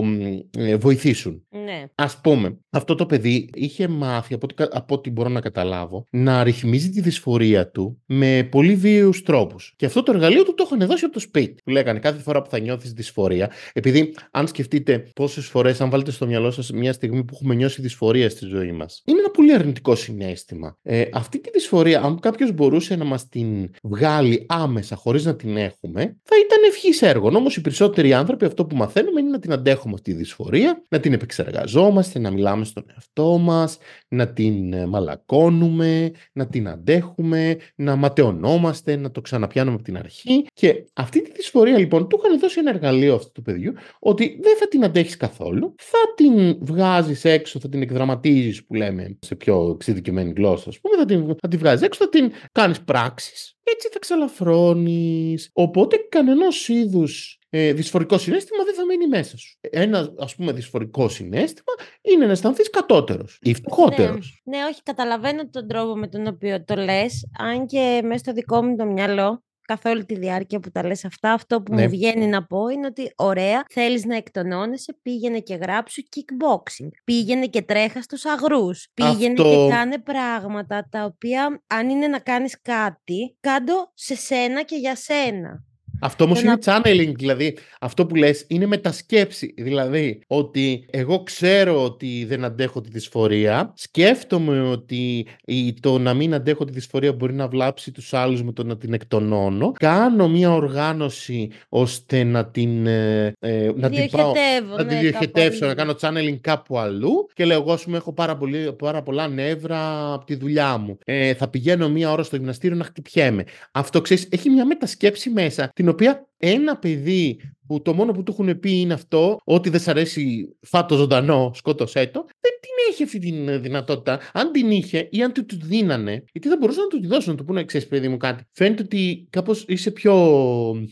μ, 0.05 0.21
ε, 0.59 0.77
βοηθήσουν. 0.77 1.43
Ναι. 1.65 1.85
Ας 1.95 2.21
πούμε, 2.21 2.59
αυτό 2.71 2.95
το 2.95 3.07
παιδί 3.07 3.51
είχε 3.55 3.89
μάθει, 3.89 4.35
από 4.35 4.45
ό,τι, 4.47 4.55
κα- 4.55 4.69
από 4.73 4.95
ό,τι 4.95 5.11
μπορώ 5.11 5.29
να 5.29 5.41
καταλάβω, 5.41 6.07
να 6.11 6.43
ρυθμίζει 6.43 6.91
τη 6.91 7.01
δυσφορία 7.01 7.71
του 7.71 8.03
με 8.07 8.49
πολύ 8.51 8.75
βίαιους 8.75 9.23
τρόπους. 9.29 9.73
Και 9.77 9.87
αυτό 9.87 10.03
το 10.03 10.13
εργαλείο 10.13 10.45
του 10.45 10.55
το 10.55 10.65
είχαν 10.67 10.87
δώσει 10.89 11.05
από 11.05 11.15
το 11.15 11.21
σπίτι. 11.21 11.63
Του 11.63 11.71
λέγανε 11.71 11.99
κάθε 11.99 12.19
φορά 12.19 12.43
που 12.43 12.51
θα 12.51 12.59
νιώθεις 12.59 12.93
δυσφορία. 12.93 13.51
Επειδή, 13.73 14.15
αν 14.31 14.47
σκεφτείτε 14.47 15.11
πόσες 15.15 15.47
φορές, 15.47 15.81
αν 15.81 15.91
βάλετε 15.91 16.11
στο 16.11 16.27
μυαλό 16.27 16.51
σας 16.51 16.71
μια 16.71 16.93
στιγμή 16.93 17.25
που 17.25 17.33
έχουμε 17.35 17.55
νιώσει 17.55 17.81
δυσφορία 17.81 18.31
στη 18.31 18.47
ζωή 18.47 18.73
μας, 18.73 19.03
είναι 19.05 19.18
ένα 19.29 19.37
πολύ 19.37 19.53
αρνητικό 19.53 19.95
συνέστημα. 19.95 20.77
Ε, 20.83 21.05
αυτή 21.13 21.41
τη 21.41 21.51
δυσφορία, 21.51 22.01
αν 22.01 22.21
κάποιος 22.21 22.53
μπορούσε 22.53 22.97
να 22.97 23.05
μας 23.05 23.29
την 23.29 23.71
βγάλει 23.83 24.47
άμεσα 24.49 24.97
χωρίς 24.97 25.25
να 25.25 25.37
την 25.37 25.57
έχουμε, 25.57 26.01
θα 26.23 26.37
ήταν 26.45 26.59
ευχής 26.69 27.03
έργο. 27.03 27.29
Όμως 27.29 27.57
οι 27.57 27.61
περισσότεροι 27.61 28.13
άνθρωποι 28.13 28.45
αυτό 28.45 28.67
που 28.67 28.77
μαθαίνουμε 28.77 29.21
είναι 29.21 29.31
να 29.31 29.39
την 29.39 29.53
αντέχουμε 29.53 29.95
αυτή 29.95 30.11
τη 30.13 30.17
δυσφορία, 30.17 30.83
να 30.89 31.01
την 31.01 31.13
επεξεργαζόμαστε, 31.13 32.19
να 32.19 32.31
μιλάμε 32.31 32.65
στον 32.65 32.85
εαυτό 32.95 33.39
μας, 33.39 33.79
να 34.09 34.29
την 34.33 34.73
ε, 34.73 34.87
μαλακώνουμε, 34.87 36.11
να 36.33 36.47
την 36.47 36.69
αντέχουμε, 36.69 37.57
να 37.75 37.97
ματαιωνόμαστε, 37.97 38.97
να 38.97 39.11
το 39.11 39.21
ξαναπιάνουμε 39.21 39.75
από 39.75 39.85
την 39.85 39.97
αρχή. 39.97 40.47
Και 40.53 40.85
αυτή 40.93 41.23
τη 41.23 41.31
δυσφορία 41.33 41.79
λοιπόν 41.79 42.09
του 42.09 42.21
είχαν 42.23 42.39
δώσει 42.39 42.59
ένα 42.59 42.71
εργαλείο 42.71 43.15
αυτού 43.15 43.33
του 43.33 43.43
παιδιού 43.43 43.73
ότι 43.99 44.39
δεν 44.43 44.57
θα 44.57 44.69
την 44.69 44.85
αντέχεις 44.85 45.17
καθόλου, 45.17 45.75
θα 45.79 45.99
την 46.17 46.59
βγάζεις 46.61 47.25
έξω, 47.25 47.61
θα 47.61 47.69
την 47.69 47.83
εκδραματίζεις 47.83 48.65
που 48.65 48.75
λέμε 48.75 49.18
σε 49.21 49.35
πιο 49.35 49.71
εξειδικευμένη 49.75 50.33
γλώσσα, 50.37 50.69
ας 50.69 50.81
πούμε, 50.81 50.97
θα 50.97 51.05
την, 51.05 51.37
θα 51.41 51.49
την 51.49 51.59
βγάζεις 51.59 51.87
έξω, 51.87 52.05
θα 52.05 52.09
την 52.09 52.33
κάνεις 52.53 52.83
πράξεις. 52.83 53.57
Έτσι 53.63 53.89
θα 53.93 53.99
ξαλαφρώνεις. 53.99 55.51
Οπότε 55.53 55.97
κανένα 56.09 56.47
είδους 56.67 57.39
ε, 57.51 57.73
δυσφορικό 57.73 58.19
συνέστημα 58.19 58.65
δεν 58.65 58.75
θα 58.75 58.85
μείνει 58.85 59.07
μέσα 59.07 59.37
σου. 59.37 59.59
Ένα 59.61 60.15
ας 60.19 60.35
πούμε 60.35 60.53
δυσφορικό 60.53 61.09
συνέστημα 61.09 61.75
είναι 62.01 62.27
να 62.27 62.33
αισθανθείς 62.33 62.71
κατώτερος 62.71 63.39
ή 63.43 63.55
φτωχότερος. 63.55 64.43
Ναι, 64.45 64.59
ναι, 64.59 64.65
όχι, 64.65 64.83
καταλαβαίνω 64.83 65.49
τον 65.49 65.69
τρόπο 65.69 65.97
με 65.97 66.09
τον 66.09 66.27
οποίο 66.27 66.65
το 66.65 66.75
λες. 66.75 67.29
Αν 67.39 67.67
και 67.67 68.01
μέσα 68.05 68.19
στο 68.19 68.33
δικό 68.33 68.63
μου 68.63 68.77
το 68.77 68.85
μυαλό 68.85 69.43
καθ' 69.69 69.85
όλη 69.87 70.05
τη 70.05 70.15
διάρκεια 70.19 70.61
που 70.61 70.71
τα 70.71 70.87
λες 70.87 71.05
αυτά, 71.05 71.33
αυτό 71.33 71.63
που 71.63 71.75
Ναι. 71.75 71.83
μου 71.83 71.89
βγαίνει 71.89 72.27
να 72.27 72.47
πω 72.47 72.69
είναι 72.69 72.87
ότι 72.87 73.13
ωραία, 73.17 73.65
θέλεις 73.71 74.05
να 74.05 74.17
εκτονώνεσαι, 74.17 74.97
πήγαινε 75.03 75.39
και 75.39 75.55
γράψου 75.55 76.03
kickboxing, 76.03 76.89
πήγαινε 77.05 77.47
και 77.47 77.63
τρέχα 77.63 78.03
στους 78.03 78.25
αγρούς, 78.25 78.89
πήγαινε 78.95 79.35
Αυτό- 79.41 79.43
και 79.43 79.75
κάνε 79.75 79.99
πράγματα 79.99 80.89
τα 80.91 81.05
οποία 81.05 81.63
αν 81.67 81.89
είναι 81.89 82.07
να 82.09 82.19
κάνεις 82.19 82.61
κάτι, 82.63 83.37
κάντο 83.41 83.91
σε 83.95 84.15
σένα 84.15 84.63
και 84.63 84.77
για 84.77 84.97
σένα. 84.97 85.63
Αυτό 86.01 86.25
όμως 86.25 86.41
Το 86.43 86.47
είναι 86.47 86.57
να- 86.65 86.81
channeling, 86.83 87.13
δηλαδή 87.17 87.57
αυτό 87.81 88.07
που 88.07 88.15
λες 88.15 88.45
είναι 88.49 88.67
μετασκέψη. 88.67 89.55
Δηλαδή 89.57 90.21
ότι 90.27 90.85
εγώ 90.91 91.23
ξέρω 91.23 91.85
ότι 91.85 92.25
δεν 92.29 92.45
αντέχω 92.45 92.81
τη 92.81 92.89
δυσφορία, 92.91 93.73
σκέφτομαι 93.77 94.61
ότι 94.61 95.27
η- 95.45 95.75
το 95.81 95.99
να 95.99 96.15
μην 96.15 96.35
αντέχω 96.35 96.65
τη 96.65 96.73
δυσφορία 96.73 97.13
μπορεί 97.13 97.35
να 97.35 97.49
βλάψει 97.49 97.91
τους 97.93 98.15
άλλους 98.15 98.43
με 98.43 98.53
το 98.53 98.65
να 98.65 98.77
την 98.77 98.93
εκτονώνω, 98.93 99.73
κάνω 99.73 100.29
μια 100.29 100.53
οργάνωση 100.53 101.51
ώστε 101.69 102.23
να 102.25 102.47
την, 102.47 102.87
ε, 102.87 103.33
ε, 103.41 103.71
να 103.77 103.91
την 103.91 104.11
πάω... 104.11 104.33
Διοχετεύω, 104.33 104.77
Να 104.77 104.83
ναι, 104.83 104.89
τη 104.89 104.95
κάπου 104.95 105.01
διοχετεύσω, 105.01 105.65
να 105.67 105.71
αλλού. 105.71 105.77
κάνω 105.77 105.95
channeling 106.01 106.39
κάπου 106.41 106.79
αλλού 106.79 107.27
και 107.35 107.45
λέω 107.45 107.61
εγώ, 107.61 107.73
ας 107.73 107.85
πούμε, 107.85 107.97
έχω 107.97 108.13
πάρα, 108.13 108.37
πολύ, 108.37 108.73
πάρα 108.79 109.03
πολλά 109.03 109.29
νεύρα 109.29 110.13
από 110.13 110.25
τη 110.25 110.35
δουλειά 110.35 110.77
μου. 110.77 110.99
Ε, 111.05 111.35
θα 111.35 111.49
πηγαίνω 111.49 111.89
μία 111.89 112.11
ώρα 112.13 112.23
στο 112.23 112.37
γυμναστήριο 112.37 112.77
να 112.77 112.85
χτυπιέμαι. 112.85 113.45
Αυτό, 113.73 114.01
ξέρεις, 114.01 114.29
έχει 114.31 114.51
μια 114.51 114.67
μετασκέψη 114.67 115.31
μέσα, 115.31 115.71
την 115.75 115.88
οποία 115.91 116.29
ένα 116.37 116.77
παιδί 116.79 117.41
που 117.67 117.83
το 117.83 117.93
μόνο 117.95 118.13
που 118.13 118.23
του 118.23 118.33
έχουν 118.39 118.61
πει 118.61 118.71
είναι 118.81 118.95
αυτό, 118.95 119.39
ότι 119.45 119.71
δεν 119.71 119.81
σ' 119.81 119.89
αρέσει 119.89 120.49
φάτο 120.61 120.97
ζωντανό, 120.97 121.51
σκότωσέ 121.55 122.07
το, 122.07 122.21
δεν 122.41 122.53
την 122.61 122.71
έχει 122.91 123.03
αυτή 123.03 123.19
τη 123.19 123.59
δυνατότητα. 123.59 124.21
Αν 124.33 124.53
την 124.53 124.71
είχε 124.71 125.09
ή 125.11 125.23
αν 125.23 125.33
του 125.33 125.45
τη 125.47 125.57
δίνανε, 125.63 126.25
γιατί 126.33 126.49
θα 126.49 126.57
μπορούσαν 126.57 126.83
να 126.83 126.89
του 126.89 127.01
τη 127.01 127.07
δώσουν, 127.07 127.31
να 127.33 127.37
του 127.39 127.45
πούνε, 127.45 127.65
ξέρεις 127.65 127.87
παιδί 127.87 128.09
μου 128.09 128.17
κάτι. 128.17 128.43
Φαίνεται 128.53 128.83
ότι 128.83 129.27
κάπως 129.31 129.65
είσαι 129.69 129.91
πιο... 129.91 130.15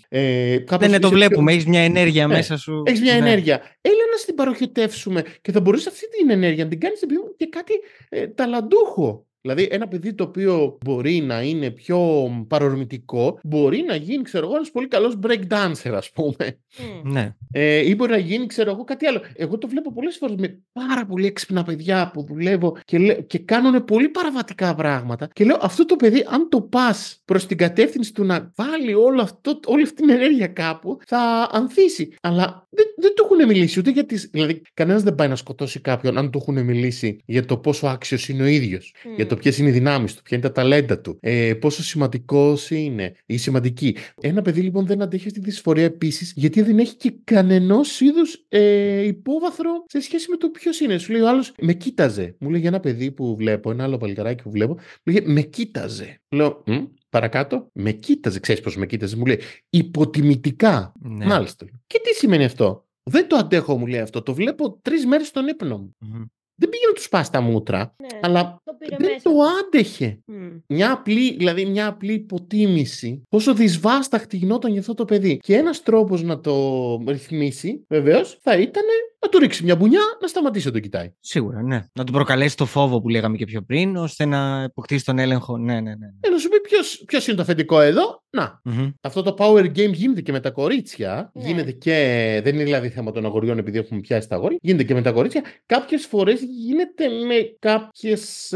Ε, 0.08 0.56
κάπως 0.58 0.86
Δεν 0.86 0.90
ναι, 0.90 0.98
το 0.98 1.06
είσαι 1.06 1.16
πιο- 1.16 1.26
βλέπουμε. 1.26 1.52
Έχεις 1.52 1.66
μια 1.66 1.80
ενέργεια 1.80 2.26
Ναι. 2.26 2.34
μέσα 2.34 2.56
σου. 2.56 2.82
έχεις 2.86 3.00
μια 3.00 3.12
Ναι. 3.12 3.18
ενέργεια. 3.18 3.56
Έλα 3.80 3.94
να 4.12 4.16
στην 4.18 4.34
παροχετεύσουμε 4.34 5.24
και 5.40 5.52
θα 5.52 5.60
μπορούσε 5.60 5.88
αυτή 5.88 6.08
την 6.08 6.30
ενέργεια 6.30 6.64
να 6.64 6.70
την 6.70 6.80
κάνεις 6.80 7.00
και 7.36 7.46
κάτι 7.46 7.72
ε, 8.08 8.26
ταλαντούχο. 8.26 9.26
Δηλαδή, 9.46 9.68
ένα 9.70 9.88
παιδί 9.88 10.14
το 10.14 10.24
οποίο 10.24 10.78
μπορεί 10.84 11.20
να 11.20 11.42
είναι 11.42 11.70
πιο 11.70 12.28
παρορμητικό, 12.48 13.38
μπορεί 13.42 13.84
να 13.86 13.94
γίνει, 13.94 14.22
ξέρω 14.22 14.46
εγώ, 14.46 14.56
ένας 14.56 14.70
πολύ 14.70 14.88
καλός 14.88 15.18
break 15.22 15.42
dancer, 15.48 15.92
ας 15.94 16.10
πούμε. 16.10 16.58
Μμ. 17.04 17.12
Ναι. 17.12 17.34
Ε, 17.52 17.88
ή 17.88 17.94
μπορεί 17.96 18.10
να 18.10 18.18
γίνει, 18.18 18.46
ξέρω 18.46 18.70
εγώ, 18.70 18.84
κάτι 18.84 19.06
άλλο. 19.06 19.20
Εγώ 19.34 19.58
το 19.58 19.68
βλέπω 19.68 19.92
πολλές 19.92 20.16
φορές 20.16 20.36
με 20.38 20.62
πάρα 20.72 21.06
πολύ 21.06 21.26
έξυπνα 21.26 21.62
παιδιά 21.62 22.10
που 22.12 22.22
δουλεύω 22.22 22.76
και, 22.84 22.98
λέ- 22.98 23.26
και 23.26 23.38
κάνουν 23.38 23.84
πολύ 23.84 24.08
παραβατικά 24.08 24.74
πράγματα. 24.74 25.28
Και 25.32 25.44
λέω, 25.44 25.58
αυτό 25.60 25.84
το 25.84 25.96
παιδί, 25.96 26.26
αν 26.28 26.48
το 26.48 26.60
πας 26.60 27.22
προς 27.24 27.46
την 27.46 27.56
κατεύθυνση 27.56 28.12
του 28.12 28.24
να 28.24 28.52
βάλει 28.56 28.94
όλο 28.94 29.22
αυτό, 29.22 29.60
όλη 29.66 29.82
αυτή 29.82 29.94
την 29.94 30.10
ενέργεια 30.10 30.46
κάπου, 30.46 30.98
θα 31.06 31.48
ανθίσει. 31.52 32.14
Αλλά 32.22 32.66
δεν, 32.70 32.86
δεν 32.96 33.14
του 33.14 33.22
έχουν 33.24 33.46
μιλήσει 33.46 33.78
ούτε 33.78 33.90
για 33.90 34.06
τις... 34.06 34.28
Δηλαδή, 34.32 34.62
κανένας 34.74 35.02
δεν 35.02 35.14
πάει 35.14 35.28
να 35.28 35.36
σκοτώσει 35.36 35.80
κάποιον 35.80 36.18
αν 36.18 36.30
του 36.30 36.38
έχουν 36.42 36.64
μιλήσει 36.64 37.18
για 37.26 37.44
το 37.44 37.56
πόσο 37.56 37.86
άξιος 37.86 38.28
είναι 38.28 38.42
ο 38.42 38.46
ίδιος. 38.46 38.94
Για 39.16 39.26
το 39.26 39.36
ποιες 39.36 39.58
είναι 39.58 39.68
οι 39.68 39.72
δυνάμεις 39.72 40.14
του, 40.14 40.22
ποια 40.22 40.36
είναι 40.36 40.46
τα 40.46 40.52
ταλέντα 40.52 41.00
του, 41.00 41.18
ε, 41.20 41.54
πόσο 41.54 41.82
σημαντικός 41.82 42.70
είναι 42.70 43.14
ή 43.26 43.36
σημαντική. 43.36 43.96
Ένα 44.20 44.42
παιδί 44.42 44.60
λοιπόν 44.60 44.86
δεν 44.86 45.02
αντέχει 45.02 45.26
αυτή 45.26 45.40
τη 45.40 45.50
δυσφορία 45.50 45.84
επίσης, 45.84 46.32
γιατί 46.36 46.62
δεν 46.62 46.78
έχει 46.78 46.94
και 46.96 47.14
κανενός 47.24 48.00
είδους 48.00 48.44
ε, 48.48 49.06
υπόβαθρο 49.06 49.84
σε 49.86 50.00
σχέση 50.00 50.30
με 50.30 50.36
το 50.36 50.48
ποιος 50.48 50.80
είναι. 50.80 50.98
Σου 50.98 51.12
λέει 51.12 51.20
ο 51.20 51.28
άλλος, 51.28 51.54
με 51.60 51.72
κοίταζε. 51.72 52.36
Μου 52.38 52.50
λέει 52.50 52.60
για 52.60 52.68
ένα 52.68 52.80
παιδί 52.80 53.10
που 53.10 53.36
βλέπω, 53.36 53.70
ένα 53.70 53.84
άλλο 53.84 53.96
παλικαράκι 53.96 54.42
που 54.42 54.50
βλέπω, 54.50 54.72
μου 55.04 55.12
λέει, 55.12 55.22
με 55.26 55.40
κοίταζε. 55.40 56.20
Λέω, 56.28 56.62
«Μμ, 56.66 56.84
παρακάτω, 57.08 57.70
με 57.72 57.92
κοίταζε. 57.92 58.40
Ξέρεις 58.40 58.60
πώς 58.60 58.76
με 58.76 58.86
κοίταζε. 58.86 59.16
Μου 59.16 59.26
λέει, 59.26 59.38
υποτιμητικά. 59.70 60.92
Ναι. 61.00 61.24
Μάλιστα. 61.24 61.66
Και 61.86 62.00
τι 62.04 62.14
σημαίνει 62.14 62.44
αυτό; 62.44 62.85
Δεν 63.10 63.28
το 63.28 63.36
αντέχω, 63.36 63.78
μου 63.78 63.86
λέει 63.86 64.00
αυτό. 64.00 64.22
Το 64.22 64.34
βλέπω 64.34 64.78
τρεις 64.82 65.06
μέρες 65.06 65.26
στον 65.26 65.46
ύπνο 65.48 65.78
μου. 65.78 65.90
Μμμ. 65.98 66.24
Δεν 66.58 66.68
πήγε 66.68 66.86
να 66.86 66.92
τους 66.92 67.04
σπάσει 67.04 67.30
τα 67.32 67.40
μούτρα, 67.40 67.94
Ναι, 68.02 68.18
αλλά 68.22 68.60
το 68.64 68.72
πήρε 68.78 68.96
δεν 68.98 69.06
μέσα 69.10 69.22
το 69.22 69.30
του. 69.30 69.36
άντεχε. 69.44 70.18
Μμ. 70.26 70.46
Μια 70.68 70.92
απλή, 70.92 71.36
δηλαδή 71.36 71.66
μια 71.66 71.86
απλή 71.86 72.12
υποτίμηση, 72.12 73.22
πόσο 73.28 73.54
δυσβάσταχτη 73.54 74.36
γινόταν 74.36 74.70
για 74.70 74.80
αυτό 74.80 74.94
το 74.94 75.04
παιδί. 75.04 75.36
Και 75.36 75.56
ένας 75.56 75.82
τρόπος 75.82 76.22
να 76.22 76.40
το 76.40 76.96
ρυθμίσει, 77.06 77.84
βεβαίως, 77.88 78.38
θα 78.40 78.56
ήταν 78.56 78.82
να 79.26 79.32
του 79.32 79.38
ρίξει 79.38 79.64
μια 79.64 79.76
μπουνιά 79.76 80.00
να 80.20 80.28
σταματήσει 80.28 80.66
να 80.66 80.72
το 80.72 80.80
κοιτάει. 80.80 81.12
Σίγουρα, 81.20 81.62
ναι. 81.62 81.84
Να 81.92 82.04
του 82.04 82.12
προκαλέσει 82.12 82.56
το 82.56 82.66
φόβο 82.66 83.00
που 83.00 83.08
λέγαμε 83.08 83.36
και 83.36 83.44
πιο 83.44 83.62
πριν, 83.62 83.96
ώστε 83.96 84.24
να 84.24 84.64
αποκτήσει 84.64 85.04
τον 85.04 85.18
έλεγχο. 85.18 85.56
Ναι, 85.58 85.74
ναι, 85.74 85.80
ναι. 85.80 86.06
Ε, 86.20 86.28
να 86.28 86.38
σου 86.38 86.48
πει 86.48 86.60
ποιος, 86.60 87.02
ποιος 87.06 87.26
είναι 87.26 87.36
το 87.36 87.42
αφεντικό 87.42 87.80
εδώ; 87.80 88.22
Να, 88.30 88.60
Μμμ. 88.64 88.90
αυτό 89.00 89.22
το 89.22 89.34
power 89.38 89.64
game 89.64 89.92
γίνεται 89.92 90.20
και 90.20 90.32
με 90.32 90.40
τα 90.40 90.50
κορίτσια. 90.50 91.30
Ναι. 91.34 91.46
Γίνεται 91.46 91.72
και. 91.72 92.40
Δεν 92.44 92.54
είναι 92.54 92.64
δηλαδή 92.64 92.88
θέμα 92.88 93.12
των 93.12 93.24
αγοριών 93.24 93.58
επειδή 93.58 93.78
έχουμε 93.78 94.00
πιάσει 94.00 94.28
τα 94.28 94.34
αγόρια. 94.36 94.58
Γίνεται 94.60 94.82
και 94.84 94.94
με 94.94 95.02
τα 95.02 95.12
κορίτσια. 95.12 95.42
Κάποιες 95.66 96.06
φορές 96.06 96.40
γίνεται 96.42 97.04
με 97.28 97.56
κάποιες. 97.58 98.54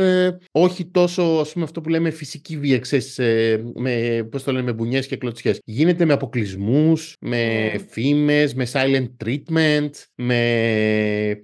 όχι 0.51 0.85
τόσο 0.91 1.23
ας 1.23 1.53
πούμε 1.53 1.65
αυτό 1.65 1.81
που 1.81 1.89
λέμε 1.89 2.11
φυσική 2.11 2.57
βία, 2.57 2.79
ξέρεις, 2.79 3.19
ε, 3.19 3.63
με, 3.75 4.27
πώς 4.31 4.43
το 4.43 4.53
λένε, 4.53 4.65
με 4.65 4.73
μπουνιές 4.73 5.07
και 5.07 5.17
κλωτσιές. 5.17 5.61
Γίνεται 5.65 6.05
με 6.05 6.13
αποκλεισμούς, 6.13 7.17
με 7.21 7.37
Ναι. 7.73 7.79
φήμες, 7.89 8.55
με 8.55 8.67
silent 8.73 9.09
treatment, 9.25 9.91
με 10.15 10.60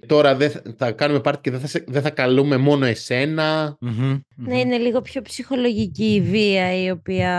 τώρα 0.05 0.35
δεν 0.35 0.49
θα, 0.51 0.61
θα 0.77 0.91
κάνουμε 0.91 1.19
πάρτι 1.19 1.41
και 1.41 1.51
δεν 1.51 1.59
θα, 1.59 1.67
σε- 1.67 1.83
δεν 1.87 2.01
θα 2.01 2.09
καλούμε 2.09 2.57
μόνο 2.57 2.85
εσένα. 2.85 3.77
Μμμ. 3.79 3.91
Μμμ. 3.99 4.19
Ναι, 4.35 4.59
είναι 4.59 4.77
λίγο 4.77 5.01
πιο 5.01 5.21
ψυχολογική 5.21 6.13
η 6.13 6.21
βία 6.21 6.83
η 6.83 6.89
οποία 6.89 7.31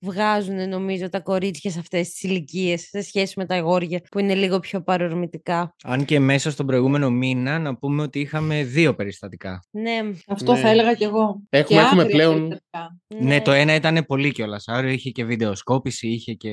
βγάζουν 0.00 0.68
νομίζω 0.68 1.08
τα 1.08 1.20
κορίτσια 1.20 1.70
σε 1.70 1.78
αυτές 1.78 2.08
τις 2.10 2.22
ηλικίες 2.22 2.80
σε 2.88 3.02
σχέση 3.02 3.34
με 3.36 3.46
τα 3.46 3.54
αγόρια 3.54 4.00
που 4.10 4.18
είναι 4.18 4.34
λίγο 4.34 4.58
πιο 4.60 4.82
παρορμητικά. 4.82 5.74
Αν 5.84 6.04
και 6.04 6.18
μέσα 6.20 6.50
στον 6.50 6.66
προηγούμενο 6.66 7.10
μήνα 7.10 7.58
να 7.58 7.76
πούμε 7.76 8.02
ότι 8.02 8.20
είχαμε 8.20 8.62
δύο 8.62 8.94
περιστατικά. 8.94 9.62
Ναι, 9.70 9.98
Αυτό 10.26 10.52
Ναι. 10.52 10.58
θα 10.58 10.68
έλεγα 10.68 10.94
κι 10.94 11.04
εγώ. 11.04 11.40
Έχουμε- 11.50 11.80
Και 11.80 11.86
έχουμε 11.86 12.02
άγρια 12.02 12.16
πλέον- 12.16 12.32
περιστατικά. 12.48 12.98
Ναι, 13.18 13.40
το 13.40 13.52
ένα 13.52 13.74
ήταν 13.74 14.04
πολύ 14.06 14.32
κιόλας. 14.32 14.64
Άρα 14.68 14.92
είχε 14.92 15.10
και 15.10 15.24
βιντεοσκόπηση, 15.24 16.08
είχε 16.08 16.32
και. 16.32 16.50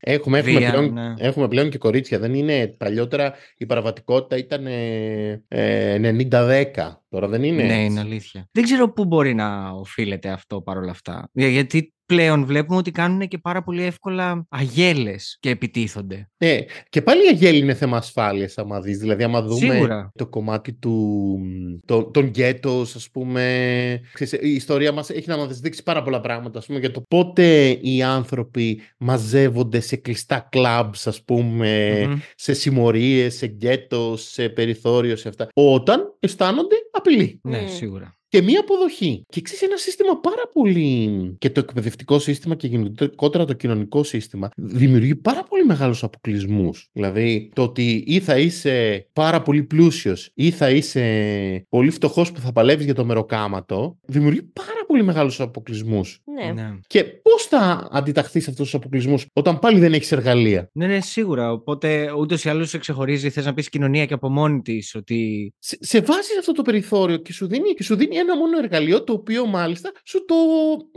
Έχουμε, 0.00 0.38
έχουμε, 0.38 0.58
Βία, 0.58 0.70
πλέον, 0.70 0.92
ναι. 0.92 1.14
έχουμε 1.18 1.48
πλέον 1.48 1.70
και 1.70 1.78
κορίτσια. 1.78 2.18
Δεν 2.18 2.34
είναι 2.34 2.66
παλιότερα 2.66 3.34
η 3.56 3.66
παραβατικότητα 3.66 4.06
ήταν 4.36 4.66
ε, 4.66 5.44
ε, 5.48 6.16
90-10. 6.30 6.64
Τώρα 7.08 7.28
δεν 7.28 7.42
είναι. 7.42 7.62
Ναι, 7.62 7.72
έτσι. 7.74 7.84
είναι 7.84 8.00
αλήθεια. 8.00 8.48
Δεν 8.52 8.64
ξέρω 8.64 8.92
πού 8.92 9.04
μπορεί 9.04 9.34
να 9.34 9.70
οφείλεται 9.70 10.28
αυτό 10.28 10.62
παρόλα 10.62 10.90
αυτά. 10.90 11.28
Για- 11.32 11.48
Γιατί 11.48 11.92
πλέον 12.08 12.44
βλέπουμε 12.44 12.78
ότι 12.78 12.90
κάνουν 12.90 13.28
και 13.28 13.38
πάρα 13.38 13.62
πολύ 13.62 13.82
εύκολα 13.82 14.46
αγέλες 14.48 15.36
και 15.40 15.50
επιτίθονται. 15.50 16.30
Ναι, 16.44 16.58
και 16.88 17.02
πάλι 17.02 17.24
η 17.24 17.28
αγέλη 17.28 17.58
είναι 17.58 17.74
θέμα 17.74 17.96
ασφάλειας, 17.96 18.58
άμα 18.58 18.80
δεις. 18.80 18.98
Δηλαδή, 18.98 19.22
άμα 19.22 19.42
δούμε 19.42 19.72
Σίγουρα. 19.74 20.10
το 20.14 20.26
κομμάτι 20.26 20.72
του, 20.72 21.38
το, 21.84 22.04
των 22.04 22.24
γκέτος, 22.26 22.94
ας 22.94 23.10
πούμε. 23.10 24.00
Ξέρεις, 24.12 24.32
η 24.32 24.54
ιστορία 24.54 24.92
μας 24.92 25.10
έχει 25.10 25.28
να 25.28 25.36
μας 25.36 25.60
δείξει 25.60 25.82
πάρα 25.82 26.02
πολλά 26.02 26.20
πράγματα, 26.20 26.58
ας 26.58 26.66
πούμε, 26.66 26.78
για 26.78 26.90
το 26.90 27.02
πότε 27.08 27.68
οι 27.82 28.02
άνθρωποι 28.02 28.80
μαζεύονται 28.98 29.80
σε 29.80 29.96
κλειστά 29.96 30.46
κλαμπς, 30.50 31.06
ας 31.06 31.24
πούμε, 31.24 32.02
Μμμ. 32.08 32.18
σε 32.36 32.52
συμμορίες, 32.52 33.34
σε 33.36 33.46
γκέτος, 33.46 34.22
σε 34.30 34.48
περιθώριο, 34.48 35.16
σε 35.16 35.28
αυτά. 35.28 35.48
Όταν 35.54 36.16
αισθάνονται 36.20 36.76
απειλή. 36.90 37.40
Ναι, 37.42 37.60
Μμ. 37.60 37.68
σίγουρα. 37.68 38.16
Και 38.28 38.42
μία 38.42 38.60
αποδοχή. 38.60 39.24
Και 39.28 39.40
ξέρεις 39.40 39.62
ένα 39.62 39.76
σύστημα 39.76 40.20
πάρα 40.20 40.42
πολύ. 40.52 41.34
και 41.38 41.50
το 41.50 41.60
εκπαιδευτικό 41.60 42.18
σύστημα 42.18 42.54
και 42.54 42.66
γενικότερα 42.66 43.44
το 43.44 43.52
κοινωνικό 43.52 44.02
σύστημα 44.02 44.48
δημιουργεί 44.56 45.14
πάρα 45.14 45.42
πολύ 45.42 45.64
μεγάλους 45.64 46.02
αποκλεισμούς. 46.02 46.88
Δηλαδή, 46.92 47.50
το 47.54 47.62
ότι 47.62 48.04
ή 48.06 48.20
θα 48.20 48.38
είσαι 48.38 49.06
πάρα 49.12 49.42
πολύ 49.42 49.62
πλούσιος 49.62 50.30
ή 50.34 50.50
θα 50.50 50.70
είσαι 50.70 51.66
πολύ 51.68 51.90
φτωχός 51.90 52.32
που 52.32 52.40
θα 52.40 52.52
παλεύεις 52.52 52.84
για 52.84 52.94
το 52.94 53.04
μεροκάματο, 53.04 53.98
δημιουργεί 54.06 54.42
πάρα 54.42 54.84
πολύ 54.86 55.02
μεγάλους 55.02 55.40
αποκλεισμούς. 55.40 56.20
Ναι. 56.24 56.52
Ναι. 56.52 56.78
Και 56.86 57.04
πώς 57.04 57.42
θα 57.42 57.88
αντιταχθείς 57.92 58.44
σε 58.44 58.50
αυτούς 58.50 58.64
τους 58.64 58.74
αποκλεισμούς 58.74 59.26
όταν 59.32 59.58
πάλι 59.58 59.78
δεν 59.78 59.92
έχεις 59.92 60.12
εργαλεία; 60.12 60.70
ναι, 60.72 60.86
ναι, 60.86 61.00
σίγουρα. 61.00 61.52
Οπότε 61.52 62.12
ούτως 62.18 62.44
ή 62.44 62.48
άλλως 62.48 62.68
σε 62.68 62.78
ξεχωρίζει, 62.78 63.30
θες 63.30 63.44
να 63.44 63.54
πεις 63.54 63.68
κοινωνία 63.68 64.06
και 64.06 64.14
από 64.14 64.28
μόνη 64.28 64.60
της 64.60 64.94
ότι. 64.94 65.52
Σε, 65.58 65.76
σε 65.80 66.00
βάζεις 66.00 66.26
σε 66.26 66.38
αυτό 66.38 66.52
το 66.52 66.62
περιθώριο 66.62 67.16
και 67.16 67.32
σου, 67.32 67.46
δίνει, 67.46 67.74
και 67.74 67.82
σου 67.82 67.96
δίνει 67.96 68.17
ένα 68.18 68.36
μόνο 68.36 68.58
εργαλείο 68.58 69.04
το 69.04 69.12
οποίο 69.12 69.46
μάλιστα 69.46 69.92
σου 70.04 70.24
το, 70.24 70.34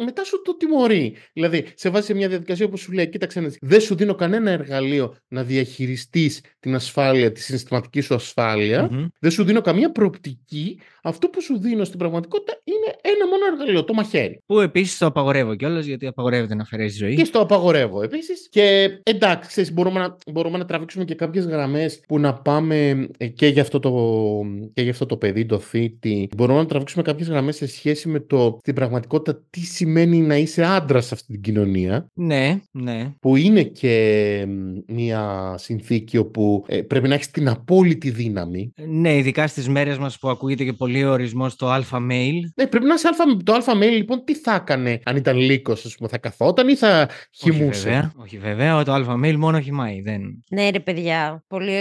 μετά 0.04 0.24
σου 0.24 0.42
το 0.42 0.58
τιμωρεί. 0.58 1.16
Δηλαδή, 1.34 1.66
σε 1.76 1.90
βάζει 1.90 2.06
σε 2.06 2.14
μια 2.14 2.28
διαδικασία 2.28 2.70
που 2.70 2.78
σου 2.78 2.92
λέει: 2.92 3.10
Κοίταξε, 3.10 3.40
να 3.40 3.48
δεις, 3.48 3.58
δεν 3.62 3.82
σου 3.82 3.96
δίνω 3.96 4.16
κανένα 4.16 4.52
εργαλείο 4.52 5.16
να 5.28 5.44
διαχειριστείς 5.44 6.42
την 6.60 6.76
ασφάλεια, 6.76 7.32
τη 7.32 7.42
συναισθηματική 7.42 8.02
σου 8.02 8.14
ασφάλεια. 8.14 8.88
Μμμ. 8.92 9.06
Δεν 9.20 9.32
σου 9.32 9.44
δίνω 9.44 9.62
καμία 9.62 9.92
προοπτική. 9.92 10.80
Αυτό 11.04 11.28
που 11.28 11.42
σου 11.42 11.60
δίνω 11.60 11.84
στην 11.84 12.00
πραγματικότητα 12.00 12.60
είναι 12.64 12.96
ένα 13.02 13.28
μόνο 13.28 13.46
εργαλείο, 13.52 13.84
το 13.84 13.94
μαχαίρι. 13.94 14.42
Που 14.46 14.60
επίσης 14.60 14.98
το 14.98 15.06
απαγορεύω 15.06 15.56
κιόλας 15.56 15.86
γιατί 15.86 16.08
απαγορεύεται 16.08 16.56
να 16.56 16.62
αφαιρέσεις 16.62 16.98
ζωή. 16.98 17.16
Και 17.16 17.26
στο 17.26 17.40
απαγορεύω 17.40 18.04
επίσης. 18.04 18.48
Και 18.50 19.00
εντάξει, 19.04 19.50
ξέρεις, 19.50 19.74
μπορούμε, 19.74 20.00
να, 20.00 20.18
μπορούμε 20.32 20.58
να 20.58 20.66
τραβήξουμε 20.66 21.06
και 21.06 21.16
κάποιες 21.16 21.46
γραμμές 21.46 22.02
που 22.08 22.20
να 22.20 22.34
πάμε 22.34 23.08
ε, 23.18 23.28
και 23.28 23.48
για 23.48 23.62
αυτό 23.62 23.80
το, 23.80 23.92
και 24.74 24.82
για 24.82 24.92
αυτό 24.92 25.06
το 25.06 25.18
παιδί, 25.18 25.46
το 25.46 25.60
θήτη. 25.60 26.30
Μπορούμε 26.38 26.60
να 26.60 26.66
τραβήξουμε 26.66 27.04
κάποιες 27.12 27.30
γραμμές 27.30 27.56
σε 27.56 27.68
σχέση 27.68 28.08
με 28.08 28.20
το 28.20 28.58
στην 28.62 28.74
πραγματικότητα 28.74 29.42
τι 29.50 29.60
σημαίνει 29.60 30.18
να 30.18 30.36
είσαι 30.36 30.64
άντρας 30.64 31.06
σε 31.06 31.14
αυτή 31.14 31.32
την 31.32 31.42
κοινωνία. 31.42 32.08
Ναι, 32.14 32.60
ναι. 32.72 33.14
Που 33.20 33.36
είναι 33.36 33.64
και 33.64 34.46
μ, 34.48 34.94
μια 34.94 35.54
συνθήκη 35.58 36.18
όπου 36.18 36.66
ε, 36.68 36.82
πρέπει 36.82 37.08
να 37.08 37.14
έχεις 37.14 37.32
την 37.32 37.50
απόλυτη 37.50 38.10
δύναμη. 38.10 38.74
Ναι, 38.88 39.18
ειδικά 39.18 39.48
στις 39.48 39.70
μέρες 39.70 39.98
μας 39.98 40.20
που 40.20 40.30
ακούγεται 40.30 40.64
και 40.64 40.74
πολύ 40.74 41.04
ο 41.04 41.12
ορισμός 41.12 41.56
το 41.56 41.70
αλφα 41.70 41.98
mail. 41.98 42.40
Ναι, 42.56 42.68
πρέπει 42.68 42.86
να 42.86 42.94
είσαι 42.94 43.08
αλφα, 43.08 43.38
το 43.44 43.54
αλφα 43.54 43.74
mail, 43.78 43.92
λοιπόν, 43.92 44.24
τι 44.24 44.36
θα 44.36 44.56
έκανε 44.56 45.00
αν 45.04 45.16
ήταν 45.16 45.38
λύκος, 45.38 45.86
ας 45.86 45.96
πούμε, 45.96 46.10
θα 46.10 46.18
καθόταν 46.18 46.68
ή 46.68 46.76
θα 46.76 47.10
Όχι 47.10 47.52
χυμούσε; 47.52 47.90
βέβαια, 47.90 48.12
όχι 48.16 48.38
βέβαια, 48.38 48.84
το 48.84 48.92
αλφα 48.92 49.20
mail 49.24 49.36
μόνο 49.36 49.60
χυμάει. 49.60 50.02
Δεν... 50.02 50.22
Ναι, 50.52 50.70
ρε 50.70 50.80
παιδιά, 50.80 51.44
πολύ, 51.48 51.72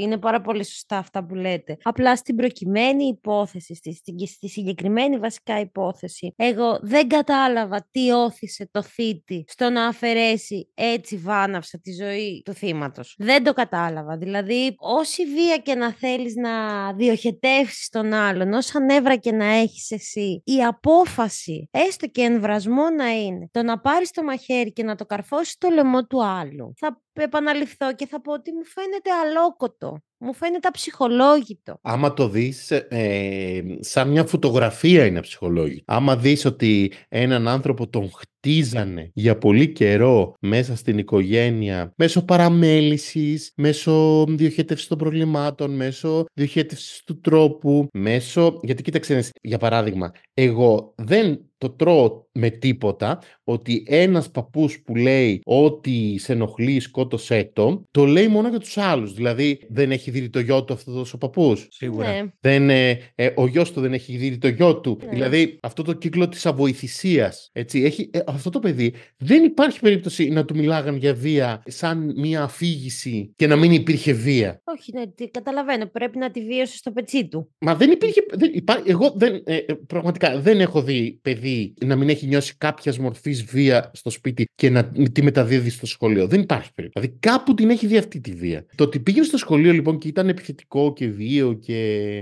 είναι 0.00 0.16
πάρα 0.16 0.40
πολύ 0.40 0.64
σωστά 0.64 0.96
αυτά 0.96 1.24
που 1.24 1.34
λέτε. 1.34 1.76
Απλά 1.82 2.16
στην 2.16 2.36
προκειμένη 2.36 3.04
υπόθεση, 3.04 3.74
στη, 3.74 3.94
στη, 3.94 4.26
στη 4.26 4.48
συγκεκριμένη 4.48 4.79
βασικά 5.20 5.60
υπόθεση, 5.60 6.34
εγώ 6.36 6.78
δεν 6.82 7.08
κατάλαβα 7.08 7.88
τι 7.90 8.10
όθησε 8.10 8.68
το 8.70 8.82
θήτη 8.82 9.44
στο 9.48 9.70
να 9.70 9.86
αφαιρέσει 9.86 10.70
έτσι 10.74 11.16
βάναυσα 11.16 11.78
τη 11.78 11.92
ζωή 11.92 12.42
του 12.44 12.52
θύματος. 12.52 13.14
Δεν 13.18 13.44
το 13.44 13.52
κατάλαβα. 13.52 14.16
Δηλαδή, 14.16 14.74
όση 14.78 15.24
βία 15.26 15.56
και 15.56 15.74
να 15.74 15.92
θέλεις 15.92 16.34
να 16.34 16.50
διοχετεύσεις 16.92 17.88
τον 17.88 18.12
άλλον, 18.12 18.52
όσα 18.52 18.80
νεύρα 18.80 19.16
και 19.16 19.32
να 19.32 19.44
έχεις 19.44 19.90
εσύ, 19.90 20.42
η 20.44 20.64
απόφαση, 20.64 21.68
έστω 21.70 22.06
και 22.06 22.22
εμβρασμό 22.22 22.90
να 22.90 23.10
είναι, 23.10 23.48
το 23.50 23.62
να 23.62 23.80
πάρεις 23.80 24.10
το 24.10 24.22
μαχαίρι 24.22 24.72
και 24.72 24.82
να 24.82 24.94
το 24.94 25.06
καρφώσεις 25.06 25.52
στο 25.52 25.68
λαιμό 25.68 26.06
του 26.06 26.24
άλλου, 26.24 26.72
θα 26.76 27.00
επαναληφθώ 27.12 27.94
και 27.94 28.06
θα 28.06 28.20
πω 28.20 28.32
ότι 28.32 28.52
μου 28.52 28.64
φαίνεται 28.64 29.10
αλόκοτο. 29.10 30.02
Μου 30.18 30.34
φαίνεται 30.34 30.68
αψυχολόγητο. 30.68 31.78
Άμα 31.82 32.14
το 32.14 32.28
δεις 32.28 32.70
ε, 32.70 33.62
σαν 33.80 34.08
μια 34.08 34.24
φωτογραφία 34.24 35.06
είναι 35.06 35.20
ψυχολόγη. 35.20 35.82
Άμα 35.86 36.16
δεις 36.16 36.44
ότι 36.44 36.92
έναν 37.08 37.48
άνθρωπο 37.48 37.88
τον 37.88 38.10
χτίζανε 38.40 39.10
για 39.14 39.38
πολύ 39.38 39.72
καιρό 39.72 40.34
μέσα 40.40 40.76
στην 40.76 40.98
οικογένεια, 40.98 41.92
μέσω 41.96 42.24
παραμέλησης, 42.24 43.52
μέσω 43.56 44.24
διοχέτευσης 44.28 44.88
των 44.88 44.98
προβλημάτων, 44.98 45.70
μέσω 45.70 46.24
διοχέτευσης 46.34 47.02
του 47.04 47.20
τρόπου, 47.20 47.88
μέσω... 47.92 48.60
Γιατί 48.62 48.82
κοίταξε, 48.82 49.28
για 49.42 49.58
παράδειγμα, 49.58 50.10
εγώ 50.34 50.94
δεν 50.96 51.50
το 51.60 51.70
τρώω 51.70 52.24
με 52.32 52.50
τίποτα 52.50 53.18
ότι 53.44 53.84
ένας 53.86 54.30
παππούς 54.30 54.82
που 54.82 54.96
λέει 54.96 55.40
ότι 55.44 56.18
σε 56.18 56.32
ενοχλεί 56.32 56.80
σκότωσέ 56.80 57.50
το, 57.52 57.86
το 57.90 58.04
λέει 58.06 58.28
μόνο 58.28 58.48
για 58.48 58.58
τους 58.58 58.78
άλλους. 58.78 59.14
Δηλαδή 59.14 59.60
δεν 59.68 59.90
έχει 59.92 60.10
δει 60.10 60.30
το 60.30 60.40
γιο 60.40 60.64
του 60.64 60.72
αυτός 60.72 61.12
ο 61.12 61.18
παππούς; 61.18 61.66
Σίγουρα. 61.70 62.12
Ναι. 62.12 62.22
Δεν, 62.40 62.70
ε, 62.70 62.98
ε, 63.14 63.30
ο 63.36 63.46
γιος 63.46 63.72
του 63.72 63.80
δεν 63.80 63.92
έχει 63.92 64.16
δει 64.16 64.38
το 64.38 64.48
γιο 64.48 64.80
του; 64.80 64.98
Ναι. 65.04 65.10
Δηλαδή 65.10 65.58
αυτό 65.62 65.82
το 65.82 65.92
κύκλο 65.92 66.28
της 66.28 66.46
αβοηθησίας. 66.46 67.50
Έτσι, 67.52 67.82
έχει, 67.82 68.10
ε, 68.12 68.20
αυτό 68.34 68.50
το 68.50 68.58
παιδί 68.58 68.92
δεν 69.16 69.44
υπάρχει 69.44 69.80
περίπτωση 69.80 70.28
να 70.28 70.44
του 70.44 70.56
μιλάγαν 70.56 70.96
για 70.96 71.14
βία 71.14 71.62
σαν 71.66 72.12
μια 72.16 72.42
αφήγηση 72.42 73.32
και 73.36 73.46
να 73.46 73.56
μην 73.56 73.72
υπήρχε 73.72 74.12
βία. 74.12 74.60
Όχι, 74.64 74.92
ναι, 74.94 75.06
τι- 75.06 75.30
καταλαβαίνω. 75.30 75.86
Πρέπει 75.86 76.18
να 76.18 76.30
τη 76.30 76.44
βίωσε 76.44 76.76
στο 76.76 76.90
πετσί 76.90 77.28
του. 77.28 77.50
Μα 77.58 77.74
δεν 77.74 77.90
υπήρχε. 77.90 78.20
Δεν 78.32 78.50
υπά- 78.54 78.82
εγώ 78.86 79.12
δεν, 79.16 79.42
ε, 79.44 79.56
ε, 79.56 79.72
πραγματικά 79.86 80.40
δεν 80.40 80.60
έχω 80.60 80.82
δει 80.82 81.18
παιδί 81.22 81.74
να 81.84 81.96
μην 81.96 82.08
έχει 82.08 82.26
νιώσει 82.26 82.54
κάποιας 82.58 82.98
μορφής 82.98 83.44
βία 83.44 83.90
στο 83.94 84.10
σπίτι 84.10 84.44
και 84.54 84.70
να 84.70 84.90
τη 85.12 85.22
μεταδίδει 85.22 85.70
στο 85.70 85.86
σχολείο. 85.86 86.26
Δεν 86.26 86.40
υπάρχει 86.40 86.70
περίπτωση. 86.74 87.06
Δηλαδή 87.06 87.20
κάπου 87.28 87.54
την 87.54 87.70
έχει 87.70 87.86
δει 87.86 87.96
αυτή 87.96 88.20
τη 88.20 88.32
βία. 88.32 88.66
Το 88.74 88.84
ότι 88.84 89.00
πήγε 89.00 89.22
στο 89.22 89.36
σχολείο 89.36 89.72
λοιπόν 89.72 89.98
και 89.98 90.08
ήταν 90.08 90.28
επιθετικό 90.28 90.92
και 90.92 91.06
βίαιο 91.08 91.52
και 91.52 91.76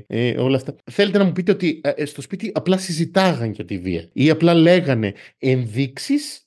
ε, 0.07 0.31
όλα 0.39 0.57
αυτά. 0.57 0.75
Θέλετε 0.91 1.19
να 1.19 1.25
μου 1.25 1.33
πείτε 1.33 1.53
ότι 1.53 1.81
ε, 1.97 2.05
στο 2.05 2.23
σπίτι 2.23 2.51
απλά 2.55 2.79
συζητάγαν 2.79 3.51
για 3.51 3.65
τη 3.65 3.79
βία 3.79 4.09
ή 4.13 4.31
απλά 4.31 4.55
λέγανε 4.55 5.13
ενδείξει 5.39 5.98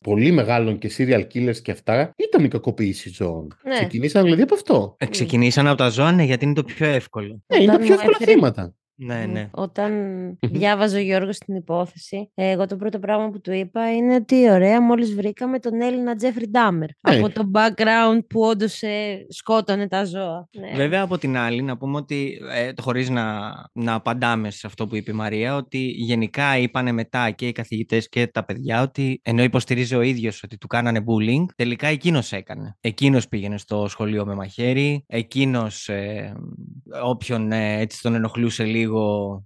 πολύ 0.01 0.31
μεγάλων 0.31 0.77
και 0.77 0.91
serial 0.97 1.23
killers 1.33 1.57
και 1.61 1.71
αυτά 1.71 2.13
ήταν 2.15 2.43
η 2.43 2.47
κακοποίηση 2.47 3.09
ζώων. 3.09 3.47
Ναι. 3.63 3.73
Ξεκινήσαν 3.75 4.23
δηλαδή 4.23 4.41
από 4.41 4.53
αυτό. 4.53 4.95
Ε, 4.99 5.05
Ξεκινήσαν 5.05 5.67
από 5.67 5.77
τα 5.77 5.89
ζώα, 5.89 6.11
ναι, 6.11 6.23
γιατί 6.23 6.45
είναι 6.45 6.53
το 6.53 6.63
πιο 6.63 6.85
εύκολο. 6.87 7.41
Ναι, 7.47 7.57
είναι 7.57 7.65
τα 7.65 7.73
Όταν 7.73 7.85
πιο 7.85 7.87
μου 7.95 7.99
εύκολα 7.99 8.17
έφερε- 8.19 8.33
θύματα. 8.35 8.73
Ναι, 9.03 9.25
ναι. 9.25 9.49
Όταν 9.51 9.91
διάβαζε 10.39 10.97
ο 10.97 11.01
Γιώργος 11.01 11.37
την 11.37 11.55
υπόθεση, 11.55 12.31
εγώ 12.33 12.65
το 12.65 12.75
πρώτο 12.75 12.99
πράγμα 12.99 13.29
που 13.29 13.41
του 13.41 13.51
είπα 13.51 13.93
είναι 13.93 14.15
ότι 14.15 14.51
ωραία, 14.51 14.81
μόλις 14.81 15.15
βρήκαμε 15.15 15.59
τον 15.59 15.81
Έλληνα 15.81 16.15
Τζέφρι 16.15 16.49
Ντάμερ. 16.49 16.89
Ναι. 17.09 17.15
Από 17.17 17.29
το 17.29 17.51
background 17.53 18.19
που 18.29 18.41
όντως 18.41 18.81
σκότωνε 19.29 19.87
τα 19.87 20.05
ζώα. 20.05 20.49
Ναι. 20.59 20.71
Βέβαια, 20.75 21.01
από 21.01 21.17
την 21.17 21.37
άλλη, 21.37 21.61
να 21.61 21.77
πούμε 21.77 21.97
ότι, 21.97 22.41
ε, 22.53 22.73
το 22.73 22.81
χωρίς 22.81 23.09
να, 23.09 23.51
να 23.73 23.93
απαντάμε 23.93 24.49
σε 24.51 24.67
αυτό 24.67 24.87
που 24.87 24.95
είπε 24.95 25.11
η 25.11 25.13
Μαρία, 25.13 25.55
ότι 25.55 25.77
γενικά 25.77 26.57
είπανε 26.57 26.91
μετά 26.91 27.31
και 27.31 27.47
οι 27.47 27.51
καθηγητές 27.51 28.09
και 28.09 28.27
τα 28.27 28.45
παιδιά 28.45 28.81
ότι 28.81 29.19
ενώ 29.23 29.43
υποστηρίζει 29.43 29.95
ο 29.95 30.01
ίδιος 30.01 30.43
ότι 30.43 30.57
του 30.57 30.67
κάνανε 30.67 30.99
bullying, 30.99 31.45
τελικά 31.55 31.87
εκείνος 31.87 32.31
έκανε. 32.31 32.77
Εκείνος 32.81 33.27
πήγαινε 33.27 33.57
στο 33.57 33.87
σχολείο 33.87 34.25
με 34.25 34.35
μαχαίρι, 34.35 35.03
εκείνος 35.07 35.89
ε, 35.89 36.33
όποιον 37.03 37.51
ε, 37.51 37.79
έτσι 37.79 38.01
τον 38.01 38.15
ενοχλούσε 38.15 38.63
λίγο, 38.63 38.90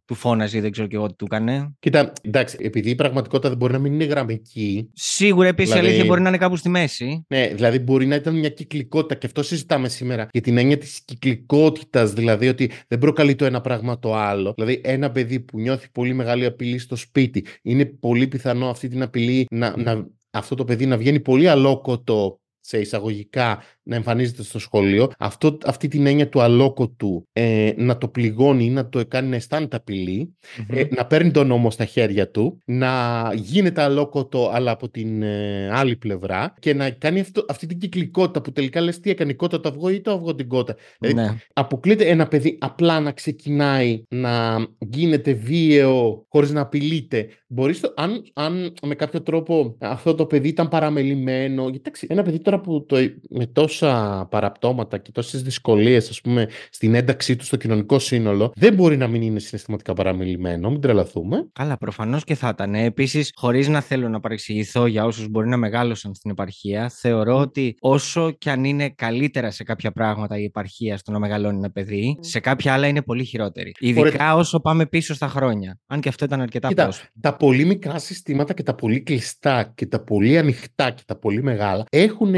του 0.06 0.14
φώναζε 0.14 0.58
ή 0.58 0.60
δεν 0.60 0.72
ξέρω 0.72 0.88
και 0.88 0.96
εγώ 0.96 1.08
τι 1.08 1.16
του 1.16 1.26
έκανε. 1.32 1.74
Κοίτα, 1.80 2.14
εντάξει, 2.22 2.58
επειδή 2.60 2.90
η 2.90 2.96
πραγματικότητα 2.96 3.50
δεν 3.50 3.58
μπορεί 3.58 3.74
να 3.74 3.80
μην 3.80 3.94
είναι 3.94 4.04
γραμμική, 4.04 4.90
Σίγουρα 4.94 5.48
επίσης 5.48 5.72
Δηλαδή- 5.72 5.88
η 5.88 5.92
αλήθεια 5.92 6.10
μπορεί 6.10 6.22
να 6.22 6.30
είναι 6.30 6.38
κάπου 6.38 6.56
στη 6.56 6.70
μέση. 6.70 7.26
Ναι, 7.28 7.48
δηλαδή 7.48 7.80
μπορεί 7.80 8.06
να 8.06 8.16
ήταν 8.16 8.40
μια 8.40 8.50
κυκλικότητα 8.50 9.16
και 9.16 9.26
αυτό 9.26 9.44
συζητάμε 9.44 9.90
σήμερα 9.90 10.28
για 10.32 10.42
την 10.42 10.58
έννοια 10.58 10.78
της 10.78 11.02
κυκλικότητας, 11.06 12.14
δηλαδή 12.14 12.48
ότι 12.48 12.72
δεν 12.88 13.00
προκαλεί 13.00 13.36
το 13.36 13.46
ένα 13.46 13.62
πράγμα 13.62 14.00
το 14.00 14.16
άλλο. 14.16 14.54
Δηλαδή 14.56 14.82
ένα 14.84 15.12
παιδί 15.12 15.40
που 15.40 15.60
νιώθει 15.60 15.88
πολύ 15.92 16.14
μεγάλη 16.14 16.46
απειλή 16.46 16.78
στο 16.78 16.96
σπίτι, 16.96 17.46
είναι 17.62 17.86
πολύ 17.86 18.28
πιθανό 18.28 18.70
αυτή 18.70 18.88
την 18.88 19.02
απειλή 19.02 19.46
να, 19.50 19.78
να, 19.78 20.08
αυτό 20.32 20.56
το 20.56 20.64
παιδί 20.64 20.86
να 20.86 20.98
βγαίνει 20.98 21.20
πολύ 21.20 21.48
αλόκοτο 21.48 22.40
σε 22.68 22.78
εισαγωγικά 22.80 23.64
να 23.84 23.96
εμφανίζεται 23.96 24.44
στο 24.44 24.60
σχολείο, 24.60 25.12
αυτό, 25.20 25.58
αυτή 25.66 25.88
την 25.88 26.06
έννοια 26.06 26.30
του 26.30 26.42
αλόκοτου 26.42 27.28
ε, 27.34 27.72
να 27.78 27.98
το 27.98 28.08
πληγώνει 28.08 28.66
ή 28.66 28.70
να 28.70 28.90
το 28.90 29.06
κάνει 29.08 29.30
να 29.30 29.36
αισθάνεται 29.36 29.76
απειλή, 29.76 30.36
Μμμ. 30.58 30.78
ε, 30.78 30.88
να 30.96 31.06
παίρνει 31.06 31.32
τον 31.32 31.48
νόμο 31.48 31.72
στα 31.72 31.86
χέρια 31.86 32.32
του, 32.32 32.58
να 32.66 33.32
γίνεται 33.36 33.82
αλόκοτο 33.82 34.50
αλλά 34.54 34.72
από 34.72 34.90
την 34.90 35.22
ε, 35.24 35.70
άλλη 35.72 35.96
πλευρά 35.96 36.54
και 36.60 36.74
να 36.74 36.90
κάνει 36.90 37.20
αυτό, 37.20 37.46
αυτή 37.50 37.66
την 37.68 37.80
κυκλικότητα 37.80 38.42
που 38.42 38.52
τελικά 38.52 38.82
λες 38.82 39.00
τι 39.00 39.10
έκανε 39.10 39.32
η 39.32 39.36
κότα 39.36 39.60
το 39.60 39.70
αυγό 39.70 39.90
ή 39.90 40.02
το 40.02 40.12
αυγό 40.12 40.36
την 40.36 40.48
κότα. 40.48 40.76
Δηλαδή, 41.00 41.22
Ναι. 41.22 41.38
Αποκλείται 41.54 42.06
ένα 42.06 42.28
παιδί 42.28 42.58
απλά 42.62 43.00
να 43.00 43.12
ξεκινάει 43.12 44.04
να 44.10 44.58
γίνεται 44.80 45.34
βίαιο 45.34 46.26
χωρίς 46.30 46.52
να 46.52 46.62
απειλείται. 46.62 47.28
Μπορείς 47.48 47.80
το, 47.80 47.94
αν, 47.96 48.24
αν 48.34 48.74
με 48.82 48.96
κάποιο 48.96 49.22
τρόπο 49.22 49.78
αυτό 49.80 50.16
το 50.16 50.26
παιδί 50.26 50.48
ήταν 50.48 50.68
παραμελημένο. 50.68 51.62
Γιατί 51.62 51.78
εντάξει, 51.78 52.08
ένα 52.10 52.24
παιδί 52.24 52.40
τώρα 52.40 52.55
τώρα 52.56 52.62
που 52.62 52.86
το, 52.86 52.96
με 53.30 53.46
τόσα 53.46 54.28
παραπτώματα 54.32 54.98
και 54.98 55.12
τόσες 55.12 55.44
δυσκολίες 55.44 56.10
ας 56.10 56.22
πούμε 56.22 56.50
στην 56.70 56.96
ένταξή 56.96 57.36
του 57.36 57.46
στο 57.46 57.56
κοινωνικό 57.56 58.00
σύνολο 58.00 58.52
δεν 58.56 58.74
μπορεί 58.74 58.98
να 58.98 59.08
μην 59.08 59.22
είναι 59.22 59.40
συναισθηματικά 59.40 59.94
παραμιλημένο, 59.94 60.70
μην 60.70 60.82
τρελαθούμε. 60.82 61.48
Καλά, 61.54 61.78
προφανώς 61.78 62.24
και 62.24 62.36
θα 62.36 62.50
ήταν. 62.54 62.76
Επίσης, 62.76 63.32
χωρίς 63.36 63.68
να 63.68 63.82
θέλω 63.82 64.10
να 64.10 64.20
παρεξηγηθώ 64.20 64.86
για 64.86 65.06
όσους 65.06 65.28
μπορεί 65.28 65.48
να 65.48 65.58
μεγάλωσαν 65.58 66.16
στην 66.16 66.32
επαρχία, 66.32 66.90
θεωρώ 66.90 67.38
ότι 67.38 67.76
όσο 67.80 68.32
κι 68.32 68.50
αν 68.50 68.64
είναι 68.64 68.90
καλύτερα 68.90 69.52
σε 69.52 69.64
κάποια 69.64 69.92
πράγματα 69.92 70.38
η 70.40 70.44
επαρχία 70.44 70.98
στο 70.98 71.12
να 71.12 71.20
μεγαλώνει 71.20 71.58
ένα 71.58 71.72
παιδί, 71.72 72.18
σε 72.20 72.40
κάποια 72.40 72.74
άλλα 72.74 72.88
είναι 72.88 73.02
πολύ 73.02 73.24
χειρότερη. 73.24 73.72
Ειδικά 73.80 74.36
όσο 74.36 74.60
πάμε 74.60 74.86
πίσω 74.86 75.14
στα 75.14 75.28
χρόνια. 75.28 75.80
Αν 75.88 76.00
και 76.00 76.10
αυτό 76.10 76.26
ήταν 76.26 76.42
αρκετά 76.42 76.68
Κοίτα, 76.68 76.84
πρόσφατο. 76.84 77.12
τα 77.22 77.36
πολύ 77.36 77.66
μικρά 77.66 78.00
συστήματα 78.00 78.54
και 78.54 78.64
τα 78.64 78.76
πολύ 78.76 79.02
κλειστά 79.02 79.72
και 79.76 79.86
τα 79.86 80.04
πολύ 80.04 80.38
ανοιχτά 80.38 80.92
και 80.92 81.04
τα 81.06 81.16
πολύ 81.16 81.44
μεγάλα 81.44 81.86
έχουν 81.90 82.36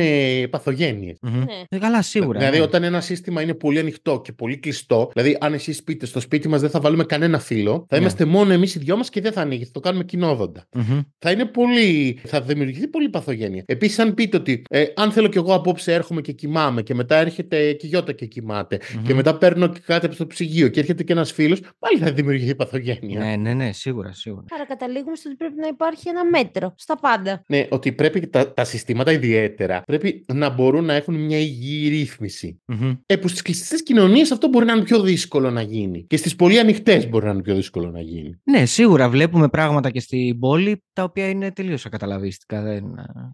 παθογένειες. 0.49 1.17
Μμμ. 1.21 1.37
Ναι. 1.37 1.45
Ε, 1.69 1.77
καλά, 1.77 2.01
σίγουρα. 2.01 2.39
Δηλαδή, 2.39 2.57
ναι. 2.57 2.63
όταν 2.63 2.83
ένα 2.83 3.01
σύστημα 3.01 3.41
είναι 3.41 3.53
πολύ 3.53 3.79
ανοιχτό 3.79 4.21
και 4.23 4.31
πολύ 4.31 4.57
κλειστό, 4.57 5.09
δηλαδή, 5.13 5.37
αν 5.39 5.53
εσεί 5.53 5.83
πείτε 5.83 6.05
στο 6.05 6.19
σπίτι 6.19 6.47
μας 6.47 6.61
δεν 6.61 6.69
θα 6.69 6.79
βάλουμε 6.79 7.03
κανένα 7.03 7.39
φύλλο, 7.39 7.85
θα 7.89 7.95
Ναι. 7.95 8.01
είμαστε 8.01 8.25
μόνο 8.25 8.53
εμείς 8.53 8.75
οι 8.75 8.79
δυο 8.79 8.97
μας 8.97 9.09
και 9.09 9.21
δεν 9.21 9.31
θα 9.31 9.41
ανοίγει, 9.41 9.63
θα 9.65 9.71
το 9.73 9.79
κάνουμε 9.79 10.03
κοινόδοντα. 10.03 10.67
Μμμ. 10.73 10.99
Θα 11.19 11.31
είναι 11.31 11.45
πολύ. 11.45 12.19
θα 12.25 12.41
δημιουργηθεί 12.41 12.87
πολύ 12.87 13.09
παθογένεια. 13.09 13.63
Επίσης, 13.65 13.99
αν 13.99 14.13
πείτε 14.13 14.37
ότι 14.37 14.61
ε, 14.69 14.85
αν 14.95 15.11
θέλω 15.11 15.27
κι 15.27 15.37
εγώ 15.37 15.53
απόψε 15.53 15.93
έρχομαι 15.93 16.21
και 16.21 16.31
κοιμάμαι 16.31 16.81
και 16.81 16.93
μετά 16.93 17.15
έρχεται 17.17 17.73
και 17.73 17.85
η 17.85 17.89
Γιώτα 17.89 18.11
και 18.11 18.25
κοιμάται 18.25 18.79
Μμμ. 18.95 19.03
και 19.03 19.13
μετά 19.13 19.37
παίρνω 19.37 19.67
και 19.67 19.79
κάτι 19.85 20.05
από 20.05 20.15
το 20.15 20.27
ψυγείο 20.27 20.67
και 20.67 20.79
έρχεται 20.79 21.03
και 21.03 21.13
ένας 21.13 21.31
φίλος, 21.31 21.59
πάλι 21.79 21.97
θα 21.99 22.11
δημιουργηθεί 22.11 22.55
παθογένεια. 22.55 23.19
Ναι, 23.19 23.35
ναι, 23.35 23.53
ναι, 23.53 23.71
σίγουρα, 23.71 24.13
σίγουρα. 24.13 24.43
Άρα 24.55 24.65
καταλήγουμε 24.65 25.15
στο 25.15 25.29
ότι 25.29 25.37
πρέπει 25.37 25.53
να 25.61 25.67
υπάρχει 25.67 26.09
ένα 26.09 26.25
μέτρο 26.25 26.73
στα 26.77 26.97
πάντα. 26.97 27.43
Ναι, 27.47 27.65
ότι 27.69 27.91
πρέπει 27.91 28.27
τα, 28.27 28.53
τα 28.53 28.63
συστήματα 28.63 29.11
ιδιαίτερα 29.11 29.81
πρέπει 29.97 30.25
να 30.33 30.49
μπορούν 30.49 30.85
να 30.85 30.93
έχουν 30.93 31.15
μια 31.15 31.37
υγιή 31.39 31.89
ρύθμιση. 31.89 32.61
Μμμ. 32.65 32.93
Ε, 33.05 33.15
που 33.15 33.27
στις 33.27 33.41
κλειστές 33.41 33.83
κοινωνίες 33.83 34.31
αυτό 34.31 34.47
μπορεί 34.47 34.65
να 34.65 34.73
είναι 34.73 34.83
πιο 34.83 35.01
δύσκολο 35.01 35.51
να 35.51 35.61
γίνει. 35.61 36.05
Και 36.07 36.17
στις 36.17 36.35
πολύ 36.35 36.59
ανοιχτές 36.59 37.09
μπορεί 37.09 37.25
να 37.25 37.31
είναι 37.31 37.41
πιο 37.41 37.55
δύσκολο 37.55 37.91
να 37.91 38.01
γίνει. 38.01 38.39
Ναι, 38.43 38.65
σίγουρα 38.65 39.09
βλέπουμε 39.09 39.47
πράγματα 39.49 39.89
και 39.89 39.99
στην 39.99 40.39
πόλη 40.39 40.83
τα 40.93 41.03
οποία 41.03 41.29
είναι 41.29 41.51
τελείως 41.51 41.85
ακαταλαβίστικα. 41.85 42.61
Δεν, 42.61 42.83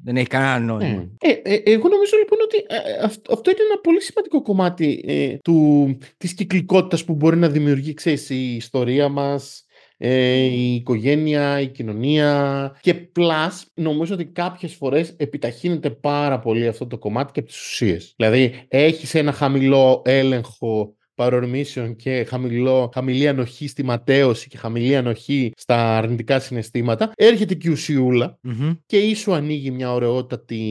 δεν 0.03 0.17
έχει 0.17 0.27
κανένα 0.27 0.59
νόημα. 0.59 0.95
Ναι. 0.95 1.07
Ε, 1.17 1.29
ε, 1.43 1.61
εγώ 1.65 1.87
νομίζω 1.87 2.13
λοιπόν 2.19 2.39
ότι 2.43 2.57
ε, 2.57 3.03
αυ- 3.03 3.31
αυτό 3.31 3.49
είναι 3.49 3.59
ένα 3.71 3.79
πολύ 3.81 4.01
σημαντικό 4.01 4.41
κομμάτι 4.41 5.03
ε, 5.07 5.37
του, 5.43 5.97
της 6.17 6.33
κυκλικότητας 6.33 7.03
που 7.03 7.13
μπορεί 7.13 7.37
να 7.37 7.49
δημιουργεί 7.49 7.93
ξέρεις, 7.93 8.29
η 8.29 8.55
ιστορία 8.55 9.09
μας, 9.09 9.65
ε, 10.05 10.35
η 10.35 10.75
οικογένεια, 10.75 11.59
η 11.59 11.67
κοινωνία 11.67 12.77
και 12.81 12.95
plus 13.15 13.61
νομίζω 13.73 14.13
ότι 14.13 14.25
κάποιες 14.25 14.73
φορές 14.73 15.13
επιταχύνεται 15.17 15.89
πάρα 15.89 16.39
πολύ 16.39 16.67
αυτό 16.67 16.87
το 16.87 16.97
κομμάτι 16.97 17.31
και 17.31 17.39
από 17.39 17.49
τις 17.49 17.59
ουσίες. 17.59 18.13
Δηλαδή 18.17 18.65
έχεις 18.67 19.15
ένα 19.15 19.31
χαμηλό 19.31 20.01
έλεγχο 20.05 20.95
παρορμήσεων 21.15 21.95
και 21.95 22.25
χαμηλό, 22.29 22.91
χαμηλή 22.93 23.27
ανοχή 23.27 23.67
στη 23.67 23.83
ματέωση 23.83 24.47
και 24.47 24.57
χαμηλή 24.57 24.95
ανοχή 24.95 25.51
στα 25.55 25.97
αρνητικά 25.97 26.39
συναισθήματα, 26.39 27.11
έρχεται 27.15 27.53
και 27.53 27.69
η 27.69 27.71
ουσιούλα 27.71 28.37
Μμμ. 28.41 28.71
και 28.85 28.97
ή 28.97 29.13
σου 29.15 29.33
ανοίγει 29.33 29.71
μια 29.71 29.93
ωραιότατη 29.93 30.61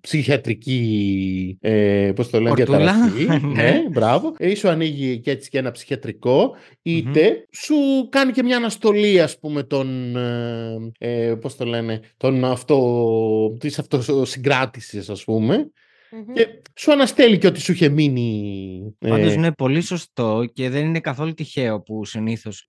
ψυχιατρική, 0.00 1.58
ε, 1.60 2.12
πώς 2.14 2.30
το 2.30 2.40
λένε, 2.40 2.54
Πορτούλα. 2.54 2.78
διαταραχή. 2.78 3.24
Ναι. 3.54 3.62
ναι, 3.62 3.82
μπράβο. 3.90 4.34
Ε, 4.38 4.50
ή 4.50 4.54
σου 4.54 4.68
ανοίγει 4.68 5.20
και 5.20 5.30
έτσι 5.30 5.50
και 5.50 5.58
ένα 5.58 5.70
ψυχιατρικό, 5.70 6.56
είτε 6.82 7.46
σου 7.52 7.74
κάνει 8.08 8.32
και 8.32 8.42
μια 8.42 8.56
αναστολή, 8.56 9.20
ας 9.20 9.38
πούμε, 9.38 9.62
των, 9.62 10.16
ε, 10.16 10.76
ε, 10.98 11.34
πώς 11.34 11.56
το 11.56 11.64
λένε, 11.64 12.00
των 12.16 12.44
αυτό, 12.44 13.56
της 13.60 13.78
αυτοσυγκράτησης, 13.78 15.08
ας 15.10 15.24
πούμε, 15.24 15.70
Μμμ. 16.16 16.32
και 16.34 16.48
σου 16.76 16.92
αναστέλει 16.92 17.38
και 17.38 17.46
ό,τι 17.46 17.60
σου 17.60 17.72
είχε 17.72 17.88
μείνει. 17.88 18.94
ε, 18.98 19.08
Πάντως 19.08 19.34
είναι 19.34 19.52
πολύ 19.52 19.80
σωστό 19.80 20.44
και 20.52 20.68
δεν 20.70 20.84
είναι 20.86 21.00
καθόλου 21.00 21.34
τυχαίο 21.34 21.80
που 21.82 22.04
συνήθως 22.04 22.66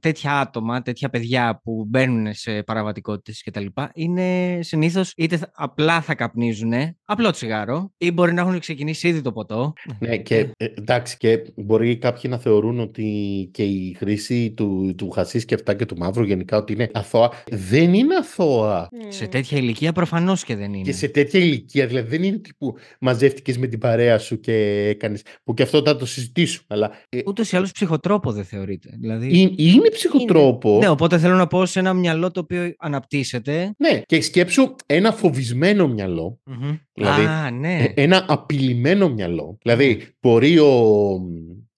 τέτοια 0.00 0.38
άτομα, 0.40 0.82
τέτοια 0.82 1.08
παιδιά 1.08 1.60
που 1.64 1.84
μπαίνουν 1.88 2.34
σε 2.34 2.62
παραβατικότητες 2.62 3.42
κτλ. 3.42 3.66
είναι 3.94 4.58
συνήθως 4.62 5.12
είτε 5.16 5.36
θα- 5.36 5.50
απλά 5.54 6.00
θα 6.00 6.14
καπνίζουν 6.14 6.72
απλό 7.04 7.30
τσιγάρο 7.30 7.92
ή 7.98 8.10
μπορεί 8.12 8.32
να 8.32 8.40
έχουν 8.40 8.58
ξεκινήσει 8.58 9.08
ήδη 9.08 9.20
το 9.22 9.32
ποτό. 9.32 9.72
Ναι, 9.98 10.16
και 10.16 10.36
ε, 10.56 10.64
εντάξει, 10.64 11.16
και 11.16 11.42
μπορεί 11.56 11.96
κάποιοι 11.96 12.22
να 12.28 12.38
θεωρούν 12.38 12.80
ότι 12.80 13.04
και 13.52 13.64
η 13.64 13.94
χρήση 13.98 14.52
του, 14.52 14.94
του 14.96 15.10
χασίς 15.10 15.44
και 15.44 15.54
αυτά 15.54 15.74
και 15.74 15.86
του 15.86 15.96
μαύρου 15.96 16.24
γενικά 16.24 16.56
ότι 16.56 16.72
είναι 16.72 16.90
αθώα. 16.92 17.30
Δεν 17.50 17.94
είναι 17.94 18.14
αθώα. 18.14 18.88
Σε 19.08 19.26
τέτοια 19.26 19.58
ηλικία 19.58 19.92
προφανώς 19.92 20.44
και 20.44 20.56
δεν 20.56 20.72
είναι. 20.74 20.82
Και 20.84 20.92
σε 20.92 21.08
τέτοια 21.08 21.40
ηλικία, 21.40 21.86
δηλαδή 21.86 22.08
δεν 22.08 22.22
είναι 22.22 22.38
τύπου 22.38 22.74
μαζεύτηκες 23.00 23.58
με 23.58 23.66
την 23.66 23.78
παρέα 23.78 24.18
σου 24.18 24.40
και 24.40 24.86
έκανες, 24.88 25.22
που 25.44 25.54
και 25.54 25.62
αυτό 25.62 25.82
θα 25.84 25.96
το 25.96 26.06
συζητήσουμε, 26.06 26.66
αλλά 26.68 26.90
ε, 27.08 27.18
Ούτως 27.26 27.52
ή 27.52 27.56
άλλως 27.56 27.72
ψυχοτρόπο 27.72 28.32
δεν 28.32 28.44
θεωρείται. 28.44 28.90
Δηλαδή... 29.00 29.38
είναι, 29.38 29.52
είναι 29.56 29.88
ψυχοτρόπο. 29.90 30.78
Ναι, 30.78 30.88
οπότε 30.88 31.18
θέλω 31.18 31.34
να 31.34 31.46
πω 31.46 31.66
σε 31.66 31.78
ένα 31.78 31.92
μυαλό 31.92 32.30
το 32.30 32.40
οποίο 32.40 32.74
αναπτύσσεται. 32.78 33.74
Ναι, 33.78 34.00
και 34.06 34.20
σκέψου 34.20 34.74
ένα 34.86 35.12
φοβισμένο 35.12 35.88
μυαλό, 35.88 36.40
Μμμ. 36.44 36.76
Δηλαδή, 36.92 37.24
Α, 37.24 37.50
ναι. 37.50 37.92
ε, 37.94 38.02
ένα 38.02 38.24
απειλημένο 38.28 39.08
μυαλό. 39.08 39.58
Δηλαδή, 39.62 40.02
μπορεί 40.20 40.58
ο, 40.58 41.20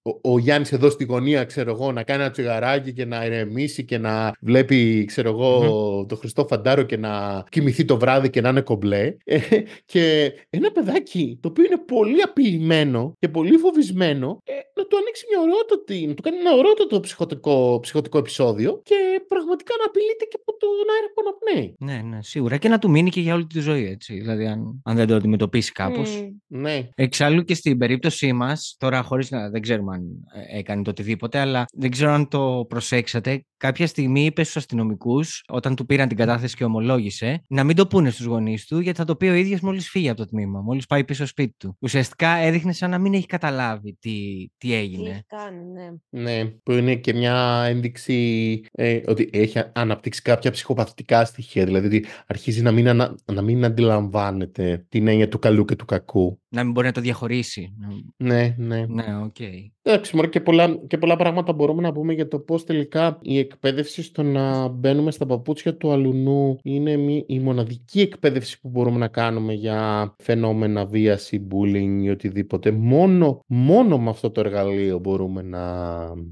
ο, 0.02 0.32
ο 0.32 0.38
Γιάννης 0.38 0.72
εδώ 0.72 0.90
στη 0.90 1.04
γωνία, 1.04 1.44
ξέρω 1.44 1.70
εγώ, 1.70 1.92
να 1.92 2.02
κάνει 2.02 2.22
ένα 2.22 2.30
τσιγαράκι 2.30 2.92
και 2.92 3.04
να 3.04 3.24
ηρεμήσει 3.24 3.84
και 3.84 3.98
να 3.98 4.32
βλέπει, 4.40 5.04
ξέρω 5.04 5.28
εγώ, 5.28 6.06
το 6.08 6.16
Χριστό 6.16 6.46
Φαντάρο 6.46 6.82
και 6.82 6.96
να 6.96 7.44
κοιμηθεί 7.48 7.84
το 7.84 7.98
βράδυ 7.98 8.30
και 8.30 8.40
να 8.40 8.48
είναι 8.48 8.60
κομπλέ. 8.60 9.16
Ε, 9.24 9.38
και 9.84 10.32
ένα 10.50 10.70
παιδάκι 10.70 11.38
το 11.40 11.48
οποίο 11.48 11.64
είναι 11.64 11.78
πολύ 11.86 12.22
απειλημένο 12.22 13.12
και 13.18 13.28
πολύ 13.28 13.56
φοβισμένο, 13.56 14.38
ε, 14.44 14.52
να 14.74 14.86
του 14.86 14.96
ανοίξει 14.96 15.24
μια 15.30 15.40
ωραιότατη, 15.40 16.06
να 16.06 16.14
του 16.14 16.22
κάνει 16.22 16.36
ένα 16.36 16.52
ωραιότατο 16.52 17.00
ψυχοτικό, 17.00 17.78
ψυχοτικό 17.82 18.18
επεισόδιο 18.18 18.80
και 18.82 18.96
πραγματικά 19.28 19.74
να 19.78 19.84
απειλείται 19.84 20.24
και 20.24 20.38
από 20.40 20.56
τον 20.58 20.68
αέρα 20.94 21.08
που 21.14 21.22
αναπνέει. 21.24 21.76
Ναι, 21.78 22.08
ναι, 22.08 22.22
σίγουρα. 22.22 22.56
Και 22.56 22.68
να 22.68 22.78
του 22.78 22.90
μείνει 22.90 23.10
και 23.10 23.20
για 23.20 23.34
όλη 23.34 23.46
τη 23.46 23.60
ζωή, 23.60 23.86
έτσι. 23.86 24.14
Δηλαδή, 24.14 24.46
αν, 24.46 24.80
αν 24.84 24.96
δεν 24.96 25.06
το 25.06 25.14
αντιμετωπίσει 25.14 25.72
κάπως. 25.72 26.20
Μμ. 26.20 26.60
Ναι. 26.60 26.88
Εξάλλου 26.94 27.42
και 27.44 27.54
στην 27.54 27.78
περίπτωσή 27.78 28.32
μας, 28.32 28.76
τώρα 28.78 29.02
χωρίς 29.02 29.30
να 29.30 29.50
δεν 29.50 29.62
ξέρουμε 29.62 29.91
αν 29.92 30.02
ε, 30.50 30.58
έκανε 30.58 30.82
το 30.82 30.90
οτιδήποτε, 30.90 31.38
αλλά 31.38 31.64
δεν 31.72 31.90
ξέρω 31.90 32.10
αν 32.12 32.28
το 32.28 32.66
προσέξατε. 32.68 33.44
Κάποια 33.56 33.86
στιγμή 33.86 34.24
είπε 34.24 34.42
στους 34.42 34.56
αστυνομικούς, 34.56 35.44
όταν 35.48 35.74
του 35.74 35.86
πήραν 35.86 36.08
την 36.08 36.16
κατάθεση 36.16 36.56
και 36.56 36.64
ομολόγησε, 36.64 37.44
να 37.48 37.64
μην 37.64 37.76
το 37.76 37.86
πούνε 37.86 38.10
στους 38.10 38.26
γονείς 38.26 38.66
του, 38.66 38.78
γιατί 38.78 38.98
θα 38.98 39.04
το 39.04 39.16
πει 39.16 39.26
ο 39.26 39.34
ίδιος 39.34 39.60
μόλις 39.60 39.88
φύγει 39.90 40.08
από 40.08 40.18
το 40.18 40.26
τμήμα, 40.26 40.60
μόλις 40.60 40.86
πάει 40.86 41.04
πίσω 41.04 41.26
σπίτι 41.26 41.54
του. 41.58 41.76
Ουσιαστικά 41.80 42.28
έδειχνε 42.28 42.72
σαν 42.72 42.90
να 42.90 42.98
μην 42.98 43.14
έχει 43.14 43.26
καταλάβει 43.26 43.96
τι, 44.00 44.10
τι 44.58 44.68
Τι 44.68 44.74
έγινε. 44.74 45.10
έχει 45.10 45.24
κάνει, 45.26 45.64
ναι. 45.64 46.22
Ναι, 46.22 46.44
που 46.44 46.72
είναι 46.72 46.94
και 46.96 47.12
μια 47.14 47.64
ένδειξη 47.68 48.60
ε, 48.72 49.00
ότι 49.06 49.30
έχει 49.32 49.58
α- 49.58 49.72
αναπτύξει 49.74 50.22
κάποια 50.22 50.50
ψυχοπαθητικά 50.50 51.24
στοιχεία. 51.24 51.64
Δηλαδή 51.64 51.86
ότι 51.86 52.04
αρχίζει 52.26 52.62
να 52.62 52.72
μην, 52.72 52.88
ανα- 52.88 53.14
να 53.32 53.42
μην 53.42 53.64
αντιλαμβάνεται 53.64 54.86
την 54.88 55.08
έννοια 55.08 55.28
του 55.28 55.38
καλού 55.38 55.64
και 55.64 55.76
του 55.76 55.84
κακού. 55.84 56.40
Να 56.54 56.62
μην 56.64 56.72
μπορεί 56.72 56.86
να 56.86 56.92
το 56.92 57.00
διαχωρίσει. 57.00 57.72
Να- 57.78 58.26
Ναι, 58.34 58.54
ναι. 58.58 58.84
Ναι, 58.88 59.04
οκ. 59.24 59.36
Εντάξει, 59.84 60.16
μωρέ, 60.16 60.28
και 60.28 60.40
πολλά, 60.40 60.76
και 60.86 60.98
πολλά 60.98 61.16
πράγματα 61.16 61.52
μπορούμε 61.52 61.82
να 61.82 61.92
πούμε 61.92 62.12
για 62.12 62.28
το 62.28 62.38
πώς 62.38 62.64
τελικά 62.64 63.18
η 63.22 63.38
εκπαίδευση 63.38 64.02
στο 64.02 64.22
να 64.22 64.68
μπαίνουμε 64.68 65.10
στα 65.10 65.26
παπούτσια 65.26 65.76
του 65.76 65.90
αλουνού 65.92 66.58
είναι 66.62 66.96
μη- 66.96 67.24
η 67.26 67.38
μοναδική 67.40 68.00
εκπαίδευση 68.00 68.60
που 68.60 68.68
μπορούμε 68.68 68.98
να 68.98 69.08
κάνουμε 69.08 69.52
για 69.52 70.14
φαινόμενα 70.22 70.84
βίας, 70.86 71.46
bullying 71.50 71.98
ή 72.02 72.10
οτιδήποτε. 72.10 72.70
Μόνο, 72.70 73.40
μόνο 73.46 73.98
με 73.98 74.10
αυτό 74.10 74.30
το 74.30 74.40
εργαλείο 74.40 74.98
μπορούμε 74.98 75.42
να... 75.42 75.60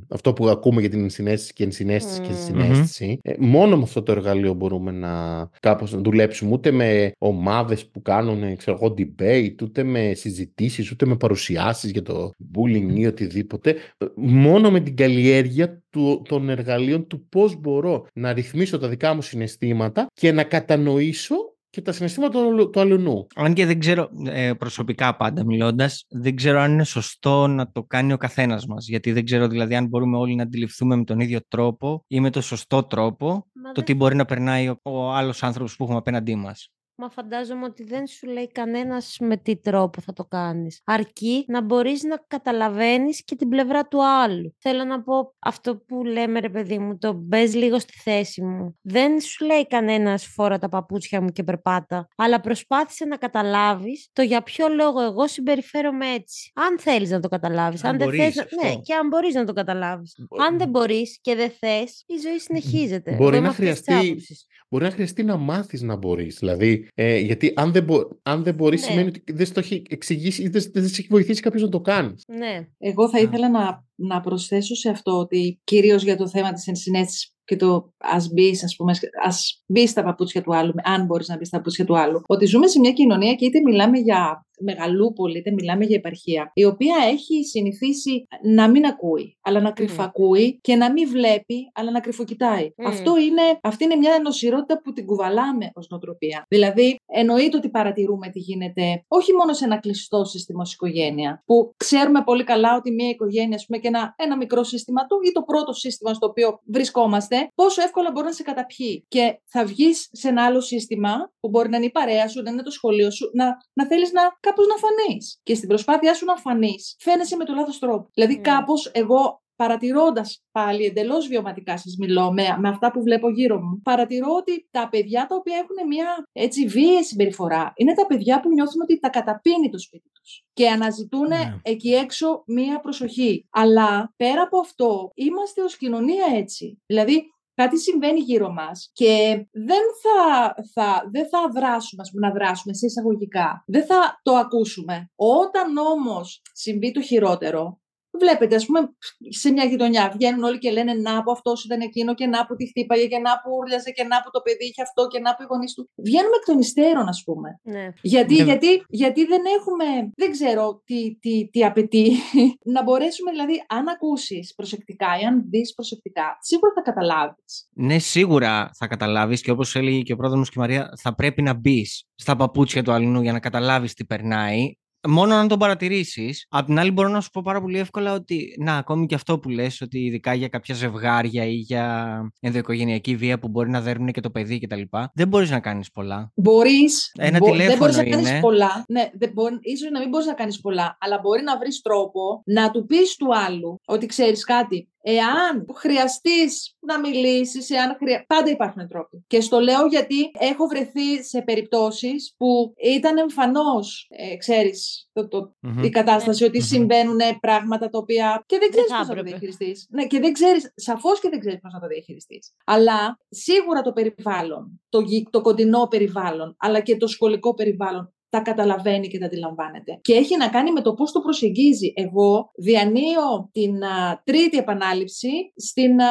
Αυτό 0.08 0.32
που 0.32 0.48
ακούμε 0.48 0.80
για 0.80 0.90
την 0.90 1.10
συνέστηση 1.10 1.52
και 1.52 1.64
ενσυναίσθηση 1.64 2.20
και 2.20 2.28
Μμμ. 2.32 2.36
συνέστηση. 2.36 3.18
ε, 3.22 3.32
μόνο 3.38 3.76
με 3.76 3.82
αυτό 3.82 4.02
το 4.02 4.12
εργαλείο 4.12 4.54
μπορούμε 4.54 4.90
να 4.90 5.48
κάπως 5.60 5.92
να 5.92 6.00
δουλέψουμε. 6.00 6.52
Ούτε 6.52 6.70
με 6.70 7.10
ομάδες 7.18 7.86
που 7.86 8.02
κάνουν, 8.02 8.56
ξέρω 8.56 8.78
εγώ, 8.82 8.94
debate, 8.98 9.54
ούτε 9.62 9.82
με 9.82 10.09
συζητήσεις, 10.14 10.90
ούτε 10.90 11.06
με 11.06 11.16
παρουσιάσεις 11.16 11.90
για 11.90 12.02
το 12.02 12.30
bullying 12.54 12.88
ή 12.94 13.06
οτιδήποτε. 13.06 13.70
Ε, 13.98 14.06
Μόνο 14.16 14.70
με 14.70 14.80
την 14.80 14.96
καλλιέργεια 14.96 15.82
του, 15.90 16.22
των 16.28 16.48
εργαλείων 16.48 17.06
του 17.06 17.26
πώς 17.28 17.60
μπορώ 17.60 18.06
να 18.14 18.32
ρυθμίσω 18.32 18.78
τα 18.78 18.88
δικά 18.88 19.14
μου 19.14 19.22
συναισθήματα 19.22 20.06
και 20.14 20.32
να 20.32 20.44
κατανοήσω 20.44 21.34
και 21.70 21.80
τα 21.80 21.92
συναισθήματα 21.92 22.32
του, 22.40 22.46
αλλου- 22.48 22.70
του 22.70 22.80
αλλονού. 22.80 23.26
Αν 23.34 23.54
και 23.54 23.66
δεν 23.66 23.78
ξέρω, 23.78 24.08
ε, 24.26 24.52
προσωπικά 24.58 25.16
πάντα 25.16 25.44
μιλώντας, 25.44 26.04
δεν 26.08 26.36
ξέρω 26.36 26.60
αν 26.60 26.72
είναι 26.72 26.84
σωστό 26.84 27.46
να 27.46 27.70
το 27.70 27.82
κάνει 27.82 28.12
ο 28.12 28.16
καθένας 28.16 28.66
μας. 28.66 28.88
Γιατί 28.88 29.12
δεν 29.12 29.24
ξέρω 29.24 29.48
δηλαδή 29.48 29.74
αν 29.74 29.86
μπορούμε 29.86 30.16
όλοι 30.16 30.34
να 30.34 30.42
αντιληφθούμε 30.42 30.96
με 30.96 31.04
τον 31.04 31.20
ίδιο 31.20 31.38
τρόπο 31.48 32.04
ή 32.06 32.20
με 32.20 32.30
τον 32.30 32.42
σωστό 32.42 32.82
τρόπο 32.82 33.26
Μα 33.28 33.62
το 33.62 33.72
δεν- 33.74 33.84
τι 33.84 33.94
μπορεί 33.94 34.16
να 34.16 34.24
περνάει 34.24 34.68
ο, 34.68 34.78
ο 34.82 35.10
άλλος 35.12 35.42
άνθρωπος 35.42 35.76
που 35.76 35.82
έχουμε 35.82 35.98
απέναντί 35.98 36.34
μας. 36.34 36.68
Μα 37.02 37.10
φαντάζομαι 37.10 37.64
ότι 37.64 37.84
δεν 37.84 38.06
σου 38.06 38.26
λέει 38.26 38.48
κανένας 38.52 39.16
με 39.20 39.36
τι 39.36 39.56
τρόπο 39.56 40.00
θα 40.00 40.12
το 40.12 40.24
κάνεις. 40.24 40.80
Αρκεί 40.84 41.44
να 41.48 41.62
μπορείς 41.62 42.02
να 42.02 42.16
καταλαβαίνεις 42.26 43.24
και 43.24 43.36
την 43.36 43.48
πλευρά 43.48 43.86
του 43.86 44.04
άλλου. 44.06 44.54
Θέλω 44.58 44.84
να 44.84 45.02
πω 45.02 45.34
αυτό 45.38 45.76
που 45.76 46.04
λέμε 46.04 46.40
ρε 46.40 46.48
παιδί 46.48 46.78
μου, 46.78 46.98
το 46.98 47.12
μπες 47.12 47.54
λίγο 47.54 47.78
στη 47.78 47.92
θέση 47.92 48.42
μου. 48.42 48.78
Δεν 48.82 49.20
σου 49.20 49.44
λέει 49.44 49.66
κανένας 49.66 50.26
φόρα 50.26 50.58
τα 50.58 50.68
παπούτσια 50.68 51.20
μου 51.20 51.28
και 51.28 51.42
περπάτα, 51.42 52.08
αλλά 52.16 52.40
προσπάθησε 52.40 53.04
να 53.04 53.16
καταλάβεις 53.16 54.08
το 54.12 54.22
για 54.22 54.42
ποιο 54.42 54.68
λόγο 54.68 55.00
εγώ 55.00 55.28
συμπεριφέρομαι 55.28 56.06
έτσι. 56.06 56.50
Αν 56.54 56.78
θέλεις 56.78 57.10
να 57.10 57.20
το 57.20 57.28
καταλάβεις, 57.28 57.84
Αν 57.84 57.90
αν, 57.90 57.98
δεν 57.98 58.06
μπορείς, 58.06 58.22
θες, 58.34 58.38
αυτό. 58.38 58.66
ναι, 58.66 58.74
και 58.74 58.94
αν 58.94 59.08
μπορείς 59.08 59.34
να 59.34 59.44
το 59.44 59.52
καταλάβεις. 59.52 60.16
Αν 60.48 60.58
δεν 60.58 60.68
μπορείς 60.68 61.18
και 61.20 61.34
δεν 61.34 61.50
θες, 61.58 62.04
η 62.06 62.14
ζωή 62.22 62.38
συνεχίζεται. 62.38 63.10
Μπορεί 63.10 63.22
Εγώ 63.22 63.36
είμαι 63.36 63.40
να 63.40 63.48
αυτής 63.48 63.68
της 63.74 63.82
χρειαστεί- 63.84 64.10
άποψης. 64.10 64.44
Μπορεί 64.72 64.84
να 64.84 64.90
χρειαστεί 64.90 65.22
να 65.22 65.36
μάθεις 65.36 65.82
να 65.82 65.96
μπορείς. 65.96 66.36
Δηλαδή, 66.38 66.88
ε, 66.94 67.18
γιατί 67.18 67.52
αν 67.56 67.72
δεν, 67.72 67.84
μπο, 67.84 68.00
αν 68.22 68.42
δεν 68.42 68.54
μπορείς 68.54 68.80
Ναι. 68.80 68.86
σημαίνει 68.86 69.08
ότι 69.08 69.32
δεν 69.32 69.46
στο 69.46 69.60
έχει 69.60 69.82
εξηγήσει 69.88 70.42
ή 70.42 70.48
δεν, 70.48 70.62
δεν 70.72 70.88
σε 70.88 71.00
έχει 71.00 71.08
βοηθήσει 71.10 71.40
κάποιος 71.40 71.62
να 71.62 71.68
το 71.68 71.80
κάνεις. 71.80 72.24
Ναι. 72.26 72.68
Εγώ 72.78 73.08
θα 73.08 73.18
Α. 73.18 73.20
ήθελα 73.20 73.50
να, 73.50 73.84
να 73.94 74.20
προσθέσω 74.20 74.74
σε 74.74 74.88
αυτό 74.88 75.18
ότι 75.18 75.60
κυρίως 75.64 76.02
για 76.02 76.16
το 76.16 76.28
θέμα 76.28 76.52
της 76.52 76.66
ενσυναίσθησης 76.66 77.34
και 77.44 77.56
το 77.56 77.92
ας 77.98 78.28
μπεις, 78.32 78.64
ας 78.64 78.76
πούμε, 78.76 78.92
ας 79.24 79.62
μπεις 79.66 79.90
στα 79.90 80.02
παπούτσια 80.04 80.42
του 80.42 80.54
άλλου, 80.56 80.72
αν 80.82 81.04
μπορείς 81.04 81.28
να 81.28 81.36
μπεις 81.36 81.46
στα 81.48 81.56
παπούτσια 81.56 81.84
του 81.84 81.98
άλλου, 81.98 82.22
ότι 82.26 82.46
ζούμε 82.46 82.66
σε 82.66 82.78
μια 82.78 82.92
κοινωνία 82.92 83.34
και 83.34 83.44
είτε 83.44 83.60
μιλάμε 83.60 83.98
για 83.98 84.46
μεγαλούπολη, 84.60 85.38
είτε 85.38 85.50
μιλάμε 85.50 85.84
για 85.84 85.96
επαρχία, 85.96 86.50
η 86.54 86.64
οποία 86.64 86.96
έχει 87.10 87.44
συνηθίσει 87.44 88.26
να 88.42 88.68
μην 88.68 88.86
ακούει, 88.86 89.36
αλλά 89.40 89.60
να 89.60 89.70
κρυφακούει 89.70 90.58
και 90.60 90.76
να 90.76 90.92
μην 90.92 91.08
βλέπει, 91.08 91.70
αλλά 91.74 91.90
να 91.90 92.00
κρυφοκοιτάει. 92.00 92.72
Μμμ. 92.76 92.86
Αυτό 92.86 93.16
είναι, 93.16 93.42
αυτή 93.62 93.84
είναι 93.84 93.96
μια 93.96 94.18
νοσηρότητα 94.22 94.80
που 94.80 94.92
την 94.92 95.06
κουβαλάμε 95.06 95.70
ως 95.74 95.88
νοοτροπία. 95.90 96.44
Δηλαδή, 96.48 96.96
εννοείται 97.06 97.56
ότι 97.56 97.68
παρατηρούμε 97.68 98.28
τι 98.28 98.38
γίνεται 98.38 99.04
όχι 99.08 99.32
μόνο 99.32 99.52
σε 99.52 99.64
ένα 99.64 99.76
κλειστό 99.76 100.24
σύστημα 100.24 100.60
ως 100.62 100.72
οικογένεια, 100.72 101.42
που 101.46 101.72
ξέρουμε 101.76 102.22
πολύ 102.24 102.44
καλά 102.44 102.76
ότι 102.76 102.90
μια 102.90 103.08
οικογένεια, 103.08 103.56
ας 103.56 103.66
πούμε, 103.66 103.78
και 103.78 103.88
ένα, 103.88 104.14
ένα 104.18 104.36
μικρό 104.36 104.62
σύστημα 104.62 105.06
του 105.06 105.20
ή 105.28 105.32
το 105.32 105.42
πρώτο 105.42 105.72
σύστημα 105.72 106.14
στο 106.14 106.26
οποίο 106.26 106.60
βρισκόμαστε, 106.64 107.48
πόσο 107.54 107.82
εύκολα 107.82 108.10
μπορεί 108.10 108.26
να 108.26 108.32
σε 108.32 108.42
καταπιεί. 108.42 109.04
Και 109.08 109.40
θα 109.44 109.64
βγεις 109.64 110.08
σε 110.12 110.28
ένα 110.28 110.44
άλλο 110.44 110.60
σύστημα, 110.60 111.32
που 111.40 111.48
μπορεί 111.48 111.68
να 111.68 111.76
είναι 111.76 111.86
η 111.86 111.90
παρέα 111.90 112.28
σου, 112.28 112.42
να 112.42 112.50
είναι 112.50 112.62
το 112.62 112.70
σχολείο 112.70 113.10
σου, 113.10 113.30
να, 113.34 113.46
να 113.72 113.86
θέλεις 113.86 114.12
να 114.12 114.22
κάπως 114.50 114.66
να 114.66 114.76
φανείς. 114.76 115.40
Και 115.42 115.54
στην 115.54 115.68
προσπάθειά 115.68 116.14
σου 116.14 116.24
να 116.24 116.36
φανείς, 116.36 116.96
φαίνεσαι 116.98 117.36
με 117.36 117.44
το 117.44 117.54
λάθος 117.54 117.78
τρόπο. 117.78 118.10
Δηλαδή, 118.14 118.36
Mm. 118.38 118.42
κάπως 118.42 118.90
εγώ 118.94 119.42
παρατηρώντας 119.56 120.42
πάλι 120.52 120.84
εντελώς 120.84 121.26
βιωματικά 121.26 121.78
σας 121.78 121.96
μιλώ 121.98 122.32
με, 122.32 122.56
με 122.58 122.68
αυτά 122.68 122.90
που 122.90 123.02
βλέπω 123.02 123.30
γύρω 123.30 123.60
μου, 123.60 123.80
παρατηρώ 123.82 124.34
ότι 124.34 124.68
τα 124.70 124.88
παιδιά 124.88 125.26
τα 125.26 125.36
οποία 125.36 125.56
έχουν 125.56 125.86
μια 125.88 126.06
έτσι 126.32 126.66
βίαιη 126.66 127.02
συμπεριφορά 127.04 127.72
είναι 127.76 127.94
τα 127.94 128.06
παιδιά 128.06 128.40
που 128.40 128.48
νιώθουν 128.48 128.80
ότι 128.82 128.98
τα 128.98 129.08
καταπίνει 129.08 129.70
το 129.70 129.78
σπίτι 129.78 130.10
τους 130.12 130.44
και 130.52 130.68
αναζητούν 130.68 131.28
Ναι. 131.28 131.60
εκεί 131.62 131.94
έξω 131.94 132.42
μία 132.46 132.80
προσοχή. 132.80 133.46
Αλλά 133.50 134.12
πέρα 134.16 134.42
από 134.42 134.58
αυτό, 134.58 135.10
είμαστε 135.14 135.62
ως 135.62 135.76
κοινωνία 135.76 136.24
έτσι. 136.34 136.82
Δηλαδή, 136.86 137.22
κάτι 137.54 137.78
συμβαίνει 137.78 138.20
γύρω 138.20 138.52
μας 138.52 138.90
και 138.92 139.46
δεν 139.50 139.82
θα, 140.02 140.54
θα, 140.72 141.08
δεν 141.10 141.28
θα 141.28 141.48
δράσουμε, 141.54 142.02
ας 142.02 142.10
πούμε, 142.10 142.26
να 142.26 142.32
δράσουμε 142.32 142.74
σε 142.74 142.86
εισαγωγικά. 142.86 143.64
Δεν 143.66 143.86
θα 143.86 144.20
το 144.22 144.34
ακούσουμε. 144.36 145.10
Όταν 145.14 145.76
όμως 145.76 146.42
συμβεί 146.52 146.92
το 146.92 147.02
χειρότερο, 147.02 147.79
Βλέπετε, 148.18 148.54
ας 148.54 148.66
πούμε, 148.66 148.80
σε 149.28 149.52
μια 149.52 149.64
γειτονιά 149.64 150.12
βγαίνουν 150.16 150.42
όλοι 150.42 150.58
και 150.58 150.70
λένε 150.70 150.92
Να 150.94 151.22
που 151.22 151.30
αυτός 151.30 151.64
ήταν 151.64 151.80
εκείνο 151.80 152.14
και 152.14 152.26
να 152.26 152.46
που 152.46 152.54
τη 152.56 152.66
χτύπαγε 152.68 153.06
και 153.06 153.18
να 153.18 153.32
που 153.40 153.50
ούρλιαζε 153.58 153.90
και 153.90 154.04
να 154.04 154.16
που 154.22 154.30
το 154.30 154.40
παιδί 154.40 154.64
είχε 154.64 154.82
αυτό 154.82 155.06
και 155.06 155.20
να 155.20 155.34
που 155.34 155.42
οι 155.42 155.46
γονείς 155.48 155.74
του. 155.74 155.90
Βγαίνουμε 155.96 156.36
εκ 156.40 156.44
των 156.44 156.58
υστέρων, 156.58 157.08
ας 157.08 157.22
πούμε. 157.26 157.48
Ναι. 157.62 157.88
Γιατί, 158.02 158.34
Ναι. 158.34 158.42
γιατί, 158.42 158.82
γιατί 158.88 159.24
δεν 159.24 159.42
έχουμε, 159.58 160.10
δεν 160.16 160.30
ξέρω 160.30 160.82
τι, 160.84 161.18
τι, 161.20 161.48
τι 161.52 161.64
απαιτεί. 161.64 162.06
να 162.74 162.82
μπορέσουμε 162.82 163.30
δηλαδή, 163.30 163.64
αν 163.68 163.88
ακούσεις 163.88 164.54
προσεκτικά 164.54 165.06
ή 165.22 165.24
αν 165.24 165.44
δεις 165.50 165.74
προσεκτικά, 165.74 166.38
σίγουρα 166.40 166.72
θα 166.74 166.82
καταλάβεις. 166.82 167.68
Ναι, 167.74 167.98
σίγουρα 167.98 168.70
θα 168.78 168.86
καταλάβεις 168.86 169.40
και 169.40 169.50
όπως 169.50 169.76
έλεγε 169.76 170.00
και 170.00 170.12
ο 170.12 170.16
πρόδρομος 170.16 170.48
και 170.48 170.54
η 170.56 170.60
Μαρία, 170.60 170.92
θα 170.96 171.14
πρέπει 171.14 171.42
να 171.42 171.54
μπεις 171.54 172.04
στα 172.14 172.36
παπούτσια 172.36 172.82
του 172.82 172.92
αλλού 172.92 173.20
για 173.20 173.32
να 173.32 173.40
καταλάβεις 173.40 173.94
τι 173.94 174.04
περνάει. 174.04 174.72
Μόνο 175.08 175.34
να 175.34 175.46
τον 175.46 175.58
παρατηρήσεις. 175.58 176.46
Απ' 176.48 176.66
την 176.66 176.78
άλλη, 176.78 176.90
μπορώ 176.90 177.08
να 177.08 177.20
σου 177.20 177.30
πω 177.30 177.40
πάρα 177.44 177.60
πολύ 177.60 177.78
εύκολα 177.78 178.12
ότι, 178.12 178.56
να, 178.58 178.76
ακόμη 178.76 179.06
και 179.06 179.14
αυτό 179.14 179.38
που 179.38 179.48
λες, 179.48 179.80
ότι 179.80 179.98
ειδικά 179.98 180.34
για 180.34 180.48
κάποια 180.48 180.74
ζευγάρια 180.74 181.44
ή 181.44 181.54
για 181.54 182.20
ενδοοικογενειακή 182.40 183.16
βία 183.16 183.38
που 183.38 183.48
μπορεί 183.48 183.70
να 183.70 183.80
δέρνουν 183.80 184.12
και 184.12 184.20
το 184.20 184.30
παιδί 184.30 184.58
κτλ. 184.58 184.82
Δεν 185.14 185.28
μπορείς 185.28 185.50
να 185.50 185.60
κάνεις 185.60 185.90
πολλά. 185.90 186.32
Μπορείς. 186.34 187.12
Ένα 187.18 187.38
δεν 187.38 187.50
τηλέφωνο 187.50 187.78
μπορείς 187.78 187.96
να 187.96 188.04
κάνεις 188.04 188.30
είναι. 188.30 188.40
πολλά. 188.40 188.84
Ναι, 188.88 189.10
δεν 189.14 189.30
μπορεί, 189.32 189.58
ίσως 189.60 189.90
να 189.90 189.98
μην 189.98 190.08
μπορείς 190.08 190.26
να 190.26 190.34
κάνεις 190.34 190.60
πολλά, 190.60 190.98
αλλά 191.00 191.18
μπορεί 191.22 191.42
να 191.42 191.58
βρεις 191.58 191.80
τρόπο 191.80 192.42
να 192.44 192.70
του 192.70 192.86
πεις 192.86 193.16
του 193.16 193.36
άλλου 193.46 193.80
ότι 193.86 194.06
ξέρεις 194.06 194.44
κάτι. 194.44 194.88
Εάν 195.02 195.66
χρειαστείς 195.74 196.76
να 196.80 196.98
μιλήσεις, 197.00 197.70
εάν 197.70 197.96
χρεια... 197.98 198.24
πάντα 198.26 198.50
υπάρχουν 198.50 198.88
τρόποι. 198.88 199.24
Και 199.26 199.40
στο 199.40 199.60
λέω 199.60 199.86
γιατί 199.86 200.30
έχω 200.38 200.66
βρεθεί 200.66 201.22
σε 201.24 201.42
περιπτώσεις 201.42 202.34
που 202.36 202.72
ήταν 202.94 203.18
εμφανώς, 203.18 204.06
ε, 204.10 204.36
ξέρεις, 204.36 205.08
το, 205.12 205.28
το, 205.28 205.54
Μμμ. 205.60 205.82
η 205.84 205.90
κατάσταση 205.90 206.44
ότι 206.44 206.58
Μμμ. 206.58 206.64
συμβαίνουν 206.66 207.18
πράγματα 207.40 207.88
τα 207.88 207.98
οποία. 207.98 208.42
και 208.46 208.58
δεν 208.58 208.70
ξέρεις 208.70 208.90
θα 208.90 208.96
πώς 208.98 209.06
θα 209.06 209.12
το 209.12 209.18
έπρεπε. 209.18 209.28
διαχειριστείς. 209.38 209.86
Ναι, 209.90 210.06
και 210.06 210.20
δεν 210.20 210.32
ξέρεις, 210.32 210.72
σαφώς 210.76 211.20
και 211.20 211.28
δεν 211.28 211.40
ξέρεις 211.40 211.60
πώς 211.60 211.72
να 211.72 211.80
το 211.80 211.86
διαχειριστείς. 211.86 212.52
Αλλά 212.64 213.18
σίγουρα 213.28 213.82
το 213.82 213.92
περιβάλλον, 213.92 214.80
το, 214.88 215.00
γη- 215.00 215.30
το 215.30 215.40
κοντινό 215.40 215.86
περιβάλλον, 215.90 216.56
αλλά 216.58 216.80
και 216.80 216.96
το 216.96 217.06
σχολικό 217.06 217.54
περιβάλλον 217.54 218.14
τα 218.30 218.40
καταλαβαίνει 218.40 219.08
και 219.08 219.18
τα 219.18 219.26
αντιλαμβάνεται. 219.26 219.98
Και 220.00 220.14
έχει 220.14 220.36
να 220.36 220.48
κάνει 220.48 220.72
με 220.72 220.80
το 220.80 220.94
πώς 220.94 221.12
το 221.12 221.20
προσεγγίζει. 221.20 221.92
Εγώ 221.96 222.50
διανύω 222.56 223.50
την 223.52 223.84
α, 223.84 224.22
τρίτη 224.24 224.56
επανάληψη 224.58 225.28
στην, 225.56 226.00
α, 226.00 226.06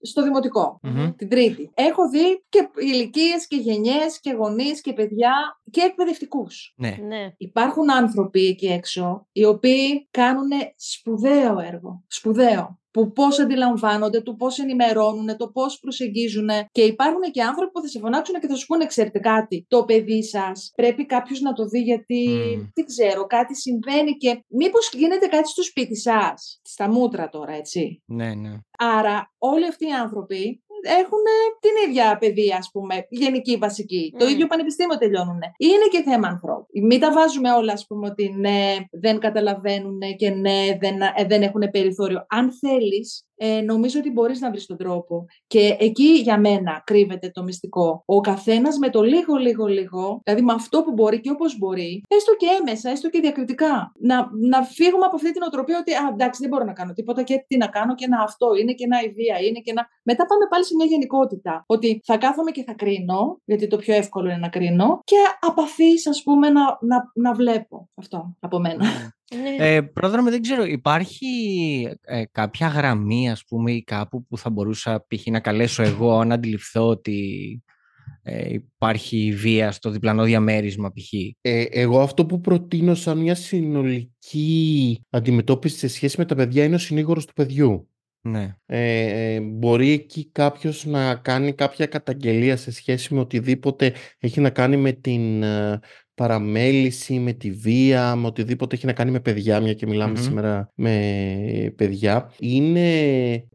στο 0.00 0.22
δημοτικό. 0.22 0.78
Μμμ. 0.82 1.12
Την 1.16 1.28
τρίτη. 1.28 1.70
Έχω 1.74 2.08
δει 2.08 2.44
και 2.48 2.68
ηλικίες 2.76 3.46
και 3.48 3.56
γενιές 3.56 4.20
και 4.20 4.32
γονείς 4.32 4.80
και 4.80 4.92
παιδιά 4.92 5.32
και 5.70 5.80
εκπαιδευτικούς. 5.80 6.74
Ναι. 6.76 6.96
Ναι. 7.08 7.32
Υπάρχουν 7.36 7.92
άνθρωποι 7.92 8.46
εκεί 8.46 8.66
έξω 8.66 9.26
οι 9.32 9.44
οποίοι 9.44 10.08
κάνουν 10.10 10.50
σπουδαίο 10.76 11.58
έργο. 11.58 12.04
Σπουδαίο. 12.06 12.80
Που 12.92 13.12
πώς 13.12 13.38
αντιλαμβάνονται, 13.38 14.20
του 14.20 14.36
πώς 14.36 14.58
ενημερώνουν, 14.58 15.36
το 15.36 15.48
πώς 15.48 15.78
προσεγγίζουν. 15.78 16.48
Και 16.72 16.82
υπάρχουν 16.82 17.20
και 17.30 17.42
άνθρωποι 17.42 17.72
που 17.72 17.80
θα 17.80 17.88
σε 17.88 17.98
φωνάξουν 17.98 18.40
και 18.40 18.46
θα 18.46 18.54
σου 18.54 18.66
πούνε: 18.66 18.86
Ξέρετε 18.86 19.18
κάτι, 19.18 19.66
το 19.68 19.84
παιδί 19.84 20.24
σας 20.24 20.72
πρέπει 20.74 21.06
κάποιος 21.06 21.40
να 21.40 21.52
το 21.52 21.66
δει, 21.66 21.80
γιατί 21.80 22.28
Μμμ. 22.28 22.70
δεν 22.74 22.84
ξέρω, 22.84 23.26
κάτι 23.26 23.56
συμβαίνει 23.56 24.12
και 24.16 24.44
μήπως 24.48 24.90
γίνεται 24.92 25.26
κάτι 25.26 25.48
στο 25.48 25.62
σπίτι 25.62 25.96
σας. 25.96 26.60
Στα 26.62 26.90
μούτρα 26.90 27.28
τώρα, 27.28 27.52
έτσι. 27.52 28.02
Ναι, 28.06 28.34
ναι. 28.34 28.58
Άρα, 28.78 29.32
όλοι 29.38 29.66
αυτοί 29.66 29.86
οι 29.86 29.92
άνθρωποι 29.92 30.61
έχουν 30.82 31.24
την 31.60 31.88
ίδια 31.88 32.16
παιδεία, 32.18 32.56
ας 32.56 32.70
πούμε, 32.72 33.06
γενική, 33.08 33.56
βασική. 33.56 34.14
Το 34.18 34.24
Μμ. 34.24 34.28
ίδιο 34.28 34.46
πανεπιστήμιο 34.46 34.98
τελειώνουν. 34.98 35.40
Είναι 35.56 35.86
και 35.90 36.02
θέμα 36.02 36.28
ανθρώπου. 36.28 36.66
Μην 36.82 37.00
τα 37.00 37.12
βάζουμε 37.12 37.52
όλα, 37.52 37.72
ας 37.72 37.86
πούμε, 37.86 38.06
ότι 38.06 38.34
ναι, 38.38 38.76
δεν 38.90 39.18
καταλαβαίνουν 39.18 40.00
και 40.16 40.30
ναι, 40.30 40.76
δεν, 40.80 41.00
ε, 41.00 41.24
δεν 41.26 41.42
έχουν 41.42 41.70
περιθώριο. 41.70 42.26
Αν 42.28 42.52
θέλεις, 42.52 43.26
ε, 43.44 43.60
νομίζω 43.60 43.98
ότι 43.98 44.10
μπορείς 44.10 44.40
να 44.40 44.50
βρεις 44.50 44.66
τον 44.66 44.76
τρόπο. 44.76 45.26
Και 45.46 45.76
εκεί 45.78 46.10
για 46.26 46.38
μένα 46.38 46.82
κρύβεται 46.86 47.30
το 47.30 47.42
μυστικό. 47.42 48.02
Ο 48.06 48.20
καθένας 48.20 48.78
με 48.78 48.90
το 48.90 49.02
λίγο, 49.02 49.36
λίγο, 49.36 49.66
λίγο, 49.66 50.20
δηλαδή 50.24 50.42
με 50.42 50.52
αυτό 50.52 50.82
που 50.82 50.92
μπορεί 50.92 51.20
και 51.20 51.30
όπως 51.30 51.58
μπορεί, 51.58 52.02
έστω 52.08 52.32
και 52.36 52.46
έμεσα, 52.60 52.90
έστω 52.90 53.08
και 53.08 53.20
διακριτικά, 53.20 53.92
να, 53.98 54.28
να 54.50 54.62
φύγουμε 54.62 55.04
από 55.04 55.16
αυτή 55.16 55.32
την 55.32 55.42
οτροπία 55.42 55.78
ότι 55.78 55.92
α, 55.92 56.08
εντάξει, 56.12 56.40
δεν 56.40 56.50
μπορώ 56.50 56.64
να 56.64 56.72
κάνω 56.72 56.92
τίποτα 56.92 57.22
και 57.22 57.44
τι 57.46 57.56
να 57.56 57.66
κάνω 57.66 57.94
και 57.94 58.04
ένα 58.04 58.22
αυτό 58.22 58.46
είναι 58.60 58.72
και 58.72 58.84
ένα 58.84 59.02
η 59.02 59.08
βία 59.08 59.38
είναι 59.46 59.60
και 59.60 59.70
ένα. 59.70 59.86
Μετά 60.02 60.26
πάμε 60.26 60.46
πάλι 60.50 60.64
σε 60.64 60.74
μια 60.74 60.86
γενικότητα. 60.86 61.64
Ότι 61.66 62.00
θα 62.04 62.16
κάθομαι 62.16 62.50
και 62.50 62.62
θα 62.62 62.72
κρίνω, 62.72 63.40
γιατί 63.44 63.66
το 63.66 63.76
πιο 63.76 63.94
εύκολο 63.94 64.28
είναι 64.28 64.38
να 64.38 64.48
κρίνω, 64.48 65.00
και 65.04 65.16
απαθής, 65.40 66.06
ας 66.06 66.22
πούμε, 66.22 66.50
να, 66.50 66.62
να, 66.80 67.10
να 67.14 67.34
βλέπω 67.34 67.88
αυτό 67.94 68.36
από 68.40 68.58
μένα. 68.58 68.84
Ναι. 69.42 69.74
Ε, 69.74 69.80
πρόδρομε, 69.80 70.30
δεν 70.30 70.42
ξέρω, 70.42 70.64
υπάρχει 70.64 71.26
ε, 72.00 72.22
κάποια 72.32 72.66
γραμμή, 72.66 73.30
ας 73.30 73.44
πούμε, 73.44 73.72
ή 73.72 73.82
κάπου 73.82 74.26
που 74.26 74.38
θα 74.38 74.50
μπορούσα 74.50 75.06
π.χ. 75.08 75.26
να 75.26 75.40
καλέσω 75.40 75.82
εγώ 75.82 76.24
να 76.24 76.34
αντιληφθώ 76.34 76.88
ότι 76.88 77.62
ε, 78.22 78.52
υπάρχει 78.52 79.32
βία 79.32 79.70
στο 79.70 79.90
διπλανό 79.90 80.24
διαμέρισμα 80.24 80.92
π.χ. 80.92 81.12
Ε, 81.40 81.62
εγώ 81.70 82.00
αυτό 82.00 82.26
που 82.26 82.40
προτείνω 82.40 82.94
σαν 82.94 83.18
μια 83.18 83.34
συνολική 83.34 85.00
αντιμετώπιση 85.10 85.78
σε 85.78 85.88
σχέση 85.88 86.14
με 86.18 86.24
τα 86.24 86.34
παιδιά 86.34 86.64
είναι 86.64 86.74
ο 86.74 86.78
συνήγορος 86.78 87.26
του 87.26 87.32
παιδιού. 87.32 87.86
Ναι. 88.24 88.56
Ε, 88.66 89.34
ε, 89.34 89.40
μπορεί 89.40 89.90
εκεί 89.90 90.28
κάποιος 90.32 90.84
να 90.84 91.14
κάνει 91.14 91.52
κάποια 91.52 91.86
καταγγελία 91.86 92.56
σε 92.56 92.70
σχέση 92.70 93.14
με 93.14 93.20
οτιδήποτε 93.20 93.92
έχει 94.18 94.40
να 94.40 94.50
κάνει 94.50 94.76
με 94.76 94.92
την 94.92 95.42
ε, 95.42 95.80
παραμέληση, 96.22 97.18
με 97.18 97.32
τη 97.32 97.50
βία, 97.50 98.16
με 98.16 98.26
οτιδήποτε 98.26 98.74
έχει 98.76 98.86
να 98.86 98.92
κάνει 98.92 99.10
με 99.10 99.20
παιδιά, 99.20 99.60
μια 99.60 99.72
και 99.72 99.86
μιλαμε 99.86 100.18
σήμερα 100.18 100.70
με 100.74 101.72
παιδιά. 101.76 102.32
Είναι 102.38 102.88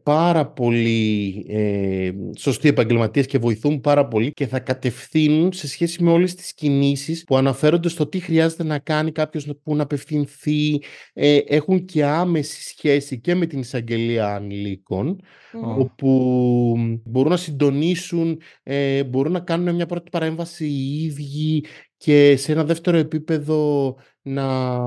πάρα 0.02 0.46
πολύ 0.46 1.44
ε, 1.48 2.10
σωστοί 2.36 2.68
επαγγελματίες 2.68 3.26
και 3.26 3.38
βοηθούν 3.38 3.80
πάρα 3.80 4.08
πολύ 4.08 4.30
και 4.32 4.46
θα 4.46 4.58
κατευθύνουν 4.58 5.52
σε 5.52 5.68
σχέση 5.68 6.02
με 6.02 6.10
όλες 6.10 6.34
τις 6.34 6.54
κινήσεις 6.54 7.24
που 7.24 7.36
αναφέρονται 7.36 7.88
στο 7.88 8.06
τι 8.06 8.20
χρειάζεται 8.20 8.64
να 8.64 8.78
κάνει 8.78 9.12
κάποιος 9.12 9.46
που 9.62 9.76
να 9.76 9.82
απευθυνθεί. 9.82 10.80
Ε, 11.12 11.38
έχουν 11.46 11.84
και 11.84 12.04
άμεση 12.04 12.62
σχέση 12.68 13.20
και 13.20 13.34
με 13.34 13.46
την 13.46 13.58
εισαγγελία 13.58 14.34
ανηλίκων 14.34 15.20
όπου 15.78 16.76
μπορούν 17.04 17.30
να 17.30 17.36
συντονίσουν, 17.36 18.40
ε, 18.62 19.04
μπορούν 19.04 19.32
να 19.32 19.40
κάνουν 19.40 19.74
μια 19.74 19.86
πρώτη 19.86 20.10
παρέμβαση 20.10 20.66
οι 20.66 21.04
ίδιοι 21.04 21.64
και 21.98 22.36
σε 22.36 22.52
ένα 22.52 22.64
δεύτερο 22.64 22.96
επίπεδο 22.96 23.96
να 24.28 24.78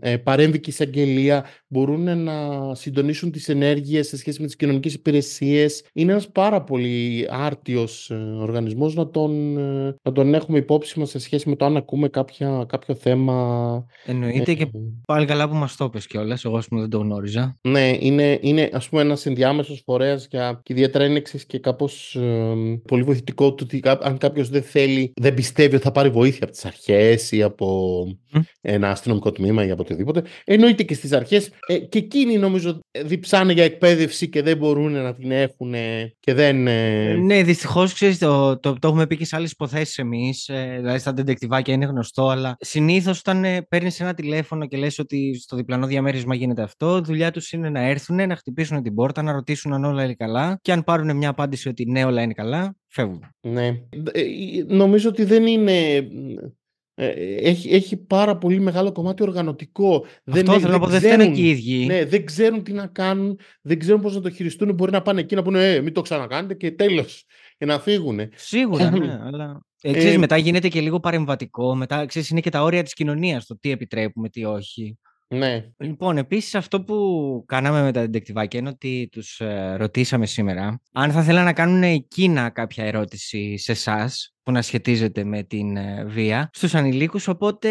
ε, 0.00 0.16
παρέμβει 0.16 0.60
και 0.60 0.70
η 0.70 0.72
εισαγγελία, 0.72 1.44
μπορούν 1.66 2.22
να 2.22 2.34
συντονίσουν 2.74 3.30
τις 3.30 3.48
ενέργειες 3.48 4.08
σε 4.08 4.16
σχέση 4.16 4.40
με 4.40 4.46
τις 4.46 4.56
κοινωνικές 4.56 4.94
υπηρεσίες. 4.94 5.84
Είναι 5.92 6.12
ένας 6.12 6.28
πάρα 6.28 6.62
πολύ 6.62 7.26
άρτιος 7.30 8.10
ε, 8.10 8.14
οργανισμός 8.14 8.94
να 8.94 9.10
τον, 9.10 9.58
ε, 9.58 9.96
να 10.02 10.12
τον 10.12 10.34
έχουμε 10.34 10.58
υπόψη 10.58 10.98
μας 10.98 11.10
σε 11.10 11.18
σχέση 11.18 11.48
με 11.48 11.56
το 11.56 11.64
αν 11.64 11.76
ακούμε 11.76 12.08
κάποια, 12.08 12.64
κάποιο 12.68 12.94
θέμα. 12.94 13.86
Εννοείται 14.04 14.54
και 14.54 14.70
πάλι 15.06 15.26
καλά 15.26 15.48
που 15.48 15.54
μας 15.54 15.76
το 15.76 15.88
πες 15.88 16.06
κιόλας, 16.06 16.44
εγώ 16.44 16.56
ας 16.56 16.68
πούμε 16.68 16.80
δεν 16.80 16.90
το 16.90 16.98
γνώριζα. 16.98 17.58
Ναι, 17.62 17.96
είναι, 18.00 18.38
είναι 18.42 18.68
ας 18.72 18.88
πούμε 18.88 19.02
ένας 19.02 19.26
ενδιάμεσος 19.26 19.82
φορέας 19.84 20.26
για, 20.30 20.60
και 20.62 20.72
ιδιαίτερα 20.72 21.04
είναι 21.04 21.22
και 21.46 21.58
κάπως 21.58 22.18
πολύ 22.86 23.02
βοηθητικό 23.02 23.54
του 23.54 23.66
ότι 23.66 23.82
αν 24.00 24.18
κάποιος 24.18 24.48
δεν 24.48 24.62
θέλει, 24.62 25.12
δεν 25.16 25.34
πιστεύει 25.34 25.74
ότι 25.74 25.84
θα 25.84 25.92
πάρει 25.92 26.08
βοήθεια 26.08 26.40
από 26.42 26.52
τις 26.52 26.64
αρχές 26.64 27.32
ή 27.32 27.42
από 27.42 28.04
ένα 28.60 28.90
αστυνομικό 28.90 29.32
τμήμα 29.32 29.64
ή 29.64 29.70
από 29.70 29.82
οτιδήποτε. 29.82 30.22
Εννοείται 30.44 30.82
και 30.82 30.94
στις 30.94 31.12
αρχές. 31.12 31.50
Ε, 31.66 31.78
και 31.78 31.98
εκείνοι 31.98 32.38
νομίζω 32.38 32.80
διψάνε 33.04 33.52
για 33.52 33.64
εκπαίδευση 33.64 34.28
και 34.28 34.42
δεν 34.42 34.56
μπορούν 34.56 34.92
να 34.92 35.14
την 35.14 35.30
έχουν 35.30 35.74
και 36.20 36.34
δεν. 36.34 36.66
Ε... 36.66 37.14
Ναι, 37.14 37.42
δυστυχώς 37.42 37.92
ξέρεις, 37.92 38.18
το, 38.18 38.58
το, 38.58 38.78
το, 38.78 38.88
έχουμε 38.88 39.06
πει 39.06 39.16
και 39.16 39.24
σε 39.24 39.36
άλλες 39.36 39.50
υποθέσεις 39.50 39.98
εμείς. 39.98 40.48
Ε, 40.48 40.74
δηλαδή 40.76 40.98
στα 40.98 41.12
τεντεκτιβάκια 41.12 41.74
είναι 41.74 41.86
γνωστό, 41.86 42.28
αλλά 42.28 42.56
συνήθως 42.60 43.18
όταν 43.18 43.44
ε, 43.44 43.62
παίρνεις 43.62 44.00
ένα 44.00 44.14
τηλέφωνο 44.14 44.66
και 44.66 44.76
λες 44.76 44.98
ότι 44.98 45.38
στο 45.42 45.56
διπλανό 45.56 45.86
διαμέρισμα 45.86 46.34
γίνεται 46.34 46.62
αυτό, 46.62 47.00
δουλειά 47.00 47.30
τους 47.30 47.52
είναι 47.52 47.70
να 47.70 47.80
έρθουν, 47.80 48.16
να 48.16 48.36
χτυπήσουν 48.36 48.82
την 48.82 48.94
πόρτα, 48.94 49.22
να 49.22 49.32
ρωτήσουν 49.32 49.72
αν 49.72 49.84
όλα 49.84 50.04
είναι 50.04 50.14
καλά. 50.14 50.58
Και 50.62 50.72
αν 50.72 50.84
πάρουν 50.84 51.16
μια 51.16 51.28
απάντηση 51.28 51.68
ότι 51.68 51.90
ναι, 51.90 52.04
όλα 52.04 52.22
είναι 52.22 52.32
καλά, 52.32 52.76
φεύγουν. 52.88 53.24
Ναι. 53.40 53.66
Ε, 54.12 54.22
νομίζω 54.66 55.08
ότι 55.08 55.24
δεν 55.24 55.46
είναι 55.46 55.94
ε, 55.94 56.02
έχει, 57.42 57.74
έχει 57.74 57.96
πάρα 57.96 58.36
πολύ 58.36 58.60
μεγάλο 58.60 58.92
κομμάτι 58.92 59.22
οργανωτικό. 59.22 59.94
Αυτό 59.94 60.20
δεν, 60.24 60.60
θέλω 60.60 60.72
να 60.72 60.78
πω, 60.78 60.86
δεν 60.86 61.00
ξέρουν, 61.00 61.32
και 61.32 61.40
οι 61.40 61.48
ίδιοι. 61.48 61.86
Ναι, 61.86 62.04
δεν 62.04 62.24
ξέρουν 62.24 62.62
τι 62.62 62.72
να 62.72 62.86
κάνουν, 62.86 63.38
δεν 63.62 63.78
ξέρουν 63.78 64.00
πώς 64.00 64.14
να 64.14 64.20
το 64.20 64.30
χειριστούν. 64.30 64.74
Μπορεί 64.74 64.92
να 64.92 65.02
πάνε 65.02 65.20
εκεί 65.20 65.34
να 65.34 65.42
πούνε 65.42 65.74
ε, 65.74 65.80
μην 65.80 65.92
το 65.92 66.00
ξανακάνετε 66.00 66.54
και 66.54 66.70
τέλος. 66.70 67.24
Και 67.58 67.66
να 67.66 67.78
φύγουν. 67.78 68.20
Σίγουρα, 68.34 68.90
ναι, 68.90 69.18
αλλά... 69.22 69.60
Ε, 69.82 69.92
ξέρεις, 69.92 70.14
ε, 70.14 70.18
μετά 70.18 70.36
γίνεται 70.36 70.68
και 70.68 70.80
λίγο 70.80 71.00
παρεμβατικό. 71.00 71.74
Μετά, 71.74 72.06
ξέρεις, 72.06 72.30
είναι 72.30 72.40
και 72.40 72.50
τα 72.50 72.62
όρια 72.62 72.82
της 72.82 72.94
κοινωνίας, 72.94 73.46
το 73.46 73.58
τι 73.58 73.70
επιτρέπουμε, 73.70 74.28
τι 74.28 74.44
όχι. 74.44 74.98
Ναι. 75.34 75.64
Λοιπόν, 75.76 76.16
επίσης 76.16 76.54
αυτό 76.54 76.82
που 76.82 76.96
κάναμε 77.46 77.82
με 77.82 77.92
τα 77.92 78.02
detectivάκια 78.02 78.58
είναι 78.58 78.68
ότι 78.68 79.08
τους 79.12 79.40
ε, 79.40 79.74
ρωτήσαμε 79.76 80.26
σήμερα 80.26 80.80
αν 80.92 81.10
θα 81.12 81.22
θέλανε 81.22 81.44
να 81.44 81.52
κάνουν 81.52 81.82
εκείνα 81.82 82.50
κάποια 82.50 82.84
ερώτηση 82.84 83.58
σε 83.58 83.72
εσάς 83.72 84.34
που 84.42 84.52
να 84.52 84.62
σχετίζεται 84.62 85.24
με 85.24 85.42
την 85.42 85.76
ε, 85.76 86.04
βία 86.04 86.50
στους 86.52 86.74
ανηλίκους, 86.74 87.28
οπότε 87.28 87.68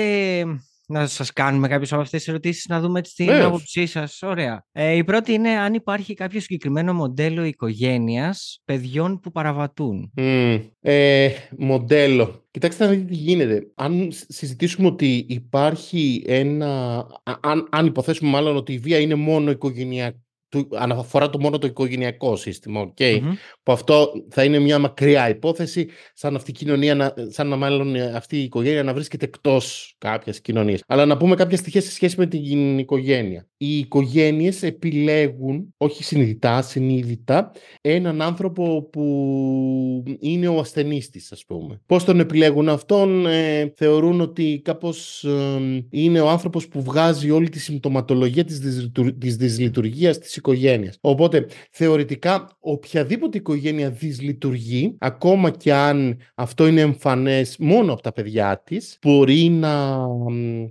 να 0.90 1.08
σας 1.08 1.34
κάνουμε 1.34 1.68
κάποιες 1.68 1.94
από 1.94 2.02
αυτές 2.02 2.20
τις 2.20 2.30
ερωτήσεις, 2.30 2.66
να 2.68 2.80
δούμε 2.80 3.02
την 3.02 3.32
άποψή 3.32 3.86
σας. 3.86 4.22
Ωραία. 4.22 4.66
Ε, 4.72 4.92
η 4.92 5.04
πρώτη 5.04 5.34
είναι 5.34 5.50
αν 5.50 5.74
υπάρχει 5.74 6.14
κάποιο 6.14 6.40
συγκεκριμένο 6.40 6.94
μοντέλο 6.94 7.44
οικογένειας 7.44 8.62
παιδιών 8.66 9.20
που 9.20 9.32
παραβατούν. 9.32 10.12
ε, 10.82 11.30
μοντέλο. 11.58 12.48
Κοιτάξτε 12.52 12.86
να 12.86 12.92
δείτε 12.92 13.04
τι 13.04 13.16
γίνεται. 13.16 13.72
Αν 13.76 14.10
συζητήσουμε 14.12 14.88
ότι 14.88 15.26
υπάρχει 15.30 16.24
ένα... 16.28 16.98
Αν, 17.42 17.68
αν 17.72 17.86
υποθέσουμε 17.86 18.30
μάλλον 18.30 18.56
ότι 18.56 18.74
η 18.74 18.78
βία 18.78 19.00
είναι 19.00 19.16
μόνο 19.16 19.52
οικογενειακή 19.52 20.24
του, 20.50 20.68
αναφορά 20.76 21.30
το 21.30 21.40
μόνο 21.40 21.58
το 21.58 21.68
οικογενειακό 21.68 22.36
σύστημα, 22.36 22.94
okay. 22.94 23.20
που 23.64 23.72
αυτό 23.72 24.12
θα 24.30 24.44
είναι 24.44 24.60
μια 24.60 24.80
μακριά 24.80 25.30
υπόθεση, 25.30 25.88
σαν 26.14 26.36
αυτή 26.36 26.52
η 26.52 26.54
κοινωνία, 26.54 27.14
σαν 27.28 27.48
να 27.48 27.56
μάλλον 27.56 27.96
αυτή 27.96 28.38
η 28.38 28.44
οικογένεια 28.44 28.84
να 28.84 28.94
βρίσκεται 28.94 29.26
εκτός 29.26 29.96
κάποιας 29.98 30.40
κοινωνίας. 30.42 30.82
Αλλά 30.88 31.06
να 31.06 31.18
πούμε 31.18 31.36
κάποια 31.36 31.58
στοιχεία 31.58 31.82
σε 31.82 31.92
σχέση 31.92 32.16
με 32.18 32.26
την 32.26 32.78
οικογένεια. 32.78 33.48
Οι 33.58 33.78
οικογένειες 33.78 34.64
επιλέγουν, 34.64 35.74
όχι 35.78 36.04
συνειδητά, 36.04 36.62
συνείδητα, 36.62 37.52
έναν 37.82 38.22
άνθρωπο 38.22 38.88
που 38.92 40.04
είναι 40.20 40.48
ο 40.48 40.60
ασθενής 40.60 41.10
της, 41.10 41.32
ας 41.32 41.46
πούμε. 41.46 41.82
Πώς 41.86 42.04
τον 42.04 42.20
επιλέγουν 42.20 42.70
αυτόν, 42.70 43.26
ε, 43.26 43.74
θεωρούν 43.76 44.22
ότι 44.22 44.62
κάπως 44.64 45.24
ε, 45.24 45.86
είναι 45.90 46.20
ο 46.22 46.30
άνθρωπος 46.30 46.68
που 46.68 46.82
βγάζει 46.82 47.32
όλη 47.32 47.50
τη 47.50 47.60
συμπτωματολογία 47.60 48.44
της, 48.44 48.90
της 49.18 49.36
δυσλειτουργίας 49.36 50.18
της 50.42 50.52
οικογένειας. 50.54 50.98
Οπότε, 51.02 51.46
θεωρητικά, 51.72 52.58
οποιαδήποτε 52.60 53.38
οικογένεια 53.38 53.90
δυσλειτουργεί, 53.90 54.96
ακόμα 55.00 55.50
και 55.50 55.74
αν 55.74 56.20
αυτό 56.36 56.68
είναι 56.68 56.82
εμφανές 56.82 57.58
μόνο 57.58 57.94
από 57.94 58.02
τα 58.02 58.12
παιδιά 58.12 58.62
της, 58.66 58.98
μπορεί 59.02 59.50
να 59.50 60.06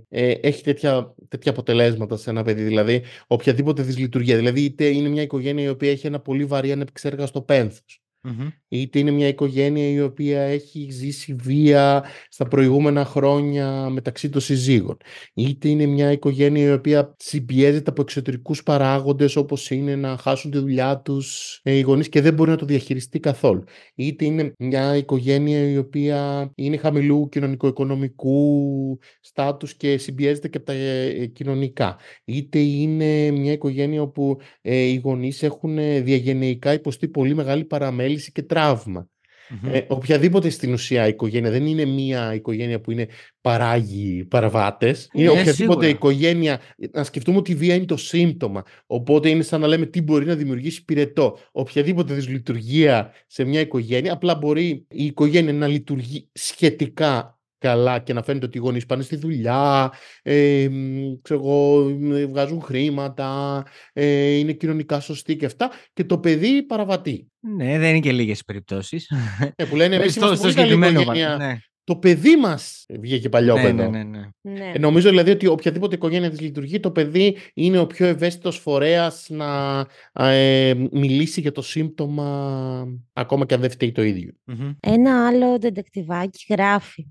ε, 0.09 0.31
έχει 0.31 0.63
τέτοια, 0.63 1.15
τέτοια 1.27 1.51
αποτελέσματα 1.51 2.17
σε 2.17 2.29
ένα 2.29 2.43
παιδί. 2.43 2.63
Δηλαδή, 2.63 3.01
οποιαδήποτε 3.27 3.81
δυσλειτουργία. 3.81 4.35
Δηλαδή, 4.35 4.61
είτε 4.61 4.85
είναι 4.85 5.09
μια 5.09 5.21
οικογένεια 5.21 5.63
η 5.63 5.69
οποία 5.69 5.91
έχει 5.91 6.07
ένα 6.07 6.19
πολύ 6.19 6.45
βαρύ 6.45 6.71
ανεπεξέργαστο 6.71 7.41
πένθος 8.21 8.59
Είτε 8.71 8.99
είναι 8.99 9.11
μια 9.11 9.27
οικογένεια 9.27 9.89
η 9.89 10.01
οποία 10.01 10.41
έχει 10.41 10.87
ζήσει 10.91 11.33
βία 11.33 12.05
στα 12.29 12.47
προηγούμενα 12.47 13.05
χρόνια 13.05 13.89
μεταξύ 13.89 14.29
των 14.29 14.41
συζύγων. 14.41 14.97
Είτε 15.33 15.69
είναι 15.69 15.85
μια 15.85 16.11
οικογένεια 16.11 16.67
η 16.67 16.71
οποία 16.71 17.15
συμπιέζεται 17.19 17.89
από 17.89 18.01
εξωτερικούς 18.01 18.63
παράγοντες 18.63 19.35
όπως 19.35 19.69
είναι 19.69 19.95
να 19.95 20.17
χάσουν 20.17 20.51
τη 20.51 20.57
δουλειά 20.57 20.99
τους 20.99 21.59
ε, 21.63 21.73
οι 21.73 21.81
γονείς 21.81 22.09
και 22.09 22.21
δεν 22.21 22.33
μπορεί 22.33 22.49
να 22.49 22.55
το 22.55 22.65
διαχειριστεί 22.65 23.19
καθόλου. 23.19 23.63
Είτε 23.95 24.25
είναι 24.25 24.53
μια 24.59 24.95
οικογένεια 24.95 25.69
η 25.69 25.77
οποία 25.77 26.51
είναι 26.55 26.77
χαμηλού 26.77 27.29
κοινωνικο-οικονομικού 27.29 28.99
στάτους 29.21 29.75
και 29.75 29.97
συμπιέζεται 29.97 30.47
και 30.47 30.57
από 30.57 30.65
τα 30.65 30.73
ε, 30.73 31.25
κοινωνικά. 31.25 31.97
Είτε 32.25 32.59
είναι 32.59 33.31
μια 33.31 33.51
οικογένεια 33.51 34.01
όπου 34.01 34.37
ε, 34.61 34.75
οι 34.75 34.95
γονείς 34.95 35.43
έχουν 35.43 35.75
διαγενεϊκά 36.03 36.73
υποστεί 36.73 37.07
πολύ 37.07 37.35
μεγάλη 37.35 37.65
παραμέληση 38.09 38.31
και 38.31 38.43
τραυμα 38.43 39.07
Ε, 39.71 39.81
οποιαδήποτε 39.87 40.49
στην 40.49 40.73
ουσία 40.73 41.07
οικογένεια 41.07 41.51
δεν 41.51 41.65
είναι 41.65 41.85
μία 41.85 42.33
οικογένεια 42.33 42.81
που 42.81 42.91
είναι 42.91 43.07
παράγει 43.41 44.25
παραβάτες. 44.25 45.09
Είναι 45.13 45.25
ε, 45.25 45.29
οποιαδήποτε 45.29 45.87
οικογένεια. 45.87 46.59
Να 46.91 47.03
σκεφτούμε 47.03 47.37
ότι 47.37 47.51
η 47.51 47.55
βία 47.55 47.75
είναι 47.75 47.85
το 47.85 47.97
σύμπτωμα. 47.97 48.63
Οπότε 48.85 49.29
είναι 49.29 49.43
σαν 49.43 49.61
να 49.61 49.67
λέμε 49.67 49.85
τι 49.85 50.01
μπορεί 50.01 50.25
να 50.25 50.35
δημιουργήσει 50.35 50.85
πυρετό. 50.85 51.37
Οποιαδήποτε 51.51 52.13
δυσλειτουργία 52.13 53.13
σε 53.27 53.43
μια 53.43 53.59
οικογένεια, 53.59 54.13
απλά 54.13 54.35
μπορεί 54.35 54.85
η 54.89 55.05
οικογένεια 55.05 55.53
να 55.53 55.67
λειτουργεί 55.67 56.29
σχετικά 56.33 57.38
καλά 57.59 57.99
και 57.99 58.13
να 58.13 58.23
φαίνεται 58.23 58.45
ότι 58.45 58.57
οι 58.57 58.61
γονείς 58.61 58.85
πάνε 58.85 59.03
στη 59.03 59.15
δουλειά, 59.15 59.91
ε, 60.21 60.67
ξέρω 61.21 61.39
εγώ, 61.39 61.83
βγάζουν 62.29 62.61
χρήματα, 62.61 63.63
ε, 63.93 64.31
είναι 64.31 64.51
κοινωνικά 64.51 64.99
σωστοί 64.99 65.35
και 65.35 65.45
αυτά 65.45 65.71
και 65.93 66.03
το 66.03 66.17
παιδί 66.17 66.63
παραβατεί. 66.63 67.27
Ναι, 67.39 67.79
δεν 67.79 67.89
είναι 67.89 67.99
και 67.99 68.11
λίγες 68.11 68.43
περιπτώσεις. 68.43 69.11
Ε, 69.55 69.65
που 69.65 69.75
λένε 69.75 69.95
εμείς 69.95 70.15
είμαστε 70.15 70.37
πολύ 70.41 70.53
καλή 70.53 70.73
οικογένεια. 70.73 71.35
Ναι. 71.37 71.57
Το 71.89 71.95
παιδί 71.95 72.35
μας 72.35 72.85
βγήκε 72.99 73.29
παλιό 73.29 73.55
ναι, 73.55 73.61
παιδό. 73.61 73.89
Ναι, 73.89 74.03
ναι, 74.03 74.03
ναι. 74.03 74.29
Ναι. 74.41 74.71
Ε, 74.73 74.79
νομίζω 74.79 75.09
δηλαδή 75.09 75.31
ότι 75.31 75.47
οποιαδήποτε 75.47 75.95
οικογένεια 75.95 76.29
της 76.29 76.39
λειτουργεί, 76.39 76.79
το 76.79 76.91
παιδί 76.91 77.37
είναι 77.53 77.79
ο 77.79 77.87
πιο 77.87 78.05
ευαίσθητος 78.05 78.57
φορέας 78.57 79.27
να 79.29 79.85
ε, 80.13 80.73
μιλήσει 80.91 81.41
για 81.41 81.51
το 81.51 81.61
σύμπτωμα, 81.61 82.87
ακόμα 83.13 83.45
και 83.45 83.53
αν 83.53 83.61
δεν 83.61 83.69
φταίει 83.69 83.91
το 83.91 84.03
ίδιο. 84.03 84.31
Ένα 84.79 85.27
άλλο 85.27 85.57
ντεντεκτιβάκι 85.57 86.45
γράφει. 86.49 87.07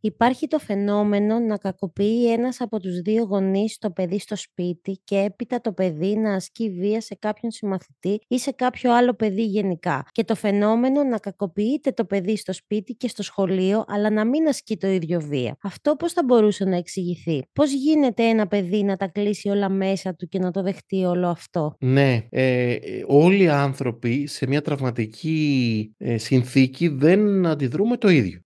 Υπάρχει 0.00 0.46
το 0.46 0.58
φαινόμενο 0.58 1.38
να 1.38 1.56
κακοποιεί 1.56 2.30
ένας 2.32 2.60
από 2.60 2.80
τους 2.80 3.00
δύο 3.00 3.22
γονείς 3.24 3.78
το 3.78 3.90
παιδί 3.90 4.18
στο 4.18 4.36
σπίτι 4.36 5.00
και 5.04 5.16
έπειτα 5.16 5.60
το 5.60 5.72
παιδί 5.72 6.16
να 6.16 6.34
ασκεί 6.34 6.70
βία 6.70 7.00
σε 7.00 7.16
κάποιον 7.18 7.50
συμμαθητή 7.50 8.20
ή 8.28 8.38
σε 8.38 8.50
κάποιο 8.50 8.94
άλλο 8.94 9.14
παιδί 9.14 9.44
γενικά. 9.44 10.04
Και 10.12 10.24
το 10.24 10.34
φαινόμενο 10.34 11.02
να 11.02 11.18
κακοποιείται 11.18 11.90
το 11.92 12.04
παιδί 12.04 12.36
στο 12.36 12.52
σπίτι 12.52 12.92
και 12.94 13.08
στο 13.08 13.22
σχολείο, 13.22 13.84
αλλά 13.88 14.10
να 14.10 14.24
μην 14.24 14.48
ασκεί 14.48 14.76
το 14.76 14.86
ίδιο 14.86 15.20
βία. 15.20 15.56
Αυτό 15.62 15.96
πώς 15.96 16.12
θα 16.12 16.22
μπορούσε 16.24 16.64
να 16.64 16.76
εξηγηθεί; 16.76 17.42
Πώς 17.52 17.72
γίνεται 17.72 18.22
ένα 18.22 18.46
παιδί 18.46 18.82
να 18.82 18.96
τα 18.96 19.06
κλείσει 19.06 19.48
όλα 19.48 19.68
μέσα 19.68 20.14
του 20.14 20.28
και 20.28 20.38
να 20.38 20.50
το 20.50 20.62
δεχτεί 20.62 21.04
όλο 21.04 21.28
αυτό; 21.28 21.76
Ναι, 21.80 22.26
ε, 22.30 22.76
όλοι 23.06 23.42
οι 23.42 23.48
άνθρωποι 23.48 24.26
σε 24.26 24.46
μια 24.46 24.62
τραυματική 24.62 25.94
ε, 25.98 26.18
συνθήκη 26.18 26.88
δεν 26.88 27.46
αντιδρούμε 27.46 27.96
το 27.96 28.08
ίδιο. 28.08 28.40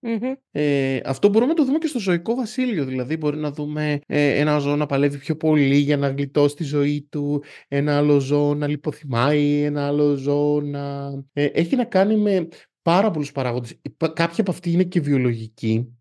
Ε, 0.51 0.99
αυτό 1.07 1.29
μπορούμε 1.29 1.51
να 1.51 1.57
το 1.57 1.65
δούμε 1.65 1.77
και 1.77 1.87
στο 1.87 1.99
ζωικό 1.99 2.35
βασίλειο. 2.35 2.85
Δηλαδή, 2.85 3.17
μπορεί 3.17 3.37
να 3.37 3.51
δούμε 3.51 3.99
ε, 4.07 4.39
ένα 4.39 4.57
ζώο 4.57 4.75
να 4.75 4.85
παλεύει 4.85 5.17
πιο 5.17 5.35
πολύ 5.35 5.75
για 5.75 5.97
να 5.97 6.07
γλιτώσει 6.09 6.55
τη 6.55 6.63
ζωή 6.63 7.07
του, 7.09 7.43
ένα 7.67 7.97
άλλο 7.97 8.19
ζώο 8.19 8.55
να 8.55 8.67
λιποθυμάει, 8.67 9.61
ένα 9.61 9.87
άλλο 9.87 10.15
ζώο 10.15 10.61
να. 10.61 11.13
Ε, 11.33 11.45
έχει 11.45 11.75
να 11.75 11.83
κάνει 11.83 12.15
με 12.15 12.47
πάρα 12.81 13.11
πολλούς 13.11 13.31
παράγοντες. 13.31 13.79
Κάποιοι 14.13 14.35
από 14.37 14.51
αυτοί 14.51 14.71
είναι 14.71 14.83
και 14.83 14.99
βιολογικοί. 14.99 15.91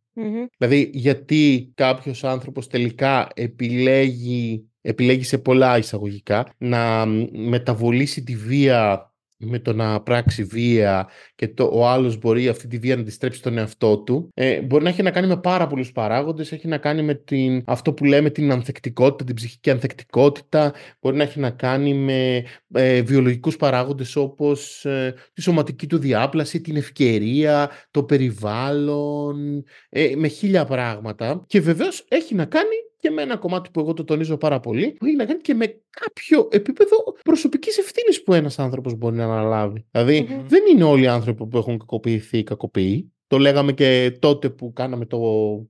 Δηλαδή, 0.59 0.91
γιατί 0.95 1.73
κάποιος 1.75 2.25
άνθρωπος 2.25 2.67
τελικά 2.67 3.29
επιλέγει, 3.35 4.69
επιλέγει 4.81 5.23
σε 5.23 5.39
πολλά 5.39 5.79
εισαγωγικά 5.79 6.47
να 6.59 7.07
μεταβολήσει 7.33 8.23
τη 8.23 8.37
βία 8.37 9.11
με 9.37 9.59
το 9.59 9.73
να 9.73 10.01
πράξει 10.01 10.45
βία 10.45 11.09
και 11.35 11.49
το, 11.49 11.71
ο 11.73 11.89
άλλος 11.89 12.19
μπορεί 12.19 12.49
αυτή 12.49 12.67
τη 12.67 12.79
βία 12.79 12.97
να 12.97 13.03
τη 13.03 13.11
στρέψει 13.11 13.39
στον 13.39 13.59
εαυτό 13.59 13.99
του 13.99 14.31
ε, 14.35 14.61
μπορεί 14.61 14.85
να 14.85 14.91
έχει 14.91 15.03
να 15.03 15.11
κάνει 15.11 15.27
με 15.27 15.37
πάρα 15.37 15.67
πολλούς 15.67 15.93
παράγοντες 15.93 16.53
έχει 16.53 16.69
να 16.69 16.79
κάνει 16.79 17.03
με 17.03 17.15
την, 17.15 17.63
αυτό 17.67 17.93
που 17.93 18.05
λέμε 18.05 18.31
την 18.31 18.51
ανθεκτικότητα, 18.51 19.25
την 19.25 19.35
ψυχική 19.35 19.71
ανθεκτικότητα 19.71 20.73
μπορεί 21.01 21.17
να 21.17 21.23
έχει 21.23 21.41
να 21.41 21.51
κάνει 21.51 21.95
με 21.95 22.45
ε, 22.73 23.03
βιολογικούς 23.03 23.57
παράγοντες 23.57 24.17
όπως 24.17 24.85
ε, 24.85 25.15
τη 25.33 25.43
σωματική 25.43 25.87
του 25.87 25.99
διάπλαση, 25.99 26.61
την 26.61 26.77
ευκαιρία, 26.77 27.71
το 27.91 28.03
περιβάλλον 28.03 29.65
ε, 29.89 30.13
με 30.17 30.29
χίλια 30.29 30.65
πράγματα. 30.65 31.45
Και 31.47 31.61
βεβαίως 31.61 32.05
έχει 32.09 32.35
να 32.35 32.45
κάνει 32.45 32.75
και 33.07 33.13
με 33.13 33.23
ένα 33.23 33.37
κομμάτι 33.37 33.71
που 33.71 33.81
εγώ 33.81 33.93
το 33.93 34.05
τονίζω 34.05 34.37
πάρα 34.37 34.61
πολύ, 34.61 34.93
που 34.93 35.07
έχει 35.07 35.17
να 35.17 35.25
κάνει 35.25 35.41
και 35.41 35.55
με 35.55 35.83
κάποιο 35.91 36.49
επίπεδο 36.51 36.97
προσωπικής 37.25 37.79
ευθύνης 37.79 38.23
που 38.23 38.35
ένας 38.35 38.59
άνθρωπος 38.59 38.95
μπορεί 38.95 39.17
να 39.17 39.25
αναλάβει. 39.25 39.87
Δηλαδή, 39.91 40.29
mm-hmm. 40.29 40.45
δεν 40.47 40.63
είναι 40.73 40.85
όλοι 40.85 41.03
οι 41.03 41.07
άνθρωποι 41.07 41.47
που 41.47 41.59
έχουν 41.59 41.79
κακοποιηθεί 41.79 42.39
ή 42.39 42.43
κακοποιεί 42.43 43.13
το 43.27 43.39
λέγαμε 43.39 43.73
και 43.73 44.17
τότε 44.19 44.51
που 44.51 44.73
κάναμε 44.73 45.07
το 45.07 45.19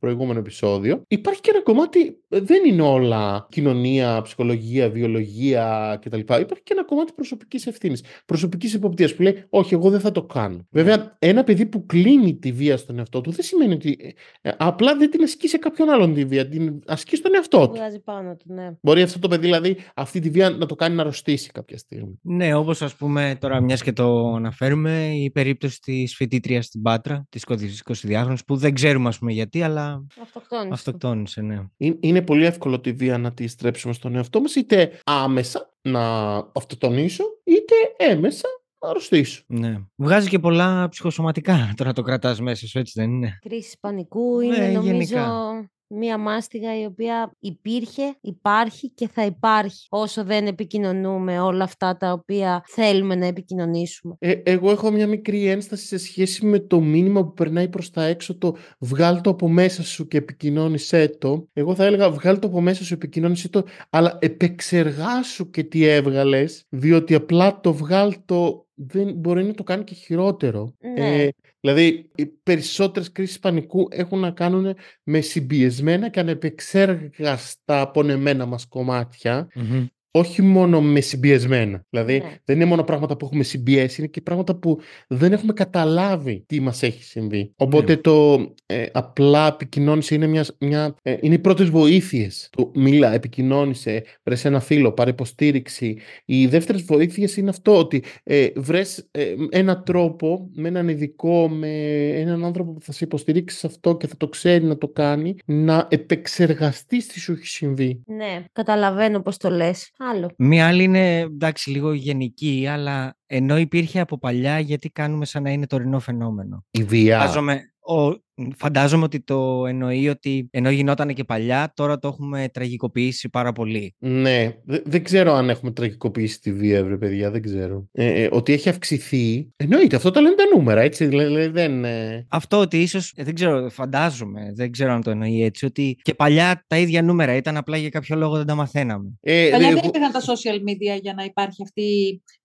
προηγούμενο 0.00 0.38
επεισόδιο. 0.38 1.02
Υπάρχει 1.08 1.40
και 1.40 1.50
ένα 1.50 1.62
κομμάτι, 1.62 2.20
δεν 2.28 2.64
είναι 2.66 2.82
όλα 2.82 3.46
κοινωνία, 3.50 4.22
ψυχολογία, 4.22 4.90
βιολογία 4.90 5.98
κτλ. 6.02 6.18
Υπάρχει 6.18 6.44
και 6.44 6.72
ένα 6.72 6.84
κομμάτι 6.84 7.12
προσωπικής 7.12 7.66
ευθύνης, 7.66 8.04
προσωπικής 8.26 8.74
υποπτία 8.74 9.10
που 9.16 9.22
λέει, 9.22 9.44
Όχι, 9.48 9.74
εγώ 9.74 9.90
δεν 9.90 10.00
θα 10.00 10.12
το 10.12 10.22
κάνω. 10.22 10.66
Βέβαια, 10.70 11.16
ένα 11.18 11.44
παιδί 11.44 11.66
που 11.66 11.86
κλείνει 11.86 12.36
τη 12.36 12.52
βία 12.52 12.76
στον 12.76 12.98
εαυτό 12.98 13.20
του 13.20 13.30
δεν 13.30 13.44
σημαίνει 13.44 13.72
ότι 13.72 14.14
ε, 14.40 14.50
απλά 14.56 14.96
δεν 14.96 15.10
την 15.10 15.22
ασκεί 15.22 15.48
σε 15.48 15.58
κάποιον 15.58 15.90
άλλον 15.90 16.14
τη 16.14 16.24
βία, 16.24 16.48
την 16.48 16.82
ασκεί 16.86 17.16
στον 17.16 17.34
εαυτό 17.34 17.68
του. 17.68 17.74
Βγάζει 17.74 18.00
πάνω 18.00 18.36
του, 18.36 18.52
ναι. 18.54 18.70
Μπορεί 18.80 19.02
αυτό 19.02 19.18
το 19.18 19.28
παιδί 19.28 19.42
δηλαδή 19.42 19.76
αυτή 19.94 20.20
τη 20.20 20.30
βία 20.30 20.50
να 20.50 20.66
το 20.66 20.74
κάνει 20.74 20.94
να 20.94 21.00
αρρωστήσει 21.00 21.50
κάποια 21.50 21.78
στιγμή. 21.78 22.18
Ναι, 22.22 22.54
όπως 22.54 22.82
ας 22.82 22.94
πούμε 22.94 23.36
τώρα, 23.40 23.60
μιας 23.60 23.82
και 23.82 23.92
το 23.92 24.34
αναφέρουμε, 24.34 25.10
η 25.14 25.30
περίπτωση 25.30 25.80
της 25.80 26.14
φοιτήτριας 26.14 26.64
στην 26.64 26.82
Πάτρα, 26.82 27.26
της 27.28 27.44
20 27.54 28.36
που 28.46 28.56
δεν 28.56 28.74
ξέρουμε 28.74 29.08
ας 29.08 29.18
πούμε 29.18 29.32
γιατί, 29.32 29.62
αλλά 29.62 30.06
αυτοκτόνησε. 30.22 30.72
αυτοκτόνησε 30.72 31.40
ναι. 31.42 31.62
Είναι 31.76 32.22
πολύ 32.22 32.44
εύκολο 32.44 32.80
τη 32.80 32.92
βία 32.92 33.18
να 33.18 33.32
τη 33.32 33.46
στρέψουμε 33.46 33.92
στον 33.92 34.14
εαυτό 34.14 34.40
μας, 34.40 34.54
είτε 34.54 35.00
άμεσα 35.04 35.74
να 35.82 36.34
αυτοκτονήσω, 36.36 37.24
είτε 37.44 37.74
έμεσα 37.96 38.48
να 38.80 38.88
αρρωστήσω. 38.88 39.42
Ναι. 39.46 39.78
Βγάζει 39.96 40.28
και 40.28 40.38
πολλά 40.38 40.88
ψυχοσωματικά 40.88 41.72
τώρα 41.76 41.92
το 41.92 42.02
κρατάς 42.02 42.40
μέσα 42.40 42.66
σου, 42.66 42.78
έτσι 42.78 42.92
δεν 43.00 43.10
είναι; 43.10 43.38
Κρίση 43.40 43.78
πανικού 43.80 44.40
είναι 44.40 44.56
Ναι, 44.56 44.68
νομίζω 44.68 44.92
γενικά. 44.92 45.70
Μία 45.88 46.18
μάστιγα 46.18 46.80
η 46.80 46.84
οποία 46.84 47.32
υπήρχε, 47.38 48.16
υπάρχει 48.20 48.90
και 48.90 49.08
θα 49.08 49.24
υπάρχει 49.24 49.86
όσο 49.88 50.24
δεν 50.24 50.46
επικοινωνούμε 50.46 51.40
όλα 51.40 51.64
αυτά 51.64 51.96
τα 51.96 52.12
οποία 52.12 52.62
θέλουμε 52.66 53.14
να 53.14 53.26
επικοινωνήσουμε. 53.26 54.14
Ε, 54.18 54.32
εγώ 54.44 54.70
έχω 54.70 54.90
μια 54.90 55.06
μικρή 55.06 55.46
ένσταση 55.46 55.86
σε 55.86 55.98
σχέση 55.98 56.46
με 56.46 56.58
το 56.58 56.80
μήνυμα 56.80 57.24
που 57.24 57.32
περνάει 57.32 57.68
προς 57.68 57.90
τα 57.90 58.04
έξω 58.04 58.38
το 58.38 58.56
βγάλ 58.78 59.20
το 59.20 59.30
από 59.30 59.48
μέσα 59.48 59.82
σου 59.82 60.08
και 60.08 60.16
επικοινώνησέ 60.16 61.08
το. 61.08 61.48
Εγώ 61.52 61.74
θα 61.74 61.84
έλεγα 61.84 62.10
βγάλ 62.10 62.38
το 62.38 62.46
από 62.46 62.60
μέσα 62.60 62.84
σου, 62.84 62.94
επικοινώνησέ 62.94 63.48
το, 63.48 63.64
αλλά 63.90 64.18
επεξεργάσου 64.20 65.50
και 65.50 65.62
τι 65.62 65.84
έβγαλες, 65.84 66.64
διότι 66.68 67.14
απλά 67.14 67.60
το 67.60 67.74
βγάλ 67.74 68.14
το 68.24 68.65
δεν 68.76 69.12
μπορεί 69.12 69.44
να 69.44 69.54
το 69.54 69.62
κάνει 69.62 69.84
και 69.84 69.94
χειρότερο. 69.94 70.74
Ναι. 70.80 71.22
Ε, 71.22 71.28
δηλαδή, 71.60 72.10
οι 72.14 72.26
περισσότερες 72.26 73.12
κρίσεις 73.12 73.38
πανικού 73.38 73.88
έχουν 73.90 74.18
να 74.18 74.30
κάνουν 74.30 74.76
με 75.02 75.20
συμπιεσμένα 75.20 76.08
και 76.08 76.20
ανεπεξέργαστα 76.20 77.80
απονεμένα 77.80 78.46
μας 78.46 78.66
κομμάτια 78.66 79.48
Μμμ. 79.54 79.86
Όχι 80.16 80.42
μόνο 80.42 80.80
με 80.82 81.00
συμπιεσμένα. 81.00 81.84
Δηλαδή, 81.90 82.18
Ναι. 82.18 82.36
δεν 82.44 82.56
είναι 82.56 82.64
μόνο 82.64 82.82
πράγματα 82.84 83.16
που 83.16 83.24
έχουμε 83.24 83.42
συμπιέσει, 83.42 84.00
είναι 84.00 84.10
και 84.10 84.20
πράγματα 84.20 84.54
που 84.54 84.80
δεν 85.08 85.32
έχουμε 85.32 85.52
καταλάβει 85.52 86.44
τι 86.46 86.60
μας 86.60 86.82
έχει 86.82 87.02
συμβεί. 87.02 87.52
Οπότε 87.56 87.92
Ναι. 87.92 87.98
το 88.00 88.34
ε, 88.66 88.86
απλά 88.92 89.46
επικοινώνησε 89.46 90.14
είναι, 90.14 90.26
μιας, 90.26 90.56
μια, 90.60 90.94
ε, 91.02 91.16
είναι 91.20 91.34
οι 91.34 91.38
πρώτες 91.38 91.68
βοήθειες. 91.70 92.48
Το 92.56 92.70
μίλα, 92.74 93.12
επικοινώνησε, 93.12 94.04
βρες 94.22 94.44
ένα 94.44 94.60
φίλο, 94.60 94.92
πάρε 94.92 95.10
υποστήριξη. 95.10 95.98
Οι 96.24 96.46
δεύτερες 96.46 96.82
βοήθειες 96.82 97.36
είναι 97.36 97.50
αυτό, 97.50 97.78
ότι 97.78 98.02
ε, 98.22 98.46
βρες 98.56 99.08
ε, 99.10 99.34
ένα 99.50 99.82
τρόπο, 99.82 100.50
με 100.54 100.68
έναν 100.68 100.88
ειδικό, 100.88 101.48
με 101.48 101.68
έναν 102.08 102.44
άνθρωπο 102.44 102.72
που 102.72 102.82
θα 102.82 102.92
σε 102.92 103.04
υποστηρίξει 103.04 103.56
σε 103.58 103.66
αυτό 103.66 103.96
και 103.96 104.06
θα 104.06 104.16
το 104.16 104.28
ξέρει 104.28 104.64
να 104.64 104.78
το 104.78 104.88
κάνει, 104.88 105.34
να 105.44 105.86
επεξεργαστείς 105.90 107.06
τι 107.06 107.20
σου 107.20 107.32
έχει 107.32 107.46
συμβεί. 107.46 108.02
Ναι, 108.06 108.44
καταλαβαίνω 108.52 109.20
πώς 109.20 109.36
το 109.36 109.50
λες. 109.50 109.90
Άλλο. 110.08 110.30
Μία 110.38 110.66
άλλη 110.66 110.82
είναι 110.82 111.18
εντάξει 111.18 111.70
λίγο 111.70 111.92
γενική, 111.92 112.66
αλλά 112.68 113.16
ενώ 113.26 113.58
υπήρχε 113.58 114.00
από 114.00 114.18
παλιά, 114.18 114.58
γιατί 114.58 114.90
κάνουμε 114.90 115.24
σαν 115.24 115.42
να 115.42 115.50
είναι 115.50 115.66
τωρινό 115.66 116.00
φαινόμενο. 116.00 116.64
Η 116.70 116.82
βία. 116.82 117.18
Φαντάζομαι, 117.18 117.62
ο, 117.80 118.24
φαντάζομαι 118.56 119.04
ότι 119.04 119.20
το 119.20 119.66
εννοεί 119.66 120.08
ότι 120.08 120.48
ενώ 120.50 120.70
γινόταν 120.70 121.14
και 121.14 121.24
παλιά, 121.24 121.72
τώρα 121.74 121.98
το 121.98 122.08
έχουμε 122.08 122.48
τραγικοποιήσει 122.52 123.28
πάρα 123.28 123.52
πολύ. 123.52 123.94
Ναι, 123.98 124.54
Δε- 124.64 124.80
δεν 124.84 125.04
ξέρω 125.04 125.32
αν 125.32 125.48
έχουμε 125.50 125.70
τραγικοποιήσει 125.70 126.40
τη 126.40 126.52
βία, 126.52 126.84
βρε 126.84 126.96
παιδιά, 126.96 127.30
δεν 127.30 127.42
ξέρω. 127.42 127.88
Ε, 127.92 128.22
ε, 128.22 128.28
ότι 128.30 128.52
έχει 128.52 128.68
αυξηθεί. 128.68 129.48
Εννοείται, 129.56 129.96
αυτό 129.96 130.10
το 130.10 130.20
λένε 130.20 130.34
τα 130.34 130.44
νούμερα, 130.56 130.80
έτσι. 130.80 131.06
Δηλαδή 131.06 131.46
δεν. 131.46 131.84
ε, 131.84 132.26
Αυτό 132.30 132.58
ότι 132.60 132.82
ίσως, 132.82 133.12
ε, 133.16 133.24
δεν 133.24 133.34
ξέρω, 133.34 133.68
φαντάζομαι, 133.70 134.52
δεν 134.54 134.70
ξέρω 134.70 134.92
αν 134.92 135.02
το 135.02 135.10
εννοεί 135.10 135.42
έτσι, 135.42 135.64
ότι 135.64 135.98
και 136.02 136.14
παλιά 136.14 136.64
τα 136.66 136.78
ίδια 136.78 137.02
νούμερα 137.02 137.36
ήταν, 137.36 137.56
απλά 137.56 137.76
για 137.76 137.88
κάποιο 137.88 138.16
λόγο 138.16 138.36
δεν 138.36 138.46
τα 138.46 138.54
μαθαίναμε. 138.54 139.08
Ε, 139.20 139.48
Παλιά 139.50 139.68
εγώ- 139.68 139.80
δεν 139.80 139.88
υπήρχαν 139.88 140.12
τα 140.12 140.20
social 140.20 140.56
media 140.56 141.00
για 141.02 141.14
να 141.16 141.24
υπάρχει 141.24 141.62
αυτή 141.62 141.82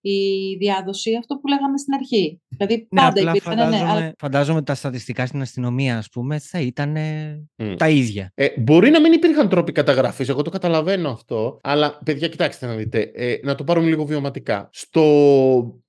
η 0.01 0.11
διάδοση, 0.59 1.11
αυτό 1.19 1.35
που 1.35 1.47
λέγαμε 1.47 1.77
στην 1.77 1.93
αρχή. 1.93 2.41
Δηλαδή 2.47 2.87
Ναι, 2.89 3.01
πάντα 3.01 3.19
απλά 3.19 3.29
υπήρχαν, 3.31 3.55
ναι, 3.55 3.63
φαντάζομαι, 3.63 3.89
αλλά 3.91 4.13
φαντάζομαι 4.19 4.57
ότι 4.57 4.65
τα 4.65 4.75
στατιστικά 4.75 5.25
στην 5.25 5.41
αστυνομία, 5.41 5.79
ας 5.89 6.09
πούμε, 6.09 6.39
θα 6.39 6.59
ήταν 6.59 6.95
Μμ. 7.55 7.73
τα 7.77 7.89
ίδια. 7.89 8.31
Ε, 8.35 8.47
μπορεί 8.57 8.89
να 8.89 9.01
μην 9.01 9.11
υπήρχαν 9.13 9.49
τρόποι 9.49 9.71
καταγραφής, 9.71 10.29
εγώ 10.29 10.41
το 10.41 10.49
καταλαβαίνω 10.49 11.09
αυτό, 11.09 11.59
αλλά 11.63 11.99
παιδιά 12.05 12.27
κοιτάξτε 12.27 12.65
να 12.65 12.75
δείτε, 12.75 13.11
ε, 13.13 13.35
να 13.43 13.55
το 13.55 13.63
πάρουμε 13.63 13.87
λίγο 13.87 14.05
βιωματικά. 14.05 14.69
Στο... 14.71 15.03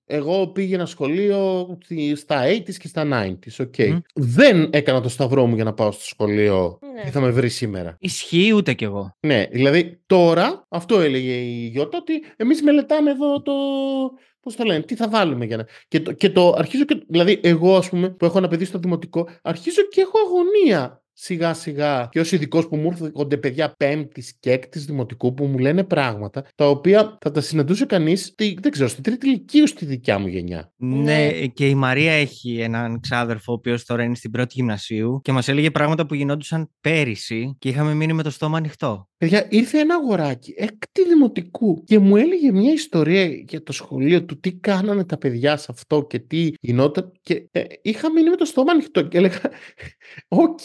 Εγώ 0.06 0.46
πήγαινα 0.46 0.86
σχολείο 0.86 1.66
στη- 1.84 2.14
στα 2.16 2.42
80s 2.46 2.74
και 2.78 2.88
στα 2.88 3.08
90s, 3.12 3.64
οκ. 3.66 3.74
Μμ. 3.78 3.96
Δεν 4.14 4.68
έκανα 4.72 5.00
το 5.00 5.08
σταυρό 5.08 5.46
μου 5.46 5.54
για 5.54 5.64
να 5.64 5.72
πάω 5.72 5.90
στο 5.92 6.04
σχολείο 6.04 6.78
Ναι. 6.94 7.02
και 7.04 7.10
θα 7.10 7.20
με 7.20 7.30
βρει 7.30 7.48
σήμερα. 7.48 7.96
Ισχύει 8.00 8.52
ούτε 8.54 8.72
κι 8.74 8.84
εγώ. 8.84 9.16
Ναι, 9.20 9.46
δηλαδή 9.50 10.00
τώρα, 10.06 10.66
αυτό 10.68 11.00
έλεγε 11.00 11.32
η 11.32 11.66
Γιώτα, 11.72 11.98
ότι 12.00 12.12
εμείς 12.36 12.62
μελετάμε 12.62 13.10
εδώ 13.10 13.42
το... 13.42 13.52
Πώς 14.42 14.56
το 14.56 14.64
λένε, 14.64 14.82
τι 14.82 14.94
θα 14.94 15.08
βάλουμε 15.08 15.44
για 15.44 15.56
να. 15.56 15.66
Και 15.88 16.00
το, 16.00 16.12
και 16.12 16.30
το 16.30 16.54
αρχίζω 16.56 16.84
και. 16.84 17.04
Δηλαδή, 17.08 17.40
εγώ, 17.42 17.76
ας 17.76 17.88
πούμε, 17.88 18.10
που 18.10 18.24
έχω 18.24 18.38
ένα 18.38 18.48
παιδί 18.48 18.64
στο 18.64 18.78
δημοτικό, 18.78 19.28
αρχίζω 19.42 19.82
και 19.82 20.00
έχω 20.00 20.18
αγωνία 20.18 21.01
σιγά 21.12 21.54
σιγά 21.54 22.08
και 22.10 22.20
ως 22.20 22.32
ειδικός 22.32 22.68
που 22.68 22.76
μου 22.76 22.96
έρχονται 23.02 23.36
παιδιά 23.36 23.74
πέμπτης 23.76 24.36
και 24.40 24.50
έκτης 24.50 24.84
δημοτικού 24.84 25.34
που 25.34 25.44
μου 25.44 25.58
λένε 25.58 25.84
πράγματα 25.84 26.44
τα 26.54 26.68
οποία 26.68 27.18
θα 27.20 27.30
τα 27.30 27.40
συναντούσε 27.40 27.84
κανείς, 27.86 28.34
δεν 28.60 28.70
ξέρω, 28.70 28.88
στην 28.88 29.02
τρίτη 29.02 29.26
λυκείου 29.26 29.66
στη 29.66 29.84
δικιά 29.84 30.18
μου 30.18 30.26
γενιά. 30.26 30.72
Ναι, 30.76 31.00
Ναι. 31.02 31.46
και 31.46 31.68
η 31.68 31.74
Μαρία 31.74 32.12
έχει 32.12 32.60
έναν 32.60 33.00
ξάδερφο, 33.00 33.52
ο 33.52 33.54
οποίος 33.54 33.84
τώρα 33.84 34.02
είναι 34.02 34.14
στην 34.14 34.30
πρώτη 34.30 34.52
γυμνασίου 34.56 35.20
και 35.22 35.32
μας 35.32 35.48
έλεγε 35.48 35.70
πράγματα 35.70 36.06
που 36.06 36.14
γινόντουσαν 36.14 36.70
πέρυσι 36.80 37.56
και 37.58 37.68
είχαμε 37.68 37.94
μείνει 37.94 38.12
με 38.12 38.22
το 38.22 38.30
στόμα 38.30 38.56
ανοιχτό. 38.56 39.06
Παιδιά, 39.16 39.46
ήρθε 39.48 39.78
ένα 39.78 39.94
αγοράκι 39.94 40.54
έκτη 40.56 41.04
δημοτικού 41.08 41.84
και 41.84 41.98
μου 41.98 42.16
έλεγε 42.16 42.52
μια 42.52 42.72
ιστορία 42.72 43.24
για 43.26 43.62
το 43.62 43.72
σχολείο 43.72 44.24
του 44.24 44.40
τι 44.40 44.52
κάνανε 44.52 45.04
τα 45.04 45.18
παιδιά 45.18 45.56
σε 45.56 45.66
αυτό 45.70 46.06
και 46.06 46.18
τι 46.18 46.50
γινόταν. 46.60 47.12
Και 47.22 47.48
ε, 47.50 47.62
είχα 47.82 48.12
μείνει 48.12 48.30
με 48.30 48.36
το 48.36 48.44
στόμα 48.44 48.72
ανοιχτό 48.72 49.02
και 49.08 49.18
έλεγα: 49.18 49.40
Οκ, 50.28 50.60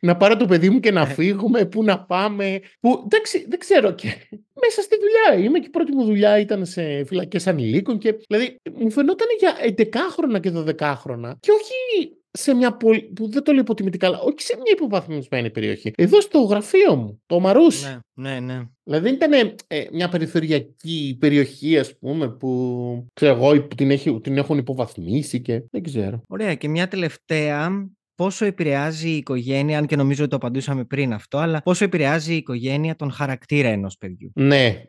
να 0.00 0.16
πάρω 0.16 0.36
το 0.36 0.44
παιδί 0.44 0.70
μου 0.70 0.80
και 0.80 0.90
να 0.90 1.06
φύγουμε, 1.06 1.64
πού 1.64 1.84
να 1.84 2.04
πάμε. 2.04 2.60
Που, 2.80 3.02
εντάξει, 3.04 3.46
δεν 3.48 3.58
ξέρω. 3.58 3.92
Και 3.92 4.06
μέσα 4.64 4.82
στη 4.82 4.96
δουλειά 5.00 5.44
είμαι 5.44 5.58
και 5.58 5.66
η 5.66 5.70
πρώτη 5.70 5.92
μου 5.92 6.04
δουλειά 6.04 6.38
ήταν 6.38 6.66
σε 6.66 7.04
φυλακές 7.04 7.46
ανηλίκων. 7.46 7.98
Και, 7.98 8.16
δηλαδή, 8.28 8.56
μου 8.74 8.90
φαινόταν 8.90 9.26
για 9.38 9.74
11χρονα 9.76 10.40
και 10.40 10.52
12χρονα 10.54 11.32
και 11.40 11.50
όχι 11.50 12.16
σε 12.36 12.54
μια 12.54 12.76
πόλη, 12.76 13.02
που 13.02 13.30
δεν 13.30 13.42
το 13.42 13.52
λέω 13.52 13.60
υποτιμητικά, 13.60 14.06
αλλά 14.06 14.20
όχι 14.20 14.40
σε 14.42 14.54
μια 14.56 14.72
υποβαθμισμένη 14.72 15.50
περιοχή. 15.50 15.92
Εδώ 15.96 16.20
στο 16.20 16.38
γραφείο 16.38 16.96
μου, 16.96 17.22
το 17.26 17.40
Μαρούσι. 17.40 18.00
Ναι, 18.14 18.30
ναι, 18.30 18.40
ναι. 18.40 18.62
Δηλαδή 18.82 19.04
δεν 19.04 19.14
ήταν 19.14 19.54
ε, 19.66 19.84
μια 19.92 20.08
περιθωριακή 20.08 21.16
περιοχή, 21.20 21.78
ας 21.78 21.98
πούμε, 21.98 22.28
που 22.28 23.08
ξέρω 23.12 23.34
εγώ, 23.34 23.62
που 23.62 23.74
την, 23.74 23.90
έχει, 23.90 24.20
την 24.20 24.36
έχουν 24.36 24.58
υποβαθμίσει 24.58 25.40
και 25.40 25.62
δεν 25.70 25.82
ξέρω. 25.82 26.22
Ωραία. 26.28 26.54
Και 26.54 26.68
μια 26.68 26.88
τελευταία 26.88 27.88
πόσο 28.16 28.44
επηρεάζει 28.44 29.08
η 29.08 29.16
οικογένεια, 29.16 29.78
αν 29.78 29.86
και 29.86 29.96
νομίζω 29.96 30.20
ότι 30.20 30.30
το 30.30 30.36
απαντούσαμε 30.36 30.84
πριν 30.84 31.12
αυτό, 31.12 31.38
αλλά 31.38 31.62
πόσο 31.62 31.84
επηρεάζει 31.84 32.32
η 32.32 32.36
οικογένεια 32.36 32.96
τον 32.96 33.10
χαρακτήρα 33.10 33.68
ενός 33.68 33.96
παιδιού. 33.98 34.30
Ναι. 34.34 34.82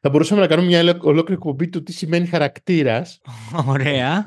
Θα 0.00 0.10
μπορούσαμε 0.10 0.40
να 0.40 0.46
κάνουμε 0.46 0.68
μια 0.68 0.98
ολόκληρη 1.00 1.32
εκπομπή 1.32 1.68
του 1.68 1.82
τι 1.82 1.92
σημαίνει 1.92 2.26
χαρακτήρας. 2.26 3.20
Ωραία. 3.68 4.24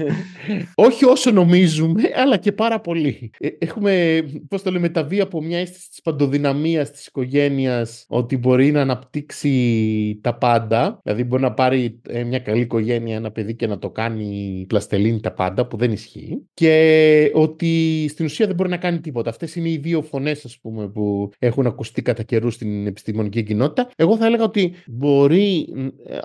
Όχι 0.75 1.05
όσο 1.05 1.31
νομίζουμε, 1.31 2.01
αλλά 2.15 2.37
και 2.37 2.51
πάρα 2.51 2.79
πολύ. 2.79 3.31
Ε, 3.37 3.47
έχουμε, 3.59 4.23
πώς 4.47 4.61
το 4.61 4.71
λέμε, 4.71 4.89
τα 4.89 5.03
βία 5.03 5.23
από 5.23 5.41
μια 5.41 5.59
αίσθηση 5.59 5.89
της 5.89 6.01
παντοδυναμίας 6.01 6.91
της 6.91 7.05
οικογένειας 7.05 8.05
ότι 8.07 8.37
μπορεί 8.37 8.71
να 8.71 8.81
αναπτύξει 8.81 10.19
τα 10.21 10.35
πάντα. 10.35 10.99
Δηλαδή, 11.03 11.23
μπορεί 11.23 11.41
να 11.41 11.53
πάρει 11.53 12.01
ε, 12.09 12.23
μια 12.23 12.39
καλή 12.39 12.61
οικογένεια 12.61 13.15
ένα 13.15 13.31
παιδί 13.31 13.55
και 13.55 13.67
να 13.67 13.79
το 13.79 13.89
κάνει 13.89 14.65
πλαστελίνη 14.67 15.19
τα 15.19 15.33
πάντα, 15.33 15.67
που 15.67 15.77
δεν 15.77 15.91
ισχύει. 15.91 16.41
Και 16.53 17.31
ότι 17.33 18.05
στην 18.09 18.25
ουσία 18.29 18.45
δεν 18.45 18.55
μπορεί 18.55 18.69
να 18.69 18.77
κάνει 18.77 18.99
τίποτα. 18.99 19.29
Αυτές 19.29 19.55
είναι 19.55 19.69
οι 19.69 19.77
δύο 19.77 20.01
φωνές, 20.01 20.45
ας 20.45 20.59
πούμε, 20.59 20.89
που 20.89 21.31
έχουν 21.39 21.67
ακουστεί 21.67 22.01
κατά 22.01 22.23
καιρούς 22.23 22.53
στην 22.53 22.87
επιστημονική 22.87 23.43
κοινότητα. 23.43 23.89
Εγώ 23.95 24.17
θα 24.17 24.25
έλεγα 24.25 24.43
ότι 24.43 24.73
μπορεί, 24.87 25.67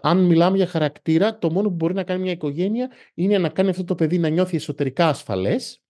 αν 0.02 0.24
μιλάμε 0.24 0.56
για 0.56 0.66
χαρακτήρα, 0.66 1.38
το 1.38 1.50
μόνο 1.50 1.68
που 1.68 1.74
μπορεί 1.74 1.94
να 1.94 2.02
κάνει 2.02 2.22
μια 2.22 2.32
οικογένεια 2.32 2.90
είναι 3.14 3.38
να 3.38 3.48
κάνει 3.48 3.68
αυτό 3.68 3.84
το 3.84 3.94
παιδί 3.94 4.18
να 4.18 4.28
νιώθει 4.28 4.56
εσωτερικά 4.56 5.08
ασφαλές 5.08 5.82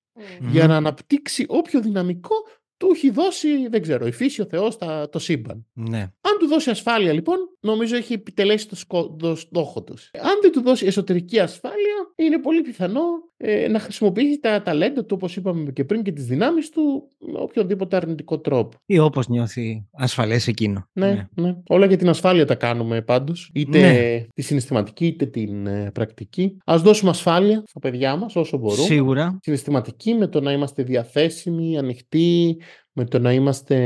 για 0.50 0.66
να 0.66 0.76
αναπτύξει 0.76 1.44
όποιο 1.48 1.80
δυναμικό 1.80 2.34
του 2.76 2.90
έχει 2.94 3.10
δώσει, 3.10 3.68
δεν 3.68 3.82
ξέρω, 3.82 4.06
η 4.06 4.10
φύση, 4.10 4.40
ο 4.40 4.46
Θεός, 4.46 4.78
το 5.10 5.18
σύμπαν. 5.18 5.66
Ναι. 5.72 5.98
Αν 5.98 6.38
του 6.38 6.46
δώσει 6.46 6.70
ασφάλεια, 6.70 7.12
λοιπόν, 7.12 7.36
νομίζω 7.60 7.96
έχει 7.96 8.12
επιτελέσει 8.12 8.68
το, 8.68 8.76
σκο... 8.76 9.16
το 9.18 9.34
στόχο 9.34 9.82
τους. 9.82 10.10
Αν 10.12 10.38
δεν 10.42 10.52
του 10.52 10.60
δώσει 10.60 10.86
εσωτερική 10.86 11.38
ασφάλεια, 11.38 12.03
είναι 12.16 12.38
πολύ 12.38 12.60
πιθανό 12.60 13.02
ε, 13.36 13.68
να 13.68 13.78
χρησιμοποιήσει 13.78 14.40
τα 14.40 14.62
ταλέντα 14.62 15.00
του, 15.04 15.14
όπως 15.16 15.36
είπαμε 15.36 15.70
και 15.70 15.84
πριν, 15.84 16.02
και 16.02 16.12
τις 16.12 16.24
δυνάμεις 16.24 16.68
του 16.68 17.08
με 17.18 17.38
οποιοδήποτε 17.38 17.96
αρνητικό 17.96 18.38
τρόπο. 18.38 18.76
Ή 18.86 18.98
όπως 18.98 19.28
νιώθει 19.28 19.86
ασφαλές 19.92 20.46
εκείνο. 20.46 20.88
Ναι, 20.92 21.06
ναι, 21.06 21.26
ναι. 21.34 21.56
Όλα 21.68 21.86
για 21.86 21.96
την 21.96 22.08
ασφάλεια 22.08 22.46
τα 22.46 22.54
κάνουμε 22.54 23.02
πάντως. 23.02 23.50
Είτε 23.54 23.78
ναι. 23.78 24.26
τη 24.34 24.42
συναισθηματική 24.42 25.06
είτε 25.06 25.26
την 25.26 25.66
ε, 25.66 25.90
πρακτική. 25.94 26.56
Α 26.64 26.76
δώσουμε 26.78 27.10
ασφάλεια 27.10 27.62
στα 27.66 27.80
παιδιά 27.80 28.16
μας 28.16 28.36
όσο 28.36 28.56
μπορούμε. 28.56 28.86
Σίγουρα. 28.86 29.38
Συναισθηματική 29.42 30.14
με 30.14 30.26
το 30.26 30.40
να 30.40 30.52
είμαστε 30.52 30.82
διαθέσιμοι, 30.82 31.78
ανοιχτοί, 31.78 32.56
με 32.96 33.04
το 33.04 33.18
να 33.18 33.32
είμαστε 33.32 33.76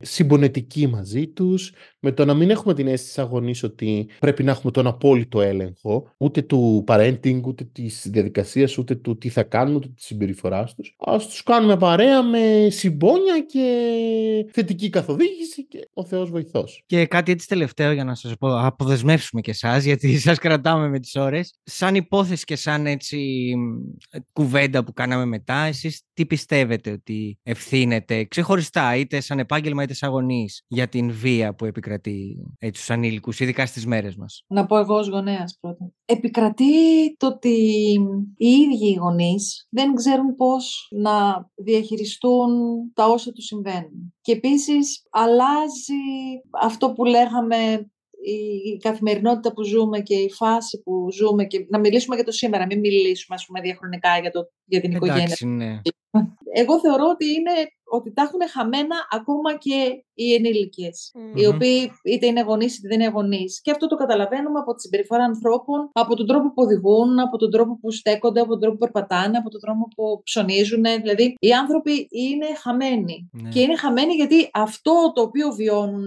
συμπονετικοί 0.00 0.86
μαζί 0.86 1.28
τους, 1.28 1.72
με 2.00 2.12
το 2.12 2.24
να 2.24 2.34
μην 2.34 2.50
έχουμε 2.50 2.74
την 2.74 2.86
αίσθηση 2.86 3.20
αγωνής 3.20 3.62
ότι 3.62 4.08
πρέπει 4.18 4.42
να 4.42 4.50
έχουμε 4.50 4.72
τον 4.72 4.86
απόλυτο 4.86 5.40
έλεγχο, 5.40 6.14
ούτε 6.16 6.42
του 6.42 6.84
parenting, 6.86 7.40
ούτε 7.44 7.64
της 7.64 8.06
διαδικασίας, 8.10 8.78
ούτε 8.78 8.94
του 8.94 9.18
τι 9.18 9.28
θα 9.28 9.42
κάνουν, 9.42 9.74
ούτε 9.74 9.88
της 9.88 10.04
συμπεριφοράς 10.04 10.74
τους. 10.74 10.96
Ας 10.98 11.28
τους 11.28 11.42
κάνουμε 11.42 11.76
παρέα 11.76 12.22
με 12.22 12.68
συμπόνια 12.70 13.40
και 13.40 13.66
θετική 14.52 14.88
καθοδήγηση 14.88 15.66
και 15.66 15.88
ο 15.92 16.04
Θεός 16.04 16.30
βοηθός. 16.30 16.82
Και 16.86 17.06
κάτι 17.06 17.32
έτσι 17.32 17.48
τελευταίο 17.48 17.92
για 17.92 18.04
να 18.04 18.14
σας 18.14 18.36
πω, 18.36 18.58
αποδεσμεύσουμε 18.58 19.40
και 19.40 19.50
εσάς, 19.50 19.84
γιατί 19.84 20.18
σας 20.28 20.38
κρατάμε 20.38 20.88
με 20.88 21.00
τις 21.00 21.16
ώρες. 21.16 21.58
Σαν 21.62 21.94
υπόθεση 21.94 22.44
και 22.44 22.56
σαν 22.56 22.86
έτσι 22.86 23.52
κουβέντα 24.32 24.84
που 24.84 24.92
κάναμε 24.92 25.24
μετά, 25.24 25.56
εσείς 25.56 26.05
τι 26.16 26.26
πιστεύετε 26.26 26.90
ότι 26.90 27.38
ευθύνεται 27.42 28.24
ξεχωριστά, 28.24 28.96
είτε 28.96 29.20
σαν 29.20 29.38
επάγγελμα 29.38 29.82
είτε 29.82 29.94
σαν 29.94 30.10
γονείς, 30.10 30.64
για 30.66 30.88
την 30.88 31.12
βία 31.12 31.54
που 31.54 31.64
επικρατεί 31.64 32.36
έτσι 32.58 32.82
στους 32.82 32.94
ανήλικους, 32.94 33.40
ειδικά 33.40 33.66
στις 33.66 33.86
μέρες 33.86 34.16
μας; 34.16 34.44
Να 34.46 34.66
πω 34.66 34.78
εγώ 34.78 34.94
ως 34.94 35.08
γονέας 35.08 35.56
πρώτα. 35.60 35.92
Επικρατεί 36.04 36.64
το 37.16 37.26
ότι 37.26 37.48
οι 38.36 38.46
ίδιοι 38.46 38.88
οι 38.88 38.98
γονείς 39.00 39.66
δεν 39.70 39.94
ξέρουν 39.94 40.36
πώς 40.36 40.88
να 40.90 41.46
διαχειριστούν 41.54 42.50
τα 42.94 43.06
όσα 43.06 43.32
τους 43.32 43.44
συμβαίνουν. 43.44 44.14
Και 44.20 44.32
επίσης 44.32 45.02
αλλάζει 45.10 45.94
αυτό 46.50 46.92
που 46.92 47.04
λέγαμε 47.04 47.90
η 48.74 48.76
καθημερινότητα 48.76 49.52
που 49.52 49.62
ζούμε 49.62 50.00
και 50.00 50.14
η 50.14 50.30
φάση 50.30 50.82
που 50.82 51.08
ζούμε 51.12 51.44
και 51.44 51.66
να 51.68 51.78
μιλήσουμε 51.78 52.14
για 52.14 52.24
το 52.24 52.30
σήμερα, 52.30 52.66
μην 52.66 52.78
μιλήσουμε 52.78 53.36
ας 53.36 53.46
πούμε 53.46 53.60
διαχρονικά 53.60 54.18
για, 54.18 54.30
το, 54.30 54.50
για 54.64 54.80
την 54.80 54.94
Εντάξει, 54.94 55.22
οικογένεια. 55.22 55.66
Ναι. 55.66 55.80
Εγώ 56.52 56.80
θεωρώ 56.80 57.04
ότι 57.08 57.26
είναι 57.26 57.52
ότι 57.88 58.12
τα 58.12 58.22
έχουν 58.22 58.40
χαμένα 58.54 58.96
ακόμα 59.10 59.50
και 59.58 60.04
οι 60.14 60.34
ενήλικες, 60.34 61.12
Mm. 61.14 61.38
οι 61.38 61.46
οποίοι 61.46 61.90
είτε 62.04 62.26
είναι 62.26 62.40
γονείς 62.42 62.78
είτε 62.78 62.88
δεν 62.88 63.00
είναι 63.00 63.10
γονείς. 63.10 63.60
Και 63.62 63.70
αυτό 63.70 63.86
το 63.86 63.96
καταλαβαίνουμε 63.96 64.58
από 64.58 64.74
τη 64.74 64.80
συμπεριφορά 64.80 65.24
ανθρώπων, 65.24 65.90
από 65.92 66.14
τον 66.16 66.26
τρόπο 66.26 66.46
που 66.48 66.62
οδηγούν, 66.66 67.18
από 67.20 67.36
τον 67.36 67.50
τρόπο 67.50 67.78
που 67.80 67.90
στέκονται, 67.90 68.40
από 68.40 68.48
τον 68.48 68.60
τρόπο 68.60 68.76
που 68.76 68.84
περπατάνε, 68.92 69.36
από 69.38 69.50
τον 69.50 69.60
τρόπο 69.60 69.88
που 69.96 70.20
ψωνίζουν. 70.24 70.82
Δηλαδή, 71.02 71.34
οι 71.38 71.52
άνθρωποι 71.52 72.06
είναι 72.10 72.46
χαμένοι. 72.62 73.30
Ναι. 73.32 73.48
Και 73.48 73.60
είναι 73.60 73.76
χαμένοι 73.76 74.14
γιατί 74.14 74.50
αυτό 74.54 75.12
το 75.14 75.22
οποίο 75.22 75.52
βιώνουν 75.52 76.06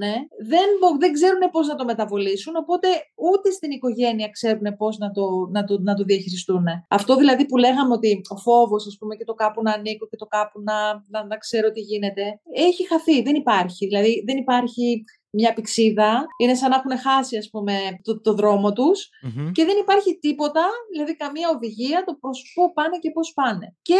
δεν, 0.52 0.68
μπο- 0.80 0.98
δεν 1.00 1.12
ξέρουν 1.14 1.40
πώς 1.52 1.68
να 1.68 1.76
το 1.76 1.86
μεταβολήσουν, 1.86 2.54
οπότε 2.56 2.88
ούτε 3.16 3.52
στην 3.52 3.72
οικογένεια 3.72 4.30
ξέρουν 4.30 4.76
πώς 4.78 4.98
να 4.98 5.12
το, 5.12 5.26
να, 5.52 5.64
το, 5.64 5.80
να 5.82 5.94
το 5.94 6.04
διαχειριστούν. 6.04 6.66
Αυτό 6.88 7.16
δηλαδή 7.16 7.46
που 7.46 7.58
λέγαμε 7.58 7.94
ότι 7.94 8.22
ο 8.30 8.38
φόβος, 8.38 8.88
ας 8.88 8.96
πούμε, 9.00 9.16
και 9.16 9.24
το 9.24 9.34
κάπου 9.34 9.62
να 9.62 9.72
ανήκω 9.72 9.99
και 10.08 10.16
το 10.16 10.26
κάπου 10.26 10.62
να, 10.62 10.76
να, 11.08 11.26
να 11.26 11.38
ξέρω 11.38 11.72
τι 11.72 11.80
γίνεται, 11.80 12.42
έχει 12.54 12.88
χαθεί. 12.88 13.22
Δεν 13.22 13.36
υπάρχει. 13.36 13.86
Δηλαδή, 13.86 14.24
δεν 14.26 14.38
υπάρχει 14.38 15.04
μια 15.30 15.54
πηξίδα. 15.54 16.26
Είναι 16.38 16.56
σαν 16.56 16.70
να 16.70 16.76
έχουν 16.76 16.98
χάσει, 16.98 17.38
ας 17.38 17.50
πούμε, 17.50 17.74
το, 18.02 18.22
το 18.22 18.34
δρόμο 18.34 18.74
τους 18.74 19.10
Μμμ. 19.22 19.52
και 19.52 19.66
δεν 19.66 19.78
υπάρχει 19.78 20.20
τίποτα, 20.20 20.66
δηλαδή 20.92 21.16
καμία 21.16 21.50
οδηγία 21.56 22.04
το 22.06 22.18
προς 22.20 22.52
πού 22.56 22.74
πάνε 22.74 22.98
και 23.00 23.12
πώς 23.12 23.34
πάνε. 23.34 23.76
Και 23.82 24.00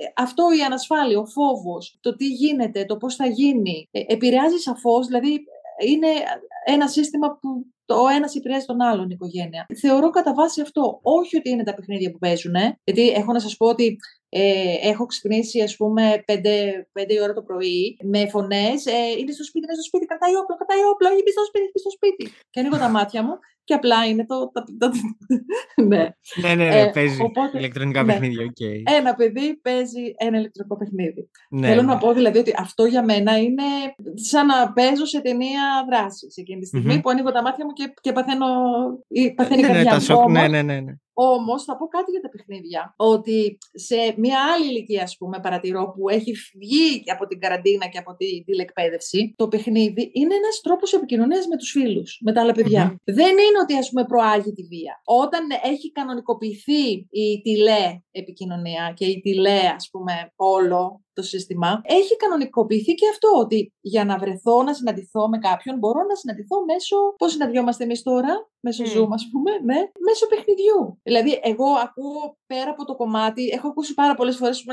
ε, 0.00 0.12
αυτό 0.16 0.44
η 0.58 0.62
ανασφάλεια, 0.62 1.18
ο 1.18 1.26
φόβος, 1.26 1.98
το 2.00 2.16
τι 2.16 2.26
γίνεται, 2.26 2.84
το 2.84 2.96
πώς 2.96 3.14
θα 3.16 3.26
γίνει, 3.26 3.88
ε, 3.90 4.00
επηρεάζει 4.06 4.56
σαφώς, 4.56 5.06
δηλαδή 5.06 5.44
είναι 5.86 6.08
ένα 6.64 6.88
σύστημα 6.88 7.38
που 7.40 7.66
το 7.84 7.96
ένας 8.16 8.34
επηρεάζει 8.34 8.66
τον 8.66 8.80
άλλον 8.80 9.04
η 9.04 9.12
οικογένεια. 9.12 9.66
Θεωρώ 9.80 10.10
κατά 10.10 10.34
βάση 10.34 10.60
αυτό, 10.60 10.98
όχι 11.02 11.36
ότι 11.36 11.50
είναι 11.50 11.62
τα 11.62 11.74
παιχνίδια 11.74 12.10
που 12.10 12.18
παίζουν, 12.18 12.54
γιατί 12.84 13.08
έχω 13.08 13.32
να 13.32 13.40
σας 13.40 13.56
πω 13.56 13.66
ότι 13.66 13.96
ε, 14.32 14.74
έχω 14.88 15.06
ξυπνήσει, 15.06 15.60
ας 15.60 15.76
πούμε, 15.76 16.24
5, 16.26 16.32
5 16.92 17.12
η 17.12 17.20
ώρα 17.20 17.32
το 17.32 17.42
πρωί 17.42 17.98
με 18.02 18.28
φωνές. 18.28 18.86
Ε, 18.86 19.10
είναι 19.18 19.32
στο 19.32 19.44
σπίτι, 19.44 19.64
είναι 19.64 19.74
στο 19.74 19.82
σπίτι, 19.82 20.04
κρατάει 20.06 20.34
όπλο, 20.34 20.56
κρατάει 20.56 20.82
όπλο, 20.92 21.08
έχει 21.08 21.22
μπει 21.22 21.30
στο 21.30 21.44
σπίτι, 21.44 21.64
έχει 21.64 21.72
μπει 21.74 21.80
στο 21.80 21.90
σπίτι. 21.90 22.24
Και 22.50 22.60
ανοίγω 22.60 22.76
τα 22.76 22.88
μάτια 22.88 23.22
μου 23.22 23.34
και 23.70 23.76
απλά 23.76 24.06
είναι 24.06 24.26
το... 24.26 24.50
το, 24.52 24.64
το, 24.78 24.88
το 24.90 25.84
ναι. 25.86 26.08
Ναι, 26.42 26.54
ναι, 26.54 26.68
ναι, 26.68 26.80
Ε, 26.80 26.90
παίζει 26.94 27.22
οπότε- 27.22 27.58
ηλεκτρονικά 27.58 28.02
ναι. 28.02 28.12
παιχνίδια, 28.12 28.44
οκ. 28.44 28.60
Ένα 28.98 29.14
παιδί 29.14 29.56
παίζει 29.62 30.00
ένα 30.16 30.38
ηλεκτρονικό 30.38 30.76
παιχνίδι. 30.76 31.30
Ναι, 31.50 31.66
Θέλω 31.68 31.82
ναι. 31.82 31.92
να 31.92 31.98
πω 31.98 32.12
δηλαδή 32.12 32.38
ότι 32.38 32.52
αυτό 32.58 32.84
για 32.84 33.04
μένα 33.04 33.38
είναι 33.38 33.62
σαν 34.14 34.46
να 34.46 34.72
παίζω 34.72 35.04
σε 35.04 35.20
ταινία 35.20 35.62
δράσης 35.90 36.36
εκείνη 36.36 36.60
τη 36.60 36.66
στιγμή 36.66 36.94
Μμμ. 36.94 37.00
που 37.00 37.10
ανοίγω 37.10 37.32
τα 37.32 37.42
μάτια 37.42 37.64
μου 37.64 37.72
και, 37.72 37.92
και 38.00 38.12
παθαίνω. 38.12 38.46
ή 39.08 39.34
παθαίνει 39.34 39.60
η 39.60 39.62
Ναι, 39.62 39.68
ναι, 39.68 39.72
καρδιά 39.74 39.90
τα 39.90 39.96
μου. 39.96 40.02
σοκ, 40.02 40.16
Όμως- 40.16 40.32
ναι, 40.32 40.48
ναι, 40.48 40.62
ναι, 40.62 40.80
ναι. 40.80 40.92
Όμως, 41.12 41.64
θα 41.64 41.76
πω 41.76 41.86
κάτι 41.86 42.10
για 42.10 42.20
τα 42.20 42.28
παιχνίδια. 42.28 42.94
Ότι 42.96 43.58
σε 43.88 43.96
μια 44.16 44.38
άλλη 44.54 44.66
ηλικία, 44.70 45.02
ας 45.02 45.16
πούμε, 45.18 45.38
παρατηρώ 45.42 45.82
που 45.94 46.08
έχει 46.08 46.32
βγει 46.60 47.02
από 47.14 47.26
την 47.26 47.38
καραντίνα 47.40 47.86
και 47.88 47.98
από 47.98 48.14
την 48.16 48.44
τηλεκπαίδευση, 48.44 49.34
το 49.36 49.48
παιχνίδι 49.48 50.10
είναι 50.14 50.34
ένας 50.34 50.60
τρόπος 50.62 50.92
επικοινωνίας 50.92 51.46
με 51.46 51.56
τους 51.56 51.70
φίλους, 51.70 52.18
με 52.24 52.32
τα 52.32 52.40
άλλα 52.40 52.52
παιδιά. 52.52 52.84
Μμμ. 52.84 52.94
Δεν 53.18 53.30
είναι 53.44 53.59
ότι, 53.62 53.74
ας 53.74 53.88
πούμε, 53.88 54.04
προάγει 54.04 54.52
τη 54.52 54.62
βία. 54.62 55.00
Όταν 55.04 55.46
έχει 55.62 55.92
κανονικοποιηθεί 55.92 56.88
η 57.10 57.40
τηλε 57.42 58.00
επικοινωνία 58.10 58.92
και 58.96 59.04
η 59.04 59.20
τηλε, 59.20 59.58
ας 59.74 59.88
πούμε, 59.90 60.32
όλο 60.36 61.04
το 61.12 61.22
σύστημα, 61.22 61.80
έχει 61.84 62.16
κανονικοποιηθεί 62.16 62.94
και 62.94 63.08
αυτό 63.10 63.28
ότι 63.38 63.72
για 63.80 64.04
να 64.04 64.18
βρεθώ 64.18 64.62
να 64.62 64.74
συναντηθώ 64.74 65.28
με 65.28 65.38
κάποιον, 65.38 65.78
μπορώ 65.78 66.02
να 66.08 66.14
συναντηθώ 66.14 66.64
μέσω. 66.64 66.96
Πώς 67.18 67.32
συναντιόμαστε 67.32 67.84
εμείς 67.84 68.02
τώρα, 68.02 68.48
μέσω 68.60 68.82
Μμ. 68.82 68.86
Zoom, 68.86 69.08
ας 69.12 69.28
πούμε, 69.30 69.50
ναι, 69.64 69.80
μέσω 70.06 70.26
παιχνιδιού. 70.26 71.00
Δηλαδή, 71.02 71.40
εγώ 71.42 71.68
ακούω 71.86 72.38
πέρα 72.46 72.70
από 72.70 72.84
το 72.84 72.96
κομμάτι, 72.96 73.48
έχω 73.48 73.68
ακούσει 73.68 73.94
πάρα 73.94 74.14
πολλές 74.14 74.36
φορές 74.36 74.64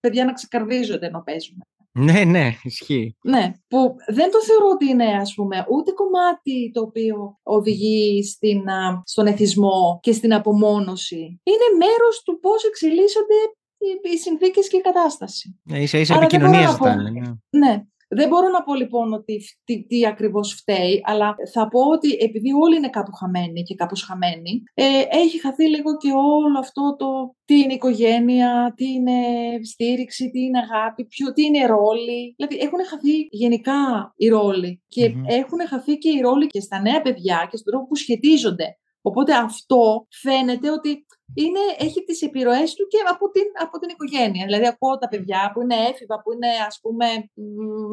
παιδιά 0.00 0.24
να 0.24 0.32
ξεκαρδίζονται 0.32 1.06
ενώ 1.06 1.22
παίζουν. 1.26 1.62
Ναι, 1.94 2.24
ναι, 2.24 2.56
ισχύει. 2.62 3.16
Ναι, 3.22 3.52
που 3.68 3.94
δεν 4.08 4.30
το 4.30 4.42
θεωρώ 4.42 4.68
ότι 4.72 4.86
είναι 4.88 5.04
ας 5.04 5.34
πούμε 5.34 5.66
ούτε 5.70 5.90
κομμάτι 5.92 6.70
το 6.74 6.80
οποίο 6.80 7.38
οδηγεί 7.42 8.24
στην, 8.24 8.68
α, 8.68 9.02
στον 9.06 9.26
εθισμό 9.26 9.98
και 10.02 10.12
στην 10.12 10.34
απομόνωση. 10.34 11.40
Είναι 11.42 11.76
μέρος 11.78 12.22
του 12.24 12.38
πώς 12.40 12.64
εξελίσσονται 12.64 13.34
οι, 13.78 14.10
οι 14.12 14.16
συνθήκες 14.18 14.68
και 14.68 14.76
η 14.76 14.80
κατάσταση. 14.80 15.60
Ναι, 15.62 15.82
ίσα 15.82 15.98
ίσα 15.98 16.14
Άρα 16.14 16.26
δεν 16.26 16.38
επικοινωνία 16.40 16.76
μπορώ 16.78 16.90
να 16.90 16.94
πω. 16.94 17.00
ζητάνε. 17.00 17.10
ναι. 17.50 17.66
Ναι. 17.66 17.82
Δεν 18.14 18.28
μπορώ 18.28 18.48
να 18.48 18.62
πω 18.62 18.74
λοιπόν 18.74 19.12
ότι 19.12 19.40
φ- 19.40 19.64
τι, 19.64 19.86
τι 19.86 20.06
ακριβώς 20.06 20.52
φταίει, 20.52 21.02
αλλά 21.04 21.34
θα 21.52 21.68
πω 21.68 21.80
ότι 21.80 22.16
επειδή 22.20 22.50
όλοι 22.62 22.76
είναι 22.76 22.90
κάπου 22.90 23.12
χαμένοι 23.12 23.62
και 23.62 23.74
κάπως 23.74 24.02
χαμένοι, 24.02 24.62
ε, 24.74 24.84
έχει 25.10 25.40
χαθεί 25.40 25.68
λίγο 25.68 25.96
και 25.96 26.10
όλο 26.12 26.58
αυτό 26.58 26.96
το 26.98 27.34
τι 27.44 27.58
είναι 27.58 27.72
οικογένεια, 27.72 28.72
τι 28.76 28.92
είναι 28.92 29.18
στήριξη, 29.62 30.30
τι 30.30 30.40
είναι 30.40 30.58
αγάπη, 30.58 31.04
ποιο, 31.04 31.32
τι 31.32 31.42
είναι 31.44 31.66
ρόλοι. 31.66 32.34
Δηλαδή 32.36 32.56
έχουν 32.66 32.78
χαθεί 32.90 33.26
γενικά 33.30 34.12
οι 34.16 34.28
ρόλοι 34.28 34.82
και 34.88 35.08
Μμμ. 35.08 35.22
έχουν 35.26 35.58
χαθεί 35.68 35.98
και 35.98 36.08
οι 36.08 36.20
ρόλοι 36.20 36.46
και 36.46 36.60
στα 36.60 36.80
νέα 36.80 37.02
παιδιά 37.02 37.46
και 37.50 37.56
στον 37.56 37.72
τρόπο 37.72 37.86
που 37.86 37.96
σχετίζονται 37.96 38.76
Οπότε 39.02 39.34
αυτό 39.34 40.06
φαίνεται 40.10 40.70
ότι 40.70 41.06
είναι, 41.34 41.60
έχει 41.78 42.04
τις 42.04 42.22
επιρροές 42.22 42.74
του 42.74 42.86
και 42.86 42.98
από 43.10 43.30
την, 43.30 43.42
από 43.64 43.78
την 43.78 43.88
οικογένεια. 43.88 44.44
Δηλαδή 44.46 44.66
ακούω 44.66 44.98
τα 44.98 45.08
παιδιά 45.08 45.50
που 45.54 45.62
είναι 45.62 45.74
έφηβα, 45.90 46.22
που 46.22 46.32
είναι 46.32 46.48
ας 46.66 46.78
πούμε 46.82 47.06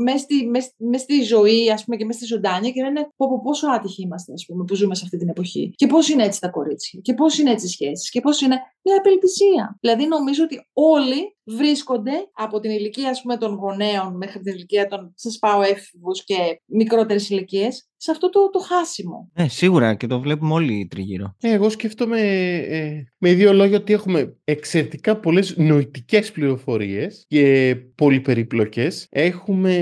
μέσα 0.04 0.18
στη, 0.18 0.48
μες, 0.48 0.74
μες 0.78 1.02
στη 1.02 1.22
ζωή 1.22 1.72
ας 1.72 1.84
πούμε, 1.84 1.98
και 1.98 2.06
μέσα 2.06 2.20
στη 2.20 2.28
ζωντάνια 2.28 2.72
και 2.72 2.84
λένε 2.84 3.02
πω, 3.16 3.28
πω, 3.30 3.42
πόσο 3.44 3.68
άτυχοι 3.68 4.02
είμαστε 4.02 4.34
ας 4.34 4.46
πούμε, 4.48 4.64
που 4.64 4.76
ζούμε 4.76 4.96
σε 4.96 5.02
αυτή 5.06 5.18
την 5.18 5.30
εποχή. 5.30 5.74
Και 5.76 5.88
πώς 5.88 6.10
είναι 6.10 6.24
έτσι 6.24 6.40
τα 6.40 6.50
κορίτσια 6.50 7.00
και 7.04 7.14
πώς 7.14 7.38
είναι 7.38 7.52
έτσι 7.52 7.66
οι 7.66 7.70
σχέσεις 7.70 8.10
και 8.10 8.22
πώς 8.22 8.42
είναι 8.42 8.58
μια 8.84 8.98
απελπισία. 8.98 9.78
Δηλαδή 9.82 10.06
νομίζω 10.08 10.44
ότι 10.44 10.70
όλοι 10.74 11.38
βρίσκονται 11.44 12.30
από 12.34 12.60
την 12.60 12.72
ηλικία 12.72 13.10
ας 13.10 13.22
πούμε, 13.22 13.38
των 13.38 13.56
γονέων 13.56 14.18
μέχρι 14.18 14.40
την 14.40 14.54
ηλικία 14.54 14.88
των, 14.88 15.14
σας 15.16 15.38
πάω, 15.40 15.62
έφηβους 15.62 16.24
και 16.24 16.62
μικρότερες 16.66 17.30
ηλικίες, 17.30 17.89
σε 18.02 18.12
αυτό 18.12 18.30
το, 18.30 18.50
το 18.50 18.60
χάσιμο. 18.60 19.32
Ναι, 19.34 19.48
σίγουρα 19.48 19.96
και 19.96 20.08
το 20.08 20.20
βλέπουμε 20.20 20.54
όλοι 20.54 20.88
τριγύρω. 20.90 21.36
Ε, 21.42 21.54
εγώ 21.54 21.70
σκέφτομαι 21.70 22.22
ε, 22.58 23.04
με 23.18 23.34
δύο 23.34 23.54
λόγια 23.54 23.78
ότι 23.78 23.94
έχουμε 23.94 24.38
εξαιρετικά 24.44 25.20
πολλές 25.20 25.58
νοητικές 25.58 26.32
πληροφορίες 26.32 27.26
και 27.28 27.76
πολύ 27.96 28.20
περίπλοκες. 28.20 29.08
Έχουμε 29.10 29.78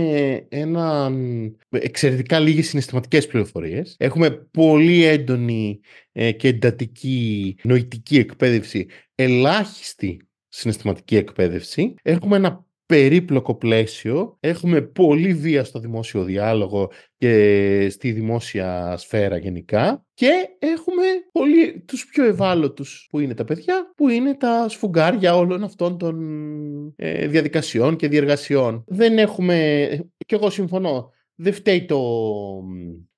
έναν 0.50 1.16
εξαιρετικά 1.70 2.40
λίγες 2.40 2.68
συναισθηματικές 2.68 3.28
πληροφορίες. 3.28 3.96
Έχουμε 4.00 4.30
πολύ 4.32 5.04
έντονη 5.04 5.80
ε, 6.12 6.32
και 6.32 6.48
εντατική 6.48 7.56
νοητική 7.64 8.18
εκπαίδευση, 8.18 8.88
ελάχιστη 9.16 10.28
συναισθηματική 10.48 11.16
εκπαίδευση. 11.16 11.94
Έχουμε 12.02 12.36
ένα 12.36 12.66
περίπλοκο 12.88 13.56
πλαίσιο. 13.56 14.38
Έχουμε 14.40 14.82
πολύ 14.82 15.34
βία 15.34 15.64
στο 15.64 15.80
δημόσιο 15.80 16.24
διάλογο 16.24 16.92
και 17.18 17.88
στη 17.90 18.12
δημόσια 18.12 18.98
σφαίρα 18.98 19.38
γενικά. 19.38 20.06
Και 20.14 20.32
έχουμε 20.60 21.04
πολύ 21.32 21.84
τους 21.88 22.06
πιο 22.06 22.24
ευάλωτους 22.24 23.08
που 23.10 23.20
είναι 23.20 23.34
τα 23.34 23.44
παιδιά, 23.44 23.94
που 23.96 24.10
είναι 24.10 24.36
τα 24.36 24.66
σφουγγάρια 24.70 25.36
όλων 25.36 25.64
αυτών 25.64 25.98
των 25.98 26.16
ε, 26.96 27.28
διαδικασιών 27.28 27.96
και 27.96 28.08
διεργασιών. 28.08 28.84
Δεν 28.88 29.18
έχουμε, 29.18 29.88
και 30.26 30.36
εγώ 30.36 30.50
συμφωνώ, 30.50 31.12
δεν 31.36 31.54
φταίει 31.54 31.86
το, 31.86 32.00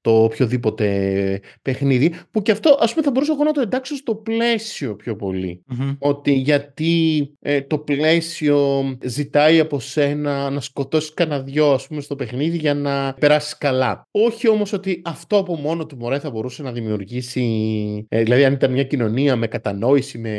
το 0.09 0.23
οποιοδήποτε 0.23 1.41
παιχνίδι, 1.61 2.13
που 2.31 2.41
και 2.41 2.51
αυτό 2.51 2.77
ας 2.79 2.91
πούμε 2.91 3.05
θα 3.05 3.11
μπορούσα 3.11 3.33
εγώ 3.33 3.43
να 3.43 3.51
το 3.51 3.61
εντάξω 3.61 3.95
στο 3.95 4.15
πλαίσιο 4.15 4.95
πιο 4.95 5.15
πολυ 5.15 5.63
Ότι 5.99 6.31
γιατί 6.31 7.29
ε, 7.39 7.61
το 7.61 7.77
πλαίσιο 7.77 8.83
ζητάει 9.03 9.59
από 9.59 9.79
σένα 9.79 10.49
να 10.49 10.59
σκοτώσεις 10.59 11.13
κανένα 11.13 11.41
δυο 11.41 11.71
ας 11.71 11.87
πούμε 11.87 12.01
στο 12.01 12.15
παιχνίδι 12.15 12.57
για 12.57 12.73
να 12.73 13.13
περάσεις 13.13 13.57
καλά. 13.57 14.07
Όχι 14.11 14.49
όμως 14.49 14.73
ότι 14.73 15.01
αυτό 15.05 15.37
από 15.37 15.55
μόνο 15.55 15.85
του 15.85 15.97
μωρέ 15.97 16.19
θα 16.19 16.29
μπορούσε 16.29 16.63
να 16.63 16.71
δημιουργήσει, 16.71 17.45
ε, 18.09 18.23
δηλαδή 18.23 18.43
αν 18.43 18.53
ήταν 18.53 18.71
μια 18.71 18.83
κοινωνία 18.83 19.35
με 19.35 19.47
κατανόηση, 19.47 20.17
με 20.17 20.35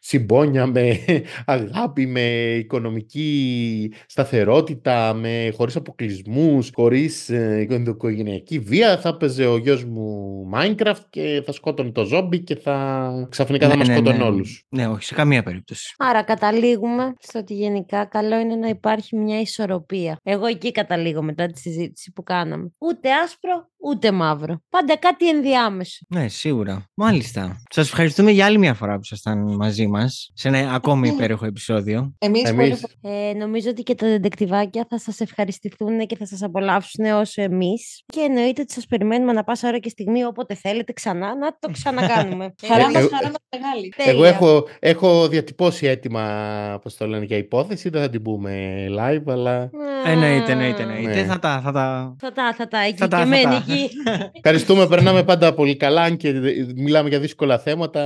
συμπόνια, 0.00 0.66
με 0.66 0.98
αγάπη, 1.44 2.06
με 2.06 2.54
οικονομική 2.54 3.92
σταθερότητα, 4.06 5.14
με, 5.14 5.52
χωρίς 5.56 5.76
αποκλεισμούς, 5.76 6.70
χωρίς 6.74 7.28
ε, 7.28 7.66
οικογενειακή 7.86 8.58
βία, 8.58 8.98
θα 8.98 9.11
έπαιζε 9.14 9.46
ο 9.46 9.56
γιος 9.56 9.84
μου 9.84 10.30
Minecraft 10.54 11.00
και 11.10 11.42
θα 11.46 11.52
σκότωνε 11.52 11.90
το 11.90 12.04
ζόμπι 12.04 12.40
και 12.40 12.56
θα 12.56 13.26
ξαφνικά 13.30 13.66
θα 13.68 13.72
Ναι, 13.72 13.78
μας 13.78 13.88
ναι, 13.88 13.94
σκότωνε 13.94 14.16
ναι. 14.16 14.24
όλους. 14.24 14.66
Ναι, 14.68 14.86
όχι, 14.86 15.04
σε 15.04 15.14
καμία 15.14 15.42
περίπτωση. 15.42 15.94
Άρα 15.98 16.22
καταλήγουμε 16.22 17.12
στο 17.18 17.38
ότι 17.38 17.54
γενικά 17.54 18.04
καλό 18.04 18.38
είναι 18.38 18.54
να 18.54 18.68
υπάρχει 18.68 19.16
μια 19.16 19.40
ισορροπία. 19.40 20.16
Εγώ 20.22 20.46
εκεί 20.46 20.72
καταλήγω 20.72 21.22
μετά 21.22 21.46
τη 21.46 21.60
συζήτηση 21.60 22.12
που 22.12 22.22
κάναμε. 22.22 22.72
Ούτε 22.78 23.12
άσπρο, 23.24 23.70
ούτε 23.84 24.12
μαύρο. 24.12 24.62
Πάντα 24.68 24.96
κάτι 24.96 25.28
ενδιάμεσο. 25.28 25.98
Ναι, 26.08 26.28
σίγουρα. 26.28 26.84
Μάλιστα. 26.94 27.62
Σας 27.70 27.86
ευχαριστούμε 27.88 28.30
για 28.30 28.46
άλλη 28.46 28.58
μια 28.58 28.74
φορά 28.74 28.94
που 28.94 29.00
ήσασταν 29.02 29.54
μαζί 29.54 29.86
μας 29.86 30.30
σε 30.34 30.48
ένα 30.48 30.72
ακόμη 30.74 31.08
υπέροχο 31.08 31.46
επεισόδιο. 31.46 32.14
Εμείς, 32.18 32.44
Εμείς. 32.44 32.80
πολύ 32.80 33.14
Ε, 33.14 33.32
νομίζω 33.32 33.70
ότι 33.70 33.82
και 33.82 33.94
τα 33.94 34.06
δεντεκτιβάκια 34.06 34.86
θα 34.88 34.98
σας 34.98 35.20
ευχαριστηθούν 35.20 36.06
και 36.06 36.16
θα 36.16 36.26
σας 36.26 36.42
απολαύσουν 36.42 37.04
όσο 37.04 37.42
εμείς. 37.42 38.02
Και 38.06 38.20
εννοείται 38.20 38.60
ότι 38.62 38.72
σας 38.72 38.86
περιμένουμε 38.96 39.32
να 39.32 39.44
πάσα 39.44 39.68
ώρα 39.68 39.78
και 39.78 39.88
στιγμή 39.88 40.24
όποτε 40.24 40.54
θέλετε 40.54 40.92
ξανά 40.92 41.36
να 41.36 41.56
το 41.58 41.70
ξανακάνουμε. 41.72 42.54
Χαρά 42.68 42.82
Ε, 42.82 42.86
μας, 42.86 43.04
ε, 43.04 43.08
χαρά 43.08 43.30
μας 43.30 43.42
μεγάλη. 43.56 43.92
Τέλεια. 43.96 44.12
Εγώ 44.12 44.24
έχω, 44.24 44.68
έχω 44.78 45.28
διατυπώσει 45.28 45.86
έτοιμα, 45.86 46.78
πώς 46.82 46.96
το 46.96 47.06
λένε, 47.06 47.24
για 47.24 47.36
υπόθεση, 47.36 47.88
δεν 47.88 48.02
θα 48.02 48.08
την 48.08 48.22
πούμε 48.22 48.86
live, 48.98 49.32
αλλά 49.32 49.70
Εννοείται, 50.04 50.52
εννοείται, 50.52 50.82
εννοείται. 50.82 51.14
Ναι. 51.14 51.24
Θα 51.24 51.38
τα. 51.38 51.60
Θα 51.64 51.72
τα... 51.72 52.16
Θα 52.18 52.32
τα, 52.32 52.54
θα 52.56 52.68
τα, 52.68 52.78
εκεί 52.78 52.96
Θα 52.96 53.08
τα, 53.08 53.16
και 53.16 53.22
θα 53.22 53.28
μένει 53.28 53.42
τα. 53.42 53.54
εκεί. 53.54 53.88
ευχαριστούμε, 54.42 54.86
περνάμε 54.86 55.24
πάντα 55.24 55.54
πολύ 55.54 55.76
καλά, 55.76 56.02
αν 56.02 56.16
και 56.16 56.32
μιλάμε 56.76 57.08
για 57.08 57.20
δύσκολα 57.20 57.58
θέματα, 57.58 58.02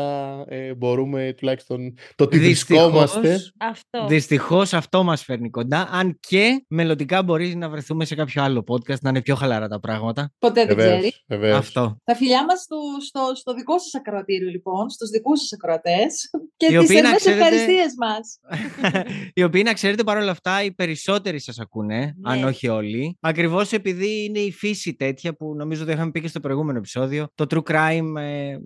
ε, 0.48 0.74
μπορούμε 0.74 1.34
τουλάχιστον 1.36 1.94
το 2.14 2.24
ότι 2.24 2.38
βρισκόμαστε. 2.38 3.40
Αυτό. 3.58 4.06
Δυστυχώς 4.06 4.72
αυτό 4.72 5.02
μας 5.02 5.24
φέρνει 5.24 5.50
κοντά. 5.50 5.88
Αν 5.92 6.18
και 6.20 6.64
μελλοντικά 6.68 7.22
μπορείς 7.22 7.54
να 7.54 7.68
βρεθούμε 7.68 8.04
σε 8.04 8.14
κάποιο 8.14 8.42
άλλο 8.42 8.64
podcast 8.68 9.00
να 9.00 9.10
είναι 9.10 9.22
πιο 9.22 9.34
χαλαρά 9.34 9.68
τα 9.68 9.80
πράγματα. 9.80 10.32
Ποτέ 10.38 10.64
δεν 10.64 10.75
ξέρει. 10.76 10.94
Βεβαίως, 10.94 11.24
βεβαίως. 11.26 11.58
Αυτό. 11.58 11.96
Τα 12.04 12.14
φιλιά 12.14 12.44
μας 12.44 12.60
στο, 12.60 12.76
στο, 13.06 13.20
στο 13.34 13.54
δικό 13.54 13.78
σας 13.78 13.94
ακροατήριο 13.94 14.48
λοιπόν, 14.48 14.90
στους 14.90 15.08
δικούς 15.10 15.40
σας 15.40 15.52
ακροατές 15.52 16.30
και 16.56 16.66
Οι 16.66 16.68
τις 16.68 16.78
οποίοι, 16.78 16.88
να 17.02 17.02
θερμές 17.02 17.16
ξέρετε- 17.20 17.42
ευχαριστίες 17.42 17.92
μας. 17.98 18.38
οι 19.34 19.42
οποίοι 19.42 19.62
να 19.64 19.72
ξέρετε 19.72 20.02
παρόλα 20.04 20.30
αυτά 20.30 20.62
οι 20.64 20.72
περισσότεροι 20.72 21.40
σας 21.40 21.58
ακούνε, 21.58 22.14
αν 22.24 22.38
Ναι. 22.38 22.44
όχι 22.46 22.68
όλοι. 22.68 23.16
Ακριβώς 23.20 23.72
επειδή 23.72 24.24
είναι 24.24 24.38
η 24.38 24.52
φύση 24.52 24.94
τέτοια 24.94 25.34
που 25.36 25.54
νομίζω 25.56 25.84
το 25.84 25.90
είχαμε 25.92 26.10
πει 26.10 26.20
και 26.20 26.28
στο 26.28 26.40
προηγούμενο 26.40 26.78
επεισόδιο. 26.78 27.26
Το 27.34 27.46
true 27.50 27.70
crime 27.72 28.20
ε, 28.20 28.56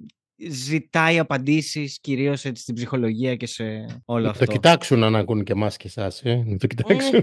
ζητάει 0.51 1.19
απαντήσεις 1.19 1.99
κυρίως 2.01 2.45
έτσι, 2.45 2.63
στην 2.63 2.75
ψυχολογία 2.75 3.37
και 3.37 3.47
σε 3.47 3.65
όλο 4.05 4.25
Να 4.25 4.31
αυτό. 4.31 4.45
το 4.45 4.53
κοιτάξουν 4.53 5.05
αν 5.05 5.17
ακούν 5.17 5.45
και 5.45 5.53
εμάς 5.53 5.77
και 5.77 5.87
εσάς, 5.87 6.21
ε, 6.25 6.43
να 6.47 6.57
το 6.57 6.67
κοιτάξουν. 6.67 7.23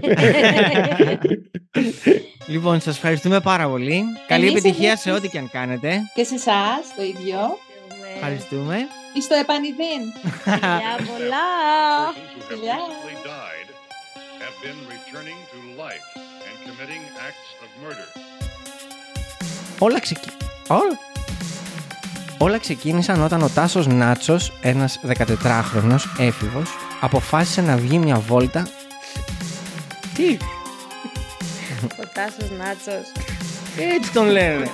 Λοιπόν, 2.48 2.80
σας 2.80 2.96
ευχαριστούμε 2.96 3.40
πάρα 3.40 3.68
πολύ. 3.68 4.04
Καλή 4.26 4.46
Εμείς 4.46 4.58
επιτυχία 4.58 4.96
σε 4.96 5.08
ευχαριστούμε. 5.08 5.16
ό,τι 5.16 5.28
και 5.28 5.38
αν 5.38 5.50
κάνετε. 5.50 6.00
Και 6.14 6.24
σε 6.24 6.34
εσάς 6.34 6.80
το 6.96 7.02
ίδιο. 7.02 7.38
Ευχαριστούμε. 8.14 8.76
Εις 9.12 9.26
το 9.28 9.34
επανειδήν. 9.34 10.00
Φιλιά 10.44 10.94
πολλά. 11.10 11.46
Persons 12.14 12.50
who 12.50 12.54
have 12.54 12.62
Yeah. 12.68 12.80
recently 12.80 13.16
died 13.34 13.68
have 14.44 14.56
been 14.66 14.78
returning 14.96 15.38
to 15.52 15.58
life 15.84 16.06
and 16.46 16.54
committing 16.66 17.02
acts 17.28 17.48
of 17.64 17.68
murder. 17.82 18.08
Όλα, 19.78 20.00
ξεκι... 20.00 20.28
Όλα... 20.68 20.98
Όλα 22.38 22.58
ξεκίνησαν 22.58 23.22
όταν 23.22 23.42
ο 23.42 23.48
Τάσος 23.48 23.86
Νάτσος, 23.86 24.52
ένας 24.60 25.00
14χρονος 25.18 26.00
έφηβος, 26.18 26.70
αποφάσισε 27.00 27.60
να 27.60 27.76
βγει 27.76 27.98
μια 27.98 28.18
βόλτα... 28.18 28.68
Τι, 30.14 30.36
Ο 30.40 30.57
Τάσος 32.18 32.50
Νάτσος 32.58 33.06
έτσι 33.94 34.12
τον 34.12 34.26
λένε. 34.26 34.70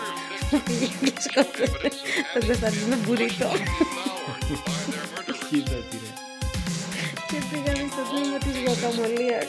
πήγε 0.64 0.86
και 1.00 1.12
σκότωσε 1.20 1.90
τον 2.32 2.46
Κωνσταντίνο 2.46 2.96
Μπουρίτο 3.04 3.50
και 7.28 7.38
πήγαμε 7.50 7.88
στο 7.92 8.02
τμήμα 8.10 8.38
της 8.38 8.54
γουακαμολίας. 8.64 9.46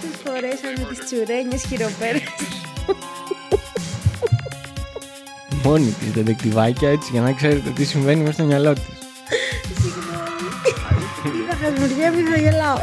Τους 0.00 0.16
φορέσαμε 0.24 0.88
τις 0.88 0.98
τσουρένιες 1.04 1.64
χειροπέρες. 1.68 2.22
Μόνη 5.62 5.90
της 5.90 6.10
δεντεκτιβάκια 6.10 6.88
έτσι 6.88 7.08
για 7.12 7.20
να 7.20 7.32
ξέρετε 7.32 7.70
τι 7.70 7.84
συμβαίνει 7.84 8.20
μέσα 8.20 8.32
στο 8.32 8.44
μυαλό 8.44 8.72
της. 8.72 8.84
Συγγνώμη. 9.82 11.42
Είδα 11.42 11.56
χασμουριέμαι, 11.62 12.30
θα 12.30 12.36
γελάω. 12.36 12.78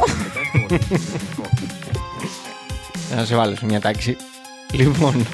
Να 3.16 3.24
σε 3.24 3.34
βάλω 3.36 3.56
σε 3.56 3.64
μια 3.64 3.80
τάξη. 3.80 4.16
Λοιπόν, 4.72 5.26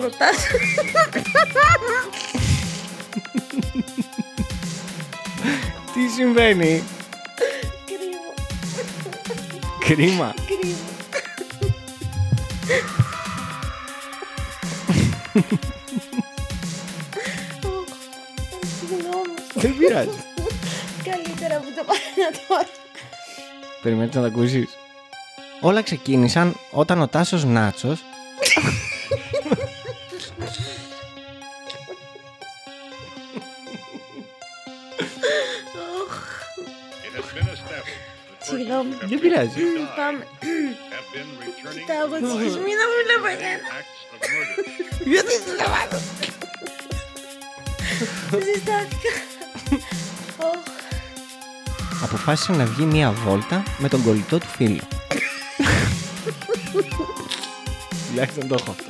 Ρωτάς. 0.00 0.36
τι 5.94 6.08
συμβαίνει; 6.16 6.82
Κρίμα, 9.86 9.94
Κρίμα. 9.94 10.34
κρίμα. 10.46 10.74
Συγγνώμη. 18.78 19.34
Δεν 19.54 19.76
πειράζει. 19.76 20.18
Καλύτερα 21.04 21.56
που 21.60 21.72
το 21.76 21.84
πάω 21.84 21.96
τώρα. 22.48 22.66
Περιμένεις 23.82 24.14
να 24.14 24.20
τα 24.20 24.26
ακούσεις. 24.26 24.68
Όλα 25.60 25.82
ξεκίνησαν 25.82 26.56
όταν 26.70 27.00
ο 27.00 27.08
Τάσος 27.08 27.44
Νάτσος 27.44 28.00
It 37.06 37.12
has 37.16 37.28
been 37.36 37.48
established 37.56 38.00
that 38.38 38.44
Συγγνώμη. 38.48 38.90
persons 38.90 39.00
who 39.00 39.02
have 39.02 39.08
Δεν 39.10 39.18
πειράζει. 39.20 39.60
recently 39.60 39.86
died 39.86 39.96
Πάμε. 39.96 40.26
have 40.94 41.08
been 41.14 41.30
returning 41.42 41.78
Κοιτάω 41.78 42.04
to 42.04 42.14
εγώ 42.14 42.16
τη 42.16 42.24
life 42.24 42.40
σκισμή 42.40 42.72
να 42.80 42.84
μην 42.90 42.98
βλέπω 43.06 43.26
and 43.32 43.40
εσένα. 43.44 43.66
acts 43.78 44.00
of 44.14 44.20
murder. 44.32 44.64
Γιατί 45.12 45.34
δεν 45.46 45.56
το 45.60 45.66
βάλω. 45.74 45.98
Ζεστάθηκα. 48.46 49.12
Οχ. 52.02 52.06
Αποφάσισε 52.08 52.52
να 52.52 52.64
βγει 52.64 52.84
μία 52.84 53.12
βόλτα 53.12 53.62
με 53.78 53.88
τον 53.88 54.02
κολλητό 54.02 54.38
του 54.38 54.46
φίλο. 54.56 54.80
Τουλάχιστον 58.08 58.48
το 58.48 58.56
έχω 58.60 58.70
αυτό. 58.70 58.84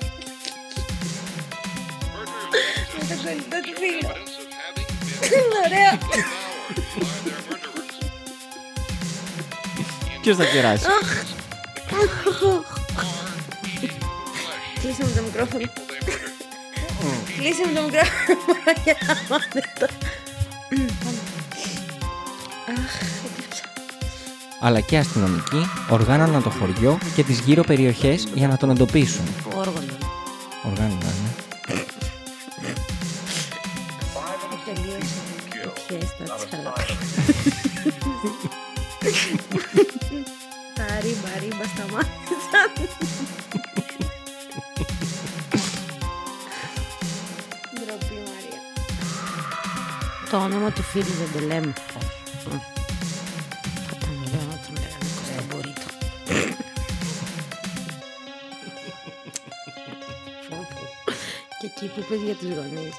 Με 2.99 3.05
τον 3.09 3.17
κολλητό 3.25 3.61
του 3.61 3.73
φίλου. 3.79 4.09
Evidence 4.11 4.35
of 4.41 4.49
having 4.61 4.91
been 5.31 5.49
Ωραία. 5.67 5.93
devoured 5.99 6.77
by 6.97 7.19
their 7.25 7.41
murderers. 7.49 7.97
Ποιος 10.21 10.37
θα 10.37 10.45
κεράσει; 10.45 10.85
Are 10.87 11.05
eating 13.83 13.89
flesh. 13.89 14.81
Κλείσε 14.81 15.05
μου 15.05 15.13
το 15.17 15.23
μικρόφωνο. 15.23 15.65
They 15.65 15.69
murdered. 15.69 16.31
Κλείσε 17.39 17.67
μου 17.67 17.75
το 17.75 17.83
μικρόφωνο 17.83 18.31
Αλλά 24.63 24.81
και 24.81 24.99
αστυνομικοί 24.99 25.71
οργάνωναν 25.91 26.43
το 26.43 26.51
χωριό 26.51 26.99
και 27.15 27.23
τις 27.23 27.41
γύρω 27.41 27.63
περιοχές 27.63 28.27
για 28.35 28.49
να 28.49 28.57
τον 28.57 28.71
εντοπίσουν. 28.71 29.25
Όργανος. 29.57 29.99
Οργάνωναν, 30.63 31.15
ναι. 31.67 32.73
Τελείωσε. 34.65 35.21
Η 35.65 35.81
φιέστα 35.87 36.35
της 36.35 36.47
χαλάπης. 36.51 36.95
Τα 40.75 40.85
ρίμπα 41.01 41.39
ρίμπα 41.41 41.65
σταμάτησαν. 41.75 42.71
Ντροπή 47.75 48.15
Μαρία. 48.15 48.61
Το 50.31 50.37
όνομα 50.37 50.71
του 50.71 50.83
φίλου 50.83 51.05
δεν 51.05 51.41
το 51.41 51.47
λέμε. 51.47 51.73
Και 61.81 61.87
εκεί 61.87 61.95
που 61.95 62.01
είπες 62.01 62.23
για 62.23 62.35
τους 62.35 62.49
γονείς. 62.49 62.95